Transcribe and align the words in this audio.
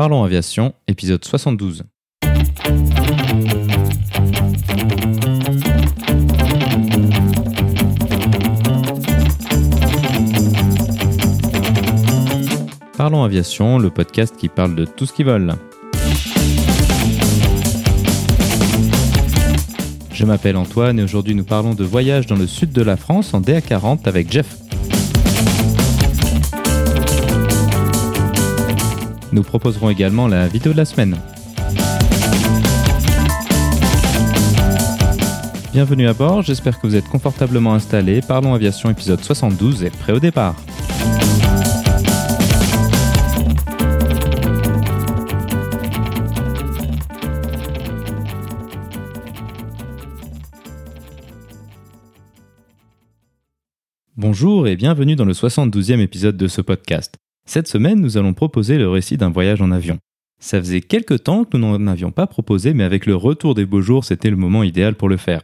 Parlons 0.00 0.24
Aviation, 0.24 0.72
épisode 0.88 1.22
72. 1.22 1.84
Parlons 12.96 13.24
Aviation, 13.24 13.78
le 13.78 13.90
podcast 13.90 14.34
qui 14.38 14.48
parle 14.48 14.74
de 14.74 14.86
tout 14.86 15.04
ce 15.04 15.12
qui 15.12 15.22
vole. 15.22 15.52
Je 20.14 20.24
m'appelle 20.24 20.56
Antoine 20.56 20.98
et 20.98 21.02
aujourd'hui 21.02 21.34
nous 21.34 21.44
parlons 21.44 21.74
de 21.74 21.84
voyage 21.84 22.26
dans 22.26 22.36
le 22.36 22.46
sud 22.46 22.72
de 22.72 22.80
la 22.80 22.96
France 22.96 23.34
en 23.34 23.42
DA40 23.42 24.08
avec 24.08 24.32
Jeff. 24.32 24.69
Nous 29.32 29.42
proposerons 29.42 29.90
également 29.90 30.26
la 30.26 30.48
vidéo 30.48 30.72
de 30.72 30.76
la 30.76 30.84
semaine. 30.84 31.16
Bienvenue 35.72 36.08
à 36.08 36.14
bord, 36.14 36.42
j'espère 36.42 36.80
que 36.80 36.86
vous 36.86 36.96
êtes 36.96 37.08
confortablement 37.08 37.74
installés. 37.74 38.22
Parlons 38.22 38.54
Aviation 38.54 38.90
épisode 38.90 39.22
72 39.22 39.84
est 39.84 39.96
prêt 39.96 40.12
au 40.12 40.18
départ. 40.18 40.56
Bonjour 54.16 54.66
et 54.66 54.76
bienvenue 54.76 55.16
dans 55.16 55.24
le 55.24 55.32
72e 55.32 56.00
épisode 56.00 56.36
de 56.36 56.48
ce 56.48 56.60
podcast. 56.60 57.16
Cette 57.52 57.66
semaine, 57.66 58.00
nous 58.00 58.16
allons 58.16 58.32
proposer 58.32 58.78
le 58.78 58.88
récit 58.88 59.16
d'un 59.16 59.30
voyage 59.30 59.60
en 59.60 59.72
avion. 59.72 59.98
Ça 60.38 60.60
faisait 60.60 60.80
quelque 60.80 61.14
temps 61.14 61.44
que 61.44 61.56
nous 61.56 61.76
n'en 61.76 61.90
avions 61.90 62.12
pas 62.12 62.28
proposé, 62.28 62.74
mais 62.74 62.84
avec 62.84 63.06
le 63.06 63.16
retour 63.16 63.56
des 63.56 63.66
beaux 63.66 63.80
jours, 63.80 64.04
c'était 64.04 64.30
le 64.30 64.36
moment 64.36 64.62
idéal 64.62 64.94
pour 64.94 65.08
le 65.08 65.16
faire. 65.16 65.42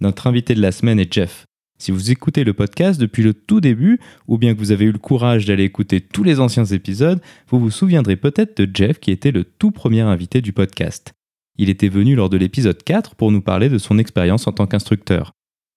Notre 0.00 0.26
invité 0.26 0.56
de 0.56 0.60
la 0.60 0.72
semaine 0.72 0.98
est 0.98 1.12
Jeff. 1.12 1.44
Si 1.78 1.92
vous 1.92 2.10
écoutez 2.10 2.42
le 2.42 2.54
podcast 2.54 3.00
depuis 3.00 3.22
le 3.22 3.34
tout 3.34 3.60
début, 3.60 4.00
ou 4.26 4.36
bien 4.36 4.52
que 4.52 4.58
vous 4.58 4.72
avez 4.72 4.86
eu 4.86 4.90
le 4.90 4.98
courage 4.98 5.46
d'aller 5.46 5.62
écouter 5.62 6.00
tous 6.00 6.24
les 6.24 6.40
anciens 6.40 6.64
épisodes, 6.64 7.22
vous 7.46 7.60
vous 7.60 7.70
souviendrez 7.70 8.16
peut-être 8.16 8.60
de 8.60 8.68
Jeff 8.74 8.98
qui 8.98 9.12
était 9.12 9.30
le 9.30 9.44
tout 9.44 9.70
premier 9.70 10.00
invité 10.00 10.40
du 10.40 10.52
podcast. 10.52 11.12
Il 11.56 11.70
était 11.70 11.86
venu 11.86 12.16
lors 12.16 12.30
de 12.30 12.36
l'épisode 12.36 12.82
4 12.82 13.14
pour 13.14 13.30
nous 13.30 13.42
parler 13.42 13.68
de 13.68 13.78
son 13.78 13.98
expérience 13.98 14.48
en 14.48 14.52
tant 14.52 14.66
qu'instructeur. 14.66 15.30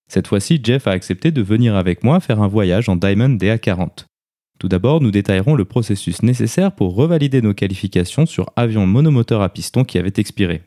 Cette 0.10 0.26
fois-ci, 0.26 0.60
Jeff 0.64 0.88
a 0.88 0.92
accepté 0.94 1.30
de 1.30 1.44
venir 1.44 1.76
avec 1.76 2.04
moi 2.04 2.20
faire 2.20 2.42
un 2.42 2.48
voyage 2.48 2.90
en 2.90 2.96
Diamond 2.96 3.38
DA40. 3.38 4.08
Tout 4.60 4.68
d'abord, 4.68 5.02
nous 5.02 5.12
détaillerons 5.12 5.56
le 5.56 5.66
processus 5.66 6.24
nécessaire 6.24 6.72
pour 6.72 6.96
revalider 6.96 7.42
nos 7.42 7.54
qualifications 7.54 8.26
sur 8.26 8.52
avion 8.56 8.88
monomoteur 8.88 9.42
à 9.42 9.50
piston 9.50 9.84
qui 9.84 9.98
avait 9.98 10.14
expiré. 10.18 10.64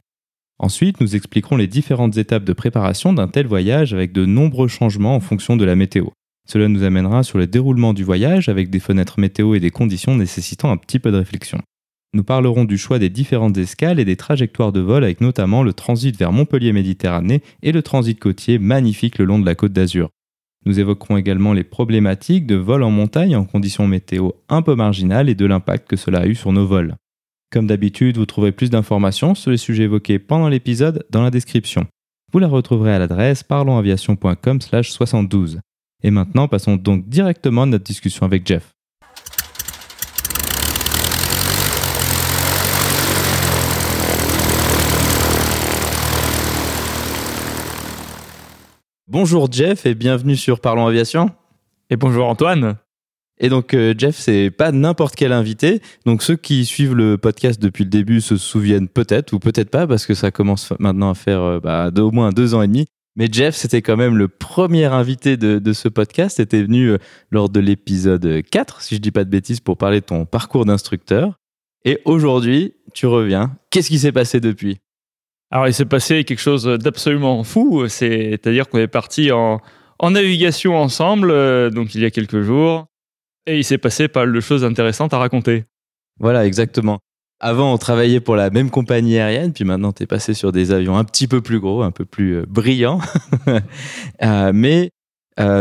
Ensuite, 0.59 1.01
nous 1.01 1.17
expliquerons 1.17 1.57
les 1.57 1.67
différentes 1.67 2.17
étapes 2.17 2.45
de 2.45 2.53
préparation 2.53 3.13
d'un 3.13 3.29
tel 3.29 3.47
voyage 3.47 3.95
avec 3.95 4.13
de 4.13 4.27
nombreux 4.27 4.69
changements 4.69 5.17
en 5.17 5.21
fonction 5.21 5.57
de 5.57 5.65
la 5.65 5.75
météo. 5.75 6.07
Cela 6.49 6.69
nous 6.69 6.83
amènera 6.83 7.23
sur 7.23 7.39
le 7.39 7.47
déroulement 7.47 7.95
du 7.95 8.05
voyage 8.05 8.49
avec 8.49 8.71
des 8.71 8.81
fenêtres 8.81 9.19
météo 9.19 9.55
et 9.55 9.61
des 9.61 9.71
conditions 9.71 10.15
nécessitant 10.15 10.71
un 10.71 10.77
petit 10.77 10.99
peu 10.99 11.11
de 11.11 11.17
réflexion. 11.17 11.61
Nous 12.13 12.25
parlerons 12.25 12.65
du 12.65 12.77
choix 12.77 12.99
des 12.99 13.09
différentes 13.09 13.57
escales 13.57 14.01
et 14.01 14.05
des 14.05 14.17
trajectoires 14.17 14.73
de 14.73 14.81
vol 14.81 15.05
avec 15.05 15.21
notamment 15.21 15.63
le 15.63 15.73
transit 15.73 16.17
vers 16.17 16.33
Montpellier-Méditerranée 16.33 17.41
et 17.63 17.73
le 17.73 17.83
transit 17.83 18.19
côtier 18.19 18.59
magnifique 18.59 19.19
le 19.19 19.27
long 19.27 19.39
de 19.39 19.47
la 19.47 19.55
côte 19.55 19.73
d'Azur. 19.73 20.11
Nous 20.67 20.79
évoquerons 20.79 21.17
également 21.17 21.55
les 21.55 21.65
problématiques 21.65 22.47
de 22.47 22.57
vol 22.57 22.83
en 22.83 22.91
montagne 22.91 23.35
en 23.35 23.45
conditions 23.45 23.87
météo 23.87 24.31
un 24.49 24.63
peu 24.63 24.75
marginales 24.75 25.29
et 25.29 25.35
de 25.35 25.47
l'impact 25.47 25.89
que 25.89 25.97
cela 25.97 26.21
a 26.21 26.27
eu 26.27 26.35
sur 26.35 26.53
nos 26.53 26.67
vols. 26.67 26.97
Comme 27.51 27.67
d'habitude, 27.67 28.19
vous 28.19 28.27
trouverez 28.27 28.53
plus 28.53 28.71
d'informations 28.71 29.35
sur 29.35 29.51
les 29.51 29.57
sujets 29.57 29.85
évoqués 29.85 30.19
pendant 30.19 30.49
l'épisode 30.49 31.07
dans 31.11 31.23
la 31.23 31.31
description. 31.31 31.87
Vous 32.33 32.39
la 32.39 32.49
retrouverez 32.49 32.95
à 32.95 32.99
l'adresse 32.99 33.43
parlonsaviation.com/72. 33.43 35.61
Et 36.03 36.11
maintenant, 36.11 36.49
passons 36.49 36.77
donc 36.77 37.09
directement 37.09 37.63
à 37.63 37.67
notre 37.67 37.85
discussion 37.85 38.25
avec 38.25 38.47
Jeff. 38.47 38.73
Bonjour 49.13 49.51
Jeff 49.51 49.87
et 49.87 49.97
bienvenue 49.97 50.37
sur 50.37 50.61
Parlons 50.61 50.87
Aviation. 50.87 51.31
Et 51.91 51.97
bonjour 51.97 52.29
Antoine. 52.29 52.77
Et 53.41 53.49
donc 53.49 53.75
euh, 53.75 53.93
Jeff, 53.99 54.15
c'est 54.15 54.53
pas 54.53 54.71
n'importe 54.71 55.17
quel 55.17 55.33
invité. 55.33 55.83
Donc 56.07 56.23
ceux 56.23 56.37
qui 56.37 56.65
suivent 56.65 56.95
le 56.95 57.19
podcast 57.19 57.61
depuis 57.61 57.83
le 57.83 57.91
début 57.91 58.21
se 58.21 58.37
souviennent 58.37 58.87
peut-être 58.87 59.33
ou 59.33 59.41
peut-être 59.41 59.69
pas 59.69 59.89
parce 59.89 60.07
que 60.07 60.15
ça 60.15 60.31
commence 60.31 60.73
maintenant 60.79 61.11
à 61.11 61.15
faire 61.15 61.41
euh, 61.41 61.59
bah, 61.59 61.91
au 61.99 62.13
moins 62.13 62.31
deux 62.31 62.55
ans 62.55 62.63
et 62.63 62.69
demi. 62.69 62.87
Mais 63.17 63.27
Jeff, 63.29 63.57
c'était 63.57 63.83
quand 63.83 63.97
même 63.97 64.17
le 64.17 64.29
premier 64.29 64.85
invité 64.85 65.37
de, 65.37 65.73
ce 65.73 65.89
podcast. 65.89 66.37
C'était 66.37 66.63
venu 66.63 66.91
euh, 66.91 66.99
lors 67.33 67.49
de 67.49 67.59
l'épisode 67.59 68.43
4, 68.49 68.81
si 68.81 68.95
je 68.95 69.01
dis 69.01 69.11
pas 69.11 69.25
de 69.25 69.31
bêtises, 69.31 69.59
pour 69.59 69.77
parler 69.77 70.03
de 70.03 70.07
ton 70.07 70.25
parcours 70.25 70.67
d'instructeur. 70.67 71.35
Et 71.85 71.99
aujourd'hui, 72.05 72.75
tu 72.95 73.07
reviens. 73.07 73.57
Qu'est-ce 73.71 73.89
qui 73.89 73.99
s'est 73.99 74.13
passé 74.13 74.39
depuis? 74.39 74.79
Alors, 75.51 75.67
il 75.67 75.75
s'est 75.75 75.85
passé 75.85 76.25
quelque 76.25 76.41
chose 76.41 76.65
d'absolument 76.65 77.43
fou. 77.43 77.89
C'est-à-dire 77.89 78.69
qu'on 78.69 78.79
est 78.79 78.87
parti 78.87 79.33
en, 79.33 79.61
navigation 80.03 80.77
ensemble, 80.77 81.31
euh, 81.31 81.71
donc 81.71 81.95
il 81.95 82.03
y 82.03 82.05
a 82.05 82.11
quelques 82.11 82.43
jours, 82.43 82.87
et 83.47 83.59
il 83.59 83.65
s'est 83.65 83.79
passé 83.79 84.09
pas 84.09 84.21
mal 84.21 84.33
de 84.33 84.41
choses 84.41 84.65
intéressantes 84.65 85.13
à 85.13 85.19
raconter. 85.19 85.65
Voilà, 86.21 86.47
exactement. 86.47 87.01
Avant, 87.41 87.73
on 87.73 87.79
travaillait 87.79 88.21
pour 88.21 88.37
la 88.37 88.51
même 88.51 88.71
compagnie 88.71 89.19
aérienne, 89.19 89.53
puis 89.53 89.65
maintenant, 89.65 89.93
tu 89.93 90.05
es 90.05 90.07
passé 90.07 90.35
sur 90.35 90.53
des 90.53 90.73
avions 90.73 90.97
un 90.97 91.05
petit 91.05 91.27
peu 91.27 91.41
plus 91.41 91.59
gros, 91.59 91.83
un 91.83 91.91
peu 91.91 92.05
plus 92.05 92.39
euh, 92.39 92.45
brillants. 92.49 93.01
Euh, 94.23 94.53
mais 94.55 94.91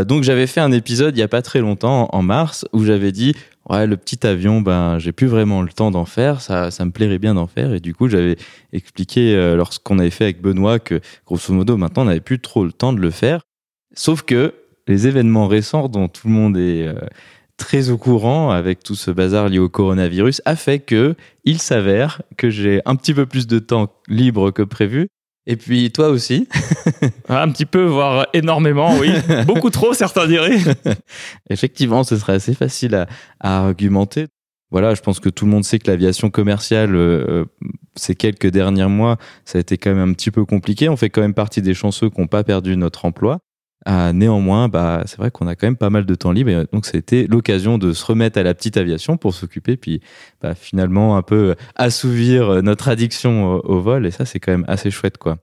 donc, 0.04 0.22
j'avais 0.22 0.46
fait 0.46 0.60
un 0.60 0.72
épisode 0.72 1.14
il 1.14 1.18
n'y 1.18 1.24
a 1.24 1.28
pas 1.28 1.42
très 1.42 1.60
longtemps, 1.60 2.08
en 2.12 2.22
mars, 2.22 2.66
où 2.72 2.84
j'avais 2.84 3.12
dit 3.12 3.34
ouais, 3.70 3.86
le 3.86 3.96
petit 3.96 4.26
avion, 4.26 4.60
ben, 4.60 4.98
j'ai 4.98 5.12
plus 5.12 5.26
vraiment 5.26 5.62
le 5.62 5.68
temps 5.68 5.90
d'en 5.90 6.04
faire. 6.04 6.40
Ça, 6.40 6.70
ça 6.70 6.84
me 6.84 6.90
plairait 6.90 7.18
bien 7.18 7.34
d'en 7.34 7.46
faire. 7.46 7.72
Et 7.72 7.80
du 7.80 7.94
coup, 7.94 8.08
j'avais 8.08 8.36
expliqué 8.72 9.34
euh, 9.34 9.56
lorsqu'on 9.56 9.98
avait 9.98 10.10
fait 10.10 10.24
avec 10.24 10.42
Benoît 10.42 10.78
que, 10.78 11.00
grosso 11.26 11.52
modo, 11.54 11.76
maintenant, 11.76 12.02
on 12.02 12.06
n'avait 12.06 12.20
plus 12.20 12.40
trop 12.40 12.64
le 12.64 12.72
temps 12.72 12.92
de 12.92 13.00
le 13.00 13.10
faire. 13.10 13.42
Sauf 13.94 14.22
que 14.22 14.54
les 14.86 15.06
événements 15.06 15.46
récents 15.46 15.88
dont 15.88 16.08
tout 16.08 16.26
le 16.26 16.32
monde 16.32 16.56
est 16.56 16.86
euh, 16.86 16.94
très 17.56 17.90
au 17.90 17.98
courant 17.98 18.50
avec 18.50 18.82
tout 18.82 18.94
ce 18.94 19.10
bazar 19.10 19.48
lié 19.48 19.58
au 19.58 19.68
coronavirus 19.68 20.40
a 20.46 20.56
fait 20.56 20.78
que 20.78 21.14
il 21.44 21.60
s'avère 21.60 22.22
que 22.36 22.48
j'ai 22.48 22.80
un 22.86 22.96
petit 22.96 23.12
peu 23.12 23.26
plus 23.26 23.46
de 23.46 23.58
temps 23.58 23.92
libre 24.08 24.50
que 24.50 24.62
prévu 24.62 25.08
et 25.46 25.56
puis 25.56 25.90
toi 25.90 26.08
aussi 26.08 26.48
Un 27.28 27.50
petit 27.50 27.66
peu, 27.66 27.84
voire 27.84 28.26
énormément, 28.32 28.96
oui. 28.98 29.12
Beaucoup 29.46 29.70
trop, 29.70 29.92
certains 29.94 30.26
diraient. 30.26 30.58
Effectivement, 31.50 32.04
ce 32.04 32.16
serait 32.16 32.34
assez 32.34 32.54
facile 32.54 32.94
à, 32.94 33.06
argumenter. 33.40 34.26
Voilà, 34.70 34.94
je 34.94 35.00
pense 35.00 35.18
que 35.18 35.28
tout 35.28 35.46
le 35.46 35.50
monde 35.50 35.64
sait 35.64 35.78
que 35.78 35.90
l'aviation 35.90 36.30
commerciale, 36.30 36.94
euh, 36.94 37.24
euh, 37.28 37.44
ces 37.96 38.14
quelques 38.14 38.46
derniers 38.46 38.86
mois, 38.86 39.16
ça 39.44 39.58
a 39.58 39.60
été 39.60 39.78
quand 39.78 39.92
même 39.94 40.10
un 40.10 40.12
petit 40.12 40.30
peu 40.30 40.44
compliqué. 40.44 40.88
On 40.88 40.96
fait 40.96 41.10
quand 41.10 41.22
même 41.22 41.34
partie 41.34 41.62
des 41.62 41.74
chanceux 41.74 42.08
qui 42.10 42.20
n'ont 42.20 42.28
pas 42.28 42.44
perdu 42.44 42.76
notre 42.76 43.04
emploi. 43.04 43.40
Ah, 43.86 44.12
néanmoins, 44.12 44.68
bah, 44.68 45.04
c'est 45.06 45.16
vrai 45.16 45.30
qu'on 45.30 45.46
a 45.46 45.54
quand 45.54 45.66
même 45.66 45.76
pas 45.76 45.88
mal 45.88 46.04
de 46.04 46.14
temps 46.14 46.32
libre. 46.32 46.50
Et 46.50 46.66
donc, 46.72 46.84
c'était 46.84 47.26
l'occasion 47.26 47.78
de 47.78 47.92
se 47.92 48.04
remettre 48.04 48.38
à 48.38 48.42
la 48.42 48.52
petite 48.52 48.76
aviation 48.76 49.16
pour 49.16 49.32
s'occuper, 49.32 49.76
puis 49.76 50.02
bah, 50.42 50.54
finalement 50.54 51.16
un 51.16 51.22
peu 51.22 51.54
assouvir 51.76 52.62
notre 52.62 52.88
addiction 52.88 53.54
au, 53.64 53.80
vol. 53.80 54.06
Et 54.06 54.10
ça, 54.10 54.26
c'est 54.26 54.38
quand 54.38 54.52
même 54.52 54.66
assez 54.68 54.90
chouette, 54.90 55.16
quoi. 55.16 55.38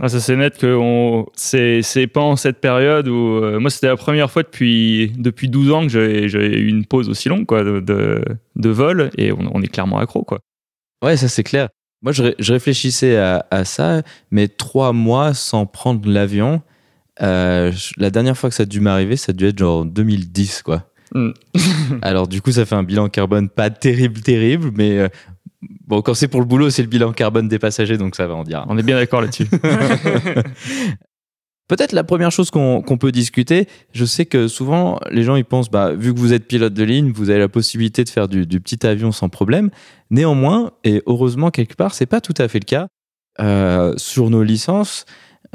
Ah, 0.00 0.08
ça, 0.08 0.20
c'est 0.20 0.36
net 0.36 0.58
que 0.58 0.78
c'est, 1.34 1.82
c'est 1.82 2.16
en 2.16 2.36
cette 2.36 2.60
période 2.60 3.08
où. 3.08 3.42
Euh, 3.42 3.58
moi, 3.58 3.68
c'était 3.68 3.88
la 3.88 3.96
première 3.96 4.30
fois 4.30 4.44
depuis, 4.44 5.12
depuis 5.18 5.48
12 5.48 5.72
ans 5.72 5.82
que 5.82 5.88
j'avais, 5.88 6.28
eu 6.28 6.68
une 6.68 6.86
pause 6.86 7.10
aussi 7.10 7.28
longue, 7.28 7.46
quoi, 7.46 7.64
de, 7.64 7.80
de, 7.80 8.70
vol. 8.70 9.10
Et 9.18 9.32
on, 9.32 9.60
est 9.60 9.66
clairement 9.66 9.98
accro, 9.98 10.22
quoi. 10.22 10.38
Ouais, 11.04 11.16
ça, 11.16 11.28
c'est 11.28 11.42
clair. 11.42 11.68
Moi, 12.00 12.12
je, 12.12 12.32
je 12.38 12.52
réfléchissais 12.52 13.16
à, 13.16 13.44
à, 13.50 13.64
ça, 13.64 14.02
mais 14.30 14.48
trois 14.48 14.92
mois 14.92 15.34
sans 15.34 15.66
prendre 15.66 16.08
l'avion 16.08 16.62
euh, 17.22 17.72
la 17.96 18.10
dernière 18.10 18.36
fois 18.36 18.50
que 18.50 18.56
ça 18.56 18.64
a 18.64 18.66
dû 18.66 18.80
m'arriver, 18.80 19.16
ça 19.16 19.30
a 19.30 19.32
dû 19.32 19.46
être 19.46 19.58
genre 19.58 19.84
2010, 19.84 20.62
quoi. 20.62 20.90
Mm. 21.14 21.30
Alors, 22.02 22.28
du 22.28 22.40
coup, 22.42 22.52
ça 22.52 22.64
fait 22.64 22.74
un 22.74 22.82
bilan 22.82 23.08
carbone 23.08 23.48
pas 23.48 23.70
terrible, 23.70 24.20
terrible, 24.20 24.70
mais 24.74 24.98
euh, 24.98 25.08
bon, 25.86 26.02
quand 26.02 26.14
c'est 26.14 26.28
pour 26.28 26.40
le 26.40 26.46
boulot, 26.46 26.70
c'est 26.70 26.82
le 26.82 26.88
bilan 26.88 27.12
carbone 27.12 27.48
des 27.48 27.58
passagers, 27.58 27.98
donc 27.98 28.16
ça 28.16 28.26
va, 28.26 28.34
on 28.34 28.44
dira. 28.44 28.66
On 28.68 28.78
est 28.78 28.82
bien 28.82 28.96
d'accord 28.96 29.20
là-dessus. 29.20 29.46
Peut-être 31.70 31.92
la 31.92 32.02
première 32.02 32.32
chose 32.32 32.50
qu'on 32.50 32.82
peut 32.82 33.12
discuter, 33.12 33.68
je 33.92 34.04
sais 34.04 34.26
que 34.26 34.48
souvent 34.48 34.98
les 35.12 35.22
gens 35.22 35.36
ils 35.36 35.44
pensent, 35.44 35.70
bah, 35.70 35.92
vu 35.92 36.12
que 36.12 36.18
vous 36.18 36.32
êtes 36.32 36.48
pilote 36.48 36.74
de 36.74 36.82
ligne, 36.82 37.12
vous 37.12 37.30
avez 37.30 37.38
la 37.38 37.48
possibilité 37.48 38.02
de 38.02 38.08
faire 38.08 38.26
du, 38.26 38.44
petit 38.58 38.84
avion 38.84 39.12
sans 39.12 39.28
problème. 39.28 39.70
Néanmoins, 40.10 40.72
et 40.82 41.00
heureusement 41.06 41.52
quelque 41.52 41.76
part, 41.76 41.94
c'est 41.94 42.06
pas 42.06 42.20
tout 42.20 42.34
à 42.38 42.48
fait 42.48 42.58
le 42.58 42.64
cas. 42.64 42.88
Euh, 43.38 43.94
sur 43.96 44.30
nos 44.30 44.42
licences, 44.42 45.04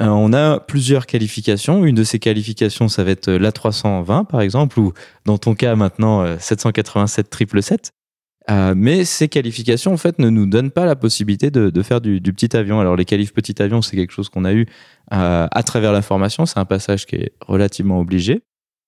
euh, 0.01 0.07
on 0.07 0.33
a 0.33 0.59
plusieurs 0.59 1.05
qualifications. 1.05 1.85
Une 1.85 1.95
de 1.95 2.03
ces 2.03 2.19
qualifications, 2.19 2.87
ça 2.87 3.03
va 3.03 3.11
être 3.11 3.31
l'A320 3.31 4.25
par 4.25 4.41
exemple, 4.41 4.79
ou 4.79 4.93
dans 5.25 5.37
ton 5.37 5.55
cas 5.55 5.75
maintenant 5.75 6.25
787 6.39 7.27
787. 7.33 7.91
mais 8.75 9.05
ces 9.05 9.27
qualifications, 9.27 9.93
en 9.93 9.97
fait, 9.97 10.19
ne 10.19 10.29
nous 10.29 10.45
donnent 10.45 10.71
pas 10.71 10.85
la 10.85 10.95
possibilité 10.95 11.49
de, 11.51 11.81
faire 11.81 12.01
du, 12.01 12.21
petit 12.21 12.55
avion. 12.55 12.79
Alors, 12.79 12.95
les 12.95 13.05
qualifs 13.05 13.33
petit 13.33 13.61
avion, 13.61 13.81
c'est 13.81 13.95
quelque 13.95 14.11
chose 14.11 14.29
qu'on 14.29 14.45
a 14.45 14.53
eu 14.53 14.65
à 15.11 15.63
travers 15.65 15.93
la 15.93 16.01
formation. 16.01 16.45
C'est 16.45 16.59
un 16.59 16.65
passage 16.65 17.05
qui 17.05 17.15
est 17.15 17.33
relativement 17.41 17.99
obligé. 17.99 18.41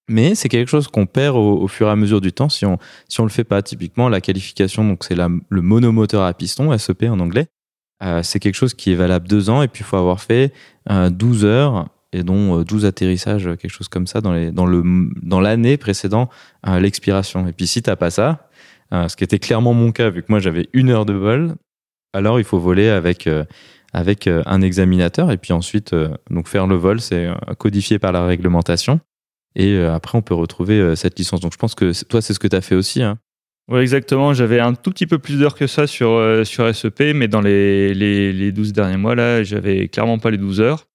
Mais 0.09 0.35
c'est 0.35 0.47
quelque 0.47 0.69
chose 0.69 0.87
qu'on 0.87 1.05
perd 1.05 1.35
au, 1.35 1.67
fur 1.67 1.87
et 1.87 1.91
à 1.91 1.95
mesure 1.95 2.21
du 2.21 2.31
temps 2.31 2.47
si 2.47 2.65
on 2.65 2.77
si 3.09 3.19
on 3.19 3.23
le 3.23 3.29
fait 3.29 3.43
pas. 3.43 3.61
Typiquement, 3.61 4.09
la 4.09 4.21
qualification, 4.21 4.87
donc 4.87 5.03
c'est 5.03 5.15
le 5.15 5.61
monomoteur 5.61 6.23
à 6.23 6.33
piston, 6.33 6.75
SEP 6.77 7.03
en 7.03 7.19
anglais. 7.19 7.47
Euh, 8.03 8.21
c'est 8.23 8.39
quelque 8.39 8.55
chose 8.55 8.73
qui 8.73 8.91
est 8.91 8.95
valable 8.95 9.27
deux 9.27 9.49
ans 9.49 9.61
et 9.63 9.67
puis 9.67 9.81
il 9.81 9.85
faut 9.85 9.97
avoir 9.97 10.21
fait 10.21 10.53
12 10.87 11.43
euh, 11.43 11.47
heures 11.47 11.89
et 12.13 12.23
dont 12.23 12.61
12 12.61 12.85
euh, 12.85 12.87
atterrissages, 12.87 13.43
quelque 13.43 13.69
chose 13.69 13.87
comme 13.87 14.07
ça, 14.07 14.21
dans, 14.21 14.33
les, 14.33 14.51
dans, 14.51 14.65
le, 14.65 14.83
dans 15.21 15.41
l'année 15.41 15.77
précédant 15.77 16.29
l'expiration. 16.63 17.47
Et 17.47 17.53
puis 17.53 17.67
si 17.67 17.81
tu 17.81 17.89
n'as 17.89 17.95
pas 17.95 18.11
ça, 18.11 18.49
ce 18.91 19.15
qui 19.15 19.23
était 19.23 19.39
clairement 19.39 19.73
mon 19.73 19.91
cas, 19.91 20.09
vu 20.09 20.21
que 20.21 20.27
moi 20.29 20.39
j'avais 20.39 20.69
une 20.73 20.89
heure 20.89 21.05
de 21.05 21.13
vol, 21.13 21.55
alors 22.13 22.39
il 22.39 22.45
faut 22.45 22.59
voler 22.59 22.87
avec, 22.87 23.29
avec 23.93 24.27
un 24.27 24.61
examinateur 24.61 25.31
et 25.31 25.37
puis 25.37 25.53
ensuite 25.53 25.93
donc 26.29 26.47
faire 26.47 26.67
le 26.67 26.75
vol, 26.75 27.01
c'est 27.01 27.29
codifié 27.57 27.99
par 27.99 28.11
la 28.11 28.25
réglementation. 28.25 28.99
Et 29.55 29.77
après, 29.79 30.17
on 30.17 30.21
peut 30.21 30.35
retrouver 30.35 30.95
cette 30.95 31.17
licence. 31.17 31.41
Donc 31.41 31.51
je 31.51 31.57
pense 31.57 31.75
que 31.75 31.91
toi, 32.05 32.21
c'est 32.21 32.33
ce 32.33 32.39
que 32.39 32.47
tu 32.47 32.55
as 32.55 32.61
fait 32.61 32.75
aussi. 32.75 33.01
Hein. 33.01 33.17
Oui, 33.69 33.81
exactement. 33.81 34.33
J'avais 34.33 34.61
un 34.61 34.73
tout 34.73 34.91
petit 34.91 35.07
peu 35.07 35.19
plus 35.19 35.39
d'heures 35.39 35.55
que 35.55 35.67
ça 35.67 35.87
sur, 35.87 36.11
euh, 36.11 36.45
sur 36.45 36.73
SEP, 36.73 37.13
mais 37.13 37.27
dans 37.27 37.41
les, 37.41 37.93
les, 37.93 38.31
les 38.31 38.51
12 38.53 38.71
derniers 38.71 38.97
mois, 38.97 39.13
là, 39.13 39.43
j'avais 39.43 39.89
clairement 39.89 40.19
pas 40.19 40.31
les 40.31 40.37
12 40.37 40.61
heures. 40.61 40.87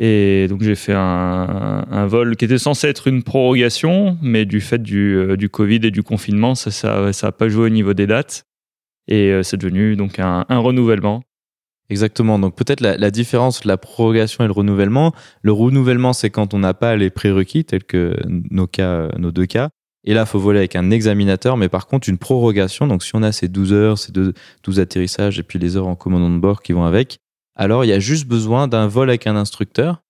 Et 0.00 0.46
donc, 0.48 0.62
j'ai 0.62 0.74
fait 0.74 0.94
un, 0.94 1.86
un, 1.88 2.06
vol 2.06 2.34
qui 2.34 2.46
était 2.46 2.58
censé 2.58 2.88
être 2.88 3.06
une 3.06 3.22
prorogation, 3.22 4.18
mais 4.22 4.44
du 4.44 4.60
fait 4.60 4.82
du, 4.82 5.14
euh, 5.14 5.36
du 5.36 5.48
Covid 5.50 5.80
et 5.84 5.90
du 5.90 6.02
confinement, 6.02 6.54
ça 6.54 6.70
n'a 7.04 7.12
ça, 7.12 7.32
pas 7.32 7.48
joué 7.48 7.66
au 7.66 7.68
niveau 7.68 7.94
des 7.94 8.06
dates. 8.06 8.44
Et 9.06 9.30
euh, 9.30 9.42
c'est 9.42 9.58
devenu 9.58 9.96
donc 9.96 10.18
un, 10.18 10.46
un, 10.48 10.58
renouvellement. 10.58 11.22
Exactement. 11.90 12.38
Donc, 12.38 12.56
peut-être 12.56 12.80
la, 12.80 12.96
la, 12.96 13.10
différence 13.10 13.58
entre 13.58 13.68
la 13.68 13.76
prorogation 13.76 14.42
et 14.42 14.46
le 14.46 14.52
renouvellement. 14.52 15.12
Le 15.42 15.52
renouvellement, 15.52 16.12
c'est 16.12 16.30
quand 16.30 16.54
on 16.54 16.60
n'a 16.60 16.74
pas 16.74 16.96
les 16.96 17.10
prérequis, 17.10 17.64
tels 17.64 17.84
que 17.84 18.16
nos, 18.26 18.66
cas, 18.66 19.08
nos 19.18 19.30
deux 19.32 19.46
cas. 19.46 19.68
Et 20.04 20.14
là, 20.14 20.22
il 20.22 20.26
faut 20.26 20.38
voler 20.38 20.60
avec 20.60 20.76
un 20.76 20.90
examinateur, 20.90 21.56
mais 21.56 21.68
par 21.68 21.86
contre, 21.86 22.08
une 22.08 22.18
prorogation. 22.18 22.86
Donc, 22.86 23.02
si 23.02 23.14
on 23.14 23.22
a 23.22 23.32
ces 23.32 23.48
12 23.48 23.72
heures, 23.72 23.98
ces 23.98 24.12
12 24.12 24.80
atterrissages 24.80 25.38
et 25.38 25.42
puis 25.42 25.58
les 25.58 25.76
heures 25.76 25.86
en 25.86 25.96
commandant 25.96 26.30
de 26.30 26.38
bord 26.38 26.62
qui 26.62 26.72
vont 26.72 26.84
avec, 26.84 27.18
alors 27.54 27.84
il 27.84 27.88
y 27.88 27.92
a 27.92 27.98
juste 27.98 28.26
besoin 28.26 28.68
d'un 28.68 28.86
vol 28.86 29.10
avec 29.10 29.26
un 29.26 29.36
instructeur. 29.36 30.02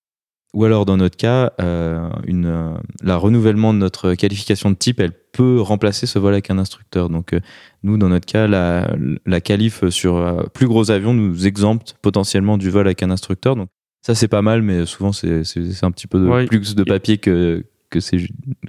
Ou 0.53 0.65
alors, 0.65 0.85
dans 0.85 0.97
notre 0.97 1.15
cas, 1.15 1.53
euh, 1.61 2.09
une, 2.25 2.45
euh, 2.45 2.73
la 3.01 3.15
renouvellement 3.15 3.73
de 3.73 3.79
notre 3.79 4.15
qualification 4.15 4.69
de 4.69 4.75
type, 4.75 4.99
elle 4.99 5.13
peut 5.13 5.61
remplacer 5.61 6.07
ce 6.07 6.19
vol 6.19 6.33
avec 6.33 6.49
un 6.49 6.57
instructeur. 6.57 7.09
Donc, 7.09 7.33
euh, 7.33 7.39
nous, 7.83 7.97
dans 7.97 8.09
notre 8.09 8.25
cas, 8.25 8.47
la, 8.47 8.93
la 9.25 9.39
qualif 9.39 9.87
sur 9.87 10.49
plus 10.53 10.67
gros 10.67 10.91
avions 10.91 11.13
nous 11.13 11.47
exempte 11.47 11.95
potentiellement 12.01 12.57
du 12.57 12.69
vol 12.69 12.85
avec 12.85 13.01
un 13.01 13.11
instructeur. 13.11 13.55
Donc, 13.55 13.69
ça, 14.01 14.13
c'est 14.13 14.27
pas 14.27 14.41
mal, 14.41 14.61
mais 14.61 14.85
souvent, 14.85 15.13
c'est 15.13 15.43
un 15.83 15.91
petit 15.91 16.07
peu 16.07 16.19
de 16.19 16.47
plus 16.47 16.75
de 16.75 16.83
papier 16.83 17.17
que, 17.17 17.63
que 17.91 17.99
c'est 17.99 18.17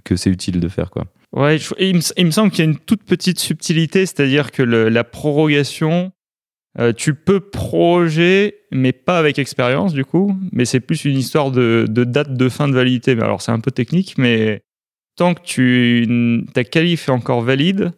que 0.05 0.17
c'est 0.17 0.29
utile 0.29 0.61
de 0.61 0.69
faire 0.69 0.91
quoi. 0.91 1.07
Ouais, 1.33 1.57
il, 1.79 1.97
me, 1.97 2.31
semble 2.31 2.51
qu'il 2.51 2.63
y 2.63 2.69
a 2.69 2.71
une 2.71 2.79
toute 2.79 3.05
petite 3.05 3.39
subtilité, 3.39 4.05
c'est-à-dire 4.05 4.51
que 4.51 4.63
la 4.63 5.03
prorogation, 5.03 6.13
euh, 6.79 6.93
tu 6.93 7.15
peux 7.15 7.41
proroger, 7.41 8.57
mais 8.71 8.93
pas 8.93 9.19
avec 9.19 9.39
expérience 9.39 9.95
du 9.95 10.05
coup, 10.05 10.37
mais 10.53 10.67
c'est 10.67 10.81
plus 10.81 11.07
une 11.07 11.17
histoire 11.17 11.51
de, 11.51 11.87
date 11.89 12.35
de 12.35 12.49
fin 12.51 12.69
de 12.69 12.75
validité. 12.75 13.13
Alors 13.13 13.41
c'est 13.41 13.53
un 13.53 13.61
peu 13.61 13.71
technique, 13.71 14.19
mais 14.19 14.61
tant 15.17 15.33
que 15.33 15.41
tu, 15.43 16.45
ta 16.53 16.65
qualif 16.65 17.09
est 17.09 17.13
encore 17.13 17.41
valide, 17.41 17.93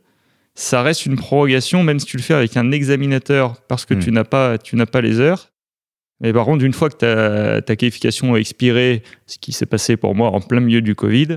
ça 0.54 0.82
reste 0.82 1.04
une 1.04 1.16
prorogation, 1.16 1.82
même 1.82 1.98
si 1.98 2.06
tu 2.06 2.16
le 2.16 2.22
fais 2.22 2.34
avec 2.34 2.56
un 2.56 2.70
examinateur 2.70 3.60
parce 3.62 3.84
que 3.84 3.94
tu 3.94 4.12
hmm. 4.12 4.14
n'as 4.14 4.24
pas, 4.24 4.58
tu 4.58 4.76
n'as 4.76 4.86
pas 4.86 5.00
les 5.00 5.18
heures. 5.18 5.50
Mais 6.24 6.32
par 6.32 6.46
contre, 6.46 6.64
une 6.64 6.72
fois 6.72 6.88
que 6.88 7.60
ta, 7.60 7.76
qualification 7.76 8.32
a 8.32 8.38
expiré, 8.38 9.02
ce 9.26 9.36
qui 9.36 9.52
s'est 9.52 9.66
passé 9.66 9.98
pour 9.98 10.14
moi 10.14 10.30
en 10.30 10.40
plein 10.40 10.60
milieu 10.60 10.80
du 10.80 10.94
Covid, 10.94 11.36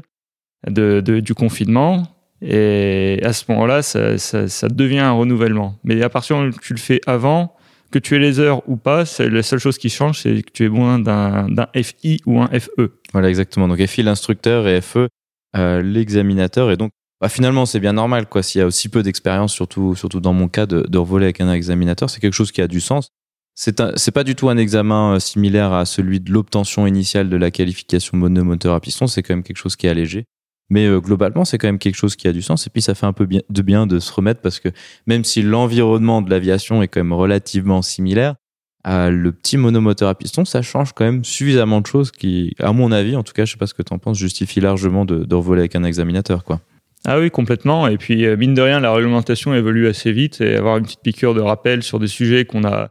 du 0.65 1.33
confinement, 1.35 2.07
et 2.41 3.19
à 3.21 3.33
ce 3.33 3.43
moment-là, 3.49 3.81
ça, 3.81 4.69
devient 4.69 4.99
un 4.99 5.11
renouvellement. 5.11 5.77
Mais 5.83 6.01
à 6.01 6.09
partir 6.09 6.37
du 6.37 6.43
moment 6.43 6.55
où 6.55 6.59
tu 6.61 6.73
le 6.73 6.79
fais 6.79 7.01
avant, 7.05 7.53
que 7.91 7.99
tu 7.99 8.15
aies 8.15 8.19
les 8.19 8.39
heures 8.39 8.61
ou 8.69 8.77
pas, 8.77 9.03
c'est 9.03 9.29
la 9.29 9.43
seule 9.43 9.59
chose 9.59 9.77
qui 9.77 9.89
change, 9.89 10.21
c'est 10.21 10.41
que 10.41 10.51
tu 10.53 10.63
aies 10.63 10.69
besoin 10.69 10.99
d'un 10.99 11.67
FI 11.75 12.21
ou 12.25 12.39
un 12.39 12.47
FE. 12.47 12.93
Voilà, 13.11 13.27
exactement. 13.27 13.67
Donc 13.67 13.85
FI, 13.85 14.03
l'instructeur, 14.03 14.69
et 14.69 14.79
FE, 14.79 15.09
euh, 15.57 15.81
l'examinateur. 15.81 16.71
Et 16.71 16.77
donc, 16.77 16.91
bah, 17.19 17.27
finalement, 17.27 17.65
c'est 17.65 17.81
bien 17.81 17.93
normal, 17.93 18.27
quoi. 18.27 18.41
S'il 18.41 18.59
y 18.59 18.61
a 18.61 18.67
aussi 18.67 18.87
peu 18.87 19.03
d'expérience, 19.03 19.51
surtout, 19.51 19.95
surtout 19.95 20.21
dans 20.21 20.33
mon 20.33 20.47
cas, 20.47 20.65
de, 20.65 20.85
de 20.87 20.97
revoler 20.97 21.25
avec 21.25 21.41
un 21.41 21.51
examinateur, 21.51 22.09
c'est 22.09 22.21
quelque 22.21 22.33
chose 22.33 22.53
qui 22.53 22.61
a 22.61 22.69
du 22.69 22.79
sens. 22.79 23.09
C'est 23.59 24.11
pas 24.11 24.23
du 24.23 24.35
tout 24.35 24.49
un 24.49 24.57
examen 24.57 25.15
euh, 25.15 25.19
similaire 25.19 25.73
à 25.73 25.85
celui 25.85 26.19
de 26.19 26.31
l'obtention 26.31 26.85
initiale 26.85 27.27
de 27.27 27.37
la 27.37 27.49
qualification 27.49 28.15
monomoteur 28.15 28.75
à 28.75 28.79
piston. 28.79 29.07
C'est 29.07 29.23
quand 29.23 29.33
même 29.33 29.41
quelque 29.41 29.57
chose 29.57 29.75
qui 29.75 29.87
est 29.87 29.89
allégé. 29.89 30.25
Mais 30.69 30.85
euh, 30.85 30.99
globalement, 30.99 31.43
c'est 31.43 31.57
quand 31.57 31.67
même 31.67 31.79
quelque 31.79 31.95
chose 31.95 32.15
qui 32.15 32.27
a 32.27 32.33
du 32.33 32.43
sens. 32.43 32.67
Et 32.67 32.69
puis, 32.69 32.83
ça 32.83 32.93
fait 32.93 33.07
un 33.07 33.13
peu 33.13 33.25
bien, 33.25 33.41
de 33.49 33.61
bien 33.63 33.87
de 33.87 33.97
se 33.97 34.13
remettre 34.13 34.41
parce 34.41 34.59
que 34.59 34.69
même 35.07 35.23
si 35.23 35.41
l'environnement 35.41 36.21
de 36.21 36.29
l'aviation 36.29 36.83
est 36.83 36.87
quand 36.87 36.99
même 36.99 37.13
relativement 37.13 37.81
similaire, 37.81 38.35
à 38.83 39.09
le 39.09 39.31
petit 39.31 39.57
monomoteur 39.57 40.07
à 40.07 40.13
piston, 40.13 40.45
ça 40.45 40.61
change 40.61 40.93
quand 40.93 41.03
même 41.03 41.25
suffisamment 41.25 41.81
de 41.81 41.87
choses 41.87 42.11
qui, 42.11 42.53
à 42.59 42.71
mon 42.73 42.91
avis, 42.91 43.15
en 43.15 43.23
tout 43.23 43.33
cas, 43.33 43.45
je 43.45 43.53
sais 43.53 43.57
pas 43.57 43.65
ce 43.65 43.73
que 43.73 43.81
tu 43.81 43.91
en 43.91 43.97
penses, 43.97 44.19
justifie 44.19 44.59
largement 44.59 45.03
de, 45.03 45.23
de 45.23 45.35
revoler 45.35 45.61
avec 45.61 45.75
un 45.75 45.83
examinateur. 45.83 46.43
Ah 47.05 47.19
oui, 47.19 47.31
complètement. 47.31 47.87
Et 47.87 47.97
puis, 47.97 48.25
euh, 48.25 48.37
mine 48.37 48.53
de 48.53 48.61
rien, 48.61 48.79
la 48.79 48.93
réglementation 48.93 49.55
évolue 49.55 49.87
assez 49.87 50.11
vite 50.11 50.41
et 50.41 50.55
avoir 50.55 50.77
une 50.77 50.83
petite 50.83 51.01
piqûre 51.01 51.33
de 51.33 51.41
rappel 51.41 51.81
sur 51.81 51.97
des 51.97 52.07
sujets 52.07 52.45
qu'on 52.45 52.63
a 52.63 52.89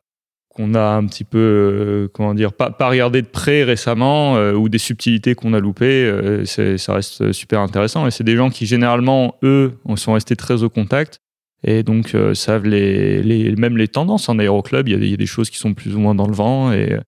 qu'on 0.57 0.75
a 0.75 0.95
un 0.95 1.05
petit 1.05 1.25
peu, 1.25 1.39
euh, 1.39 2.09
comment 2.15 2.33
dire, 2.33 2.55
pas, 2.55 2.73
regardé 2.89 3.21
de 3.21 3.27
près 3.27 3.63
récemment 3.63 4.37
euh, 4.37 4.55
ou 4.55 4.71
des 4.71 4.79
subtilités 4.79 5.35
qu'on 5.35 5.53
a 5.53 5.61
loupées, 5.61 6.07
euh, 6.07 6.47
ça 6.47 6.95
reste 6.95 7.33
super 7.33 7.61
intéressant. 7.61 8.07
Et 8.07 8.11
c'est 8.11 8.25
des 8.25 8.37
gens 8.37 8.49
qui 8.49 8.65
généralement, 8.65 9.37
eux, 9.43 9.75
sont 9.97 10.15
restés 10.15 10.35
très 10.35 10.63
au 10.63 10.71
contact 10.71 11.21
et 11.63 11.83
donc 11.83 12.17
savent 12.35 12.65
les, 12.67 13.23
les, 13.23 13.55
même 13.57 13.77
les 13.77 13.89
tendances 13.89 14.29
en 14.29 14.39
aéroclub. 14.39 14.89
Il 14.89 15.05
y, 15.05 15.13
a 15.13 15.17
des, 15.17 15.27
choses 15.27 15.51
qui 15.51 15.59
sont 15.59 15.75
plus 15.75 15.95
ou 15.95 15.99
moins 15.99 16.15
dans 16.15 16.27
le 16.27 16.35
vent 16.35 16.73
et, 16.73 16.99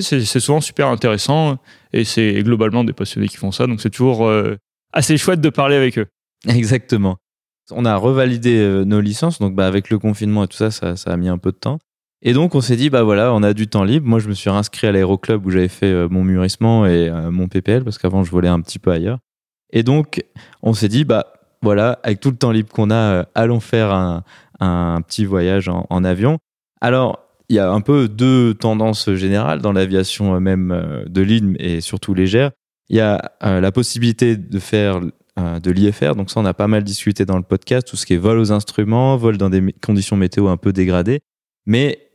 c'est 0.00 0.40
souvent 0.40 0.60
super 0.60 0.86
intéressant. 0.88 1.58
Et 1.92 2.04
c'est 2.04 2.42
globalement 2.42 2.84
des 2.84 2.92
passionnés 2.92 3.28
qui 3.28 3.36
font 3.36 3.52
ça, 3.52 3.66
donc 3.66 3.80
c'est 3.80 3.90
toujours 3.90 4.30
assez 4.92 5.16
chouette 5.16 5.40
de 5.40 5.50
parler 5.50 5.76
avec 5.76 5.98
eux. 5.98 6.06
Exactement. 6.46 7.16
On 7.70 7.84
a 7.84 7.96
revalidé 7.96 8.84
nos 8.86 9.00
licences, 9.00 9.40
donc 9.40 9.54
bah, 9.54 9.66
avec 9.66 9.90
le 9.90 9.98
confinement 9.98 10.44
et 10.44 10.48
tout 10.48 10.56
ça, 10.56 10.70
ça 10.70 10.94
a 11.06 11.16
mis 11.16 11.28
un 11.28 11.38
peu 11.38 11.50
de 11.50 11.56
temps. 11.56 11.78
Et 12.22 12.32
donc 12.32 12.54
on 12.54 12.60
s'est 12.60 12.76
dit 12.76 12.90
bah 12.90 13.02
voilà, 13.02 13.32
on 13.32 13.42
a 13.42 13.54
du 13.54 13.68
temps 13.68 13.84
libre. 13.84 14.06
Moi 14.06 14.18
je 14.18 14.28
me 14.28 14.34
suis 14.34 14.50
inscrit 14.50 14.86
à 14.86 14.92
l'aéroclub 14.92 15.46
où 15.46 15.50
j'avais 15.50 15.68
fait 15.68 15.86
euh, 15.86 16.08
mon 16.08 16.24
mûrissement 16.24 16.84
et 16.86 17.08
euh, 17.08 17.30
mon 17.30 17.46
PPL 17.48 17.84
parce 17.84 17.98
qu'avant 17.98 18.24
je 18.24 18.30
volais 18.30 18.48
un 18.48 18.60
petit 18.60 18.78
peu 18.78 18.90
ailleurs. 18.90 19.18
Et 19.72 19.82
donc 19.82 20.24
on 20.62 20.72
s'est 20.72 20.88
dit 20.88 21.04
bah 21.04 21.32
voilà, 21.62 22.00
avec 22.02 22.20
tout 22.20 22.30
le 22.30 22.36
temps 22.36 22.50
libre 22.50 22.72
qu'on 22.72 22.90
a, 22.90 22.94
euh, 22.94 23.24
allons 23.34 23.60
faire 23.60 23.92
un, 23.92 24.24
un 24.58 25.00
petit 25.02 25.24
voyage 25.24 25.68
en, 25.68 26.04
avion. 26.04 26.38
Alors 26.80 27.20
il 27.48 27.56
y 27.56 27.60
a 27.60 27.70
un 27.70 27.80
peu 27.80 28.08
deux 28.08 28.54
tendances 28.54 29.12
générales 29.14 29.60
dans 29.60 29.72
l'aviation 29.72 30.38
même 30.40 31.04
de 31.06 31.20
ligne 31.22 31.56
et 31.58 31.80
surtout 31.80 32.14
légère. 32.14 32.50
Il 32.90 32.96
y 32.96 33.00
a 33.00 33.32
la 33.40 33.72
possibilité 33.72 34.36
de 34.36 34.58
faire 34.58 35.00
de 35.00 35.70
l'IFR, 35.70 36.14
donc 36.14 36.30
ça 36.30 36.40
on 36.40 36.44
a 36.44 36.52
pas 36.52 36.68
mal 36.68 36.84
discuté 36.84 37.24
dans 37.24 37.38
le 37.38 37.42
podcast, 37.42 37.88
tout 37.88 37.96
ce 37.96 38.04
qui 38.04 38.14
est 38.14 38.18
vol 38.18 38.38
aux 38.38 38.52
instruments, 38.52 39.16
vol 39.16 39.38
dans 39.38 39.48
des 39.48 39.72
conditions 39.82 40.16
météo 40.16 40.48
un 40.48 40.58
peu 40.58 40.74
dégradées. 40.74 41.20
Mais 41.64 42.07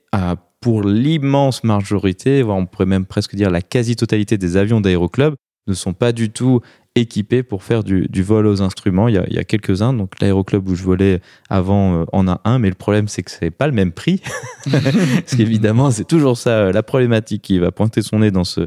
pour 0.62 0.84
l'immense 0.84 1.63
majorité, 1.63 2.43
on 2.43 2.65
pourrait 2.65 2.86
même 2.86 3.05
presque 3.05 3.36
dire 3.36 3.50
la 3.50 3.62
quasi-totalité 3.62 4.38
des 4.38 4.55
avions 4.55 4.79
d'aéroclub 4.79 5.36
ne 5.67 5.74
sont 5.74 5.93
pas 5.93 6.12
du 6.12 6.29
tout 6.29 6.62
équipés 6.96 7.43
pour 7.43 7.63
faire 7.63 7.84
du, 7.84 8.08
vol 8.22 8.46
aux 8.46 8.62
instruments. 8.62 9.08
Il 9.08 9.15
y 9.15 9.38
a, 9.38 9.43
quelques-uns, 9.43 9.93
donc 9.93 10.20
l'aéroclub 10.20 10.67
où 10.70 10.75
je 10.75 10.84
volais 10.84 11.22
avant 11.50 12.01
euh, 12.01 12.05
en 12.13 12.27
a 12.27 12.39
un, 12.46 12.60
mais 12.60 12.70
le 12.70 12.75
problème 12.75 13.08
c'est 13.08 13.24
que 13.24 13.32
c'est 13.32 13.51
pas 13.51 13.67
le 13.67 13.74
même 13.74 13.91
prix. 13.91 14.22
Parce 14.72 15.36
qu'évidemment, 15.36 15.91
c'est 15.91 16.08
toujours 16.08 16.38
ça 16.38 16.51
euh, 16.51 16.72
la 16.72 16.84
problématique 16.84 17.41
qui 17.41 17.60
va 17.60 17.72
pointer 17.72 18.01
son 18.01 18.20
nez 18.20 18.32
dans 18.32 18.43
ce, 18.43 18.62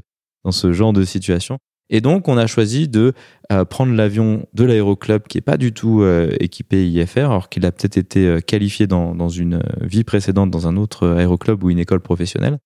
dans 0.44 0.52
ce 0.52 0.72
genre 0.72 0.92
de 0.92 1.04
situation. 1.04 1.58
Et 1.88 2.00
donc, 2.00 2.28
on 2.28 2.36
a 2.36 2.46
choisi 2.46 2.88
de 2.88 3.12
euh, 3.52 3.64
prendre 3.64 3.94
l'avion 3.94 4.46
de 4.54 4.64
l'aéroclub 4.64 5.22
qui 5.28 5.38
est 5.38 5.42
pas 5.42 5.56
du 5.56 5.72
tout 5.72 6.02
euh, 6.02 6.34
équipé 6.40 6.88
IFR, 6.88 7.26
alors 7.26 7.48
qu'il 7.48 7.64
a 7.64 7.72
peut-être 7.72 7.96
été 7.96 8.26
euh, 8.26 8.40
qualifié 8.40 8.86
dans, 8.86 9.14
dans, 9.14 9.28
une 9.28 9.62
vie 9.80 10.04
précédente 10.04 10.50
dans 10.50 10.66
un 10.66 10.76
autre 10.76 11.08
aéroclub 11.08 11.62
ou 11.62 11.70
une 11.70 11.78
école 11.78 12.00
professionnelle, 12.00 12.58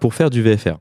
pour 0.00 0.14
faire 0.14 0.30
du 0.30 0.42
VFR. 0.42 0.78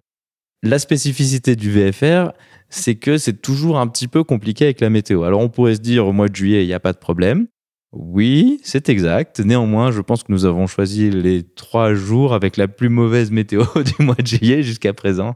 La 0.63 0.79
spécificité 0.79 1.55
du 1.55 1.69
VFR, 1.69 2.31
c'est 2.69 2.95
que 2.95 3.19
c'est 3.19 3.41
toujours 3.41 3.77
un 3.77 3.87
petit 3.87 4.07
peu 4.07 4.23
compliqué 4.23 4.65
avec 4.65 4.81
la 4.81 4.89
météo. 4.89 5.23
Alors, 5.23 5.39
on 5.39 5.49
pourrait 5.49 5.75
se 5.75 5.81
dire 5.81 6.07
au 6.07 6.13
mois 6.13 6.29
de 6.29 6.35
juillet, 6.35 6.63
il 6.63 6.67
n'y 6.67 6.73
a 6.73 6.79
pas 6.79 6.93
de 6.93 6.97
problème. 6.97 7.47
Oui, 7.93 8.59
c'est 8.63 8.89
exact. 8.89 9.39
Néanmoins, 9.39 9.91
je 9.91 10.01
pense 10.01 10.23
que 10.23 10.31
nous 10.31 10.45
avons 10.45 10.65
choisi 10.65 11.11
les 11.11 11.43
trois 11.43 11.93
jours 11.93 12.33
avec 12.33 12.57
la 12.57 12.67
plus 12.67 12.89
mauvaise 12.89 13.29
météo 13.29 13.63
du 13.75 14.03
mois 14.03 14.15
de 14.15 14.25
juillet 14.27 14.63
jusqu'à 14.63 14.93
présent. 14.93 15.35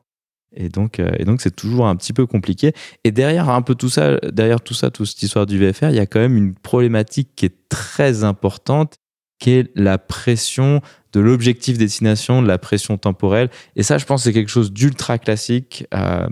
Et 0.56 0.70
donc, 0.70 1.00
euh, 1.00 1.12
et 1.18 1.26
donc 1.26 1.42
c'est 1.42 1.56
toujours 1.56 1.88
un 1.88 1.96
petit 1.96 2.14
peu 2.14 2.26
compliqué. 2.26 2.74
Et 3.04 3.12
derrière 3.12 3.50
un 3.50 3.62
peu 3.62 3.76
tout 3.76 3.90
ça, 3.90 4.18
derrière 4.18 4.62
tout 4.62 4.74
ça, 4.74 4.92
toute 4.92 5.08
cette 5.08 5.24
histoire 5.24 5.46
du 5.46 5.58
VFR, 5.58 5.90
il 5.90 5.96
y 5.96 6.00
a 6.00 6.06
quand 6.06 6.20
même 6.20 6.38
une 6.38 6.56
problématique 6.56 7.30
qui 7.36 7.46
est 7.46 7.56
très 7.70 8.24
importante, 8.24 8.96
qui 9.40 9.52
est 9.52 9.72
la 9.76 9.98
pression 9.98 10.82
de 11.14 11.20
l'objectif 11.20 11.78
destination, 11.78 12.42
de 12.42 12.48
la 12.48 12.58
pression 12.58 12.98
temporelle. 12.98 13.50
Et 13.76 13.84
ça, 13.84 13.98
je 13.98 14.06
pense, 14.06 14.24
c'est 14.24 14.34
quelque 14.34 14.52
chose 14.52 14.72
d'ultra 14.72 15.18
classique, 15.18 15.86
euh, 15.94 16.28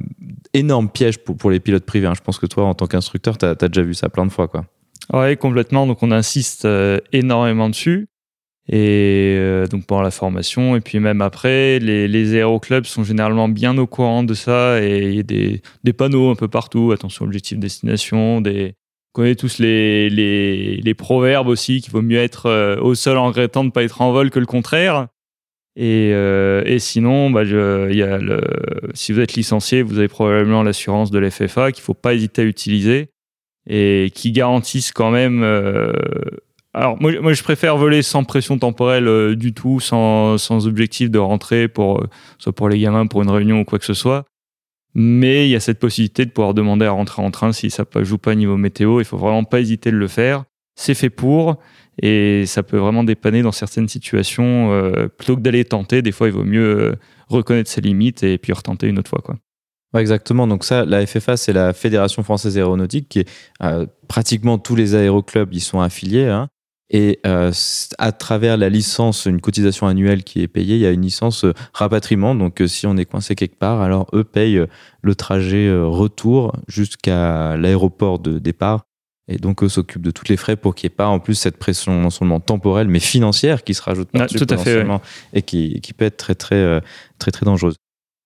énorme 0.54 0.90
piège 0.90 1.18
pour, 1.20 1.36
pour 1.36 1.50
les 1.50 1.60
pilotes 1.60 1.86
privés. 1.86 2.08
hein. 2.08 2.14
Je 2.16 2.22
pense 2.22 2.40
que 2.40 2.46
toi, 2.46 2.66
en 2.66 2.74
tant 2.76 2.88
qu'instructeur, 2.88 3.38
tu 3.38 3.46
as, 3.46 3.56
déjà 3.56 3.82
vu 3.82 3.94
ça 3.94 4.10
plein 4.10 4.26
de 4.26 4.32
fois. 4.32 4.48
Quoi. 4.48 4.66
Ouais, 5.14 5.36
complètement. 5.38 5.88
Donc 5.88 6.04
on 6.04 6.12
insiste 6.12 6.66
euh, 6.66 7.00
énormément 7.12 7.70
dessus. 7.70 8.09
Et 8.72 9.36
euh, 9.36 9.66
donc 9.66 9.88
pendant 9.88 10.04
la 10.04 10.12
formation, 10.12 10.76
et 10.76 10.80
puis 10.80 11.00
même 11.00 11.22
après, 11.22 11.80
les, 11.80 12.36
aéroclubs 12.36 12.86
sont 12.86 13.04
généralement 13.04 13.50
bien 13.50 13.76
au 13.80 13.88
courant 13.88 14.24
de 14.24 14.36
ça. 14.36 14.84
Et 14.84 15.10
il 15.10 15.16
y 15.16 15.20
a 15.20 15.24
des, 15.24 15.94
panneaux 15.94 16.30
un 16.30 16.36
peu 16.36 16.48
partout. 16.48 16.92
Attention, 16.92 17.26
objectif 17.26 17.58
destination, 17.58 18.42
des, 18.42 18.76
on 19.16 19.22
connaît 19.22 19.36
tous 19.36 19.58
les, 19.58 20.94
proverbes 20.96 21.48
aussi, 21.48 21.82
qu'il 21.82 21.92
vaut 21.92 22.04
mieux 22.04 22.20
être 22.20 22.46
euh, 22.46 22.80
au 22.80 22.94
sol 22.94 23.18
en 23.18 23.28
regrettant 23.28 23.64
de 23.64 23.70
ne 23.70 23.72
pas 23.72 23.84
être 23.84 24.02
en 24.02 24.12
vol 24.12 24.30
que 24.30 24.40
le 24.40 24.46
contraire. 24.46 25.08
Et, 25.76 26.14
euh, 26.14 26.78
sinon, 26.78 27.32
bah, 27.32 27.44
si 28.94 29.14
vous 29.14 29.20
êtes 29.20 29.34
licencié, 29.34 29.82
vous 29.82 29.98
avez 29.98 30.08
probablement 30.10 30.62
l'assurance 30.62 31.10
de 31.10 31.18
l'FFA 31.18 31.72
qu'il 31.72 31.82
ne 31.82 31.86
faut 31.86 31.96
pas 31.96 32.14
hésiter 32.14 32.44
à 32.44 32.46
utiliser 32.46 33.10
et 33.68 34.12
qui 34.14 34.32
garantissent 34.32 34.92
quand 34.92 35.10
même. 35.10 35.44
Alors, 36.74 37.02
moi, 37.02 37.34
je 37.34 37.44
préfère 37.44 37.78
voler 37.78 38.04
sans 38.04 38.24
pression 38.24 38.60
temporelle 38.60 39.08
euh, 39.08 39.36
du 39.36 39.54
tout, 39.54 39.80
sans, 39.80 40.68
objectif 40.68 41.10
de 41.10 41.18
rentrer, 41.18 41.68
euh, 41.80 41.98
soit 42.38 42.54
pour 42.54 42.70
les 42.70 42.80
gamins, 42.80 43.08
pour 43.08 43.24
une 43.24 43.30
réunion 43.32 43.62
ou 43.62 43.66
quoi 43.66 43.80
que 43.80 43.86
ce 43.86 43.96
soit. 43.96 44.26
Mais 44.94 45.48
il 45.48 45.52
y 45.52 45.56
a 45.56 45.60
cette 45.60 45.80
possibilité 45.80 46.26
de 46.26 46.32
pouvoir 46.32 46.54
demander 46.54 46.86
à 46.86 46.92
rentrer 46.92 47.22
en 47.24 47.32
train 47.32 47.54
si 47.54 47.72
ça 47.72 47.86
ne 47.94 48.04
joue 48.04 48.20
pas 48.20 48.36
niveau 48.36 48.58
météo. 48.58 49.02
Il 49.02 49.06
faut 49.06 49.18
vraiment 49.18 49.44
pas 49.44 49.60
hésiter 49.60 49.92
de 49.92 49.98
le 49.98 50.08
faire. 50.08 50.44
C'est 50.76 50.94
fait 50.94 51.10
pour 51.10 51.58
et 52.02 52.46
ça 52.46 52.64
peut 52.64 52.78
vraiment 52.78 53.04
dépanner 53.04 53.42
dans 53.42 53.52
certaines 53.52 53.88
situations. 53.88 54.72
Euh, 54.72 55.08
plutôt 55.08 55.36
que 55.36 55.42
d'aller 55.42 55.66
tenter, 55.66 56.02
des 56.02 56.12
fois, 56.12 56.28
il 56.28 56.34
vaut 56.34 56.44
mieux 56.44 56.96
reconnaître 57.28 57.70
ses 57.70 57.82
limites 57.82 58.24
et 58.24 58.38
puis 58.38 58.54
retenter 58.54 58.88
une 58.88 59.00
autre 59.00 59.10
fois. 59.10 59.22
Exactement. 59.98 60.46
Donc 60.46 60.64
ça, 60.64 60.86
la 60.86 61.06
FFA, 61.06 61.36
c'est 61.36 61.54
la 61.54 61.74
Fédération 61.74 62.22
française 62.24 62.58
aéronautique, 62.58 63.10
qui 63.10 63.20
est 63.20 63.30
euh, 63.64 63.88
pratiquement 64.08 64.58
tous 64.60 64.76
les 64.76 64.96
aéroclubs 64.96 65.54
y 65.54 65.60
sont 65.60 65.80
affiliés. 65.80 66.28
Hein. 66.28 66.48
Et 66.91 67.19
euh, 67.25 67.51
à 68.00 68.12
travers 68.12 68.58
la 68.58 68.69
licence, 68.69 69.25
une 69.25 69.41
cotisation 69.41 69.88
annuelle 69.88 70.24
qui 70.24 70.41
est 70.41 70.48
payée, 70.48 70.75
il 70.75 70.81
y 70.81 70.86
a 70.86 70.91
une 70.91 71.03
licence 71.03 71.46
euh, 71.46 71.53
rapatriement. 71.74 72.34
Donc 72.34 72.62
euh, 72.62 72.67
si 72.67 72.88
on 72.88 72.98
est 72.98 73.05
coincé 73.05 73.36
quelque 73.36 73.58
part, 73.58 73.81
alors 73.81 74.08
eux 74.13 74.24
payent 74.24 74.58
euh, 74.58 74.67
le 75.01 75.13
trajet 75.15 75.72
retour 75.72 76.55
jusqu'à 76.67 77.55
l'aéroport 77.58 78.19
de 78.19 78.39
départ. 78.39 78.86
Et 79.27 79.38
donc 79.38 79.63
eux 79.63 79.69
s'occupent 79.69 80.01
de 80.01 80.12
tous 80.12 80.27
les 80.27 80.38
frais 80.38 80.55
pour 80.55 80.74
qu'il 80.74 80.88
n'y 80.88 80.93
ait 80.93 80.96
pas 80.96 81.08
en 81.08 81.19
plus 81.19 81.36
cette 81.36 81.58
pression 81.58 82.01
non 82.01 82.10
seulement 82.10 82.39
temporelle, 82.39 82.88
mais 82.88 83.00
financière 83.00 83.63
qui 83.63 83.75
se 83.75 83.81
rajoute 83.84 84.10
Ah, 84.15 84.25
tout 84.25 84.48
à 84.50 84.58
fait, 84.58 84.84
et 85.34 85.43
qui, 85.43 85.79
qui 85.81 85.93
peut 85.93 86.05
être 86.05 86.17
très 86.17 86.34
très 86.34 86.81
très 87.19 87.29
très 87.29 87.46
dangereuse. 87.46 87.75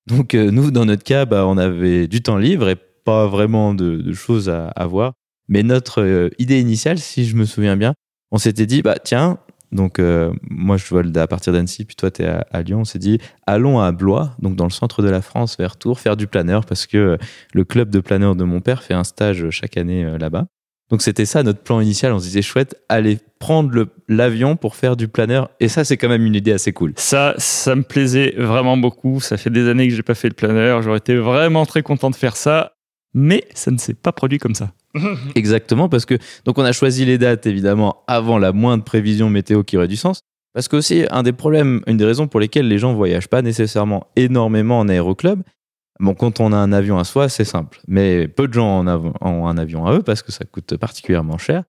Donc 0.08 0.34
euh, 0.34 0.52
nous, 0.52 0.72
dans 0.72 0.86
notre 0.86 1.04
cas, 1.04 1.26
bah, 1.26 1.46
on 1.48 1.58
avait 1.58 2.08
du 2.08 2.22
temps 2.22 2.38
libre 2.38 2.70
et 2.70 2.76
pas 2.76 3.28
vraiment 3.28 3.74
de, 3.74 3.98
de 3.98 4.14
choses 4.14 4.50
à, 4.50 4.68
à 4.68 4.86
voir. 4.86 5.14
Mais 5.48 5.64
notre 5.64 6.02
euh, 6.02 6.30
idée 6.40 6.60
initiale, 6.60 7.00
si 7.00 7.26
je 7.26 7.36
me 7.36 7.46
souviens 7.46 7.78
bien, 7.78 7.94
on 8.34 8.40
s'était 8.40 8.66
dit, 8.66 8.82
bah 8.82 8.96
tiens, 9.02 9.38
donc 9.72 10.00
euh, 10.00 10.34
moi 10.50 10.76
je 10.76 10.86
vole 10.88 11.16
à 11.18 11.28
partir 11.28 11.54
d'Annecy, 11.54 11.86
puis 11.86 11.96
toi 11.96 12.10
tu 12.10 12.24
es 12.24 12.26
à, 12.26 12.62
Lyon, 12.64 12.80
on 12.80 12.84
s'est 12.84 12.98
dit, 12.98 13.20
allons 13.46 13.80
à 13.80 13.92
Blois, 13.92 14.36
donc 14.40 14.56
dans 14.56 14.66
le 14.66 14.72
centre 14.72 15.04
de 15.04 15.10
la 15.10 15.22
France, 15.22 15.56
vers 15.58 15.78
Tours, 15.78 16.00
faire 16.00 16.18
du 16.18 16.26
planeur, 16.26 16.66
parce 16.66 16.88
que 16.88 16.98
euh, 16.98 17.18
le 17.54 17.64
club 17.64 17.92
de 17.92 18.00
planeur 18.00 18.36
de 18.36 18.44
mon 18.44 18.60
père 18.60 18.82
fait 18.82 18.96
un 18.96 19.04
stage 19.04 19.48
chaque 19.52 19.78
année 19.78 20.04
euh, 20.04 20.18
là-bas. 20.18 20.48
Donc 20.90 21.04
c'était 21.04 21.26
ça 21.26 21.44
notre 21.44 21.62
plan 21.62 21.80
initial, 21.80 22.12
on 22.12 22.18
se 22.18 22.26
disait, 22.26 22.42
chouette, 22.42 22.76
aller 22.90 23.20
prendre 23.38 23.88
l'avion 24.08 24.56
pour 24.56 24.76
faire 24.76 24.98
du 24.98 25.08
planeur, 25.08 25.52
et 25.60 25.68
ça 25.68 25.84
c'est 25.84 25.98
quand 25.98 26.10
même 26.10 26.26
une 26.26 26.36
idée 26.36 26.54
assez 26.54 26.74
cool. 26.74 26.94
Ça, 26.98 27.36
ça 27.38 27.76
me 27.76 27.84
plaisait 27.84 28.34
vraiment 28.36 28.78
beaucoup. 28.78 29.20
Ça 29.22 29.38
fait 29.38 29.52
des 29.52 29.70
années 29.70 29.88
que 29.88 29.94
j'ai 29.94 30.02
pas 30.02 30.16
fait 30.16 30.30
le 30.30 30.34
planeur. 30.36 30.82
J'aurais 30.82 30.98
été 30.98 31.16
vraiment 31.16 31.68
très 31.68 31.84
content 31.84 32.10
de 32.10 32.16
faire 32.16 32.36
ça. 32.36 32.74
Mais 33.14 33.44
ça 33.54 33.70
ne 33.70 33.78
s'est 33.78 33.94
pas 33.94 34.12
produit 34.12 34.40
comme 34.40 34.56
ça. 34.56 34.72
Exactement, 35.36 35.90
parce 35.90 36.06
que 36.06 36.16
donc 36.46 36.58
on 36.58 36.64
a 36.64 36.72
choisi 36.72 37.06
les 37.06 37.18
dates 37.18 37.46
évidemment 37.46 38.04
avant 38.08 38.38
la 38.38 38.52
moindre 38.52 38.84
prévision 38.84 39.30
météo 39.30 39.64
qui 39.64 39.78
aurait 39.78 39.88
du 39.88 39.96
sens. 39.96 40.20
Parce 40.54 40.68
que 40.68 40.76
aussi 40.76 41.06
un 41.10 41.24
des 41.24 41.34
problèmes, 41.34 41.82
une 41.88 41.98
des 41.98 42.06
raisons 42.06 42.28
pour 42.28 42.40
lesquelles 42.40 42.68
les 42.68 42.78
gens 42.78 42.94
voyagent 42.94 43.28
pas 43.28 43.42
nécessairement 43.42 44.08
énormément 44.16 44.80
en 44.80 44.88
aéroclub. 44.88 45.42
Bon, 46.00 46.14
quand 46.14 46.40
on 46.40 46.52
a 46.54 46.58
un 46.58 46.72
avion 46.72 47.00
à 47.00 47.04
soi, 47.04 47.30
c'est 47.30 47.46
simple, 47.46 47.80
mais 47.88 48.28
peu 48.28 48.48
de 48.48 48.54
gens 48.54 48.86
ont 48.86 49.48
un 49.48 49.58
avion 49.58 49.86
à 49.86 49.94
eux 49.94 50.04
parce 50.04 50.22
que 50.22 50.32
ça 50.32 50.46
coûte 50.46 50.78
particulièrement 50.78 51.38
cher. 51.38 51.64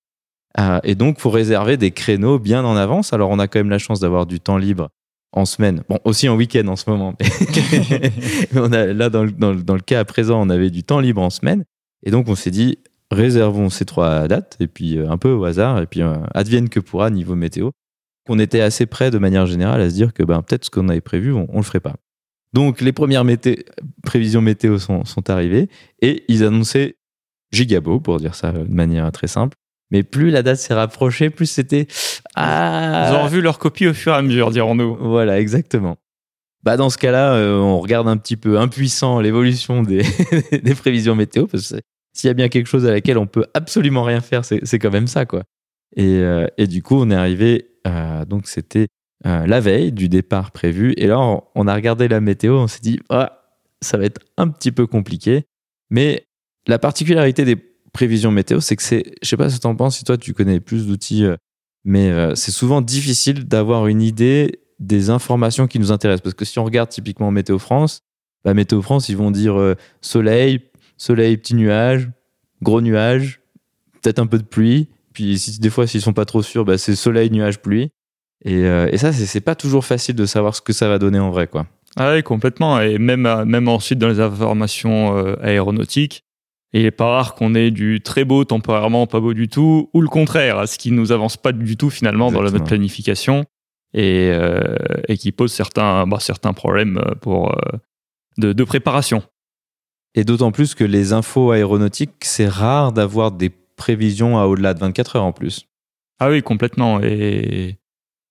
Euh, 0.59 0.81
et 0.85 0.95
donc, 0.95 1.19
faut 1.19 1.31
réserver 1.31 1.77
des 1.77 1.91
créneaux 1.91 2.39
bien 2.39 2.65
en 2.65 2.77
avance. 2.77 3.13
Alors, 3.13 3.31
on 3.31 3.39
a 3.39 3.49
quand 3.49 3.59
même 3.59 3.71
la 3.71 3.79
chance 3.79 4.01
d'avoir 4.01 4.27
du 4.27 4.41
temps 4.41 4.57
libre 4.57 4.89
en 5.33 5.45
semaine. 5.47 5.83
Bon, 5.89 5.99
aussi 6.05 6.29
en 6.29 6.37
week-end 6.37 6.67
en 6.69 6.77
ce 6.77 6.89
moment. 6.89 7.15
On 8.55 8.69
là, 8.69 9.11
dans 9.11 9.25
le, 9.25 9.33
dans, 9.33 9.53
le, 9.53 9.63
dans 9.63 9.75
le 9.75 9.81
cas 9.81 9.99
à 9.99 10.05
présent, 10.05 10.41
on 10.41 10.49
avait 10.49 10.71
du 10.71 10.85
temps 10.85 11.01
libre 11.01 11.23
en 11.23 11.31
semaine. 11.31 11.65
Et 12.07 12.13
donc, 12.13 12.29
on 12.29 12.37
s'est 12.37 12.53
dit, 12.53 12.79
réservons 13.15 13.71
ces 13.71 13.85
trois 13.85 14.29
dates, 14.29 14.57
et 14.61 14.67
puis 14.67 14.99
euh, 14.99 15.09
un 15.11 15.17
peu 15.19 15.31
au 15.31 15.45
hasard, 15.45 15.81
et 15.81 15.87
puis 15.87 16.03
euh, 16.03 16.15
advienne 16.35 16.69
que 16.69 16.81
pourra 16.81 17.11
niveau 17.11 17.35
météo. 17.35 17.71
On 18.29 18.39
était 18.39 18.61
assez 18.61 18.87
près 18.87 19.11
de 19.11 19.19
manière 19.19 19.47
générale 19.47 19.81
à 19.81 19.91
se 19.91 19.95
dire 19.95 20.13
que 20.13 20.23
ben, 20.23 20.43
peut-être 20.43 20.65
ce 20.65 20.71
qu'on 20.71 20.89
avait 20.89 21.01
prévu, 21.01 21.33
on 21.33 21.47
ne 21.51 21.57
le 21.57 21.63
ferait 21.63 21.81
pas. 21.81 21.95
Donc, 22.53 22.81
les 22.81 22.93
premières 22.93 23.25
mété- 23.25 23.65
prévisions 24.05 24.41
météo 24.41 24.79
sont, 24.79 25.05
sont 25.05 25.29
arrivées, 25.31 25.69
et 26.01 26.25
ils 26.29 26.45
annonçaient 26.45 26.97
gigabo, 27.53 28.01
pour 28.01 28.19
dire 28.19 28.35
ça 28.35 28.53
de 28.53 28.65
manière 28.65 29.11
très 29.13 29.27
simple. 29.27 29.57
Mais 29.91 30.03
plus 30.03 30.31
la 30.31 30.43
date 30.43 30.57
s'est 30.59 30.75
rapprochée, 30.75 31.31
plus 31.31 31.47
c'était. 31.47 31.87
Ah 32.35 33.09
Ils 33.11 33.17
ont 33.17 33.23
revu 33.25 33.41
leur 33.41 33.59
copie 33.59 33.87
au 33.87 33.93
fur 33.95 34.13
et 34.13 34.17
à 34.17 34.23
mesure, 34.23 34.51
dirons-nous. 34.51 34.97
voilà, 34.97 35.39
exactement. 35.39 35.97
Bah 36.65 36.77
dans 36.79 36.89
ce 36.89 36.97
cas-là, 36.97 37.35
euh, 37.35 37.59
on 37.59 37.79
regarde 37.79 38.09
un 38.09 38.17
petit 38.17 38.37
peu 38.37 38.59
impuissant 38.59 39.21
l'évolution 39.21 39.83
des, 39.83 40.03
des 40.63 40.75
prévisions 40.75 41.15
météo, 41.15 41.47
parce 41.47 41.73
que 41.73 41.77
s'il 42.15 42.29
y 42.29 42.31
a 42.31 42.35
bien 42.35 42.49
quelque 42.49 42.69
chose 42.69 42.87
à 42.87 42.93
laquelle 42.93 43.19
on 43.19 43.27
peut 43.27 43.47
absolument 43.55 44.05
rien 44.05 44.21
faire, 44.21 44.45
c'est 44.45 44.79
quand 44.79 44.91
même 44.91 45.09
ça, 45.09 45.27
quoi. 45.27 45.43
Et, 45.97 46.19
euh, 46.19 46.47
et 46.57 46.67
du 46.67 46.83
coup, 46.83 46.97
on 46.97 47.11
est 47.11 47.15
arrivé, 47.15 47.71
euh, 47.87 48.25
donc 48.25 48.47
c'était 48.47 48.89
euh, 49.27 49.47
la 49.47 49.61
veille 49.61 49.93
du 49.93 50.09
départ 50.09 50.53
prévu, 50.53 50.95
et 50.97 51.07
là, 51.07 51.19
on, 51.55 51.67
a 51.67 51.75
regardé 51.75 52.09
la 52.09 52.21
météo, 52.21 52.57
on 52.57 52.69
s'est 52.69 52.81
dit, 52.81 53.01
ah, 53.11 53.43
ça 53.81 53.99
va 53.99 54.05
être 54.05 54.21
un 54.37 54.49
petit 54.49 54.73
peu 54.73 54.87
compliqué, 54.87 55.45
mais 55.91 56.25
la 56.67 56.79
particularité 56.79 57.45
des 57.45 57.57
prévisions 57.93 58.31
météo, 58.31 58.61
c'est 58.61 58.77
que 58.77 58.83
c'est, 58.83 59.05
je 59.23 59.29
sais 59.29 59.37
pas 59.37 59.51
ce 59.51 59.57
que 59.57 59.63
t'en 59.63 59.77
penses, 59.77 59.99
si 59.99 60.05
toi 60.05 60.17
tu 60.17 60.35
connais 60.35 60.61
plus 60.61 60.87
d'outils, 60.87 61.27
mais 61.85 62.35
c'est 62.35 62.51
souvent 62.51 62.81
difficile 62.81 63.45
d'avoir 63.45 63.87
une 63.87 64.03
idée 64.03 64.61
des 64.81 65.11
informations 65.11 65.69
qui 65.69 65.79
nous 65.79 65.93
intéressent. 65.93 66.23
Parce 66.23 66.35
que 66.35 66.45
si 66.45 66.59
on 66.59 66.65
regarde 66.65 66.89
typiquement 66.89 67.31
Météo 67.31 67.59
France, 67.59 68.01
bah, 68.43 68.55
Météo 68.55 68.83
France, 68.83 69.09
ils 69.11 69.17
vont 69.17 69.31
dire 69.31 69.77
soleil, 70.01 70.61
soleil, 70.97 71.37
petit 71.37 71.55
nuage, 71.55 72.11
gros 72.63 72.81
nuage, 72.81 73.41
peut-être 74.03 74.19
un 74.19 74.27
peu 74.27 74.39
de 74.39 74.45
pluie. 74.45 74.89
Puis 75.13 75.39
si, 75.39 75.61
des 75.61 75.71
fois, 75.71 75.87
s'ils 75.87 76.01
sont 76.03 76.13
pas 76.13 76.25
trop 76.25 76.43
sûrs, 76.43 76.65
bah, 76.65 76.79
c'est 76.79 76.97
soleil, 76.97 77.31
nuage, 77.31 77.61
pluie. 77.61 77.91
Et, 78.45 78.65
euh, 78.65 78.89
et 78.91 78.99
ça, 78.99 79.13
c'est 79.13 79.41
pas 79.41 79.55
toujours 79.55 79.85
facile 79.85 80.15
de 80.17 80.27
savoir 80.27 80.55
ce 80.55 80.61
que 80.61 80.73
ça 80.73 80.89
va 80.89 80.99
donner 80.99 81.19
en 81.19 81.31
vrai. 81.31 81.47
quoi. 81.47 81.67
Ah 81.97 82.13
oui, 82.13 82.23
complètement. 82.23 82.81
Et 82.81 82.99
même, 82.99 83.27
euh, 83.27 83.45
même 83.45 83.69
ensuite 83.69 83.99
dans 83.99 84.09
les 84.09 84.21
informations 84.21 85.17
euh, 85.17 85.37
aéronautiques, 85.43 86.25
il 86.73 86.85
est 86.85 86.91
pas 86.91 87.07
rare 87.07 87.35
qu'on 87.37 87.55
ait 87.55 87.71
du 87.71 88.01
très 88.01 88.25
beau 88.25 88.45
temporairement, 88.45 89.07
pas 89.07 89.21
beau 89.21 89.33
du 89.33 89.47
tout, 89.47 89.91
ou 89.95 90.01
le 90.01 90.09
contraire, 90.09 90.67
ce 90.69 90.77
qui 90.77 90.91
nous 90.91 91.13
avance 91.13 91.37
pas 91.37 91.53
du 91.53 91.77
tout 91.77 91.89
finalement 91.89 92.33
dans 92.33 92.43
notre 92.43 92.65
planification 92.65 93.45
et, 93.95 94.31
euh, 94.33 94.75
et 95.07 95.17
qui 95.17 95.31
pose 95.31 95.53
certains, 95.53 96.05
bah, 96.09 96.19
certains 96.19 96.53
problèmes 96.53 96.99
euh, 96.99 97.15
pour, 97.15 97.57
de, 98.39 98.53
de 98.53 98.65
préparation. 98.65 99.23
Et 100.15 100.25
d'autant 100.25 100.53
plus 100.53 100.75
que 100.75 100.85
les 100.85 101.13
infos 101.13 101.51
aéronautiques, 101.51 102.13
c'est 102.23 102.49
rare 102.49 102.93
d'avoir 102.93 103.33
des 103.33 103.51
prévisions 103.51 104.39
à 104.39 104.45
au-delà 104.45 104.75
de 104.75 104.81
24 104.81 105.17
heures 105.17 105.25
en 105.25 105.33
plus. 105.33 105.67
Ah 106.21 106.31
oui, 106.31 106.43
complètement. 106.43 107.01
Et, 107.03 107.79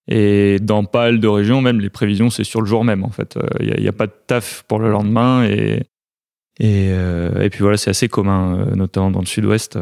et 0.08 0.60
dans 0.62 0.86
pas 0.86 1.06
mal 1.06 1.20
de 1.20 1.28
régions, 1.28 1.62
même 1.62 1.82
les 1.82 1.90
prévisions, 1.90 2.30
c'est 2.30 2.44
sur 2.44 2.62
le 2.62 2.68
jour 2.68 2.84
même 2.84 3.04
en 3.04 3.10
fait. 3.10 3.38
Il 3.60 3.82
n'y 3.82 3.88
a, 3.88 3.94
pas 3.94 4.08
de 4.08 4.13
taf 4.28 4.63
pour 4.68 4.80
le 4.80 4.90
lendemain 4.90 5.44
et, 5.44 5.84
et, 6.60 6.90
euh, 6.92 7.42
et 7.42 7.50
puis 7.50 7.62
voilà, 7.62 7.78
c'est 7.78 7.90
assez 7.90 8.08
commun, 8.08 8.60
euh, 8.60 8.75
notamment 8.75 9.12
dans 9.12 9.20
le 9.20 9.25
sud-ouest. 9.25 9.78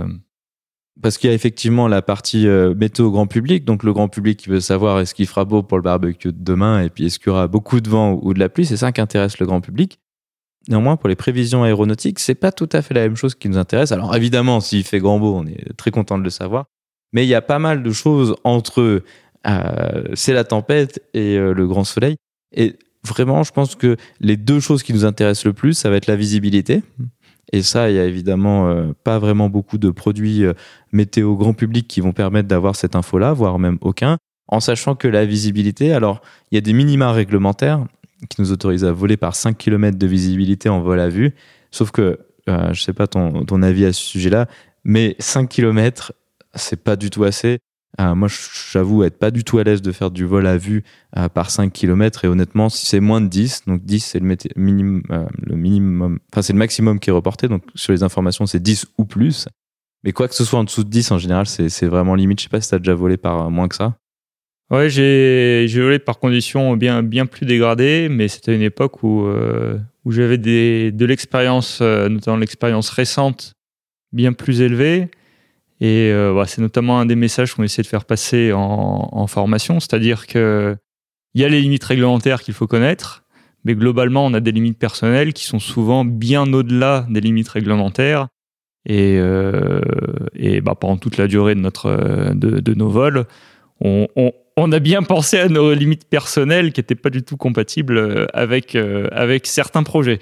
Parce 1.02 1.18
qu'il 1.18 1.30
y 1.30 1.32
a 1.32 1.36
effectivement 1.36 1.88
la 1.88 2.02
partie 2.02 2.48
euh, 2.48 2.76
météo 2.76 3.12
grand 3.12 3.26
public, 3.26 3.66
donc 3.66 3.84
le 3.84 3.94
grand 3.94 4.08
public 4.08 4.38
qui 4.38 4.50
veut 4.50 4.60
savoir 4.60 5.00
est-ce 5.00 5.16
qu'il 5.16 5.26
fera 5.26 5.46
beau 5.46 5.64
pour 5.64 5.78
le 5.78 5.84
barbecue 5.84 6.32
de 6.32 6.44
demain 6.44 6.84
et 6.84 6.90
puis 6.90 7.06
est-ce 7.06 7.18
qu'il 7.18 7.28
y 7.28 7.32
aura 7.32 7.48
beaucoup 7.48 7.80
de 7.80 7.90
vent 7.90 8.20
ou 8.22 8.34
de 8.34 8.40
la 8.40 8.50
pluie, 8.50 8.66
c'est 8.66 8.78
ça 8.78 8.92
qui 8.92 9.02
intéresse 9.02 9.40
le 9.40 9.46
grand 9.46 9.62
public. 9.62 10.00
Néanmoins, 10.68 10.96
pour 10.96 11.10
les 11.10 11.16
prévisions 11.16 11.64
aéronautiques, 11.64 12.20
c'est 12.20 12.36
pas 12.36 12.52
tout 12.52 12.70
à 12.72 12.82
fait 12.82 12.94
la 12.94 13.02
même 13.02 13.16
chose 13.16 13.36
qui 13.36 13.50
nous 13.50 13.58
intéresse. 13.58 13.92
Alors 13.92 14.16
évidemment, 14.16 14.60
s'il 14.60 14.84
fait 14.84 15.00
grand 15.00 15.20
beau, 15.20 15.36
on 15.36 15.48
est 15.48 15.76
très 15.76 15.92
content 15.92 16.18
de 16.18 16.24
le 16.24 16.30
savoir, 16.30 16.66
mais 17.14 17.26
il 17.26 17.30
y 17.30 17.36
a 17.36 17.42
pas 17.42 17.60
mal 17.60 17.82
de 17.84 17.92
choses 17.92 18.36
entre 18.44 19.04
euh, 19.48 20.04
c'est 20.14 20.34
la 20.34 20.44
tempête 20.44 21.02
et 21.14 21.36
euh, 21.38 21.54
le 21.54 21.68
grand 21.68 21.84
soleil. 21.84 22.16
Et 22.56 22.78
vraiment, 23.04 23.44
je 23.44 23.52
pense 23.52 23.76
que 23.76 23.98
les 24.20 24.38
deux 24.38 24.60
choses 24.60 24.84
qui 24.84 24.94
nous 24.94 25.06
intéressent 25.06 25.46
le 25.46 25.54
plus, 25.54 25.74
ça 25.74 25.90
va 25.90 25.96
être 25.96 26.08
la 26.08 26.16
visibilité. 26.16 26.84
Et 27.52 27.64
ça, 27.64 27.90
il 27.90 27.96
y 27.96 28.00
a 28.00 28.06
évidemment 28.06 28.70
euh, 28.70 28.94
pas 29.04 29.20
vraiment 29.20 29.50
beaucoup 29.50 29.78
de 29.78 29.90
produits 29.90 30.44
météo 30.92 31.36
grand 31.36 31.54
public 31.54 31.88
qui 31.88 32.02
vont 32.02 32.14
permettre 32.14 32.48
d'avoir 32.48 32.76
cette 32.76 32.96
info-là, 32.96 33.34
voire 33.34 33.60
même 33.60 33.78
aucun. 33.82 34.18
En 34.48 34.60
sachant 34.60 34.96
que 34.96 35.08
la 35.08 35.26
visibilité, 35.26 35.94
alors, 35.94 36.22
il 36.52 36.56
y 36.56 36.58
a 36.58 36.62
des 36.62 36.74
minima 36.74 37.12
réglementaires 37.12 37.86
qui 38.30 38.42
nous 38.42 38.52
autorisent 38.52 38.86
à 38.86 38.92
voler 38.92 39.18
par 39.18 39.36
5 39.36 39.58
km 39.58 39.98
de 39.98 40.08
visibilité 40.08 40.70
en 40.70 40.82
vol 40.82 41.00
à 41.00 41.10
vue. 41.10 41.34
Sauf 41.72 41.92
que, 41.92 42.20
euh, 42.50 42.74
je 42.74 42.82
sais 42.82 42.94
pas 42.94 43.08
ton, 43.08 43.46
ton 43.46 43.62
avis 43.62 43.86
à 43.86 43.94
ce 43.94 44.02
sujet-là, 44.02 44.48
mais 44.84 45.16
5 45.20 45.50
km, 45.50 46.14
c'est 46.56 46.84
pas 46.84 46.96
du 46.96 47.10
tout 47.10 47.24
assez. 47.24 47.60
Euh, 48.00 48.16
moi, 48.16 48.30
j'avoue 48.72 49.04
être 49.04 49.20
pas 49.20 49.32
du 49.32 49.44
tout 49.44 49.58
à 49.58 49.64
l'aise 49.64 49.82
de 49.82 49.92
faire 49.92 50.12
du 50.12 50.26
vol 50.26 50.48
à 50.48 50.58
vue 50.58 50.84
euh, 51.18 51.28
par 51.28 51.52
5 51.52 51.74
km 51.74 52.24
et 52.24 52.28
honnêtement, 52.28 52.70
si 52.70 52.86
c'est 52.86 53.02
moins 53.02 53.20
de 53.20 53.28
10, 53.28 53.64
donc 53.68 53.84
10 53.84 54.00
c'est 54.00 54.20
le, 54.20 54.38
minimum, 54.56 55.04
euh, 55.12 55.26
le 55.38 56.42
c'est 56.42 56.54
le 56.54 56.60
maximum 56.60 57.00
qui 57.00 57.10
est 57.10 57.14
reporté, 57.14 57.50
donc 57.50 57.64
sur 57.76 57.92
les 57.92 58.04
informations 58.04 58.46
c'est 58.46 58.62
10 58.62 58.86
ou 58.98 59.06
plus. 59.06 59.48
Mais 60.04 60.14
quoi 60.14 60.28
que 60.28 60.36
ce 60.36 60.46
soit 60.46 60.60
en 60.60 60.64
dessous 60.64 60.84
de 60.84 60.90
10, 60.90 61.12
en 61.12 61.18
général, 61.18 61.46
c'est 61.46 61.86
vraiment 61.86 62.16
limite. 62.16 62.40
Je 62.40 62.46
sais 62.46 62.50
pas 62.50 62.60
si 62.60 62.70
tu 62.70 62.76
as 62.76 62.80
déjà 62.80 62.96
volé 62.96 63.18
par 63.18 63.52
moins 63.52 63.68
que 63.68 63.76
ça. 63.76 63.96
Ouais, 64.72 64.90
j'ai 64.90 65.68
volé 65.68 66.00
par 66.00 66.18
conditions 66.18 66.78
bien, 66.78 67.04
bien 67.04 67.26
plus 67.26 67.46
dégradées, 67.46 68.08
mais 68.10 68.28
c'était 68.30 68.56
une 68.56 68.62
époque 68.62 69.04
où, 69.04 69.28
où 70.06 70.12
j'avais 70.12 70.38
de 70.38 71.06
l'expérience, 71.06 71.82
notamment 71.82 72.38
l'expérience 72.38 72.90
récente, 72.90 73.54
bien 74.14 74.34
plus 74.34 74.62
élevée. 74.62 75.10
Et 75.82 76.12
euh, 76.12 76.34
bah, 76.34 76.46
c'est 76.46 76.62
notamment 76.62 77.00
un 77.00 77.08
des 77.08 77.16
messages 77.16 77.56
qu'on 77.56 77.64
essaie 77.64 77.82
de 77.82 77.88
faire 77.88 78.06
passer 78.06 78.52
en, 78.54 79.28
formation, 79.28 79.80
c'est-à-dire 79.80 80.28
qu'il 80.28 80.78
y 81.34 81.44
a 81.44 81.50
les 81.50 81.62
limites 81.62 81.84
réglementaires 81.84 82.44
qu'il 82.44 82.54
faut 82.54 82.68
connaître, 82.68 83.24
mais 83.66 83.74
globalement, 83.74 84.26
on 84.26 84.34
a 84.34 84.40
des 84.40 84.52
limites 84.52 84.78
personnelles 84.78 85.34
qui 85.34 85.46
sont 85.46 85.60
souvent 85.60 86.06
bien 86.06 86.52
au-delà 86.54 87.08
des 87.10 87.22
limites 87.22 87.50
réglementaires. 87.50 88.28
Et, 88.86 89.18
euh, 89.20 89.82
et 90.34 90.62
bah, 90.62 90.76
pendant 90.76 90.98
toute 90.98 91.18
la 91.18 91.28
durée 91.28 91.54
de, 91.56 91.60
notre, 91.60 92.34
de, 92.34 92.74
nos 92.74 92.90
vols, 92.90 93.26
on, 93.82 94.08
on, 94.58 94.72
a 94.72 94.80
bien 94.80 95.04
pensé 95.04 95.40
à 95.40 95.50
nos 95.50 95.74
limites 95.74 96.08
personnelles 96.08 96.72
qui 96.72 96.80
n'étaient 96.80 96.96
pas 96.96 97.10
du 97.10 97.24
tout 97.24 97.38
compatibles 97.38 98.28
avec, 98.34 98.76
euh, 98.76 99.08
avec 99.12 99.48
certains 99.48 99.84
projets. 99.84 100.20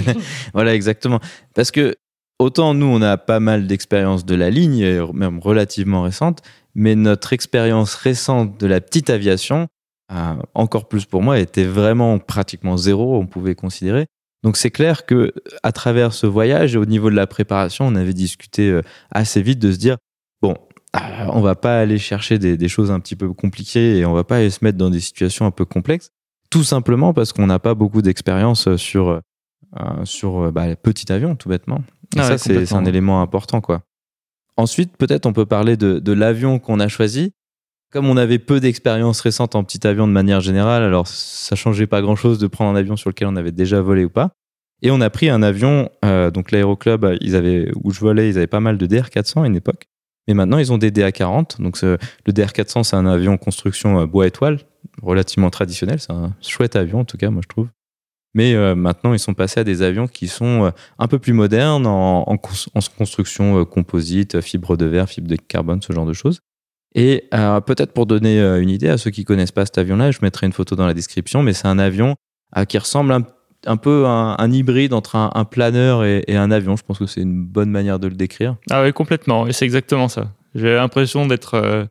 voilà, 0.54 0.74
exactement. 0.74 1.20
Parce 1.54 1.70
que 1.70 1.94
autant 2.38 2.74
nous, 2.74 2.86
on 2.86 3.02
a 3.02 3.16
pas 3.16 3.40
mal 3.40 3.66
d'expériences 3.66 4.24
de 4.24 4.34
la 4.34 4.50
ligne, 4.50 5.10
même 5.12 5.38
relativement 5.40 6.02
récentes, 6.02 6.42
mais 6.74 6.94
notre 6.94 7.32
expérience 7.32 7.94
récente 7.94 8.58
de 8.60 8.66
la 8.66 8.80
petite 8.80 9.10
aviation, 9.10 9.68
euh, 10.12 10.34
encore 10.54 10.88
plus 10.88 11.04
pour 11.04 11.22
moi, 11.22 11.38
était 11.38 11.64
vraiment 11.64 12.18
pratiquement 12.18 12.76
zéro, 12.76 13.16
on 13.16 13.26
pouvait 13.26 13.54
considérer. 13.54 14.06
Donc 14.42 14.56
c'est 14.56 14.70
clair 14.70 15.04
que 15.04 15.32
à 15.62 15.72
travers 15.72 16.12
ce 16.12 16.26
voyage 16.26 16.74
et 16.74 16.78
au 16.78 16.86
niveau 16.86 17.10
de 17.10 17.16
la 17.16 17.26
préparation, 17.26 17.86
on 17.86 17.94
avait 17.94 18.14
discuté 18.14 18.70
euh, 18.70 18.82
assez 19.10 19.42
vite 19.42 19.58
de 19.58 19.70
se 19.70 19.76
dire 19.76 19.98
bon, 20.40 20.52
euh, 20.52 20.69
on 20.94 21.40
va 21.40 21.54
pas 21.54 21.78
aller 21.80 21.98
chercher 21.98 22.38
des, 22.38 22.68
choses 22.68 22.90
un 22.90 23.00
petit 23.00 23.16
peu 23.16 23.32
compliquées 23.32 23.98
et 23.98 24.04
on 24.04 24.12
va 24.12 24.24
pas 24.24 24.36
aller 24.36 24.50
se 24.50 24.64
mettre 24.64 24.78
dans 24.78 24.90
des 24.90 25.00
situations 25.00 25.46
un 25.46 25.50
peu 25.50 25.64
complexes, 25.64 26.10
tout 26.50 26.64
simplement 26.64 27.14
parce 27.14 27.32
qu'on 27.32 27.46
n'a 27.46 27.58
pas 27.58 27.74
beaucoup 27.74 28.02
d'expérience 28.02 28.74
sur 28.76 29.20
sur 30.02 30.50
bah, 30.50 30.74
petit 30.74 31.12
avion, 31.12 31.36
tout 31.36 31.48
bêtement. 31.48 31.84
Et 32.16 32.20
ah 32.20 32.24
ça, 32.24 32.38
c'est 32.38 32.72
un 32.72 32.84
élément 32.84 33.22
important, 33.22 33.60
quoi. 33.60 33.82
Ensuite, 34.56 34.96
peut-être 34.96 35.26
on 35.26 35.32
peut 35.32 35.46
parler 35.46 35.76
de, 35.76 36.00
de 36.00 36.12
l'avion 36.12 36.58
qu'on 36.58 36.80
a 36.80 36.88
choisi. 36.88 37.32
Comme 37.92 38.06
on 38.06 38.16
avait 38.16 38.38
peu 38.38 38.60
d'expérience 38.60 39.20
récente 39.20 39.56
en 39.56 39.64
petit 39.64 39.84
avion 39.86 40.06
de 40.06 40.12
manière 40.12 40.40
générale, 40.40 40.82
alors 40.82 41.08
ça 41.08 41.56
changeait 41.56 41.88
pas 41.88 42.02
grand-chose 42.02 42.38
de 42.38 42.46
prendre 42.46 42.70
un 42.70 42.76
avion 42.76 42.96
sur 42.96 43.10
lequel 43.10 43.26
on 43.26 43.36
avait 43.36 43.50
déjà 43.50 43.80
volé 43.80 44.04
ou 44.04 44.10
pas. 44.10 44.30
Et 44.82 44.90
on 44.90 45.00
a 45.00 45.10
pris 45.10 45.28
un 45.28 45.42
avion, 45.42 45.90
euh, 46.04 46.30
donc 46.30 46.52
l'aéroclub, 46.52 47.16
ils 47.20 47.34
avaient, 47.34 47.70
où 47.82 47.90
je 47.90 48.00
volais, 48.00 48.28
ils 48.28 48.36
avaient 48.36 48.46
pas 48.46 48.60
mal 48.60 48.78
de 48.78 48.86
DR400 48.86 49.42
à 49.42 49.46
une 49.46 49.56
époque. 49.56 49.88
Mais 50.28 50.34
maintenant, 50.34 50.58
ils 50.58 50.72
ont 50.72 50.78
des 50.78 50.90
DA40. 50.90 51.60
Donc 51.60 51.80
le 51.82 51.98
DR400, 52.28 52.84
c'est 52.84 52.96
un 52.96 53.06
avion 53.06 53.36
construction 53.36 54.00
euh, 54.00 54.06
bois 54.06 54.26
étoile, 54.26 54.58
relativement 55.02 55.50
traditionnel. 55.50 56.00
C'est 56.00 56.12
un 56.12 56.34
chouette 56.40 56.76
avion, 56.76 57.00
en 57.00 57.04
tout 57.04 57.16
cas, 57.16 57.30
moi 57.30 57.42
je 57.42 57.48
trouve. 57.48 57.68
Mais 58.34 58.54
euh, 58.54 58.76
maintenant, 58.76 59.12
ils 59.12 59.18
sont 59.18 59.34
passés 59.34 59.60
à 59.60 59.64
des 59.64 59.82
avions 59.82 60.06
qui 60.06 60.28
sont 60.28 60.66
euh, 60.66 60.70
un 60.98 61.08
peu 61.08 61.18
plus 61.18 61.32
modernes 61.32 61.86
en, 61.86 62.36
construction 62.96 63.64
composite, 63.64 64.40
fibre 64.40 64.76
de 64.76 64.86
verre, 64.86 65.08
fibre 65.08 65.28
de 65.28 65.36
carbone, 65.36 65.82
ce 65.82 65.92
genre 65.92 66.06
de 66.06 66.12
choses. 66.12 66.40
Et 66.94 67.28
peut-être 67.66 67.92
pour 67.92 68.06
donner 68.06 68.40
une 68.40 68.68
idée 68.68 68.88
à 68.88 68.98
ceux 68.98 69.12
qui 69.12 69.24
connaissent 69.24 69.52
pas 69.52 69.64
cet 69.64 69.78
avion-là, 69.78 70.10
je 70.10 70.18
mettrai 70.22 70.46
une 70.46 70.52
photo 70.52 70.74
dans 70.74 70.86
la 70.86 70.94
description, 70.94 71.40
mais 71.40 71.52
c'est 71.52 71.68
un 71.68 71.78
avion 71.78 72.16
qui 72.68 72.78
ressemble 72.78 73.12
un, 73.12 73.24
peu 73.76 74.06
à 74.06 74.36
un, 74.38 74.52
hybride 74.52 74.92
entre 74.92 75.16
un, 75.16 75.44
planeur 75.44 76.04
et, 76.04 76.24
et, 76.26 76.36
un 76.36 76.50
avion. 76.50 76.76
Je 76.76 76.82
pense 76.82 76.98
que 76.98 77.06
c'est 77.06 77.22
une 77.22 77.44
bonne 77.44 77.70
manière 77.70 77.98
de 77.98 78.08
le 78.08 78.14
décrire. 78.14 78.56
Ah 78.70 78.82
oui, 78.82 78.92
complètement. 78.92 79.46
Et 79.46 79.52
c'est 79.52 79.64
exactement 79.64 80.08
ça. 80.08 80.32
J'ai 80.54 80.74
l'impression 80.74 81.26
d'être... 81.26 81.86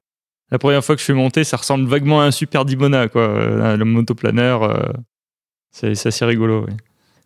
la 0.52 0.60
première 0.60 0.84
fois 0.84 0.96
que 0.96 1.00
je 1.00 1.06
suis 1.06 1.14
monté, 1.14 1.44
ça 1.44 1.58
ressemble 1.58 1.88
vaguement 1.88 2.22
à 2.22 2.26
un 2.26 2.32
Super 2.32 2.66
Dibona, 2.66 3.08
quoi. 3.08 3.76
le 3.76 3.86
motoplaneur. 3.86 4.94
C'est 5.72 6.08
assez 6.08 6.26
rigolo, 6.26 6.66
oui. 6.68 6.74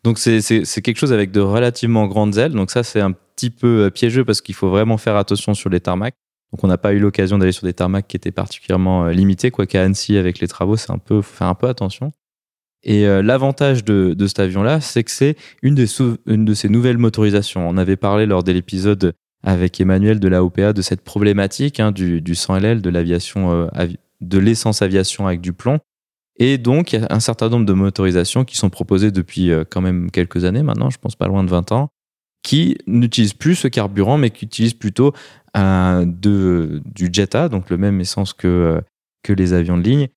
Donc 0.04 0.20
c'est 0.20 0.82
quelque 0.82 0.98
chose 0.98 1.14
avec 1.14 1.32
de 1.32 1.40
relativement 1.40 2.08
grandes 2.08 2.38
ailes. 2.38 2.52
Donc 2.52 2.72
ça, 2.72 2.84
c'est 2.84 3.00
un 3.00 3.14
petit 3.14 3.50
peu 3.50 3.86
euh, 3.86 3.90
piégeux 3.90 4.26
parce 4.26 4.42
qu'il 4.42 4.56
faut 4.56 4.70
vraiment 4.70 4.98
faire 4.98 5.16
attention 5.16 5.54
sur 5.54 5.70
les 5.70 5.80
tarmacs. 5.80 6.16
Donc 6.52 6.64
on 6.64 6.68
n'a 6.68 6.78
pas 6.78 6.94
eu 6.94 7.00
l'occasion 7.00 7.38
d'aller 7.38 7.52
sur 7.52 7.66
des 7.66 7.74
tarmacs 7.74 8.08
qui 8.08 8.18
étaient 8.18 8.32
particulièrement 8.32 9.06
euh, 9.06 9.12
limités, 9.12 9.50
quoi 9.50 9.66
qu'à 9.66 9.84
Annecy, 9.84 10.18
avec 10.18 10.40
les 10.40 10.48
travaux, 10.48 10.76
c'est 10.76 10.92
un 10.92 10.98
peu, 10.98 11.22
faut 11.22 11.36
faire 11.36 11.48
un 11.48 11.56
peu 11.56 11.68
attention. 11.68 12.12
Et 12.84 13.08
euh, 13.08 13.22
l'avantage 13.22 13.84
de, 13.86 14.16
cet 14.28 14.40
avion-là, 14.40 14.82
c'est 14.82 15.04
que 15.04 15.12
c'est 15.12 15.36
une, 15.62 15.76
de 15.76 15.86
ces 16.54 16.70
nouvelles 16.70 16.98
motorisations. 16.98 17.68
On 17.68 17.78
avait 17.78 17.96
parlé 17.96 18.26
lors 18.26 18.44
de 18.44 18.52
l'épisode 18.52 19.14
avec 19.44 19.80
Emmanuel 19.80 20.20
de 20.20 20.28
la 20.28 20.44
OPA 20.44 20.74
de 20.74 20.82
cette 20.82 21.02
problématique 21.02 21.80
hein, 21.80 21.92
du, 21.92 22.22
du 22.22 22.34
100LL, 22.34 22.82
de 22.82 22.90
l'aviation, 22.90 23.70
de 24.22 24.40
l'essence 24.40 24.82
aviation 24.82 25.28
avec 25.28 25.42
du 25.42 25.54
plomb. 25.54 25.80
Et 26.38 26.58
donc, 26.58 26.94
il 26.94 27.02
y 27.02 27.04
a 27.04 27.08
un 27.10 27.20
certain 27.20 27.50
nombre 27.50 27.66
de 27.66 27.74
motorisations 27.74 28.44
qui 28.44 28.58
sont 28.58 28.70
proposées 28.70 29.12
depuis 29.12 29.52
euh, 29.52 29.64
quand 29.70 29.82
même 29.82 30.10
quelques 30.10 30.46
années 30.46 30.64
maintenant, 30.64 30.90
je 30.90 30.98
pense 30.98 31.16
pas 31.16 31.28
loin 31.28 31.44
de 31.44 31.50
20 31.50 31.72
ans, 31.72 31.90
qui 32.44 32.78
n'utilisent 32.88 33.36
plus 33.36 33.56
ce 33.56 33.68
carburant, 33.68 34.18
mais 34.18 34.32
qui 34.32 34.46
utilisent 34.46 34.74
plutôt 34.74 35.14
du 35.56 37.10
Jetta, 37.12 37.48
donc 37.48 37.70
le 37.70 37.78
même 37.78 38.02
essence 38.02 38.34
que, 38.34 38.48
euh, 38.48 38.82
que 39.22 39.34
les 39.34 39.54
avions 39.54 39.78
de 39.78 39.84
ligne. 39.84 40.08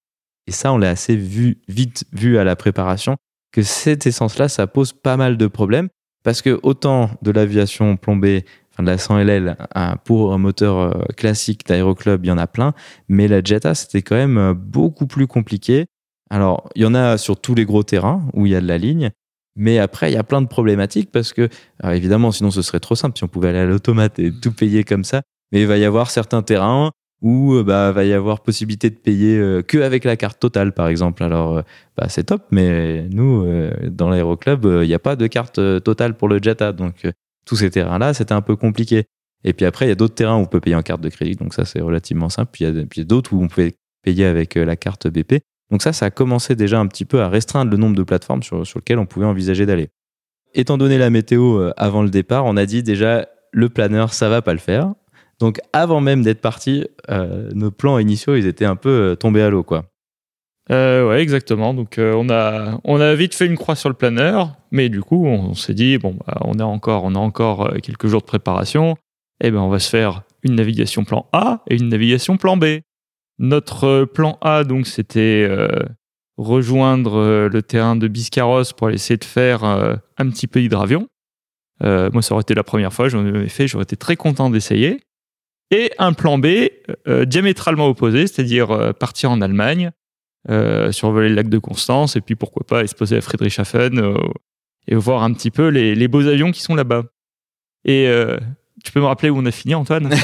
Et 0.47 0.53
ça, 0.53 0.73
on 0.73 0.79
l'a 0.79 0.91
assez 0.91 1.17
vu, 1.17 1.59
vite 1.69 2.05
vu 2.13 2.39
à 2.39 2.45
la 2.45 2.57
préparation, 2.57 3.17
que 3.53 3.63
cette 3.63 4.07
essence-là, 4.07 4.49
ça 4.49 4.67
pose 4.67 4.93
pas 4.93 5.17
mal 5.17 5.37
de 5.37 5.47
problèmes, 5.47 5.89
parce 6.25 6.43
que 6.43 6.59
autant 6.63 7.11
de 7.23 7.31
l'aviation 7.31 7.97
plombée, 7.97 8.45
enfin 8.73 8.83
de 8.83 8.89
la 8.89 8.99
100 8.99 9.19
LL, 9.19 9.57
pour 10.05 10.33
un 10.33 10.39
moteur 10.39 10.79
euh, 10.79 11.03
classique 11.17 11.67
d'aéroclub, 11.67 12.25
il 12.25 12.29
y 12.29 12.33
en 12.33 12.39
a 12.39 12.47
plein, 12.47 12.75
mais 13.09 13.29
la 13.29 13.43
Jetta, 13.43 13.75
c'était 13.75 14.03
quand 14.03 14.17
même 14.17 14.53
beaucoup 14.53 15.07
plus 15.07 15.27
compliqué 15.27 15.87
alors, 16.31 16.69
il 16.75 16.83
y 16.83 16.87
en 16.87 16.95
a 16.95 17.19
sur 17.19 17.41
tous 17.41 17.55
les 17.55 17.65
gros 17.65 17.83
terrains 17.83 18.23
où 18.35 18.47
il 18.47 18.53
y 18.53 18.57
a 18.57 18.61
de 18.61 18.67
la 18.67 18.79
ligne, 18.79 19.11
mais 19.55 19.79
après, 19.79 20.11
il 20.11 20.15
y 20.15 20.19
a 20.19 20.25
plein 20.25 20.43
de 20.43 20.49
problématiques 20.49 21.11
parce 21.11 21.33
que, 21.33 21.49
évidemment, 21.85 22.33
sinon 22.33 22.51
ce 22.51 22.63
serait 22.63 22.81
trop 22.81 22.95
simple 22.95 23.17
si 23.17 23.25
on 23.25 23.29
pouvait 23.29 23.49
aller 23.49 23.61
à 23.61 23.65
l'automate 23.65 24.19
et 24.19 24.33
tout 24.33 24.53
payer 24.53 24.85
comme 24.85 25.05
ça. 25.05 25.23
Mais 25.53 25.63
il 25.63 25.67
va 25.67 25.79
y 25.79 25.85
avoir 25.85 26.11
certains 26.11 26.43
terrains 26.43 26.91
où 27.23 27.55
euh, 27.55 27.65
bah 27.65 27.93
va 27.93 28.05
y 28.05 28.13
avoir 28.13 28.41
possibilité 28.41 28.91
de 28.91 28.97
payer 28.97 29.39
euh, 29.39 29.63
que 29.63 29.79
avec 29.79 30.05
la 30.05 30.17
carte 30.17 30.39
totale, 30.39 30.73
par 30.73 30.89
exemple. 30.89 31.23
Alors, 31.23 31.59
euh, 31.59 31.63
bah, 31.97 32.09
c'est 32.09 32.25
top, 32.25 32.45
mais 32.51 33.09
nous, 33.11 33.47
dans 33.89 34.09
l'aéroclub, 34.11 34.65
il 34.83 34.87
n'y 34.87 34.95
a 34.95 34.99
pas 34.99 35.17
de 35.17 35.27
carte 35.27 35.61
totale 35.83 36.17
pour 36.17 36.29
le 36.29 36.41
Jetta, 36.43 36.73
donc 36.73 37.07
tous 37.45 37.57
ces 37.57 37.71
terrains-là, 37.71 38.15
c'était 38.15 38.35
un 38.35 38.43
peu 38.43 38.57
compliqué. 38.57 39.05
Et 39.45 39.53
puis 39.53 39.65
après, 39.65 39.87
il 39.87 39.89
y 39.89 39.93
a 39.93 39.95
d'autres 39.95 40.15
terrains 40.15 40.37
où 40.37 40.41
on 40.41 40.47
peut 40.47 40.61
payer 40.61 40.77
en 40.77 40.83
carte 40.83 41.01
de 41.01 41.09
crédit, 41.09 41.37
donc 41.37 41.55
ça 41.55 41.65
c'est 41.65 41.81
relativement 41.81 42.29
simple. 42.29 42.51
Puis 42.53 42.65
il 42.65 42.99
y 42.99 43.01
a, 43.01 43.05
d'autres 43.05 43.33
où 43.33 43.43
on 43.43 43.49
peut 43.49 43.71
payer 44.03 44.25
avec 44.25 44.55
la 44.57 44.77
carte 44.77 45.09
BP. 45.09 45.41
Donc 45.71 45.83
ça, 45.83 45.93
ça 45.93 46.07
a 46.07 46.11
commencé 46.11 46.55
déjà 46.55 46.79
un 46.79 46.87
petit 46.87 47.05
peu 47.05 47.21
à 47.23 47.29
restreindre 47.29 47.71
le 47.71 47.77
nombre 47.77 47.97
de 47.97 48.03
plateformes 48.03 48.43
sur, 48.43 48.67
sur 48.67 48.79
lesquelles 48.79 48.99
on 48.99 49.07
pouvait 49.07 49.27
envisager 49.27 49.67
d'aller. 49.67 49.89
Étant 50.55 50.79
donné 50.79 50.99
la 50.99 51.11
météo 51.11 51.71
avant 51.77 52.03
le 52.03 52.11
départ, 52.11 52.45
on 52.45 52.57
a 52.57 52.67
dit 52.67 52.83
déjà 52.83 53.27
le 53.53 53.69
planeur, 53.69 54.13
ça 54.13 54.29
va 54.29 54.43
pas 54.43 54.53
le 54.53 54.59
faire. 54.59 54.95
Donc 55.41 55.61
avant 55.73 56.01
même 56.01 56.23
d'être 56.23 56.41
parti, 56.41 56.87
euh, 57.11 57.51
nos 57.55 57.71
plans 57.71 57.99
initiaux, 57.99 58.37
ils 58.37 58.47
étaient 58.47 58.65
un 58.65 58.77
peu 58.77 58.89
euh, 58.89 59.17
tombés 59.17 59.43
à 59.43 59.51
l'eau, 59.51 59.63
quoi. 59.63 59.85
Euh, 60.71 61.09
ouais, 61.09 61.23
exactement. 61.23 61.75
Donc 61.75 62.01
on 62.01 62.29
a 62.29 63.15
vite 63.15 63.35
fait 63.35 63.47
une 63.47 63.57
croix 63.57 63.77
sur 63.77 63.89
le 63.89 63.95
planeur, 63.95 64.57
mais 64.73 64.89
du 64.89 65.01
coup 65.01 65.25
on, 65.25 65.55
s'est 65.55 65.75
dit 65.75 65.97
bon, 65.99 66.17
bah, 66.27 66.39
on 66.41 66.59
a 66.59 66.65
encore 66.65 67.73
quelques 67.83 68.09
jours 68.09 68.21
de 68.21 68.27
préparation. 68.27 68.97
Eh 69.45 69.51
ben 69.51 69.61
on 69.61 69.69
va 69.69 69.79
se 69.79 69.91
faire 69.91 70.23
une 70.43 70.57
navigation 70.57 71.05
plan 71.05 71.29
A 71.33 71.63
et 71.69 71.77
une 71.77 71.89
navigation 71.89 72.37
plan 72.37 72.57
B. 72.57 72.81
Notre 73.39 74.07
plan 74.07 74.39
A, 74.41 74.65
donc, 74.65 74.87
c'était 74.87 75.49
rejoindre 76.37 77.49
le 77.49 77.63
terrain 77.63 77.95
de 77.95 78.09
Biscarros 78.09 78.73
pour 78.77 78.91
essayer 78.91 79.19
de 79.19 79.25
faire 79.25 79.63
un 79.63 80.31
petit 80.31 80.49
peu 80.49 80.61
d'hydravion. 80.61 81.07
moi, 81.83 82.23
ça 82.23 82.35
aurait 82.35 82.43
été 82.43 82.55
la 82.55 82.65
première 82.65 82.93
fois, 82.93 83.09
j'en 83.09 83.25
avais 83.25 83.49
fait, 83.49 83.69
j'aurais 83.69 83.85
été 83.85 83.97
très 83.97 84.17
content 84.17 84.51
d'essayer. 84.51 85.06
Et 85.71 85.91
un 85.99 86.13
plan 86.13 86.39
B 86.39 86.47
diamétralement 87.25 87.89
opposé, 87.89 88.27
c'est-à-dire 88.27 88.95
partir 89.01 89.31
en 89.31 89.41
Allemagne, 89.41 89.91
survoler 90.91 91.29
le 91.29 91.35
lac 91.35 91.49
de 91.49 91.59
Constance, 91.59 92.15
et 92.15 92.21
puis 92.21 92.37
pourquoi 92.37 92.65
pas 92.65 92.79
aller 92.79 92.89
se 92.89 92.95
poser 92.95 93.17
à 93.17 93.21
Friedrichshafen 93.21 94.17
et 94.87 94.95
voir 94.95 95.25
un 95.25 95.33
petit 95.33 95.51
peu 95.51 95.69
les, 95.69 95.97
les 95.97 96.09
beaux 96.09 96.25
avions 96.27 96.53
qui 96.53 96.63
sont 96.63 96.77
là-bas. 96.77 97.03
Et 97.85 98.09
tu 98.87 98.93
peux 98.93 99.01
me 99.01 99.07
rappeler 99.07 99.31
où 99.31 99.39
on 99.39 99.47
a 99.47 99.51
fini, 99.51 99.75
Antoine? 99.75 100.09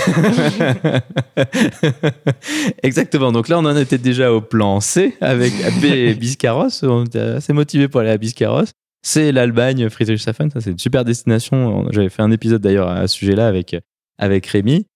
Exactement. 2.83 3.33
Donc 3.33 3.49
là, 3.49 3.59
on 3.59 3.65
en 3.65 3.77
était 3.77 3.99
déjà 3.99 4.33
au 4.33 4.41
plan 4.41 4.79
C 4.81 5.17
avec 5.21 5.53
B 5.81 6.17
Biscarros. 6.19 6.85
On 6.85 7.05
était 7.05 7.19
assez 7.19 7.53
motivé 7.53 7.89
pour 7.89 8.01
aller 8.01 8.11
à 8.11 8.19
Biscarros. 8.19 8.67
C'est 9.03 9.33
l'Albagne, 9.33 9.91
Friedrichshafen. 9.91 10.51
Ça, 10.51 10.61
c'est 10.61 10.71
une 10.71 10.79
super 10.79 11.05
destination. 11.05 11.91
J'avais 11.91 12.09
fait 12.09 12.23
un 12.23 12.31
épisode 12.31 12.63
d'ailleurs 12.63 12.89
à 12.89 13.09
ce 13.09 13.17
sujet-là 13.17 13.49
avec, 13.49 13.75
avec 14.19 14.47
Rémi. 14.47 14.87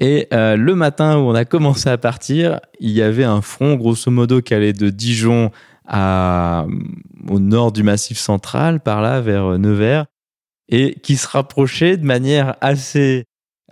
Et 0.00 0.28
euh, 0.32 0.56
le 0.56 0.74
matin 0.74 1.18
où 1.18 1.22
on 1.22 1.34
a 1.34 1.44
commencé 1.44 1.88
à 1.88 1.98
partir, 1.98 2.60
il 2.80 2.90
y 2.90 3.02
avait 3.02 3.24
un 3.24 3.42
front, 3.42 3.74
grosso 3.74 4.10
modo, 4.10 4.40
qui 4.40 4.54
allait 4.54 4.72
de 4.72 4.88
Dijon 4.88 5.50
à, 5.86 6.66
au 7.28 7.38
nord 7.38 7.70
du 7.72 7.82
Massif 7.82 8.18
central, 8.18 8.80
par 8.80 9.02
là, 9.02 9.20
vers 9.20 9.58
Nevers 9.58 10.06
et 10.70 10.94
qui 11.02 11.16
se 11.16 11.28
rapprochait 11.28 11.96
de 11.96 12.06
manière 12.06 12.56
assez 12.60 13.24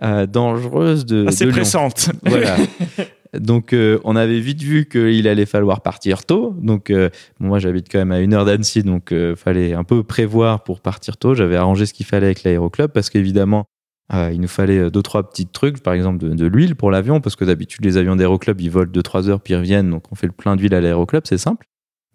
euh, 0.03 0.27
dangereuse 0.27 1.05
de. 1.05 1.27
Assez 1.27 1.47
pressante. 1.47 2.11
Voilà. 2.23 2.57
Donc, 3.39 3.73
euh, 3.73 3.99
on 4.05 4.15
avait 4.15 4.39
vite 4.39 4.61
vu 4.61 4.87
qu'il 4.87 5.27
allait 5.27 5.45
falloir 5.45 5.81
partir 5.81 6.25
tôt. 6.25 6.55
Donc, 6.59 6.89
euh, 6.89 7.09
moi, 7.39 7.59
j'habite 7.59 7.87
quand 7.89 7.99
même 7.99 8.11
à 8.11 8.19
une 8.19 8.33
heure 8.33 8.43
d'Annecy, 8.43 8.81
donc 8.81 9.09
il 9.11 9.35
fallait 9.35 9.73
un 9.73 9.83
peu 9.83 10.01
prévoir 10.01 10.63
pour 10.63 10.81
partir 10.81 11.15
tôt. 11.15 11.35
J'avais 11.35 11.55
arrangé 11.55 11.85
ce 11.85 11.93
qu'il 11.93 12.07
fallait 12.07 12.25
avec 12.25 12.41
l'aéroclub 12.41 12.91
parce 12.91 13.11
qu'évidemment, 13.11 13.65
il 14.11 14.41
nous 14.41 14.47
fallait 14.47 14.89
deux, 14.89 15.01
trois 15.01 15.29
petits 15.29 15.45
trucs, 15.45 15.83
par 15.83 15.93
exemple 15.93 16.17
de, 16.17 16.45
l'huile 16.47 16.75
pour 16.75 16.91
l'avion, 16.91 17.21
parce 17.21 17.35
que 17.35 17.45
d'habitude, 17.45 17.85
les 17.85 17.97
avions 17.97 18.15
d'aéroclub, 18.15 18.59
ils 18.59 18.71
volent 18.71 18.91
deux, 18.91 19.03
trois 19.03 19.29
heures 19.29 19.41
puis 19.41 19.53
ils 19.53 19.57
reviennent. 19.57 19.89
Donc, 19.89 20.11
on 20.11 20.15
fait 20.15 20.27
le 20.27 20.33
plein 20.33 20.55
d'huile 20.55 20.73
à 20.73 20.81
l'aéroclub, 20.81 21.23
c'est 21.25 21.37
simple. 21.37 21.65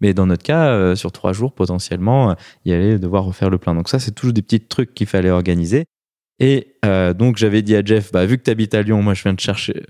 Mais 0.01 0.13
dans 0.13 0.25
notre 0.25 0.43
cas, 0.43 0.67
euh, 0.67 0.95
sur 0.95 1.11
trois 1.11 1.33
jours, 1.33 1.53
potentiellement, 1.53 2.31
euh, 2.31 2.33
il 2.65 2.73
allait 2.73 2.99
devoir 2.99 3.23
refaire 3.23 3.49
le 3.49 3.57
plein. 3.57 3.75
Donc 3.75 3.89
ça, 3.89 3.99
c'est 3.99 4.11
toujours 4.11 4.33
des 4.33 4.41
petits 4.41 4.59
trucs 4.59 4.93
qu'il 4.93 5.07
fallait 5.07 5.29
organiser. 5.29 5.85
Et 6.39 6.75
euh, 6.83 7.13
donc 7.13 7.37
j'avais 7.37 7.61
dit 7.61 7.75
à 7.75 7.83
Jeff, 7.83 8.11
bah, 8.11 8.25
vu 8.25 8.37
que 8.37 8.43
tu 8.43 8.51
habites 8.51 8.73
à 8.73 8.81
Lyon, 8.81 9.01
moi 9.01 9.13
je 9.13 9.23
viens 9.23 9.35
te 9.35 9.41
chercher, 9.41 9.85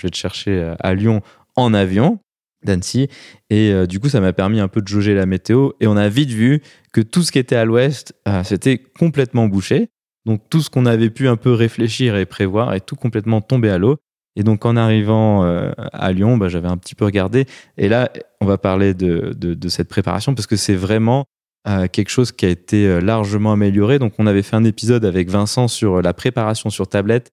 vais 0.00 0.10
te 0.10 0.16
chercher 0.16 0.74
à 0.78 0.94
Lyon 0.94 1.22
en 1.56 1.74
avion 1.74 2.20
d'Annecy. 2.64 3.08
Et 3.50 3.72
du 3.88 3.98
coup, 3.98 4.08
ça 4.08 4.20
m'a 4.20 4.32
permis 4.32 4.60
un 4.60 4.68
peu 4.68 4.80
de 4.80 4.86
jauger 4.86 5.14
la 5.14 5.26
météo. 5.26 5.70
Et 5.80 5.88
on 5.88 5.96
a 5.96 6.08
vite 6.08 6.30
vu 6.30 6.62
que 6.92 7.00
tout 7.00 7.22
ce 7.22 7.32
qui 7.32 7.40
était 7.40 7.56
à 7.56 7.64
l'ouest, 7.64 8.14
c'était 8.44 8.78
complètement 8.78 9.48
bouché. 9.48 9.90
Donc 10.28 10.42
tout 10.50 10.60
ce 10.60 10.68
qu'on 10.68 10.84
avait 10.84 11.08
pu 11.08 11.26
un 11.26 11.36
peu 11.36 11.54
réfléchir 11.54 12.14
et 12.14 12.26
prévoir 12.26 12.74
est 12.74 12.80
tout 12.80 12.96
complètement 12.96 13.40
tombé 13.40 13.70
à 13.70 13.78
l'eau. 13.78 13.96
Et 14.36 14.42
donc 14.42 14.66
en 14.66 14.76
arrivant 14.76 15.42
euh, 15.44 15.72
à 15.94 16.12
Lyon, 16.12 16.36
bah, 16.36 16.48
j'avais 16.48 16.68
un 16.68 16.76
petit 16.76 16.94
peu 16.94 17.06
regardé. 17.06 17.46
Et 17.78 17.88
là, 17.88 18.10
on 18.42 18.46
va 18.46 18.58
parler 18.58 18.92
de, 18.92 19.32
de, 19.34 19.68
cette 19.70 19.88
préparation 19.88 20.34
parce 20.34 20.46
que 20.46 20.56
c'est 20.56 20.74
vraiment 20.74 21.24
euh, 21.66 21.86
quelque 21.88 22.10
chose 22.10 22.30
qui 22.30 22.44
a 22.44 22.50
été 22.50 22.86
euh, 22.86 23.00
largement 23.00 23.52
amélioré. 23.52 23.98
Donc 23.98 24.12
on 24.18 24.26
avait 24.26 24.42
fait 24.42 24.54
un 24.54 24.64
épisode 24.64 25.06
avec 25.06 25.30
Vincent 25.30 25.66
sur 25.66 26.02
la 26.02 26.12
préparation 26.12 26.68
sur 26.68 26.88
tablette. 26.88 27.30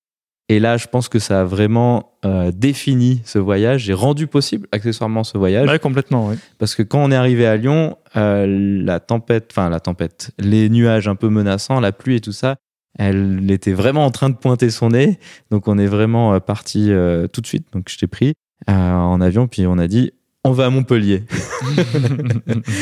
Et 0.47 0.61
là, 0.61 0.77
je 0.77 0.87
pense 0.87 1.09
que 1.09 1.19
ça 1.19 1.41
a 1.41 1.43
vraiment 1.43 2.19
défini 2.53 3.21
ce 3.25 3.39
voyage 3.39 3.89
et 3.89 3.93
rendu 3.93 4.27
possible 4.27 4.67
accessoirement 4.71 5.23
ce 5.23 5.39
voyage. 5.39 5.67
Oui, 5.67 5.79
complètement, 5.79 6.27
oui. 6.27 6.35
Parce 6.59 6.75
que 6.75 6.83
quand 6.83 7.03
on 7.03 7.09
est 7.09 7.15
arrivé 7.15 7.47
à 7.47 7.57
Lyon, 7.57 7.97
la 8.13 8.99
tempête, 8.99 9.47
enfin 9.51 9.71
la 9.71 9.79
tempête, 9.79 10.29
les 10.37 10.69
nuages 10.69 11.07
un 11.07 11.15
peu 11.15 11.29
menaçants, 11.29 11.79
la 11.79 11.91
pluie 11.91 12.17
et 12.17 12.21
tout 12.21 12.31
ça, 12.31 12.57
elle 12.97 13.49
était 13.51 13.73
vraiment 13.73 14.05
en 14.05 14.11
train 14.11 14.29
de 14.29 14.35
pointer 14.35 14.69
son 14.69 14.89
nez. 14.89 15.19
Donc 15.51 15.67
on 15.67 15.77
est 15.77 15.87
vraiment 15.87 16.33
euh, 16.33 16.39
parti 16.39 16.91
euh, 16.91 17.27
tout 17.27 17.41
de 17.41 17.47
suite. 17.47 17.67
Donc 17.73 17.89
je 17.89 17.97
t'ai 17.97 18.07
pris 18.07 18.33
euh, 18.69 18.73
en 18.73 19.21
avion, 19.21 19.47
puis 19.47 19.67
on 19.67 19.77
a 19.77 19.87
dit 19.87 20.11
on 20.43 20.51
va 20.51 20.67
à 20.67 20.69
Montpellier. 20.69 21.23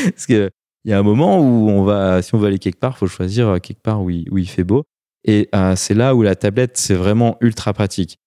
Parce 0.04 0.26
qu'il 0.26 0.50
y 0.84 0.92
a 0.92 0.98
un 0.98 1.02
moment 1.02 1.40
où 1.40 1.70
on 1.70 1.82
va, 1.82 2.20
si 2.22 2.34
on 2.34 2.38
veut 2.38 2.48
aller 2.48 2.58
quelque 2.58 2.78
part, 2.78 2.92
il 2.96 2.98
faut 2.98 3.06
choisir 3.06 3.58
quelque 3.62 3.80
part 3.80 4.02
où 4.02 4.10
il, 4.10 4.28
où 4.30 4.38
il 4.38 4.48
fait 4.48 4.64
beau. 4.64 4.84
Et 5.26 5.48
c'est 5.74 5.94
là 5.94 6.14
où 6.14 6.20
la 6.20 6.34
tablette, 6.36 6.76
c'est 6.76 6.94
vraiment 6.94 7.38
ultra 7.40 7.72
pratique. 7.72 8.18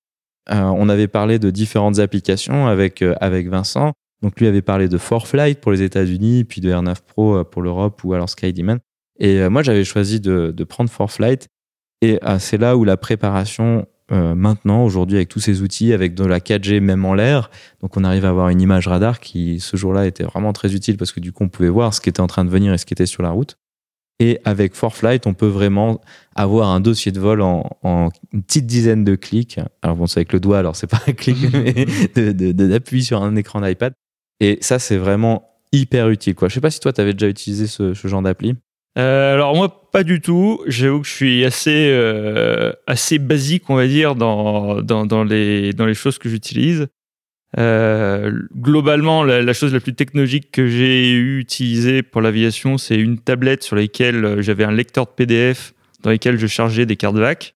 on 0.49 0.89
avait 0.89 1.07
parlé 1.07 1.37
de 1.37 1.51
différentes 1.51 1.99
applications 1.99 2.65
avec, 2.65 3.03
avec 3.21 3.47
Vincent. 3.47 3.93
Donc 4.23 4.39
lui 4.39 4.47
avait 4.47 4.63
parlé 4.63 4.87
de 4.89 4.97
ForFlight 4.97 5.61
pour 5.61 5.71
les 5.71 5.83
États-Unis, 5.83 6.43
puis 6.43 6.59
de 6.59 6.71
Air9 6.71 6.95
Pro 7.05 7.43
pour 7.43 7.61
l'Europe 7.61 8.03
ou 8.03 8.15
alors 8.15 8.27
SkyDemon. 8.27 8.79
Et 9.19 9.47
moi, 9.49 9.61
j'avais 9.61 9.83
choisi 9.83 10.19
de, 10.19 10.49
de 10.49 10.63
prendre 10.63 10.89
ForFlight 10.89 11.47
et 12.01 12.19
euh, 12.23 12.39
c'est 12.39 12.57
là 12.57 12.77
où 12.77 12.83
la 12.83 12.97
préparation, 12.97 13.87
euh, 14.11 14.35
maintenant, 14.35 14.83
aujourd'hui, 14.83 15.17
avec 15.17 15.29
tous 15.29 15.39
ces 15.39 15.61
outils, 15.61 15.93
avec 15.93 16.13
de 16.13 16.25
la 16.25 16.39
4G 16.39 16.79
même 16.79 17.05
en 17.05 17.13
l'air, 17.13 17.49
donc 17.81 17.97
on 17.97 18.03
arrive 18.03 18.25
à 18.25 18.29
avoir 18.29 18.49
une 18.49 18.61
image 18.61 18.87
radar 18.87 19.19
qui, 19.19 19.59
ce 19.59 19.77
jour-là, 19.77 20.05
était 20.05 20.23
vraiment 20.23 20.53
très 20.53 20.73
utile 20.73 20.97
parce 20.97 21.11
que 21.11 21.19
du 21.19 21.31
coup, 21.31 21.43
on 21.43 21.49
pouvait 21.49 21.69
voir 21.69 21.93
ce 21.93 22.01
qui 22.01 22.09
était 22.09 22.21
en 22.21 22.27
train 22.27 22.45
de 22.45 22.49
venir 22.49 22.73
et 22.73 22.77
ce 22.77 22.85
qui 22.85 22.93
était 22.93 23.05
sur 23.05 23.23
la 23.23 23.31
route. 23.31 23.57
Et 24.19 24.39
avec 24.45 24.73
ForFlight, 24.73 25.27
on 25.27 25.35
peut 25.35 25.47
vraiment 25.47 26.01
avoir 26.35 26.69
un 26.69 26.79
dossier 26.79 27.11
de 27.11 27.19
vol 27.19 27.41
en, 27.41 28.09
une 28.33 28.41
petite 28.41 28.65
dizaine 28.65 29.03
de 29.03 29.15
clics. 29.15 29.59
Alors 29.83 29.95
bon, 29.95 30.07
c'est 30.07 30.19
avec 30.19 30.33
le 30.33 30.39
doigt, 30.39 30.57
alors 30.57 30.75
c'est 30.75 30.87
pas 30.87 31.01
un 31.07 31.13
clic, 31.13 31.37
mais 31.53 31.85
d'appuyer 32.53 33.03
sur 33.03 33.21
un 33.21 33.35
écran 33.35 33.61
d'iPad. 33.61 33.93
Et 34.39 34.57
ça, 34.61 34.79
c'est 34.79 34.97
vraiment 34.97 35.51
hyper 35.71 36.09
utile. 36.09 36.33
Quoi. 36.33 36.47
Je 36.47 36.55
sais 36.55 36.61
pas 36.61 36.71
si 36.71 36.79
toi, 36.79 36.93
tu 36.93 37.01
avais 37.01 37.13
déjà 37.13 37.27
utilisé 37.27 37.67
ce, 37.67 37.93
ce 37.93 38.07
genre 38.07 38.23
d'appli. 38.23 38.55
Euh, 38.97 39.33
alors 39.33 39.55
moi, 39.55 39.89
pas 39.91 40.03
du 40.03 40.21
tout. 40.21 40.61
J'avoue 40.65 41.01
que 41.01 41.07
je 41.07 41.13
suis 41.13 41.45
assez, 41.45 41.89
euh, 41.91 42.73
assez 42.87 43.19
basique, 43.19 43.69
on 43.69 43.75
va 43.75 43.87
dire, 43.87 44.15
dans, 44.15 44.81
dans, 44.81 45.23
les, 45.23 45.73
dans 45.73 45.85
les 45.85 45.93
choses 45.93 46.17
que 46.17 46.29
j'utilise. 46.29 46.87
Euh, 47.57 48.31
globalement, 48.55 49.23
la, 49.23 49.53
chose 49.53 49.73
la 49.73 49.79
plus 49.79 49.93
technologique 49.95 50.51
que 50.51 50.67
j'ai 50.67 51.13
utilisée 51.13 52.03
pour 52.03 52.21
l'aviation, 52.21 52.77
c'est 52.77 52.97
une 52.97 53.19
tablette 53.19 53.63
sur 53.63 53.75
laquelle 53.75 54.41
j'avais 54.41 54.63
un 54.63 54.71
lecteur 54.71 55.05
de 55.05 55.11
PDF 55.11 55.73
dans 56.03 56.11
lequel 56.11 56.37
je 56.37 56.47
chargeais 56.47 56.85
des 56.85 56.95
cartes 56.95 57.17
VAC. 57.17 57.55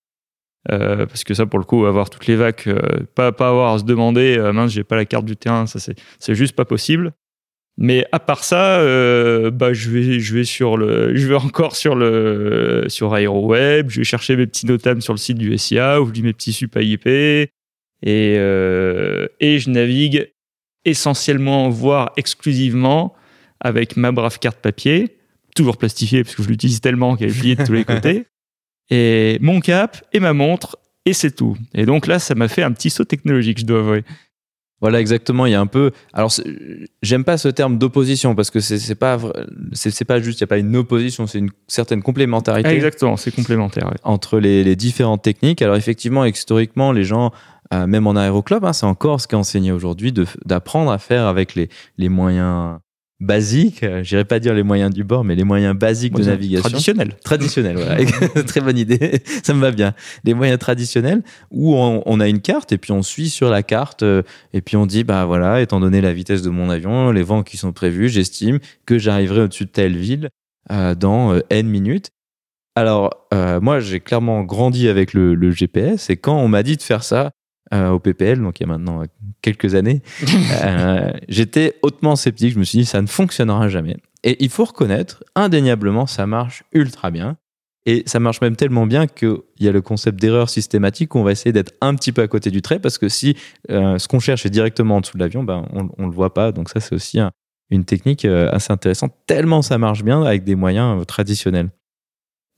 Euh, 0.72 1.08
parce 1.08 1.24
que 1.24 1.34
ça, 1.34 1.48
pour 1.48 1.58
le 1.58 1.66
coup, 1.66 1.86
avoir 1.86 2.12
toutes 2.12 2.28
les 2.28 2.36
VAC, 2.36 2.68
euh, 2.68 2.80
pas, 3.16 3.32
pas 3.32 3.50
avoir 3.50 3.74
à 3.74 3.80
se 3.80 3.84
demander, 3.84 4.38
mince, 4.54 4.72
j'ai 4.72 4.84
pas 4.84 4.96
la 4.96 5.06
carte 5.06 5.26
du 5.26 5.36
terrain, 5.36 5.66
ça 5.66 5.80
c'est 5.80 6.36
juste 6.36 6.56
pas 6.56 6.66
possible. 6.66 7.14
Mais 7.78 8.06
à 8.12 8.20
part 8.20 8.44
ça, 8.44 8.80
euh, 8.80 9.50
bah, 9.50 9.74
je 9.74 9.90
vais, 9.90 10.20
je 10.20 10.36
vais 10.36 10.44
sur 10.44 10.78
le, 10.78 11.16
je 11.16 11.28
vais 11.28 11.36
encore 11.36 11.76
sur 11.76 11.96
le, 11.96 12.86
sur 12.88 13.16
AeroWeb. 13.16 13.90
Je 13.90 14.02
vais 14.02 14.04
chercher 14.04 14.36
mes 14.36 14.46
petits 14.46 14.66
notables 14.66 15.02
sur 15.02 15.14
le 15.14 15.18
site 15.18 15.38
du 15.38 15.58
SIA, 15.58 16.02
ou 16.02 16.08
je 16.08 16.12
lis 16.12 16.22
mes 16.22 16.34
petits 16.34 16.54
sup 16.54 16.78
IP, 16.80 17.08
et 17.08 17.50
euh, 18.04 19.28
et 19.40 19.60
je 19.60 19.70
navigue 19.70 20.32
essentiellement, 20.86 21.70
voire 21.70 22.12
exclusivement, 22.18 23.16
avec 23.60 23.96
ma 23.98 24.12
brave 24.12 24.40
carte 24.40 24.58
papier, 24.58 25.18
toujours 25.56 25.78
plastifiée 25.78 26.24
parce 26.24 26.36
que 26.36 26.44
je 26.44 26.50
l'utilise 26.50 26.82
tellement 26.82 27.16
qu'elle 27.16 27.30
est 27.30 27.40
pliée 27.40 27.56
de 27.56 27.64
tous 27.64 27.74
les 27.74 27.86
côtés, 27.86 28.26
et 28.90 29.38
mon 29.42 29.60
cap 29.60 30.04
et 30.14 30.20
ma 30.20 30.34
montre, 30.34 30.78
et 31.06 31.14
c'est 31.14 31.32
tout. 31.32 31.58
Et 31.74 31.86
donc 31.86 32.08
là, 32.08 32.20
ça 32.20 32.36
m'a 32.36 32.48
fait 32.48 32.64
un 32.64 32.72
petit 32.72 32.90
saut 32.90 33.06
technologique, 33.06 33.60
je 33.60 33.66
dois 33.66 33.80
avouer. 33.80 34.04
Voilà, 34.82 35.00
exactement. 35.00 35.46
Il 35.46 35.52
y 35.52 35.56
a 35.56 35.62
un 35.62 35.68
peu. 35.68 35.92
Alors, 36.12 36.32
j'aime 37.02 37.24
pas 37.24 37.38
ce 37.38 37.48
terme 37.48 37.78
d'opposition 37.78 38.36
parce 38.36 38.50
que 38.50 38.60
c'est 38.60 38.96
pas 38.96 39.20
c'est 39.74 40.06
pas 40.06 40.20
juste. 40.20 40.40
Il 40.40 40.42
y 40.42 40.46
a 40.46 40.48
pas 40.48 40.58
une 40.58 40.76
opposition, 40.76 41.28
c'est 41.28 41.40
une 41.40 41.52
certaine 41.68 42.02
complémentarité. 42.02 42.70
Exactement, 42.70 43.16
c'est 43.16 43.34
complémentaire 43.34 43.92
entre 44.04 44.40
les, 44.40 44.64
les, 44.64 44.76
différentes 44.76 45.22
techniques. 45.22 45.62
Alors, 45.62 45.76
effectivement, 45.76 46.26
historiquement, 46.26 46.92
les 46.92 47.04
gens, 47.04 47.32
euh, 47.74 47.86
même 47.86 48.08
en 48.08 48.16
aéroclub, 48.16 48.66
hein, 48.66 48.74
c'est 48.74 48.88
encore 48.88 49.22
ce 49.22 49.28
qui 49.28 49.36
est 49.36 49.38
enseigné 49.38 49.72
aujourd'hui, 49.72 50.14
d'apprendre 50.46 50.92
à 50.92 50.98
faire 50.98 51.28
avec 51.28 51.56
les, 51.56 51.70
les 51.98 52.10
moyens 52.10 52.80
basiques, 53.22 53.84
euh, 53.84 54.04
j'irais 54.04 54.26
pas 54.26 54.40
dire 54.40 54.54
les 54.54 54.64
moyens 54.64 54.92
du 54.92 55.04
bord, 55.04 55.24
mais 55.24 55.36
les 55.36 55.44
moyens 55.44 55.78
basiques 55.78 56.16
de 56.16 56.24
navigation. 56.24 56.68
Traditionnels. 56.70 57.16
Traditionnels, 57.24 57.78
voilà. 57.78 57.98
Très 58.48 58.60
bonne 58.60 58.78
idée. 58.78 59.22
Ça 59.44 59.54
me 59.54 59.62
va 59.62 59.72
bien. 59.72 59.94
Les 60.26 60.34
moyens 60.34 60.60
traditionnels 60.60 61.22
où 61.52 61.76
on, 61.76 62.20
a 62.20 62.28
une 62.28 62.42
carte 62.42 62.72
et 62.72 62.78
puis 62.78 62.92
on 62.92 63.04
suit 63.04 63.30
sur 63.30 63.50
la 63.50 63.64
carte 63.64 64.04
euh, 64.04 64.24
et 64.54 64.62
puis 64.62 64.76
on 64.76 64.86
dit, 64.86 65.04
bah 65.04 65.26
voilà, 65.26 65.62
étant 65.62 65.80
donné 65.80 66.02
la 66.02 66.14
vitesse 66.14 66.42
de 66.42 66.50
mon 66.50 66.70
avion, 66.70 67.12
les 67.12 67.24
vents 67.24 67.44
qui 67.44 67.58
sont 67.58 67.72
prévus, 67.72 68.10
j'estime 68.10 68.60
que 68.86 68.98
j'arriverai 68.98 69.42
au-dessus 69.42 69.66
de 69.66 69.70
telle 69.70 69.96
ville 69.96 70.30
euh, 70.72 70.96
dans 70.96 71.40
N 71.50 71.68
minutes. 71.68 72.10
Alors, 72.76 73.28
moi, 73.34 73.82
j'ai 73.82 74.00
clairement 74.00 74.44
grandi 74.44 74.88
avec 74.88 75.14
le, 75.14 75.36
le, 75.36 75.52
GPS 75.52 76.10
et 76.10 76.16
quand 76.16 76.38
on 76.38 76.48
m'a 76.48 76.64
dit 76.64 76.78
de 76.78 76.82
faire 76.82 77.04
ça, 77.04 77.26
euh, 77.26 77.30
au 77.72 78.00
PPL, 78.00 78.42
donc 78.42 78.60
il 78.60 78.64
y 78.64 78.66
a 78.66 78.68
maintenant 78.68 79.02
euh, 79.02 79.06
quelques 79.42 79.76
années, 79.76 80.02
euh, 80.64 81.12
j'étais 81.30 81.76
hautement 81.82 82.16
sceptique. 82.16 82.54
Je 82.54 82.60
me 82.60 82.64
suis 82.64 82.80
dit, 82.80 82.86
ça 82.86 83.02
ne 83.02 83.08
fonctionnera 83.08 83.70
jamais. 83.70 83.98
Et 84.24 84.44
il 84.44 84.50
faut 84.50 84.66
reconnaître, 84.66 85.24
indéniablement, 85.36 86.06
ça 86.06 86.28
marche 86.28 86.64
ultra 86.74 87.12
bien. 87.12 87.38
Et 87.88 88.04
ça 88.06 88.20
marche 88.20 88.42
même 88.42 88.56
tellement 88.56 88.86
bien 88.86 89.08
qu'il 89.08 89.38
y 89.60 89.68
a 89.68 89.72
le 89.72 89.82
concept 89.82 90.20
d'erreur 90.22 90.50
systématique 90.50 91.16
où 91.16 91.18
on 91.18 91.24
va 91.24 91.32
essayer 91.32 91.52
d'être 91.52 91.74
un 91.82 91.96
petit 91.96 92.12
peu 92.12 92.22
à 92.22 92.28
côté 92.28 92.52
du 92.52 92.62
trait 92.62 92.78
parce 92.78 93.00
que 93.00 93.10
si 93.10 93.36
ce 93.68 94.08
qu'on 94.08 94.20
cherche 94.20 94.46
est 94.46 94.52
directement 94.52 94.98
en 94.98 95.02
dessous 95.02 95.18
de 95.18 95.24
l'avion, 95.24 95.44
ben, 95.44 95.66
on 95.74 96.04
ne 96.04 96.08
le 96.08 96.14
voit 96.14 96.32
pas. 96.32 96.52
Donc 96.52 96.70
ça, 96.70 96.80
c'est 96.80 96.94
aussi 96.94 97.20
une 97.72 97.84
technique 97.84 98.24
assez 98.26 98.72
intéressante, 98.72 99.16
tellement 99.26 99.64
ça 99.64 99.80
marche 99.80 100.04
bien 100.04 100.22
avec 100.22 100.44
des 100.44 100.54
moyens 100.54 101.04
traditionnels. 101.08 101.72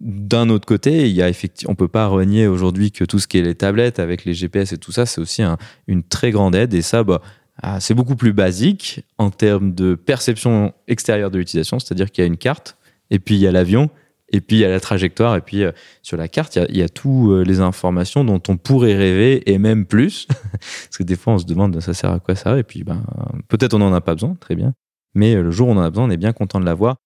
D'un 0.03 0.49
autre 0.49 0.65
côté, 0.65 1.07
il 1.09 1.15
y 1.15 1.21
a 1.21 1.29
effectivement, 1.29 1.71
on 1.71 1.75
peut 1.75 1.87
pas 1.87 2.07
renier 2.07 2.45
aujourd'hui 2.45 2.91
que 2.91 3.05
tout 3.05 3.19
ce 3.19 3.27
qui 3.27 3.37
est 3.37 3.41
les 3.41 3.55
tablettes 3.55 3.99
avec 3.99 4.25
les 4.25 4.33
GPS 4.33 4.73
et 4.73 4.77
tout 4.77 4.91
ça, 4.91 5.05
c'est 5.05 5.21
aussi 5.21 5.41
une 5.87 6.03
très 6.03 6.31
grande 6.31 6.55
aide. 6.55 6.73
Et 6.73 6.81
ça, 6.81 7.05
bah, 7.05 7.21
ah, 7.61 7.79
c'est 7.79 7.93
beaucoup 7.93 8.17
plus 8.17 8.33
basique 8.33 9.05
en 9.17 9.29
termes 9.29 9.73
de 9.73 9.95
perception 9.95 10.73
extérieure 10.87 11.31
de 11.31 11.37
l'utilisation, 11.37 11.79
c'est-à-dire 11.79 12.11
qu'il 12.11 12.23
y 12.23 12.25
a 12.25 12.27
une 12.27 12.37
carte, 12.37 12.77
et 13.11 13.19
puis 13.19 13.35
il 13.35 13.41
y 13.41 13.47
a 13.47 13.51
l'avion, 13.53 13.89
et 14.29 14.41
puis 14.41 14.57
il 14.57 14.59
y 14.59 14.65
a 14.65 14.69
la 14.69 14.79
trajectoire, 14.79 15.35
et 15.37 15.41
puis 15.41 15.63
euh, 15.63 15.71
sur 16.01 16.17
la 16.17 16.27
carte, 16.27 16.59
il 16.69 16.77
y 16.77 16.81
a, 16.81 16.89
toutes 16.89 17.47
les 17.47 17.61
informations 17.61 18.25
dont 18.25 18.41
on 18.49 18.57
pourrait 18.57 18.95
rêver, 18.95 19.49
et 19.49 19.57
même 19.57 19.85
plus. 19.85 20.27
Parce 20.51 20.97
que 20.97 21.03
des 21.03 21.15
fois, 21.15 21.33
on 21.33 21.37
se 21.37 21.45
demande 21.45 21.79
ça 21.79 21.93
sert 21.93 22.11
à 22.11 22.19
quoi 22.19 22.35
ça, 22.35 22.57
et 22.57 22.63
puis 22.63 22.83
ben, 22.83 23.03
peut-être 23.47 23.75
on 23.75 23.79
n'en 23.79 23.93
a 23.93 24.01
pas 24.01 24.15
besoin, 24.15 24.35
très 24.35 24.55
bien. 24.55 24.73
Mais 25.15 25.35
le 25.35 25.51
jour 25.51 25.67
où 25.67 25.71
on 25.71 25.77
en 25.77 25.81
a 25.81 25.89
besoin, 25.91 26.05
on 26.05 26.09
est 26.09 26.17
bien 26.17 26.33
content 26.33 26.59
de 26.59 26.65
l'avoir. 26.65 26.97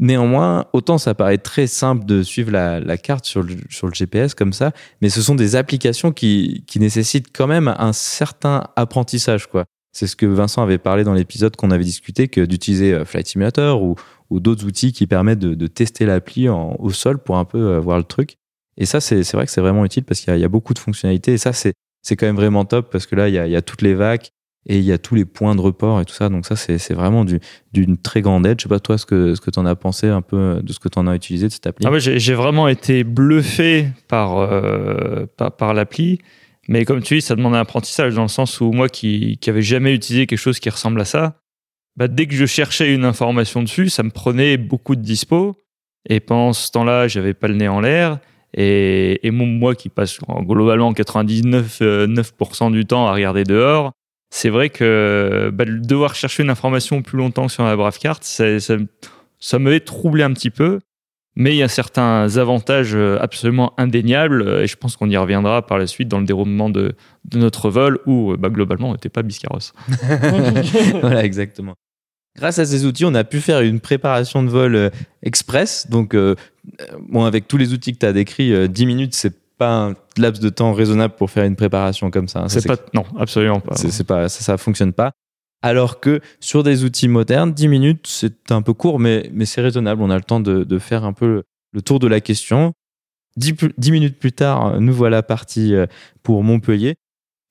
Néanmoins, 0.00 0.66
autant 0.72 0.98
ça 0.98 1.14
paraît 1.14 1.38
très 1.38 1.68
simple 1.68 2.04
de 2.04 2.22
suivre 2.22 2.50
la, 2.50 2.96
carte 2.98 3.24
sur 3.24 3.42
le, 3.42 3.56
GPS 3.92 4.34
comme 4.34 4.52
ça, 4.52 4.72
mais 5.00 5.08
ce 5.08 5.22
sont 5.22 5.36
des 5.36 5.54
applications 5.54 6.12
qui, 6.12 6.64
nécessitent 6.76 7.28
quand 7.32 7.46
même 7.46 7.68
un 7.78 7.92
certain 7.92 8.64
apprentissage. 8.74 9.46
quoi. 9.46 9.64
C'est 9.92 10.08
ce 10.08 10.16
que 10.16 10.26
Vincent 10.26 10.62
avait 10.62 10.78
parlé 10.78 11.04
dans 11.04 11.14
l'épisode 11.14 11.54
qu'on 11.54 11.70
avait 11.70 11.84
discuté, 11.84 12.26
que 12.26 12.40
d'utiliser 12.40 12.92
euh, 12.92 13.04
Flight 13.04 13.28
Simulator 13.28 13.82
ou, 13.82 13.96
d'autres 14.30 14.66
outils 14.66 14.92
qui 14.92 15.06
permettent 15.06 15.38
de, 15.38 15.66
tester 15.68 16.06
l'appli 16.06 16.48
au 16.48 16.90
sol 16.90 17.18
pour 17.18 17.36
un 17.36 17.44
peu 17.44 17.58
euh, 17.58 17.78
voir 17.78 17.98
le 17.98 18.04
truc. 18.04 18.34
Et 18.76 18.84
ça, 18.84 19.00
c'est 19.00 19.22
vrai 19.32 19.46
que 19.46 19.52
c'est 19.52 19.60
vraiment 19.60 19.84
utile 19.84 20.02
parce 20.02 20.20
qu'il 20.20 20.34
y, 20.34 20.40
y, 20.40 20.44
a 20.44 20.48
beaucoup 20.48 20.74
de 20.74 20.80
fonctionnalités. 20.80 21.34
Et 21.34 21.38
ça, 21.38 21.52
c'est 21.52 21.72
quand 22.16 22.26
même 22.26 22.34
vraiment 22.34 22.64
top 22.64 22.90
parce 22.90 23.06
que 23.06 23.14
là, 23.14 23.28
il 23.28 23.34
y 23.34 23.38
a, 23.38 23.46
il 23.46 23.52
y 23.52 23.56
a 23.56 23.62
toutes 23.62 23.82
les 23.82 23.94
vagues 23.94 24.26
et 24.66 24.78
il 24.78 24.84
y 24.84 24.92
a 24.92 24.98
tous 24.98 25.14
les 25.14 25.24
points 25.24 25.54
de 25.54 25.60
report 25.60 26.00
et 26.00 26.04
tout 26.04 26.14
ça. 26.14 26.28
Donc 26.28 26.46
ça, 26.46 26.56
c'est 26.56 26.94
vraiment 26.94 27.24
d'une 27.24 27.98
très 27.98 28.22
grande 28.22 28.46
aide. 28.46 28.58
Je 28.58 28.64
sais 28.64 28.68
pas 28.68 28.80
toi 28.80 28.96
ce 28.96 29.06
que 29.06 29.34
ce 29.34 29.40
que 29.40 29.50
en 29.58 29.66
as 29.66 29.74
pensé 29.76 30.08
un 30.08 30.22
peu 30.22 30.60
de 30.62 30.72
ce 30.72 30.78
que 30.78 30.88
tu 30.88 30.98
en 30.98 31.06
as 31.06 31.14
utilisé 31.14 31.48
de 31.48 31.52
cette 31.52 31.66
appli? 31.66 31.86
Ah 31.86 31.98
j'ai 31.98 32.34
vraiment 32.34 32.68
été 32.68 33.04
bluffé 33.04 33.88
par 34.08 34.38
euh, 34.38 35.26
par, 35.36 35.52
par 35.52 35.74
l'appli. 35.74 36.18
Mais 36.66 36.86
comme 36.86 37.02
tu 37.02 37.16
dis, 37.16 37.20
ça 37.20 37.36
demande 37.36 37.54
un 37.54 37.60
apprentissage 37.60 38.14
dans 38.14 38.22
le 38.22 38.28
sens 38.28 38.60
où 38.60 38.72
moi 38.72 38.88
qui 38.88 39.36
qui 39.38 39.50
jamais 39.60 39.94
utilisé 39.94 40.26
quelque 40.26 40.38
chose 40.38 40.58
qui 40.60 40.70
ressemble 40.70 41.00
à 41.00 41.04
ça, 41.04 41.36
bah, 41.96 42.08
dès 42.08 42.26
que 42.26 42.34
je 42.34 42.46
cherchais 42.46 42.94
une 42.94 43.04
information 43.04 43.62
dessus, 43.62 43.90
ça 43.90 44.02
me 44.02 44.10
prenait 44.10 44.56
beaucoup 44.56 44.96
de 44.96 45.02
dispo. 45.02 45.56
Et 46.08 46.20
pendant 46.20 46.52
ce 46.52 46.70
temps-là, 46.70 47.08
j'avais 47.08 47.34
pas 47.34 47.48
le 47.48 47.54
nez 47.54 47.68
en 47.68 47.80
l'air. 47.80 48.18
Et, 48.56 49.26
et 49.26 49.30
moi 49.30 49.74
qui 49.74 49.88
passe 49.88 50.18
globalement 50.20 50.92
99% 50.92 51.82
euh, 51.82 52.70
du 52.70 52.86
temps 52.86 53.06
à 53.06 53.12
regarder 53.12 53.44
dehors, 53.44 53.92
c'est 54.36 54.50
vrai 54.50 54.68
que 54.68 55.52
bah, 55.54 55.64
devoir 55.64 56.16
chercher 56.16 56.42
une 56.42 56.50
information 56.50 57.02
plus 57.02 57.16
longtemps 57.16 57.46
sur 57.46 57.62
la 57.62 57.76
Bravecart, 57.76 58.18
ça, 58.22 58.58
ça, 58.58 58.74
ça 59.38 59.60
m'avait 59.60 59.78
troublé 59.78 60.24
un 60.24 60.32
petit 60.32 60.50
peu. 60.50 60.80
Mais 61.36 61.54
il 61.54 61.56
y 61.56 61.62
a 61.62 61.68
certains 61.68 62.36
avantages 62.36 62.96
euh, 62.96 63.16
absolument 63.20 63.74
indéniables, 63.78 64.42
euh, 64.42 64.64
et 64.64 64.66
je 64.66 64.76
pense 64.76 64.96
qu'on 64.96 65.08
y 65.08 65.16
reviendra 65.16 65.64
par 65.64 65.78
la 65.78 65.86
suite 65.86 66.08
dans 66.08 66.18
le 66.18 66.26
déroulement 66.26 66.68
de, 66.68 66.96
notre 67.32 67.70
vol, 67.70 68.00
où 68.06 68.32
euh, 68.32 68.36
bah, 68.36 68.48
globalement 68.48 68.90
on 68.90 68.92
n'était 68.94 69.08
pas 69.08 69.22
biscarrosse. 69.22 69.72
voilà, 71.00 71.24
exactement. 71.24 71.74
Grâce 72.36 72.58
à 72.58 72.64
ces 72.64 72.86
outils, 72.86 73.04
on 73.04 73.14
a 73.14 73.22
pu 73.22 73.40
faire 73.40 73.60
une 73.60 73.78
préparation 73.78 74.42
de 74.42 74.48
vol 74.48 74.90
express. 75.22 75.88
Donc, 75.88 76.16
bon, 77.08 77.24
avec 77.24 77.46
tous 77.46 77.56
les 77.56 77.72
outils 77.72 77.92
que 77.92 77.98
tu 77.98 78.06
as 78.06 78.12
décrits, 78.12 78.68
10 78.68 78.86
minutes, 78.86 79.14
c'est 79.14 79.43
pas 79.58 79.88
un 79.88 79.94
laps 80.16 80.42
de 80.42 80.48
temps 80.48 80.72
raisonnable 80.72 81.14
pour 81.16 81.30
faire 81.30 81.44
une 81.44 81.56
préparation 81.56 82.10
comme 82.10 82.28
ça. 82.28 82.40
Hein. 82.40 82.48
C'est 82.48 82.66
pas, 82.66 82.76
non, 82.92 83.04
absolument 83.18 83.60
pas. 83.60 83.76
C'est 83.76 84.06
pas, 84.06 84.28
ça, 84.28 84.40
ça 84.40 84.56
fonctionne 84.56 84.92
pas. 84.92 85.12
Alors 85.62 85.98
que 85.98 86.20
sur 86.40 86.62
des 86.62 86.84
outils 86.84 87.08
modernes, 87.08 87.52
10 87.52 87.68
minutes, 87.68 88.06
c'est 88.06 88.50
un 88.52 88.60
peu 88.60 88.74
court, 88.74 88.98
mais, 88.98 89.30
mais 89.32 89.46
c'est 89.46 89.62
raisonnable. 89.62 90.02
On 90.02 90.10
a 90.10 90.16
le 90.16 90.22
temps 90.22 90.40
de, 90.40 90.62
de, 90.62 90.78
faire 90.78 91.04
un 91.04 91.14
peu 91.14 91.42
le 91.72 91.82
tour 91.82 91.98
de 92.00 92.06
la 92.06 92.20
question. 92.20 92.74
10, 93.36 93.54
10 93.78 93.90
minutes 93.90 94.18
plus 94.18 94.32
tard, 94.32 94.80
nous 94.80 94.92
voilà 94.92 95.22
partis 95.22 95.74
euh, 95.74 95.86
pour 96.22 96.42
Montpellier. 96.42 96.96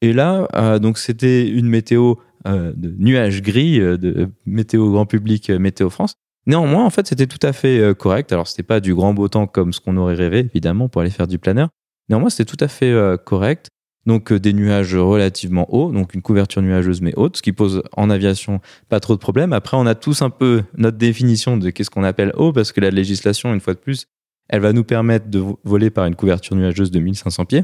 Et 0.02 0.14
là, 0.14 0.48
euh, 0.54 0.80
donc 0.80 1.00
c'était 1.00 1.48
une 1.48 1.68
météo 1.68 2.16
euh, 2.46 2.72
de 2.76 2.94
nuages 3.00 3.42
gris, 3.42 3.80
de 3.80 4.30
météo 4.46 4.92
grand 4.92 5.06
public, 5.06 5.50
météo 5.50 5.90
France. 5.90 6.16
Néanmoins, 6.46 6.86
en 6.86 6.90
fait, 6.90 7.08
c'était 7.08 7.28
tout 7.28 7.40
à 7.42 7.54
fait 7.54 7.96
correct. 7.98 8.34
Alors, 8.34 8.48
c'était 8.48 8.64
pas 8.64 8.82
du 8.82 8.94
grand 8.94 9.14
beau 9.14 9.30
temps 9.30 9.48
comme 9.48 9.72
ce 9.72 9.80
qu'on 9.80 9.96
aurait 9.96 10.14
rêvé, 10.14 10.40
évidemment, 10.40 10.90
pour 10.90 11.02
aller 11.02 11.10
faire 11.10 11.28
du 11.28 11.40
planeur. 11.40 11.70
Néanmoins, 12.10 12.30
c'était 12.30 12.46
tout 12.46 12.64
à 12.64 12.68
fait 12.68 12.92
euh, 12.92 13.18
correct. 13.18 13.68
Donc 14.06 14.32
euh, 14.32 14.40
des 14.40 14.54
nuages 14.54 14.96
relativement 14.96 15.74
hauts, 15.74 15.92
donc 15.92 16.14
une 16.14 16.22
couverture 16.22 16.62
nuageuse 16.62 17.02
mais 17.02 17.14
haute, 17.16 17.38
ce 17.38 17.42
qui 17.42 17.54
pose 17.54 17.84
en 17.96 18.10
aviation 18.10 18.60
pas 18.90 19.00
trop 19.00 19.14
de 19.14 19.20
problèmes. 19.20 19.54
Après, 19.54 19.78
on 19.78 19.86
a 19.86 19.96
tous 19.96 20.22
un 20.22 20.30
peu 20.30 20.64
notre 20.76 20.98
définition 20.98 21.58
de 21.58 21.70
qu'est-ce 21.70 21.90
qu'on 21.90 22.04
appelle 22.04 22.34
haut, 22.36 22.52
parce 22.52 22.72
que 22.72 22.82
la 22.82 22.90
législation, 22.90 23.54
une 23.54 23.62
fois 23.62 23.74
de 23.74 23.80
plus, 23.80 24.08
elle 24.50 24.60
va 24.60 24.74
nous 24.74 24.84
permettre 24.84 25.30
de 25.30 25.42
voler 25.64 25.90
par 25.90 26.06
une 26.06 26.16
couverture 26.16 26.56
nuageuse 26.56 26.92
de 26.92 27.00
1500 27.00 27.46
pieds. 27.46 27.64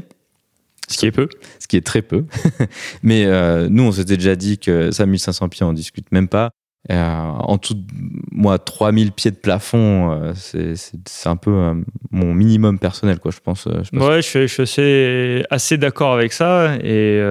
Ce 0.88 0.98
qui 0.98 1.06
est 1.06 1.12
peu. 1.12 1.28
Ce 1.58 1.68
qui 1.68 1.76
est 1.76 1.86
très 1.86 2.02
peu. 2.02 2.24
mais 3.02 3.26
euh, 3.26 3.68
nous, 3.70 3.84
on 3.84 3.92
s'était 3.92 4.16
déjà 4.16 4.34
dit 4.34 4.58
que 4.58 4.90
ça, 4.90 5.06
1500 5.06 5.48
pieds, 5.48 5.64
on 5.64 5.72
discute 5.72 6.10
même 6.10 6.26
pas. 6.26 6.50
Euh, 6.88 6.94
en 6.94 7.58
tout, 7.58 7.76
moi, 8.32 8.58
3000 8.58 9.12
pieds 9.12 9.30
de 9.30 9.36
plafond, 9.36 10.12
euh, 10.12 10.32
c'est 10.34 11.28
un 11.28 11.36
peu 11.36 11.50
euh, 11.50 11.74
mon 12.10 12.32
minimum 12.32 12.78
personnel, 12.78 13.18
quoi, 13.18 13.30
je 13.30 13.40
pense. 13.40 13.68
Je 13.68 13.98
Ouais, 13.98 14.22
je, 14.22 14.46
je 14.46 14.62
suis 14.62 15.44
assez, 15.50 15.76
d'accord 15.76 16.14
avec 16.14 16.32
ça. 16.32 16.76
Et 16.82 17.22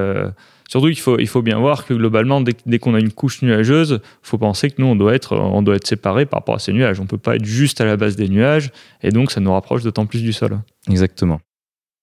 surtout, 0.70 0.90
il 0.90 1.00
faut, 1.00 1.18
il 1.18 1.28
faut 1.28 1.42
bien 1.42 1.58
voir 1.58 1.86
que 1.86 1.96
globalement, 1.96 2.42
dès, 2.42 2.56
dès 2.66 2.78
qu'on 2.78 2.94
a 2.94 3.00
une 3.00 3.12
couche 3.12 3.42
nuageuse, 3.42 4.02
il 4.04 4.28
faut 4.28 4.38
penser 4.38 4.70
que 4.70 4.76
nous, 4.80 4.88
on 4.88 4.96
doit 4.96 5.16
être, 5.16 5.36
on 5.36 5.64
doit 5.64 5.76
être 5.76 5.88
séparés 5.88 6.28
par 6.28 6.42
rapport 6.42 6.56
à 6.56 6.60
ces 6.60 6.72
nuages. 6.72 7.00
On 7.00 7.08
peut 7.08 7.18
pas 7.18 7.36
être 7.36 7.46
juste 7.46 7.82
à 7.82 7.86
la 7.86 7.98
base 7.98 8.16
des 8.16 8.30
nuages. 8.30 8.72
Et 9.02 9.10
donc, 9.10 9.32
ça 9.32 9.40
nous 9.40 9.52
rapproche 9.52 9.84
d'autant 9.84 10.06
plus 10.06 10.22
du 10.22 10.32
sol. 10.32 10.60
Exactement. 10.88 11.40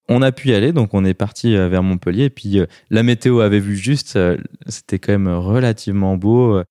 On 0.09 0.23
a 0.23 0.31
pu 0.31 0.49
y 0.49 0.55
aller, 0.55 0.73
donc 0.73 0.95
on 0.95 1.05
est 1.05 1.15
parti 1.15 1.57
vers 1.57 1.83
Montpellier. 1.83 2.25
Et 2.25 2.31
puis, 2.31 2.61
la 2.91 3.03
météo 3.03 3.41
avait 3.41 3.59
vu 3.59 3.77
juste, 3.77 4.19
c'était 4.69 5.01
quand 5.01 5.13
même 5.13 5.29
relativement 5.29 6.17
beau 6.17 6.63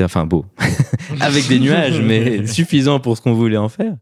enfin 0.00 0.26
beau, 0.26 0.44
avec 1.20 1.48
des 1.48 1.58
nuages, 1.58 2.00
mais 2.00 2.46
suffisant 2.46 3.00
pour 3.00 3.16
ce 3.16 3.22
qu'on 3.22 3.34
voulait 3.34 3.56
en 3.56 3.68
faire. 3.68 3.96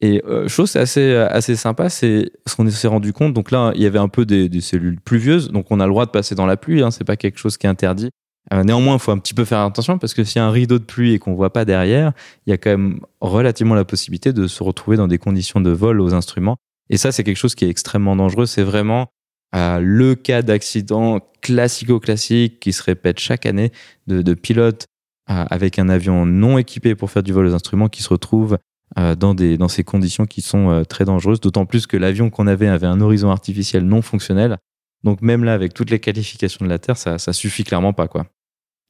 Et 0.00 0.22
euh, 0.26 0.48
chose 0.48 0.74
assez, 0.76 1.14
assez 1.14 1.56
sympa, 1.56 1.88
c'est 1.88 2.30
ce 2.46 2.56
qu'on 2.56 2.68
s'est 2.68 2.88
rendu 2.88 3.12
compte. 3.12 3.32
Donc 3.32 3.50
là, 3.50 3.72
il 3.74 3.82
y 3.82 3.86
avait 3.86 3.98
un 3.98 4.08
peu 4.08 4.26
des, 4.26 4.60
cellules 4.60 5.00
pluvieuses, 5.00 5.50
donc 5.50 5.66
on 5.70 5.80
a 5.80 5.86
le 5.86 5.92
droit 5.92 6.06
de 6.06 6.10
passer 6.10 6.34
dans 6.34 6.46
la 6.46 6.56
pluie, 6.56 6.82
hein, 6.82 6.90
c'est 6.90 7.04
pas 7.04 7.16
quelque 7.16 7.38
chose 7.38 7.56
qui 7.56 7.66
est 7.66 7.70
interdit. 7.70 8.10
Euh, 8.52 8.62
néanmoins, 8.62 8.94
il 8.94 9.00
faut 9.00 9.12
un 9.12 9.18
petit 9.18 9.32
peu 9.32 9.44
faire 9.44 9.60
attention 9.60 9.98
parce 9.98 10.12
que 10.12 10.22
s'il 10.22 10.38
y 10.38 10.42
a 10.42 10.46
un 10.46 10.50
rideau 10.50 10.78
de 10.78 10.84
pluie 10.84 11.14
et 11.14 11.18
qu'on 11.18 11.34
voit 11.34 11.52
pas 11.52 11.64
derrière, 11.64 12.12
il 12.46 12.50
y 12.50 12.52
a 12.52 12.58
quand 12.58 12.70
même 12.70 13.00
relativement 13.20 13.74
la 13.74 13.86
possibilité 13.86 14.32
de 14.34 14.46
se 14.46 14.62
retrouver 14.62 14.98
dans 14.98 15.08
des 15.08 15.18
conditions 15.18 15.60
de 15.60 15.70
vol 15.70 16.00
aux 16.00 16.12
instruments. 16.12 16.56
Et 16.90 16.98
ça, 16.98 17.10
c'est 17.10 17.24
quelque 17.24 17.38
chose 17.38 17.54
qui 17.54 17.64
est 17.64 17.70
extrêmement 17.70 18.16
dangereux. 18.16 18.44
C'est 18.44 18.62
vraiment 18.62 19.08
euh, 19.54 19.78
le 19.80 20.14
cas 20.14 20.42
d'accident 20.42 21.20
classico-classique 21.40 22.60
qui 22.60 22.74
se 22.74 22.82
répète 22.82 23.18
chaque 23.18 23.46
année 23.46 23.72
de, 24.06 24.20
de 24.20 24.34
pilotes 24.34 24.86
avec 25.26 25.78
un 25.78 25.88
avion 25.88 26.26
non 26.26 26.58
équipé 26.58 26.94
pour 26.94 27.10
faire 27.10 27.22
du 27.22 27.32
vol 27.32 27.46
aux 27.46 27.54
instruments 27.54 27.88
qui 27.88 28.02
se 28.02 28.08
retrouve 28.08 28.58
euh, 28.96 29.16
dans, 29.16 29.34
des, 29.34 29.58
dans 29.58 29.66
ces 29.66 29.82
conditions 29.82 30.24
qui 30.24 30.40
sont 30.40 30.70
euh, 30.70 30.84
très 30.84 31.04
dangereuses, 31.04 31.40
d'autant 31.40 31.66
plus 31.66 31.88
que 31.88 31.96
l'avion 31.96 32.30
qu'on 32.30 32.46
avait 32.46 32.68
avait 32.68 32.86
un 32.86 33.00
horizon 33.00 33.30
artificiel 33.30 33.84
non 33.84 34.02
fonctionnel. 34.02 34.56
Donc 35.02 35.20
même 35.20 35.42
là, 35.42 35.52
avec 35.52 35.74
toutes 35.74 35.90
les 35.90 35.98
qualifications 35.98 36.64
de 36.64 36.70
la 36.70 36.78
Terre, 36.78 36.96
ça, 36.96 37.18
ça 37.18 37.32
suffit 37.32 37.64
clairement 37.64 37.92
pas. 37.92 38.06
quoi. 38.06 38.26